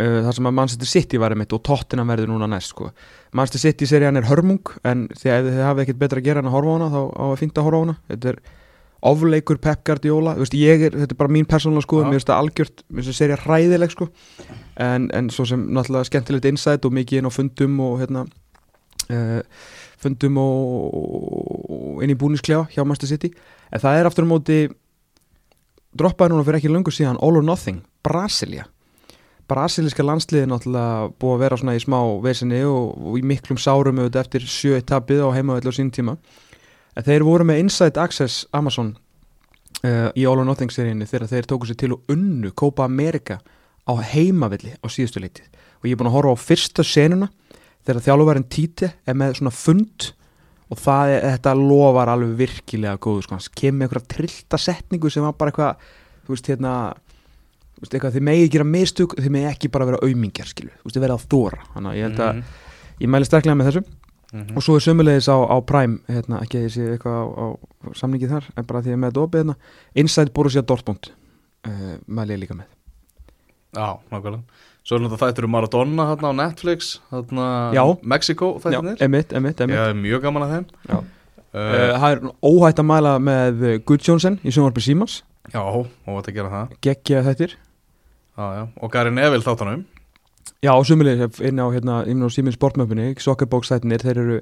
Uh, 0.00 0.22
þar 0.24 0.36
sem 0.38 0.46
að 0.48 0.54
Manchester 0.56 0.88
City 0.88 1.18
var 1.20 1.34
einmitt 1.34 1.52
og 1.52 1.60
Tottenham 1.66 2.08
verður 2.08 2.30
núna 2.30 2.46
næst 2.48 2.70
sko. 2.72 2.92
Manchester 3.36 3.60
City 3.60 3.88
serían 3.90 4.16
er 4.16 4.24
hörmung 4.30 4.70
en 4.88 5.04
þegar 5.10 5.42
þið 5.50 5.58
hafið 5.66 5.84
ekkert 5.84 5.98
betra 6.00 6.22
að 6.22 6.28
gera 6.30 6.40
en 6.40 6.48
að 6.48 6.54
horfa 6.56 6.72
á 6.72 6.76
hana 6.78 6.88
þá 6.94 7.00
á 7.12 7.24
að 7.26 7.34
fínt 7.42 7.58
að 7.58 7.66
horfa 7.66 7.80
á 7.82 7.82
hana. 7.82 7.96
Þetta 8.08 8.30
er 8.30 8.38
ofleikur 9.02 9.58
Pep 9.62 9.82
Guardiola 9.86 10.34
veist, 10.38 10.54
er, 10.54 10.92
þetta 10.94 11.14
er 11.14 11.18
bara 11.18 11.32
mín 11.32 11.46
persónulega 11.48 12.02
Já. 12.02 12.06
mér 12.06 12.18
finnst 12.18 12.30
það 12.30 12.42
algjört, 12.42 12.82
mér 12.88 13.02
finnst 13.02 13.10
það 13.10 13.18
serið 13.18 13.46
hræðileg 13.46 13.94
sko. 13.94 14.08
en, 14.86 15.08
en 15.14 15.30
svo 15.34 15.46
sem 15.48 15.64
náttúrulega 15.74 16.10
skemmtilegt 16.10 16.50
insight 16.50 16.86
og 16.86 16.94
mikið 16.94 17.22
inn 17.22 17.30
á 17.30 17.32
fundum 17.34 17.80
og 17.82 17.96
hérna 18.02 18.26
uh, 19.10 19.40
fundum 20.02 20.38
og, 20.42 21.00
og 21.72 22.04
inn 22.04 22.14
í 22.14 22.18
búnisklefa 22.18 22.68
hjá 22.74 22.86
Master 22.86 23.10
City 23.10 23.32
en 23.72 23.82
það 23.82 23.98
er 23.98 24.10
aftur 24.10 24.28
á 24.28 24.32
móti 24.32 24.60
droppaði 25.98 26.32
núna 26.32 26.46
fyrir 26.46 26.62
ekki 26.62 26.72
löngu 26.72 26.94
síðan 26.94 27.20
All 27.20 27.40
or 27.40 27.44
Nothing, 27.46 27.82
Brasilia 28.06 28.68
Brasilíska 29.50 30.04
landsliði 30.06 30.46
náttúrulega 30.48 31.10
búið 31.20 31.34
að 31.34 31.42
vera 31.42 31.58
svona 31.60 31.74
í 31.76 31.82
smá 31.82 31.98
vesinni 32.22 32.62
og, 32.64 32.94
og 32.94 33.18
í 33.18 33.26
miklum 33.26 33.58
sárum 33.60 33.98
eftir 34.06 34.46
sjö 34.46 34.78
etapið 34.78 35.26
á 35.26 35.34
heimavelli 35.34 35.74
á 35.74 35.74
sín 35.74 35.90
tíma 35.92 36.16
en 36.96 37.06
þeir 37.06 37.24
voru 37.26 37.46
með 37.48 37.62
Inside 37.64 38.00
Access 38.00 38.46
Amazon 38.56 38.94
uh, 39.84 40.10
í 40.14 40.26
All 40.28 40.38
or 40.38 40.46
Nothing 40.48 40.72
seríunni 40.72 41.08
þegar 41.08 41.30
þeir 41.32 41.50
tóku 41.50 41.68
sér 41.68 41.80
til 41.82 41.94
og 41.96 42.12
unnu 42.12 42.52
Copa 42.56 42.86
America 42.88 43.40
á 43.88 43.92
heimavelli 44.12 44.74
á 44.78 44.86
síðustu 44.92 45.22
leitið 45.22 45.48
og 45.82 45.88
ég 45.88 45.94
er 45.94 46.00
búin 46.00 46.10
að 46.12 46.18
horfa 46.18 46.36
á 46.38 46.44
fyrsta 46.46 46.86
senuna 46.86 47.30
þegar 47.82 48.04
þjálfurverðin 48.06 48.50
Títi 48.52 48.90
er 48.90 49.16
með 49.18 49.38
svona 49.40 49.54
fund 49.54 50.12
og 50.72 50.80
það 50.80 51.14
er, 51.14 51.24
þetta 51.34 51.54
lofar 51.58 52.12
alveg 52.12 52.36
virkilega 52.38 53.00
góðu 53.02 53.26
sko, 53.26 53.36
hann 53.36 53.56
kemur 53.58 53.88
einhverja 53.88 54.10
trillta 54.14 54.60
setningu 54.60 55.10
sem 55.12 55.24
var 55.26 55.34
bara 55.38 55.52
eitthvað 55.52 55.88
þú 56.22 56.34
veist 56.36 56.52
hérna 56.52 56.74
þú 56.92 57.82
veist, 57.82 57.96
eitthvað, 57.96 58.14
þið 58.16 58.26
megi 58.28 58.52
gera 58.54 58.68
mistug 58.68 59.16
þið 59.18 59.34
megi 59.34 59.50
ekki 59.50 59.72
bara 59.74 59.88
vera 59.90 60.00
aumingjar 60.06 60.52
skilu 60.52 60.70
þú 60.70 60.86
veist, 60.86 60.96
þið 60.96 61.04
verða 61.06 61.18
að 61.18 61.26
þóra 61.34 61.66
þannig 61.74 61.90
að 61.90 61.98
ég 61.98 62.06
held 62.08 62.22
að 62.28 62.40
ég 63.02 63.12
mæli 63.12 63.28
sterklega 63.28 63.58
með 63.58 63.70
þessu 63.70 63.84
Mhm. 64.32 64.56
og 64.56 64.62
svo 64.64 64.76
er 64.78 64.80
sömulegis 64.84 65.28
á, 65.28 65.36
á 65.36 65.56
Prime 65.60 65.98
hérna, 66.08 66.40
ekki 66.40 66.58
að 66.58 66.66
ég 66.66 66.72
sé 66.72 66.84
eitthvað 66.94 67.16
á, 67.20 67.24
á 67.36 67.46
samningi 67.92 68.30
þar 68.30 68.46
en 68.56 68.64
bara 68.64 68.80
því 68.80 68.88
að 68.88 68.94
ég 68.94 69.00
með 69.02 69.10
þetta 69.12 69.24
opið 69.26 69.42
hérna 69.42 69.56
Inside 69.94 70.32
Borussia 70.32 70.62
Dortmund 70.62 71.10
uh, 71.68 71.96
mæli 72.08 72.32
ég 72.36 72.40
líka 72.40 72.56
með. 72.56 72.68
Já, 73.76 73.98
nákvæmlega. 74.12 74.42
Svo 74.82 74.96
er 74.96 75.02
náttúrulega 75.04 75.22
þættur 75.22 75.46
um 75.46 75.52
Maradona 75.54 76.06
hérna 76.10 76.30
á 76.32 76.34
Netflix 76.40 77.00
hérna. 77.12 77.98
Mexico 78.02 78.54
Já, 78.56 78.64
þættirnir. 78.64 79.02
emitt, 79.04 79.32
emitt, 79.32 79.60
Ég 79.60 79.68
emitt 79.68 79.78
er 79.78 79.94
mjög 79.94 80.22
gaman 80.24 80.46
að 80.46 80.54
þeim. 80.56 80.66
Já. 80.88 80.96
uh, 80.96 81.60
uh, 81.60 82.00
Það 82.00 82.08
er 82.16 82.24
óhætt 82.42 82.80
að 82.82 82.88
mæla 82.88 83.12
með 83.20 83.62
Gudjónsson 83.84 84.40
í 84.42 84.50
sjónvarpi 84.50 84.82
Símans. 84.82 85.20
Já, 85.52 85.60
og 85.62 85.86
þetta 86.06 86.34
gera 86.34 86.50
það. 86.50 86.74
Geggja 86.80 87.22
þettir 87.28 87.54
já, 88.38 88.44
já. 88.56 88.62
Og 88.80 88.92
Gary 88.92 89.10
Neville 89.12 89.44
þáttanum 89.44 89.84
Já, 90.62 90.70
og 90.76 90.84
sömulegis 90.86 91.40
inn 91.42 91.58
á, 91.58 91.66
hérna, 91.74 91.94
á 92.06 92.28
Símins 92.30 92.54
sportmöpunni 92.54 93.08
Sokkerbóks 93.18 93.72
þættinir, 93.72 94.02
þeir 94.02 94.20
eru 94.22 94.36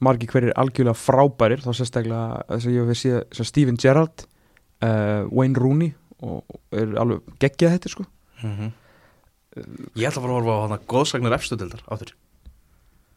margir 0.00 0.30
hverjir 0.32 0.54
algjörlega 0.56 0.96
frábærir 0.96 1.60
þá 1.64 1.68
sérstaklega 1.76 2.44
þess 2.48 2.68
að 2.68 2.76
ég 2.76 2.90
hef 2.90 3.00
séð 3.00 3.44
Steven 3.44 3.76
Gerrard 3.80 4.24
uh, 4.80 5.28
Wayne 5.28 5.60
Rooney 5.60 5.92
og 6.24 6.44
eru 6.72 6.96
alveg 7.00 7.36
geggja 7.44 7.74
þettir 7.74 7.92
sko. 7.92 8.06
Ég 9.96 10.08
ætla 10.08 10.20
að 10.20 10.22
fara 10.22 10.30
að 10.30 10.36
horfa 10.38 10.56
á 10.56 10.64
hana 10.64 10.78
góðsagnir 10.88 11.36
efstu 11.36 11.58
dildar 11.60 11.84
áttur 11.92 12.14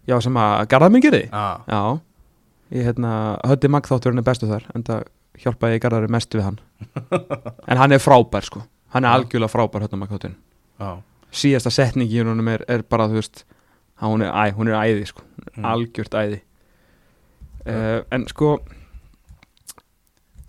Já, 0.08 0.16
sem 0.24 0.36
að 0.40 0.64
Garðarminn 0.72 1.04
gerði 1.04 1.26
Já, 1.28 1.46
Já, 1.68 1.82
ég 2.76 2.90
hérna 2.90 3.14
höfði 3.48 3.72
magþátturinn 3.76 4.20
er 4.20 4.28
bestu 4.28 4.50
þar 4.52 4.68
en 4.76 4.84
það 4.88 5.08
hjálpaði 5.44 5.78
ég 5.78 5.84
Garðari 5.84 6.12
mest 6.12 6.36
við 6.36 6.44
hann. 6.44 6.60
En 7.72 7.80
hann 7.80 7.96
er 7.96 8.04
frábær 8.04 8.48
sko. 8.48 8.66
Hann 8.92 9.08
er 9.08 9.16
algjörlega 9.16 9.52
frábær 9.52 9.88
höfði 9.88 10.02
magþátturinn 10.02 10.40
já 10.80 10.92
síðasta 11.32 11.72
setningi 11.74 12.18
í 12.18 12.22
honum 12.24 12.48
er, 12.52 12.64
er 12.70 12.84
bara 12.90 13.10
þú 13.10 13.20
veist 13.20 13.44
að 14.00 14.14
hún 14.14 14.24
er, 14.26 14.32
æ, 14.34 14.56
hún 14.56 14.72
er 14.72 14.78
æði 14.80 15.10
sko. 15.10 15.26
Mm. 15.56 15.66
algjört 15.68 16.16
æði. 16.16 16.40
Uh, 17.68 18.00
en 18.16 18.26
sko 18.32 18.56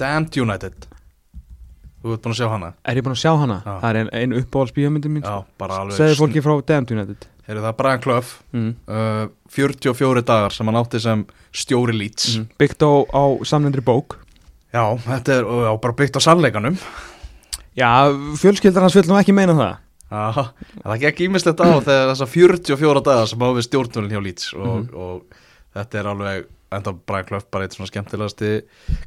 Damned 0.01 0.37
United. 0.41 0.87
Þú 2.01 2.15
ert 2.15 2.23
búin 2.25 2.33
að 2.33 2.39
sjá 2.39 2.49
hana? 2.49 2.71
Er 2.89 2.97
ég 2.97 3.05
búin 3.05 3.17
að 3.17 3.21
sjá 3.21 3.33
hana? 3.37 3.59
Já. 3.61 3.73
það 3.83 3.91
er 3.91 3.99
ein, 4.01 4.11
ein 4.17 4.37
uppáhaldsbíómyndin 4.39 5.13
mín 5.13 5.27
Já, 5.27 5.43
bara 5.61 5.83
alveg 5.83 5.99
segði 5.99 6.17
fólki 6.23 6.45
frá 6.45 6.55
Damned 6.71 6.95
United. 6.95 7.27
Heyrðu 7.45 7.67
það 7.67 7.77
Brian 7.83 8.03
Clough. 8.07 8.33
Mm. 8.57 8.71
uh, 8.89 9.27
44 9.53 10.25
dagar 10.31 10.57
sem 10.57 10.71
hann 10.71 10.81
átti 10.81 11.03
sem 11.03 11.27
stjóri 11.53 11.99
Leeds. 11.99 12.39
Mm. 12.39 12.49
byggt 12.63 12.87
á, 12.87 12.93
á 13.13 13.25
samlendri 13.51 13.85
bók. 13.85 14.17
Já, 14.71 14.85
þetta 15.03 15.37
er 15.37 15.51
já, 15.67 15.71
bara 15.83 15.99
byggt 15.99 16.17
á 16.17 16.21
sannleikanum. 16.25 16.81
Já, 17.77 17.91
fjölskyldar 18.41 18.87
hans 18.87 18.97
vill 18.97 19.09
nú 19.11 19.19
ekki 19.19 19.35
meina 19.37 19.59
það 19.59 19.77
Já, 20.11 20.51
það 20.85 21.01
gekk 21.05 21.21
ímislegt 21.29 21.61
á 21.63 21.69
þegar 21.87 22.09
þessar 22.11 22.31
44 22.35 23.03
dagar 23.07 23.29
sem 23.31 23.39
á 23.39 23.49
við 23.55 23.67
stjórnvölinn 23.69 24.11
hjá 24.17 24.23
Leeds 24.25 24.49
og, 24.55 24.67
Mhm. 24.67 24.95
og 24.95 25.23
þetta 25.77 25.99
er 26.01 26.09
alveg 26.11 26.47
enda 26.73 26.93
Brian 27.07 27.25
Clough 27.27 27.47
bara 27.51 27.65
eitt 27.67 27.75
svona 27.75 27.91
skemmtilegasti 27.91 28.51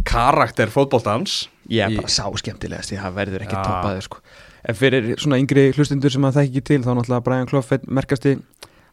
karakter 0.03 0.67
fótboltans 0.71 1.47
ég 1.69 1.85
er 1.85 1.91
Í- 1.91 1.95
bara 2.01 2.07
sá 2.11 2.23
skemmtilegast 2.39 2.91
því 2.91 2.97
það 3.03 3.13
verður 3.19 3.45
ekki 3.45 3.55
Já. 3.55 3.63
toppaði 3.63 4.01
sko 4.03 4.17
en 4.65 4.75
fyrir 4.75 5.15
svona 5.19 5.39
yngri 5.39 5.73
hlustundur 5.75 6.11
sem 6.11 6.21
að 6.27 6.33
það 6.37 6.47
ekki 6.49 6.63
til 6.63 6.81
þá 6.83 6.91
náttúrulega 6.95 7.23
Brian 7.23 7.47
Clough 7.47 7.71
einn 7.73 7.83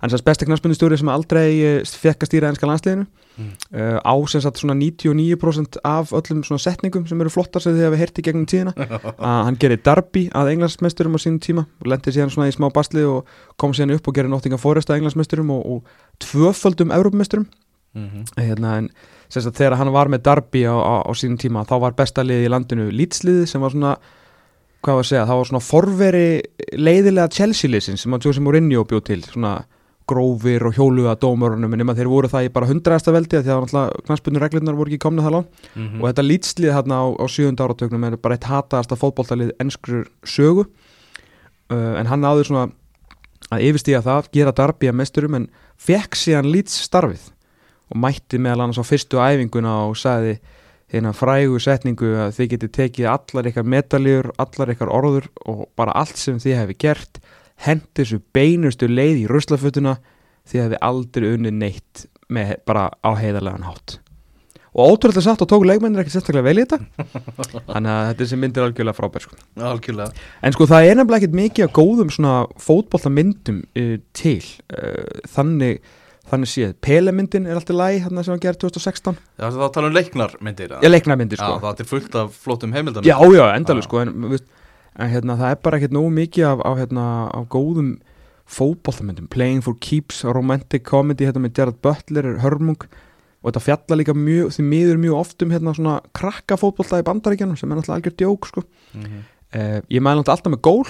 merkasti 0.01 0.07
hans 0.07 0.15
að 0.17 0.25
besti 0.25 0.47
knarspundistjóri 0.49 0.99
sem 0.99 1.09
aldrei 1.09 1.49
uh, 1.61 1.83
fekk 1.85 2.25
að 2.25 2.31
stýra 2.31 2.49
ennska 2.51 2.67
landsliðinu 2.67 3.07
Mm. 3.41 3.53
uh, 3.73 3.99
á 4.05 4.15
sem 4.29 4.41
sagt 4.41 4.59
svona 4.59 4.75
99% 4.75 5.79
af 5.85 6.13
öllum 6.13 6.43
svona 6.45 6.61
setningum 6.61 7.07
sem 7.07 7.21
eru 7.21 7.31
flottar 7.31 7.63
sem 7.63 7.73
þið 7.77 7.87
hafa 7.87 8.01
heyrti 8.01 8.25
gegnum 8.27 8.47
tíðina 8.47 8.75
að 9.31 9.45
hann 9.47 9.57
gerir 9.61 9.81
Darby 9.81 10.27
að 10.37 10.51
englandsmeisturum 10.53 11.17
á 11.17 11.19
sínum 11.23 11.39
tíma 11.41 11.65
og 11.81 11.89
lendi 11.89 12.13
síðan 12.13 12.33
svona 12.35 12.51
í 12.51 12.55
smá 12.57 12.69
basli 12.75 13.05
og 13.07 13.31
kom 13.57 13.73
síðan 13.73 13.95
upp 13.97 14.11
og 14.11 14.19
gerir 14.19 14.29
Nottingham 14.33 14.61
Forest 14.61 14.91
að 14.91 15.01
englandsmeisturum 15.01 15.55
og, 15.55 15.63
og 15.63 16.21
tvöföldum 16.27 16.93
Evrópumeisturum 16.93 17.47
mm 17.95 18.09
-hmm. 18.09 18.45
hérna, 18.45 18.77
en 18.79 18.91
sem 19.29 19.43
sagt, 19.43 19.57
þegar 19.57 19.77
hann 19.77 19.93
var 19.93 20.09
með 20.09 20.23
Darby 20.23 20.65
á, 20.67 20.77
á, 20.77 20.95
á 21.09 21.13
sínum 21.15 21.39
tíma 21.39 21.65
þá 21.65 21.81
var 21.81 21.93
besta 21.93 22.23
liðið 22.23 22.45
í 22.45 22.51
landinu 22.51 22.91
Leedsliðið 22.91 23.47
sem 23.47 23.61
var 23.61 23.71
svona 23.71 23.97
hvað 24.83 24.95
var 24.95 25.05
að 25.05 25.09
segja, 25.09 25.27
það 25.27 25.37
var 25.37 25.47
svona 25.47 25.61
forveri 25.61 26.43
leiðilega 26.73 27.29
Chelsea-liðsin 27.29 27.97
sem 27.97 28.15
að 28.15 28.25
Jose 28.25 28.41
Mourinho 28.41 28.85
bjóð 28.85 29.05
til 29.05 29.23
svona 29.23 29.65
grófir 30.11 30.67
og 30.67 30.77
hjóluga 30.77 31.15
dómurunum 31.21 31.77
en 31.77 31.95
þeir 31.95 32.11
voru 32.11 32.31
það 32.31 32.49
í 32.49 32.53
bara 32.55 32.69
hundraðasta 32.71 33.15
veldi 33.15 33.41
því 33.41 33.53
að 33.55 33.65
náttúrulega 33.65 34.05
knastbundu 34.09 34.43
reglurnar 34.43 34.79
voru 34.79 34.93
ekki 34.93 35.05
komna 35.07 35.25
það 35.27 35.37
langt. 35.37 35.65
Mhm. 35.75 36.01
og 36.01 36.07
þetta 36.11 36.27
lýtslið 36.27 36.75
hérna 36.77 37.01
á, 37.01 37.07
á 37.17 37.27
sjöunda 37.31 37.67
áratögnum 37.67 38.07
er 38.07 38.17
bara 38.17 38.35
eitt 38.37 38.51
hataðasta 38.51 38.99
fótboltalið 38.99 39.55
ennskur 39.61 40.07
sögu. 40.25 40.67
Uh, 41.71 41.95
en 42.01 42.07
hann 42.11 42.21
náði 42.21 42.49
svona 42.49 42.73
að 43.51 43.67
yfirstíga 43.67 44.03
það, 44.03 44.31
gera 44.35 44.55
darbi 44.55 44.91
að 44.91 44.99
mesturum 45.01 45.37
en 45.39 45.51
fekk 45.79 46.17
síðan 46.19 46.51
lýts 46.51 46.77
starfið 46.87 47.31
og 47.91 47.99
mætti 47.99 48.39
meðal 48.39 48.67
annars 48.67 48.81
á 48.83 48.87
fyrstu 48.87 49.19
æfinguna 49.23 49.75
og 49.89 49.97
sagði 49.99 50.39
hérna 50.91 51.13
frægu 51.15 51.59
setningu 51.63 52.13
að 52.19 52.35
þið 52.39 52.51
getið 52.55 52.73
tekið 52.77 53.11
allar 53.11 53.49
ykkar 53.51 53.67
medaljur, 53.67 54.31
allar 54.43 54.73
ykkar 54.75 54.91
orður 54.91 55.29
og 55.47 55.69
bara 55.79 55.95
allt 55.99 56.19
sem 56.19 56.39
þið 56.43 56.59
hefði 56.59 56.79
gert 56.83 57.21
hendi 57.67 58.03
þessu 58.03 58.21
beinustu 58.35 58.89
leið 58.91 59.25
í 59.25 59.27
ruslafötuna 59.31 59.99
þið 60.49 60.63
hefði 60.65 60.81
aldrei 60.91 61.27
unni 61.35 61.53
neitt 61.55 62.07
með 62.31 62.57
bara 62.69 62.89
á 63.03 63.11
heiðarlegan 63.19 63.67
hátt. 63.69 63.99
Og 64.71 64.93
ótrúlega 64.95 65.23
satt 65.25 65.41
og 65.43 65.49
tóku 65.51 65.67
leikmennir 65.67 66.05
ekki 66.05 66.13
sérstaklega 66.15 66.47
vel 66.47 66.61
í 66.61 66.65
þetta. 66.65 66.79
Þannig 67.73 67.91
að 67.91 68.05
þetta 68.13 68.29
sem 68.31 68.41
myndir 68.41 68.65
algjörlega 68.65 68.97
frábær 68.97 69.25
sko. 69.27 69.39
algjörlega. 69.59 70.27
En 70.47 70.55
sko 70.55 70.69
það 70.71 70.87
er 70.87 71.01
nefnilega 71.01 71.25
ekkert 71.25 71.39
mikið 71.41 71.67
af 71.67 71.73
góðum 71.81 72.13
svona 72.15 72.35
fótbollamyndum 72.63 73.65
uh, 73.67 73.97
til. 74.15 74.39
Uh, 74.71 75.25
þannig 75.35 75.83
þannig 76.31 76.51
séð, 76.51 76.75
Pelemyndin 76.85 77.49
er 77.49 77.59
alltaf 77.59 77.75
læg 77.75 78.05
hérna 78.05 78.23
sem 78.23 78.35
var 78.35 78.43
gerð 78.45 78.61
2016 78.63 79.17
Já, 79.19 79.45
það 79.49 79.65
að 79.67 79.73
tala 79.75 79.91
um 79.91 79.97
leiknarmyndir 79.97 80.75
ég 80.77 80.93
leiknarmyndir 80.93 81.41
Já, 81.41 81.47
sko 81.49 81.61
það 81.65 81.83
er 81.83 81.89
fullt 81.91 82.19
af 82.21 82.37
flottum 82.45 82.75
heimildan 82.77 83.07
Já, 83.09 83.17
já, 83.35 83.45
endalur 83.57 83.83
Já. 83.83 83.89
sko 83.89 84.03
en, 84.05 84.13
veist, 84.31 84.47
en 84.99 85.11
hérna, 85.13 85.37
það 85.39 85.51
er 85.55 85.61
bara 85.63 85.79
ekkert 85.79 85.93
nógu 85.95 86.11
mikið 86.17 86.47
af, 86.51 86.63
af, 86.67 86.79
hérna, 86.79 87.05
af 87.35 87.47
góðum 87.53 87.93
fótbollamyndum 88.51 89.29
Playing 89.31 89.63
for 89.63 89.75
Keeps, 89.81 90.25
romantic 90.25 90.83
comedy 90.89 91.25
hérna 91.29 91.45
með 91.45 91.55
Gerard 91.55 91.79
Butler, 91.85 92.27
er 92.35 92.41
hörmung. 92.43 92.81
Og 93.41 93.49
þetta 93.53 93.63
fjalla 93.65 93.97
líka 94.01 94.13
mjög, 94.17 94.51
því 94.57 94.65
miður 94.69 94.99
mjög 95.01 95.15
oft 95.21 95.43
um 95.47 95.51
hérna 95.55 95.73
svona 95.77 96.01
krakka 96.19 96.59
fótbolla 96.61 96.99
í 97.01 97.07
bandaríkjanum 97.07 97.57
sem 97.57 97.71
er 97.73 97.79
náttúrulega 97.79 98.01
algjör 98.01 98.17
djók 98.21 98.51
sko. 98.51 98.65
Mhm. 98.95 99.23
eh, 99.53 99.81
Ég 99.89 100.03
mæla 100.03 100.21
náttúrulega 100.21 100.37
alltaf 100.37 100.53
með 100.53 100.61
gól. 100.67 100.85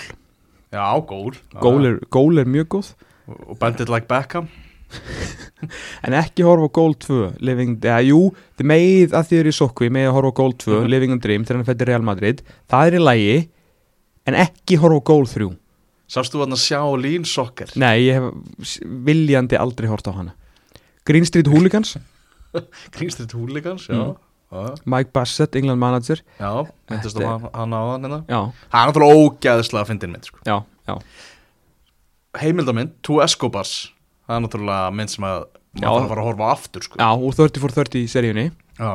Já, 0.72 0.88
gól. 1.06 1.34
Gól 1.60 1.86
er, 1.86 2.00
gól 2.10 2.38
er 2.38 2.44
mjög 2.46 2.68
góð. 2.68 2.94
Og 3.28 3.50
og 3.50 3.58
Bend 3.60 3.80
It 3.80 3.88
Like 3.88 4.08
Beckham. 4.08 4.48
En 6.02 6.14
ekki 6.16 6.42
horfa 6.42 6.66
á 6.66 6.72
Gold 6.72 6.98
2 7.04 7.18
Living, 7.44 7.76
eða 7.84 8.00
jú, 8.08 8.20
þið 8.58 8.66
megið 8.70 9.12
að 9.14 9.26
þið 9.28 9.38
eru 9.42 9.52
í 9.52 9.56
sokku 9.60 9.90
megið 9.92 10.08
að 10.10 10.14
horfa 10.16 10.30
á 10.32 10.38
Gold 10.40 10.56
2, 10.64 10.72
Mhm. 10.80 10.88
Living 10.90 11.12
on 11.12 11.20
Dream 11.20 11.44
þegar 11.44 11.56
hann 11.60 11.68
fættir 11.68 11.86
Real 11.90 12.02
Madrid, 12.02 12.42
það 12.70 12.86
er 12.86 12.96
í 12.96 13.02
lægi 13.04 13.36
en 14.30 14.38
ekki 14.46 14.78
horfa 14.80 15.00
á 15.02 15.08
Gold 15.10 15.32
3 15.34 15.50
Sást 16.10 16.34
þú 16.34 16.40
hann 16.42 16.56
að 16.56 16.62
sjá 16.64 16.80
Lín 16.98 17.26
Sokker 17.28 17.70
Nei, 17.78 18.08
ég 18.08 18.16
hef 18.18 18.78
viljandi 19.06 19.58
aldrei 19.60 19.86
hort 19.90 20.08
á 20.10 20.12
hana. 20.16 20.32
Green 21.06 21.26
Street 21.26 21.46
Hooligans. 21.50 21.92
Kringstrit 22.96 23.30
Húligans, 23.36 23.84
já. 23.86 23.94
Mm. 24.50 24.74
Mike 24.90 25.12
Bassett, 25.14 25.54
England 25.54 25.78
manager. 25.78 26.18
Já 26.40 26.66
myndist 26.90 27.14
á 27.14 27.22
er- 27.22 27.28
hann, 27.30 27.44
hann 27.54 27.70
á 27.70 27.80
hann 27.94 28.02
hérna? 28.08 28.18
Já, 28.26 28.40
Það 28.72 28.80
er 28.80 28.90
náttúrulega 28.90 29.20
ógæðislega 29.22 29.82
að 29.84 29.90
fyndin 29.92 30.10
mynd 30.16 30.26
sko. 30.26 30.38
já, 30.42 30.56
já. 30.90 30.94
Heimildamynd, 32.40 32.92
Two 33.06 33.20
Escobars. 33.22 33.92
Það 34.26 34.36
er 34.36 34.42
náttúrulega 34.46 34.90
mynd 34.98 35.10
sem 35.14 35.24
að 35.26 35.38
maður 35.78 35.86
þarf 35.86 36.02
að 36.02 36.10
fara 36.10 36.22
að 36.24 36.28
horfa 36.30 36.50
aftur 36.56 36.86
sko. 36.86 36.98
Já, 36.98 37.08
úr 37.14 37.38
30 37.38 37.62
for 37.62 37.76
30 37.78 38.02
í 38.02 38.10
seríunni. 38.10 38.44
Já, 38.78 38.92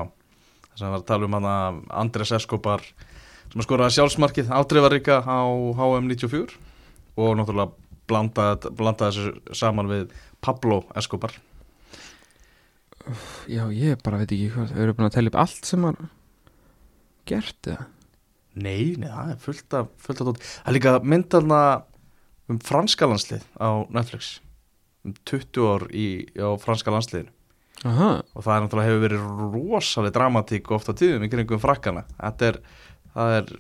þess 0.73 0.83
að 0.83 0.91
var 0.93 0.99
að 1.01 1.07
tala 1.13 1.27
um 1.29 1.38
hann 1.39 1.49
að 1.51 1.79
Andres 2.03 2.31
Escobar 2.36 2.83
sem 3.56 3.62
að 3.64 3.68
skoraði 3.70 3.95
sjálfsmarkið 3.95 4.49
ádreifaríka 4.51 5.22
á 5.24 5.47
HM 5.47 6.10
94 6.12 6.58
og 7.16 7.38
náttúrulega 7.39 7.72
blandaði, 8.10 8.72
blandaði 8.76 9.16
þessu 9.16 9.56
saman 9.56 9.88
við 9.88 10.10
Pablo 10.43 10.82
Escobar. 10.99 11.32
Já, 13.47 13.64
ég 13.72 14.01
bara 14.03 14.20
veit 14.20 14.34
ekki 14.34 14.49
hvað 14.51 14.74
Þau 14.74 14.82
eru 14.84 14.95
búin 14.97 15.08
að 15.08 15.16
tellja 15.16 15.32
upp 15.32 15.39
allt 15.45 15.70
sem 15.70 15.88
var 15.88 16.01
gert 17.30 17.70
eða? 17.72 17.86
Nei, 18.56 18.95
nei, 18.99 19.08
það 19.08 19.32
er 19.32 19.39
fullt 19.45 19.78
af, 19.80 19.88
fullt 20.03 20.20
af 20.20 20.28
dót. 20.28 20.43
Það 20.43 20.72
er 20.72 20.76
líka 20.76 20.95
myndalna 21.16 21.62
um 22.51 22.60
franska 22.60 23.08
landslið 23.08 23.47
á 23.56 23.88
Netflix. 23.88 24.39
Um 25.08 25.16
20 25.32 25.72
ár 25.72 25.88
í, 25.95 26.08
á 26.43 26.60
franska 26.60 26.91
landsliðinu. 26.91 27.32
Aha, 27.88 28.10
og 28.36 28.43
það 28.43 28.56
er 28.56 28.66
náttúrulega 28.66 28.89
hefur 28.89 29.03
verið 29.06 29.26
rosaleg 29.56 30.14
dramatík 30.16 30.72
ofta 30.76 30.95
tíðum 30.97 31.24
í 31.28 31.32
kringum 31.32 31.62
frakkana. 31.62 32.03
Þetta 32.20 32.51
er, 32.51 32.60
það 33.16 33.34
er 33.39 33.51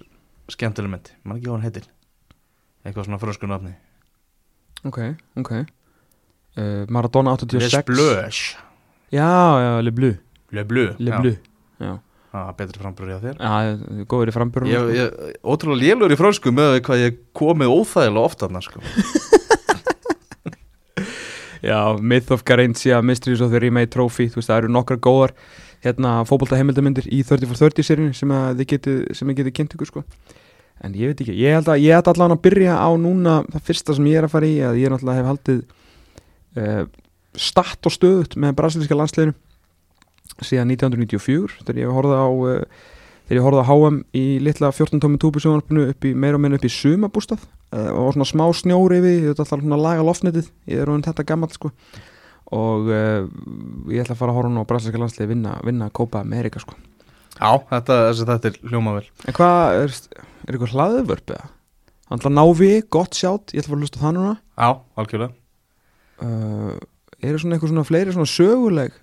skemmtileg 0.53 0.91
mynd, 0.91 1.11
mann 1.23 1.39
ekki 1.39 1.47
hvað 1.47 1.57
hann 1.57 1.65
heitir. 1.65 1.89
Eitthvað 2.85 3.07
svona 3.07 3.21
frösku 3.21 3.49
nafni. 3.49 3.73
Ok, 4.85 4.99
ok. 5.41 5.53
Uh, 6.55 6.83
Maradona 6.93 7.33
Les 7.39 7.71
86 7.71 7.87
Bleus. 7.89 8.41
Já, 9.15 9.29
já, 9.63 9.71
Le 9.81 9.91
Bleu. 9.95 10.17
Le 10.51 10.63
Bleu, 10.63 10.91
Le 10.99 11.11
já. 11.11 11.19
Bleu 11.19 11.35
Já, 11.81 11.97
Það 12.35 12.49
er 12.51 12.55
betri 12.59 12.81
framburður 12.83 13.11
hjá 13.13 13.19
þér. 13.23 13.37
Já 13.39 14.05
góður 14.11 14.29
í 14.29 14.35
ég, 14.71 14.89
ég, 14.99 15.35
Ótrúlega 15.43 15.81
lélur 15.81 16.11
í 16.11 16.17
frösku 16.19 16.51
með 16.55 16.79
hvað 16.85 17.03
ég 17.05 17.19
komið 17.35 17.71
óþægilega 17.71 18.27
ofta 18.27 18.49
sko. 18.63 18.83
Já, 21.65 21.97
Myth 21.97 22.31
of 22.35 22.43
Carinthia, 22.45 23.01
Mysteries 23.01 23.41
of 23.41 23.49
the 23.49 23.59
Remade 23.59 23.89
Trophy 23.89 24.27
Þú 24.29 24.37
veist, 24.37 24.51
það 24.51 24.59
eru 24.59 24.73
nokkrar 24.75 24.99
góðar 25.01 25.31
hérna 25.85 26.17
fótbolta 26.27 26.57
heimildamindir 26.59 27.07
í 27.13 27.21
30 27.23 27.51
for 27.51 27.61
30 27.61 27.87
seríun 27.87 28.15
sem 28.17 28.33
þið 28.57 28.67
getið, 28.73 29.51
kynnt 29.55 29.77
ykkur 29.77 29.91
sko. 29.91 30.03
En 30.83 30.95
ég 30.97 31.11
veit 31.11 31.21
ekki, 31.23 31.35
ég 31.39 31.55
held 31.55 31.69
að 31.71 31.85
ég 31.85 31.95
ætla 31.95 32.15
allan 32.15 32.35
að 32.35 32.43
byrja 32.43 32.75
á 32.75 32.89
núna 32.99 33.35
það 33.53 33.67
fyrsta 33.69 33.95
sem 33.95 34.09
ég 34.11 34.19
er 34.19 34.27
að 34.27 34.33
fara 34.33 34.49
í 34.49 34.57
að 34.59 34.79
ég 34.81 34.91
náttúrulega 34.91 35.21
hef 35.21 35.29
haldið 35.31 35.61
uh, 36.59 36.81
statt 37.39 37.87
og 37.87 37.95
stöðut 37.95 38.35
með 38.39 38.57
brasilíska 38.57 38.97
landsliðinu 38.97 39.35
síðan 40.43 40.73
1994 40.73 41.61
þegar 41.61 41.79
ég 41.79 41.95
horfði 41.95 42.17
á 42.19 42.27
uh, 42.27 42.89
þegar 43.25 43.39
ég 43.39 43.45
horfði 43.45 43.63
á 43.63 43.69
HM 43.69 44.01
í 44.19 44.25
litla 44.43 44.71
14 44.75 45.03
tómi 45.03 45.21
túbusjónarpinu 45.21 45.87
upp 45.93 46.07
í 46.07 46.11
meira 46.11 46.39
og 46.39 46.43
minna 46.43 46.59
upp 46.59 46.67
í 46.67 46.73
sumabústað 46.73 47.45
uh, 47.45 47.91
og 47.93 48.09
var 48.09 48.17
svona 48.17 48.29
smá 48.33 48.45
snjóri 48.59 48.99
við, 49.05 49.17
ég 49.21 49.31
ætla 49.31 49.45
alltaf 49.45 49.63
svona 49.63 49.79
laga 49.79 50.05
loftnetið 50.05 50.51
ég 50.71 50.81
er 50.81 50.91
orðin 50.91 51.07
þetta 51.07 51.27
gammal 51.31 51.51
sko 51.55 51.71
og 52.53 52.89
uh, 52.91 53.25
ég 53.89 54.03
ætla 54.03 54.13
að 54.13 54.19
fara 54.19 54.33
að 54.33 54.39
horfa 54.39 54.51
nú 54.53 54.65
á 54.65 54.69
brasilíska 54.69 55.01
landslið 55.01 55.31
vinna, 55.33 55.55
vinna 55.65 55.89
Copa 55.95 56.21
America 56.21 56.61
sko. 56.61 56.75
Já, 57.35 57.49
þetta, 57.71 57.95
þessi, 58.09 58.27
þetta 58.29 58.51
er 58.51 58.59
hljóma 58.71 58.95
vel. 58.99 59.07
En 59.27 59.35
hvað, 59.35 59.79
er, 59.81 59.95
er 60.45 60.55
eitthvað 60.55 60.75
hlaðvörp 60.75 61.33
eða? 61.35 61.49
Ætla 62.15 62.29
að 62.29 62.35
ná 62.37 62.43
við, 62.55 62.75
gott 62.93 63.17
sjátt, 63.17 63.55
ég 63.55 63.63
ætla 63.63 63.65
að 63.65 63.71
fara 63.73 63.79
að 63.79 63.85
hlusta 63.87 63.99
á 63.99 64.03
það 64.03 64.13
núna. 64.19 64.35
Já, 64.61 64.69
algjörlega. 65.01 65.35
Uh, 66.21 66.75
eru 67.25 67.41
svona 67.41 67.57
eitthvað 67.57 67.73
svona 67.73 67.87
fleiri 67.89 68.13
svona 68.15 68.29
söguleg 68.31 68.93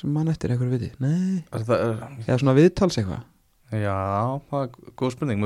sem 0.00 0.10
mann 0.14 0.30
eftir 0.32 0.54
eitthvað 0.54 0.72
viti? 0.74 0.88
Nei, 1.02 1.42
Er 1.52 1.66
það, 1.68 1.84
er, 1.84 2.16
eða 2.24 2.40
svona 2.40 2.56
viðtals 2.56 2.98
eitthvað? 2.98 3.28
Já, 3.70 3.98
það 4.50 4.64
er 4.64 4.94
góð 4.98 5.12
spurning. 5.14 5.44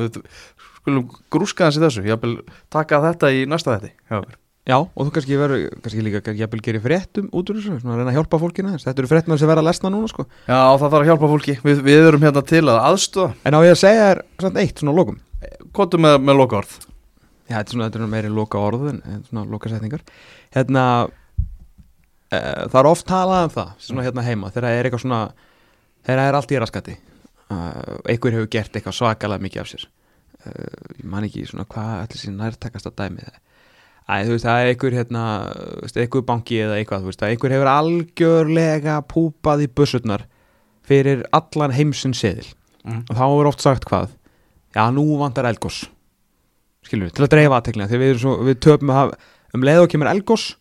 Skulum 0.78 1.10
grúska 1.32 1.66
hans 1.66 1.76
í 1.76 1.82
þessu. 1.82 2.06
Ég 2.08 2.22
vil 2.22 2.38
taka 2.72 3.02
þetta 3.04 3.32
í 3.34 3.44
næsta 3.50 3.76
þetti 3.76 3.92
Já, 4.64 4.78
og 4.80 4.96
þú 4.96 5.10
kannski 5.12 5.36
verður, 5.36 5.64
kannski 5.84 6.02
líka 6.06 6.32
vil 6.32 6.62
gera 6.64 6.80
fréttum 6.80 7.26
út 7.36 7.50
úr 7.52 7.58
þessu, 7.58 7.74
svona 7.82 7.98
að 7.98 8.00
reyna 8.00 8.12
að 8.14 8.16
hjálpa 8.16 8.38
fólkina 8.40 8.70
þess 8.72 8.86
þetta 8.86 9.02
eru 9.02 9.10
fréttum 9.10 9.36
sem 9.36 9.50
verða 9.50 9.60
að 9.60 9.68
lesna 9.68 9.90
núna 9.92 10.08
sko. 10.08 10.24
Já 10.46 10.56
það 10.56 10.84
þarf 10.86 10.96
að 10.96 11.08
hjálpa 11.10 11.28
fólki. 11.34 11.56
Við, 11.66 11.82
við 11.84 12.08
erum 12.08 12.24
hérna 12.24 12.42
til 12.48 12.62
að 12.64 12.80
aðstöða 12.80 13.34
en 13.44 13.56
á 13.56 13.60
ég 13.60 13.74
að 13.74 13.82
segja 13.82 14.06
þér 14.08 14.22
samt 14.40 14.60
eitt 14.62 14.80
svona 14.80 14.96
lokum? 14.96 15.18
Kvotum 15.76 16.06
með, 16.06 16.16
með 16.24 16.40
loka 16.40 16.56
orð 16.62 16.72
já, 17.44 17.58
þetta 17.58 17.68
er 17.68 17.74
svona, 17.74 17.88
þetta 17.90 18.00
er 18.00 18.12
meiri 18.14 18.30
loka 18.32 18.58
orð 18.64 18.86
en 18.94 19.24
svona 19.28 19.44
loka 19.52 19.68
setningar 19.68 20.00
hérna 20.56 20.84
uh, 21.04 21.10
það 22.32 22.78
er 22.80 22.88
oft 22.88 23.06
talað 23.08 23.48
um 23.48 23.52
það 23.58 23.74
svona 23.84 24.06
hérna 24.06 24.24
heima, 24.24 24.48
þegar 24.54 24.68
það 24.68 24.78
er 24.78 24.88
eitthvað 24.88 25.04
svona 25.04 25.20
þegar 26.06 26.22
það 26.22 26.28
er 26.30 26.38
allt 26.40 26.54
í 26.54 26.62
raskati 26.62 26.94
uh, 26.96 28.00
einhver 28.08 28.38
hefur 28.38 28.48
gert 28.56 28.72
eitthvað 28.72 28.96
svakalega 28.96 29.44
mikið 29.44 29.60
af 29.60 29.68
sér. 29.74 29.84
Uh, 30.44 30.80
Æ, 34.04 34.26
þú 34.26 34.34
veist, 34.34 34.44
það 34.44 34.60
er 34.60 34.70
einhver 34.70 34.94
hérna, 34.98 35.22
einhver 35.96 36.24
banki 36.28 36.58
eða 36.60 36.76
eitthvað, 36.76 37.04
þú 37.04 37.08
veist, 37.08 37.22
einhver 37.24 37.54
hefur 37.54 37.70
algjörlega 37.72 38.98
púpað 39.08 39.64
í 39.64 39.68
bussurnar 39.72 40.26
fyrir 40.84 41.22
allan 41.32 41.72
heimsinn 41.72 42.16
seðil 42.16 42.50
mm. 42.84 43.06
og 43.08 43.16
þá 43.16 43.24
er 43.26 43.48
oft 43.48 43.64
sagt 43.64 43.86
hvað 43.88 44.10
já, 44.76 44.84
nú 44.92 45.06
vantar 45.20 45.48
elgos 45.48 45.86
skilur 46.84 47.08
við, 47.08 47.14
til 47.16 47.24
að 47.24 47.32
dreifa 47.36 47.60
aðteklina 47.60 47.88
því 47.88 48.02
við, 48.02 48.12
svo, 48.20 48.36
við 48.44 48.60
töpum 48.66 48.92
að 48.92 49.14
um 49.56 49.64
leið 49.64 49.86
og 49.86 49.90
kemur 49.94 50.12
elgos 50.12 50.52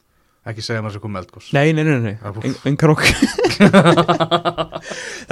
Ekki 0.43 0.59
segja 0.59 0.83
maður 0.83 0.97
sem 0.97 1.03
komið 1.05 1.21
eldgós 1.21 1.51
nei, 1.55 1.71
nei, 1.75 1.83
nei, 1.87 1.99
nei, 2.03 2.15
er 2.19 2.39
nei. 2.39 2.55
engar 2.67 2.91
okk 2.91 3.03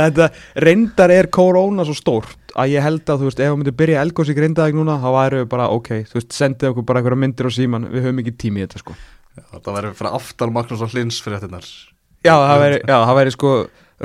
þetta 0.10 0.64
reyndar 0.66 1.14
er 1.14 1.30
korona 1.34 1.86
svo 1.88 1.96
stórt 1.98 2.56
að 2.58 2.74
ég 2.74 2.84
held 2.84 3.08
að 3.08 3.22
þú 3.22 3.30
veist, 3.30 3.40
ef 3.40 3.52
við 3.52 3.58
myndum 3.62 3.80
byrja 3.80 4.04
elgos 4.04 4.32
í 4.32 4.36
grindaðeg 4.36 4.78
núna, 4.78 4.98
þá 5.00 5.10
væru 5.16 5.42
við 5.42 5.50
bara, 5.54 5.70
ok 5.72 5.92
þú 6.10 6.20
veist, 6.20 6.36
sendið 6.36 6.74
okkur 6.74 6.88
bara 6.90 7.02
einhverja 7.02 7.22
myndir 7.24 7.48
á 7.48 7.52
síman 7.56 7.88
við 7.92 8.08
höfum 8.08 8.22
ekki 8.24 8.36
tími 8.44 8.62
í 8.62 8.66
þetta, 8.66 8.84
sko. 8.84 8.98
Það 9.52 9.74
verður 9.78 9.98
fyrir 10.02 10.20
aftan 10.20 10.54
Magnús 10.56 10.84
og 10.84 10.92
Hlins 10.92 11.22
fyrir 11.24 11.40
þetta 11.40 11.54
já, 12.26 12.36
það 12.36 12.62
væri, 12.62 12.80
já, 12.84 12.98
það 13.08 13.18
væri 13.18 13.36
sko 13.38 13.54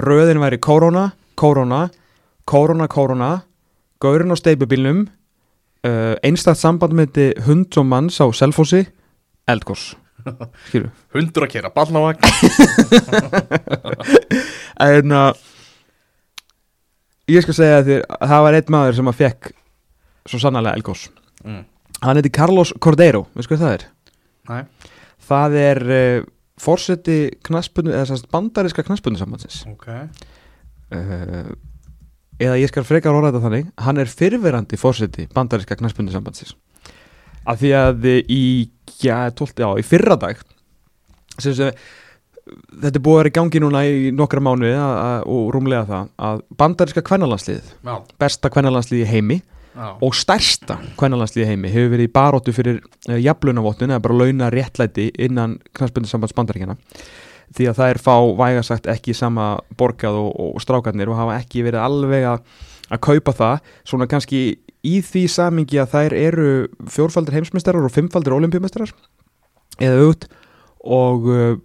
röðin 0.07 0.43
væri 0.43 0.59
korona, 0.63 1.05
korona 1.35 1.87
korona, 2.47 2.89
korona 2.89 3.31
gaurinn 4.01 4.33
á 4.33 4.37
steipubílnum 4.39 5.07
uh, 5.87 6.15
einstætt 6.25 6.59
samband 6.61 6.95
með 6.97 7.07
þetta 7.11 7.47
hund 7.49 7.79
og 7.81 7.87
manns 7.91 8.17
á 8.23 8.27
selfósi 8.31 8.83
skilur 10.69 10.91
Hundur 11.15 11.43
að 11.47 11.53
kera, 11.57 11.69
ballnavagn 11.75 12.23
ég 17.31 17.45
skal 17.45 17.57
segja 17.57 17.83
þér 17.87 18.05
að 18.17 18.33
það 18.33 18.45
var 18.47 18.59
einn 18.59 18.73
maður 18.75 18.99
sem 18.99 19.11
að 19.11 19.19
fekk 19.21 19.51
svo 20.27 20.41
sannarlega 20.43 20.79
eldgos. 20.79 21.07
Mm. 21.47 21.63
hann 22.03 22.19
heiti 22.19 22.33
Carlos 22.35 22.73
Cordeiro, 22.83 23.27
veist 23.37 23.51
hvað 23.51 23.63
það 23.63 23.77
er? 23.77 23.85
Nei, 24.51 24.91
það 25.29 25.57
er 25.61 25.81
uh, 25.87 26.27
fórseti 26.61 27.19
eða 27.37 28.05
sérst 28.09 28.31
bandariska 28.33 28.85
knaspunni 28.87 29.21
sambandsins 29.21 29.63
ok. 29.71 29.89
Uh, 30.91 31.53
eða 32.41 32.59
ég 32.61 32.71
skal 32.71 32.87
frekar 32.87 33.17
orða 33.17 33.33
þetta 33.33 33.45
þannig 33.47 33.71
hann 33.87 34.01
er 34.03 34.11
fyrverandi 34.11 34.81
fórseti 34.81 35.29
bandariska 35.35 35.79
knaspunni 35.79 36.15
sambandsins 36.15 36.57
af 37.47 37.61
því 37.61 37.73
að 37.79 38.09
í, 38.27 38.43
já, 39.01 39.31
12, 39.31 39.55
já, 39.63 39.69
í 39.79 39.87
fyrra 39.87 40.19
dag 40.21 40.41
sem 41.39 41.55
sem 41.55 41.87
þetta 42.47 42.95
er 42.95 43.03
búið 43.03 43.17
að 43.17 43.21
vera 43.23 43.33
í 43.33 43.37
gangi 43.41 43.63
núna 43.63 43.83
í 43.87 44.15
nokkra 44.15 44.41
að- 44.41 45.27
og 45.27 45.53
rúmlega 45.55 45.87
það 45.91 46.09
að 46.19 46.43
bandariska 46.57 47.03
kvennalandsliðið 47.03 47.71
Já, 47.85 47.95
besta 48.19 48.51
kvennalandsliðið 48.51 49.05
í 49.07 49.11
heimi 49.11 49.39
já, 49.77 49.89
og 50.01 50.15
stærsta 50.15 50.79
kvennalandsliði 50.97 51.49
heimi 51.51 51.73
hefur 51.73 51.95
verið 51.97 52.09
í 52.09 52.13
baróttu 52.13 52.55
fyrir 52.55 52.81
uh, 53.09 53.19
jafnlunavottun 53.19 53.91
eða 53.91 54.03
bara 54.07 54.19
launa 54.23 54.51
réttlæti 54.51 55.11
innan 55.19 55.59
knastbundu 55.75 56.09
sambands 56.09 56.37
bandaríkjana 56.37 56.77
því 57.57 57.69
að 57.71 57.79
það 57.81 57.91
er 57.93 58.01
fá 58.03 58.15
vægasagt 58.39 58.89
ekki 58.91 59.15
sama 59.15 59.59
borgað 59.79 60.19
og, 60.21 60.31
og 60.57 60.63
strákarnir 60.63 61.11
og 61.11 61.19
hafa 61.21 61.39
ekki 61.41 61.63
verið 61.67 61.83
alveg 61.83 62.27
að, 62.27 62.41
að 62.91 63.03
kaupa 63.07 63.33
það. 63.39 63.61
Svona 63.87 64.09
kannski 64.11 64.41
í 64.87 64.97
því 65.03 65.23
samingi 65.31 65.79
að 65.83 65.93
þær 65.95 66.17
eru 66.19 66.49
fjórfaldir 66.91 67.39
heimsmeistarar 67.39 67.87
og 67.87 67.95
fimmfaldir 67.95 68.35
olimpíumeistarar 68.37 68.93
eða 69.79 70.03
auðvitað 70.03 70.35
og 70.97 71.31
uh, 71.31 71.57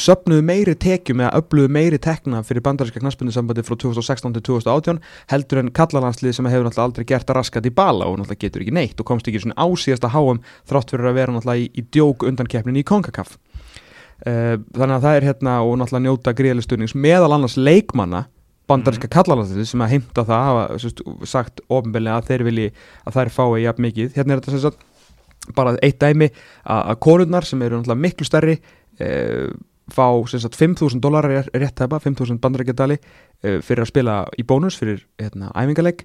söpnuðu 0.00 0.40
meiri 0.46 0.72
tekjum 0.80 1.20
eða 1.20 1.40
öfluðu 1.42 1.68
meiri 1.72 1.98
tekna 2.00 2.40
fyrir 2.46 2.64
bandaríska 2.64 3.00
knaspunni 3.02 3.32
sambandi 3.34 3.64
frá 3.66 3.76
2016 3.76 4.36
til 4.38 4.44
2018 4.48 5.00
heldur 5.32 5.60
en 5.60 5.72
kallalandslið 5.76 6.36
sem 6.38 6.48
hefur 6.48 6.64
náttúrulega 6.64 6.86
aldrei 6.88 7.08
gert 7.10 7.28
að 7.28 7.36
raskat 7.36 7.68
í 7.68 7.72
bala 7.76 8.08
og 8.08 8.16
náttúrulega 8.16 8.46
getur 8.46 8.64
ekki 8.64 8.72
neitt 8.72 9.00
og 9.02 9.08
komst 9.10 9.28
ekki 9.28 9.42
svona 9.42 9.58
ásíðasta 9.60 10.08
háum 10.14 10.40
þrátt 10.70 10.94
fyrir 10.94 11.10
að 11.10 11.18
vera 11.18 11.34
náttúrulega 11.34 11.64
í, 11.64 11.66
í 11.76 11.84
djók 11.92 12.24
undankeppnin 12.24 12.78
í 12.80 12.84
Konkakaf 12.88 13.34
uh, 13.36 14.56
þannig 14.72 14.96
að 14.96 15.04
það 15.04 15.16
er 15.18 15.26
hérna 15.28 15.56
og 15.60 15.76
náttúrulega 15.82 16.06
njóta 16.06 16.34
gríðalisturnings 16.38 16.94
meðal 16.96 17.34
annars 17.36 17.58
leikmanna 17.60 18.22
bandaríska 18.70 19.10
mm. 19.10 19.12
kallalandslið 19.12 19.68
sem 19.68 19.84
að 19.84 19.92
heimta 19.92 20.24
það 20.24 20.46
hafa 20.46 20.78
sérst, 20.80 21.02
sagt 21.28 21.60
ofinbellega 21.68 22.16
að 22.16 22.30
þeir 22.30 22.46
vilji 22.48 22.70
að 23.04 23.18
þær 23.18 23.32
fái 23.36 23.60
jafn 23.66 23.86
mikið 23.88 24.16
hérna 24.16 24.38
er 24.38 24.42
þetta 24.46 24.72
bara 25.58 25.74
eitt 25.82 26.00
dæmi 26.00 26.30
að, 26.30 26.80
að 26.80 26.96
konurnar 27.04 27.44
sem 27.44 27.60
eru 27.66 27.82
náttúrulega 27.82 28.04
miklu 28.06 28.28
stærri 28.28 28.56
uh, 28.56 29.52
fá 29.90 30.06
sem 30.30 30.42
sagt 30.42 30.58
5.000 30.58 31.00
dólar 31.02 31.26
er 31.30 31.48
rétt 31.54 31.76
tæpa, 31.78 31.98
5.000 31.98 32.38
bandarækjadali 32.42 32.98
uh, 32.98 33.58
fyrir 33.64 33.84
að 33.84 33.90
spila 33.90 34.18
í 34.38 34.44
bónus 34.46 34.78
fyrir 34.78 35.02
hérna, 35.20 35.50
æfingaleg 35.56 36.04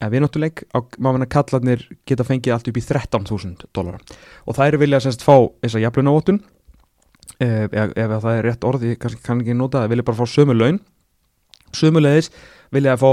eða 0.00 0.12
vináttuleik 0.12 0.66
á 0.76 0.78
maður 1.00 1.28
kallarnir 1.32 1.86
geta 2.08 2.26
fengið 2.26 2.56
allt 2.56 2.68
upp 2.68 2.76
í 2.76 2.84
13.000 2.84 3.70
dólar 3.76 4.02
og 4.44 4.58
það 4.58 4.72
eru 4.72 4.82
vilja 4.82 5.00
sagt 5.06 5.24
fá 5.24 5.36
þessa 5.62 5.80
jafnlunavóttun 5.86 6.42
uh, 6.42 7.64
ef, 7.70 7.94
ef 7.94 8.16
það 8.16 8.32
er 8.34 8.48
rétt 8.50 8.66
orð, 8.66 8.86
ég 8.90 9.00
kannski 9.00 9.22
kann 9.24 9.42
ekki 9.42 9.56
nota 9.56 9.84
það, 9.84 9.94
vilja 9.94 10.06
bara 10.08 10.20
fá 10.20 10.30
sömu 10.30 10.56
laun. 10.56 10.80
Sömulegis 11.76 12.30
vilja 12.74 12.96
fá 13.00 13.10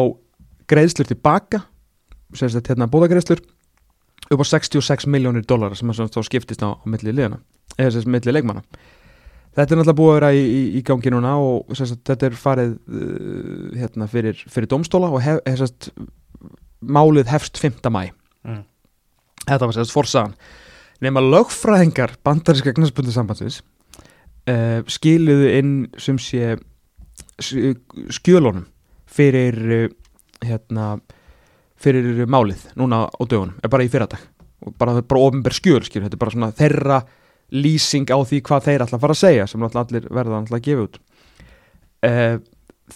greiðslur 0.69 1.09
tilbaka 1.09 1.63
sagt 2.33 2.71
hérna 2.71 2.89
bóðagreiðslur 2.89 3.43
upp 4.33 4.41
á 4.41 4.45
66 4.47 5.07
miljónir 5.11 5.45
dólar 5.45 5.75
sem 5.77 5.89
að 5.91 6.09
þá 6.13 6.21
skiptist 6.25 6.63
á, 6.63 6.79
milli 6.89 7.13
sagt 7.97 8.09
milli 8.09 8.33
leikmanna 8.33 8.63
Þetta 9.53 9.75
er 9.75 9.79
náttúrulega 9.79 9.99
búið 9.99 10.11
að 10.11 10.15
vera 10.17 10.31
í, 10.33 10.43
í, 10.43 10.61
í 10.79 10.81
gangi 10.85 11.11
núna 11.13 11.35
og 11.37 11.77
sagt, 11.77 12.01
þetta 12.09 12.25
er 12.29 12.37
farið 12.41 12.71
uh, 12.73 13.67
hérna, 13.77 14.07
fyrir, 14.09 14.39
fyrir 14.49 14.69
domstóla 14.71 15.11
og 15.13 15.21
hef, 15.21 15.41
hef, 15.45 15.59
sagt, 15.61 15.91
málið 16.81 17.29
hefst 17.29 17.61
5. 17.61 17.77
mæ. 17.93 18.07
Mm. 18.49 18.63
Þetta 19.45 19.69
var 19.69 19.77
sérst 19.77 19.93
forsaðan. 19.93 20.33
Nefn 21.03 21.21
að 21.21 21.29
lögfræðingar 21.35 22.17
bandaríska 22.25 22.73
knæspundu 22.73 23.13
sambandsins 23.13 23.61
uh, 24.49 24.81
skiluðu 24.89 25.49
inn 25.59 25.73
sem 26.01 26.17
sé 26.21 26.55
skjölunum 27.43 28.65
fyrir, 29.13 29.59
uh, 29.77 29.89
hérna, 30.41 30.95
fyrir 31.77 32.25
málið 32.25 32.71
núna 32.79 33.05
á 33.05 33.21
dögunum, 33.21 33.59
er 33.61 33.69
bara 33.69 33.85
í 33.85 33.91
fyrradag. 33.93 34.29
Bara, 34.79 35.01
bara 35.03 35.27
ofinber 35.27 35.53
skjöl, 35.53 35.83
skil, 35.85 36.07
þetta 36.07 36.17
er 36.17 36.21
bara 36.23 36.33
svona 36.33 36.55
þeirra 36.55 37.03
lýsing 37.53 38.09
á 38.09 38.17
því 38.17 38.41
hvað 38.47 38.67
þeir 38.67 38.85
að 38.85 38.99
fara 39.03 39.15
að 39.15 39.21
segja 39.21 39.47
sem 39.49 39.63
allir 39.63 40.07
verða 40.09 40.39
náttúrulega 40.39 40.59
að 40.59 40.67
gefa 40.67 40.85
út. 40.87 40.99
Uh, 42.03 42.35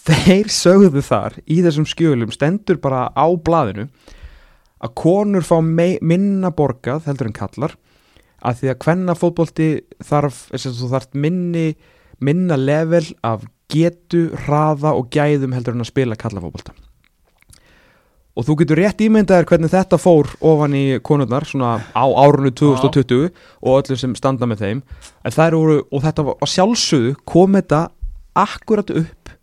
þeir 0.04 0.52
sögðu 0.52 1.02
þar 1.04 1.38
í 1.46 1.60
þessum 1.64 1.86
skjölum 1.88 2.32
stendur 2.34 2.80
bara 2.82 3.06
á 3.16 3.26
blaðinu 3.32 3.88
að 4.78 4.94
konur 4.98 5.46
fá 5.46 5.58
minna 5.64 6.50
borgað 6.54 7.08
heldur 7.08 7.30
en 7.30 7.38
kallar 7.38 7.76
að 8.38 8.60
því 8.60 8.72
að 8.72 8.82
hvenna 8.84 9.16
fótbolti 9.18 9.68
þarf, 10.06 10.44
þarf 10.54 11.14
minni 11.18 11.72
minna 12.22 12.58
level 12.58 13.04
af 13.26 13.46
getu, 13.72 14.28
hraða 14.46 14.94
og 14.96 15.10
gæðum 15.12 15.56
heldur 15.56 15.76
en 15.76 15.84
að 15.84 15.90
spila 15.90 16.18
kallafótbolta 16.18 16.76
og 18.38 18.46
þú 18.46 18.56
getur 18.60 18.78
rétt 18.78 19.02
ímyndaðir 19.02 19.48
hvernig 19.50 19.72
þetta 19.72 19.98
fór 19.98 20.30
ofan 20.46 20.76
í 20.78 20.84
konurnar 21.02 21.46
svona 21.48 21.78
á 21.90 22.06
árunni 22.06 22.52
2020 22.54 23.24
Já. 23.26 23.32
og 23.62 23.80
öllum 23.80 23.98
sem 23.98 24.14
standa 24.18 24.46
með 24.46 24.62
þeim. 24.62 24.82
Eru, 25.26 25.80
og 25.90 26.04
þetta 26.04 26.26
var 26.28 26.52
sjálfsögðu 26.54 27.16
kom 27.26 27.58
þetta 27.58 27.88
akkurat 28.38 28.94
upp 28.94 29.34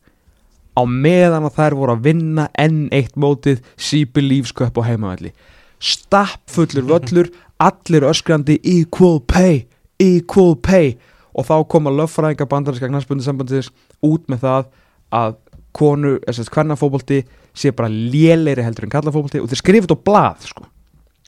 á 0.75 0.81
meðan 0.87 1.47
að 1.47 1.59
þær 1.59 1.77
voru 1.79 1.95
að 1.95 2.07
vinna 2.07 2.47
enn 2.59 2.87
eitt 2.95 3.19
mótið 3.19 3.61
sípi 3.75 4.23
lífsköp 4.23 4.79
og 4.79 4.87
heimavalli 4.87 5.35
stappfullur 5.79 6.87
völlur 6.87 7.31
allir 7.67 8.07
öskrandi 8.07 8.57
equal 8.63 9.19
pay 9.19 9.65
equal 9.99 10.55
pay. 10.55 10.95
Og 11.35 11.47
þá 11.47 11.67
koma 11.67 11.91
löffræðinga 11.91 12.47
bandarinska 12.47 12.87
knarspundi 12.87 13.25
sambandis 13.25 13.71
út 14.03 14.23
með 14.31 14.45
það 14.45 14.69
að 15.15 15.33
konu, 15.75 16.13
þess 16.23 16.45
að 16.45 16.53
hvernig 16.55 16.79
fókbólti 16.79 17.17
sé 17.55 17.71
bara 17.75 17.89
léleiri 17.89 18.63
heldur 18.65 18.87
en 18.87 18.93
kallafókbólti 18.93 19.41
og 19.41 19.49
þeir 19.51 19.61
skrifit 19.61 19.93
á 19.95 19.97
blað 19.97 20.47
sko. 20.49 20.67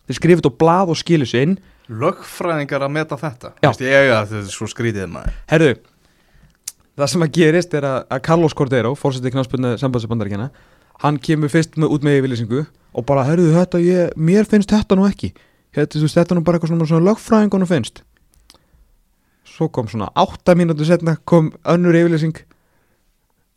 þeir 0.08 0.20
skrifit 0.20 0.48
á 0.48 0.52
blað 0.52 0.94
og 0.94 1.00
skilir 1.00 1.30
sér 1.30 1.46
inn. 1.48 1.58
Lögfræðingar 1.88 2.84
að 2.84 2.96
meta 2.96 3.18
þetta. 3.20 3.54
Vist 3.64 3.84
ég 3.84 4.12
að 4.12 4.26
þetta 4.28 4.42
er 4.44 4.50
svo 4.52 4.68
skrítið 4.68 5.08
maður. 5.12 5.38
Herðu, 5.52 5.70
það 7.00 7.12
sem 7.14 7.24
að 7.24 7.34
gerist 7.38 7.78
er 7.80 7.88
að, 7.88 8.00
að 8.12 8.24
Carlos 8.28 8.56
Cordero, 8.58 8.94
fórsetið 9.00 9.36
knarspunni 9.36 9.76
sambandsbandaríkjana, 9.80 10.50
hann 11.04 11.20
kemur 11.24 11.52
fyrst 11.54 11.80
með, 11.80 11.94
út 11.96 12.08
með 12.08 12.20
yfirlýsingu 12.22 12.64
og 12.68 13.08
bara, 13.08 13.24
herðu 13.28 13.54
þetta 13.56 13.84
ég, 13.84 14.16
mér 14.20 14.48
finnst 14.50 14.74
þetta 14.74 14.98
nú 15.00 15.08
ekki. 15.08 15.32
Þetta, 15.76 16.02
veist, 16.04 16.18
þetta 16.18 16.36
nú 16.36 16.44
bara 16.44 16.58
eitthvað 16.58 16.74
svona, 16.74 16.90
svona 16.90 17.08
lögfræðingunum 17.08 17.70
finnst. 17.70 18.02
Svo 19.48 19.70
kom 19.74 19.88
svona 19.92 20.10
8 20.20 20.58
mínútur 20.60 20.90
setna 20.90 21.16
kom 21.24 21.54
önnur 21.68 21.96
yfirlýsing. 22.00 22.44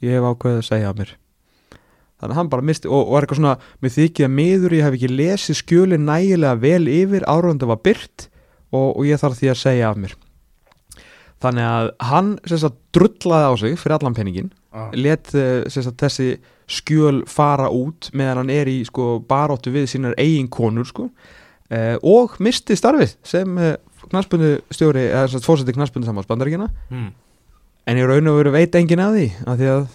Ég 0.05 0.17
hef 0.17 0.31
ákveðið 0.31 0.63
að 0.63 0.69
segja 0.69 0.93
að 0.93 1.03
mér 1.03 1.17
þannig 2.21 2.35
að 2.35 2.39
hann 2.41 2.53
bara 2.53 2.67
misti 2.71 2.91
og, 2.91 3.03
og 3.03 3.17
er 3.17 3.27
eitthvað 3.27 3.41
svona 3.41 3.57
með 3.81 3.97
þykið 3.97 4.27
að 4.27 4.35
miður 4.37 4.77
ég 4.77 4.87
hef 4.87 4.99
ekki 4.99 5.13
lesið 5.13 5.61
skjöli 5.61 6.01
nægilega 6.01 6.61
vel 6.63 6.83
yfir 6.93 7.27
árundu 7.31 7.71
var 7.71 7.83
byrt 7.85 8.29
og, 8.71 8.89
og 8.95 9.03
ég 9.09 9.21
þarf 9.21 9.41
því 9.41 9.53
að 9.53 9.61
segja 9.65 9.91
af 9.91 10.01
mér 10.01 10.17
þannig 11.41 11.67
að 11.67 11.91
hann 12.11 12.33
sagt, 12.45 12.81
drullaði 12.95 13.49
á 13.49 13.53
sig 13.63 13.77
fyrir 13.81 13.97
allan 13.97 14.17
peningin 14.17 14.51
ah. 14.77 14.91
let 14.93 15.33
sagt, 15.33 15.97
þessi 16.01 16.35
skjöl 16.71 17.25
fara 17.31 17.71
út 17.75 18.11
meðan 18.15 18.45
hann 18.45 18.53
er 18.55 18.71
í 18.71 18.81
sko, 18.87 19.19
baróttu 19.27 19.73
við 19.75 19.89
sínar 19.91 20.17
eigin 20.21 20.51
konur 20.53 20.87
sko, 20.87 21.09
eh, 21.73 21.97
og 22.07 22.37
misti 22.43 22.77
starfið 22.79 23.17
sem 23.27 23.59
eh, 23.59 23.75
knarspunni 24.11 24.59
stjóri 24.73 25.09
eða 25.09 25.43
fórseti 25.45 25.75
knarspunni 25.77 26.09
samhansbandaríkina 26.09 26.69
hmm. 26.91 27.09
en 27.91 28.01
ég 28.01 28.09
raun 28.09 28.31
og 28.31 28.39
veru 28.39 28.55
veit 28.55 28.79
engin 28.79 29.03
að 29.03 29.19
því 29.19 29.27
að 29.47 29.63
því 29.63 29.73
að 29.75 29.89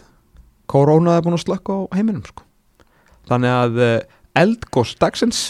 korona 0.72 1.18
er 1.18 1.26
búin 1.26 1.38
að 1.38 1.46
slökka 1.46 1.76
á 1.76 1.82
heiminum 1.98 2.26
sko. 2.26 2.46
þannig 3.30 3.56
að 3.56 3.80
uh, 3.82 3.96
eldgóðs 4.38 4.96
dagsins 5.02 5.44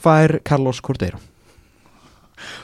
fær 0.00 0.38
Carlos 0.46 0.80
Cordeiro 0.84 1.20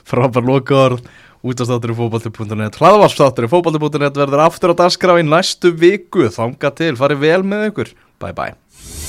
Frábær 0.06 0.46
lokaður 0.46 1.00
útastáttur 1.46 1.92
í 1.94 1.98
fókbalti.net 1.98 2.78
hlaðvarpstáttur 2.80 3.48
í 3.48 3.50
fókbalti.net 3.52 4.22
verður 4.22 4.46
aftur 4.46 4.72
á 4.72 4.80
dagskrá 4.82 5.18
í 5.20 5.26
næstu 5.26 5.74
viku. 5.76 6.30
Þanga 6.32 6.72
til, 6.78 6.94
farið 6.98 7.26
vel 7.26 7.42
með 7.46 7.68
ykkur. 7.72 7.92
Bye 8.22 8.36
bye 8.36 9.05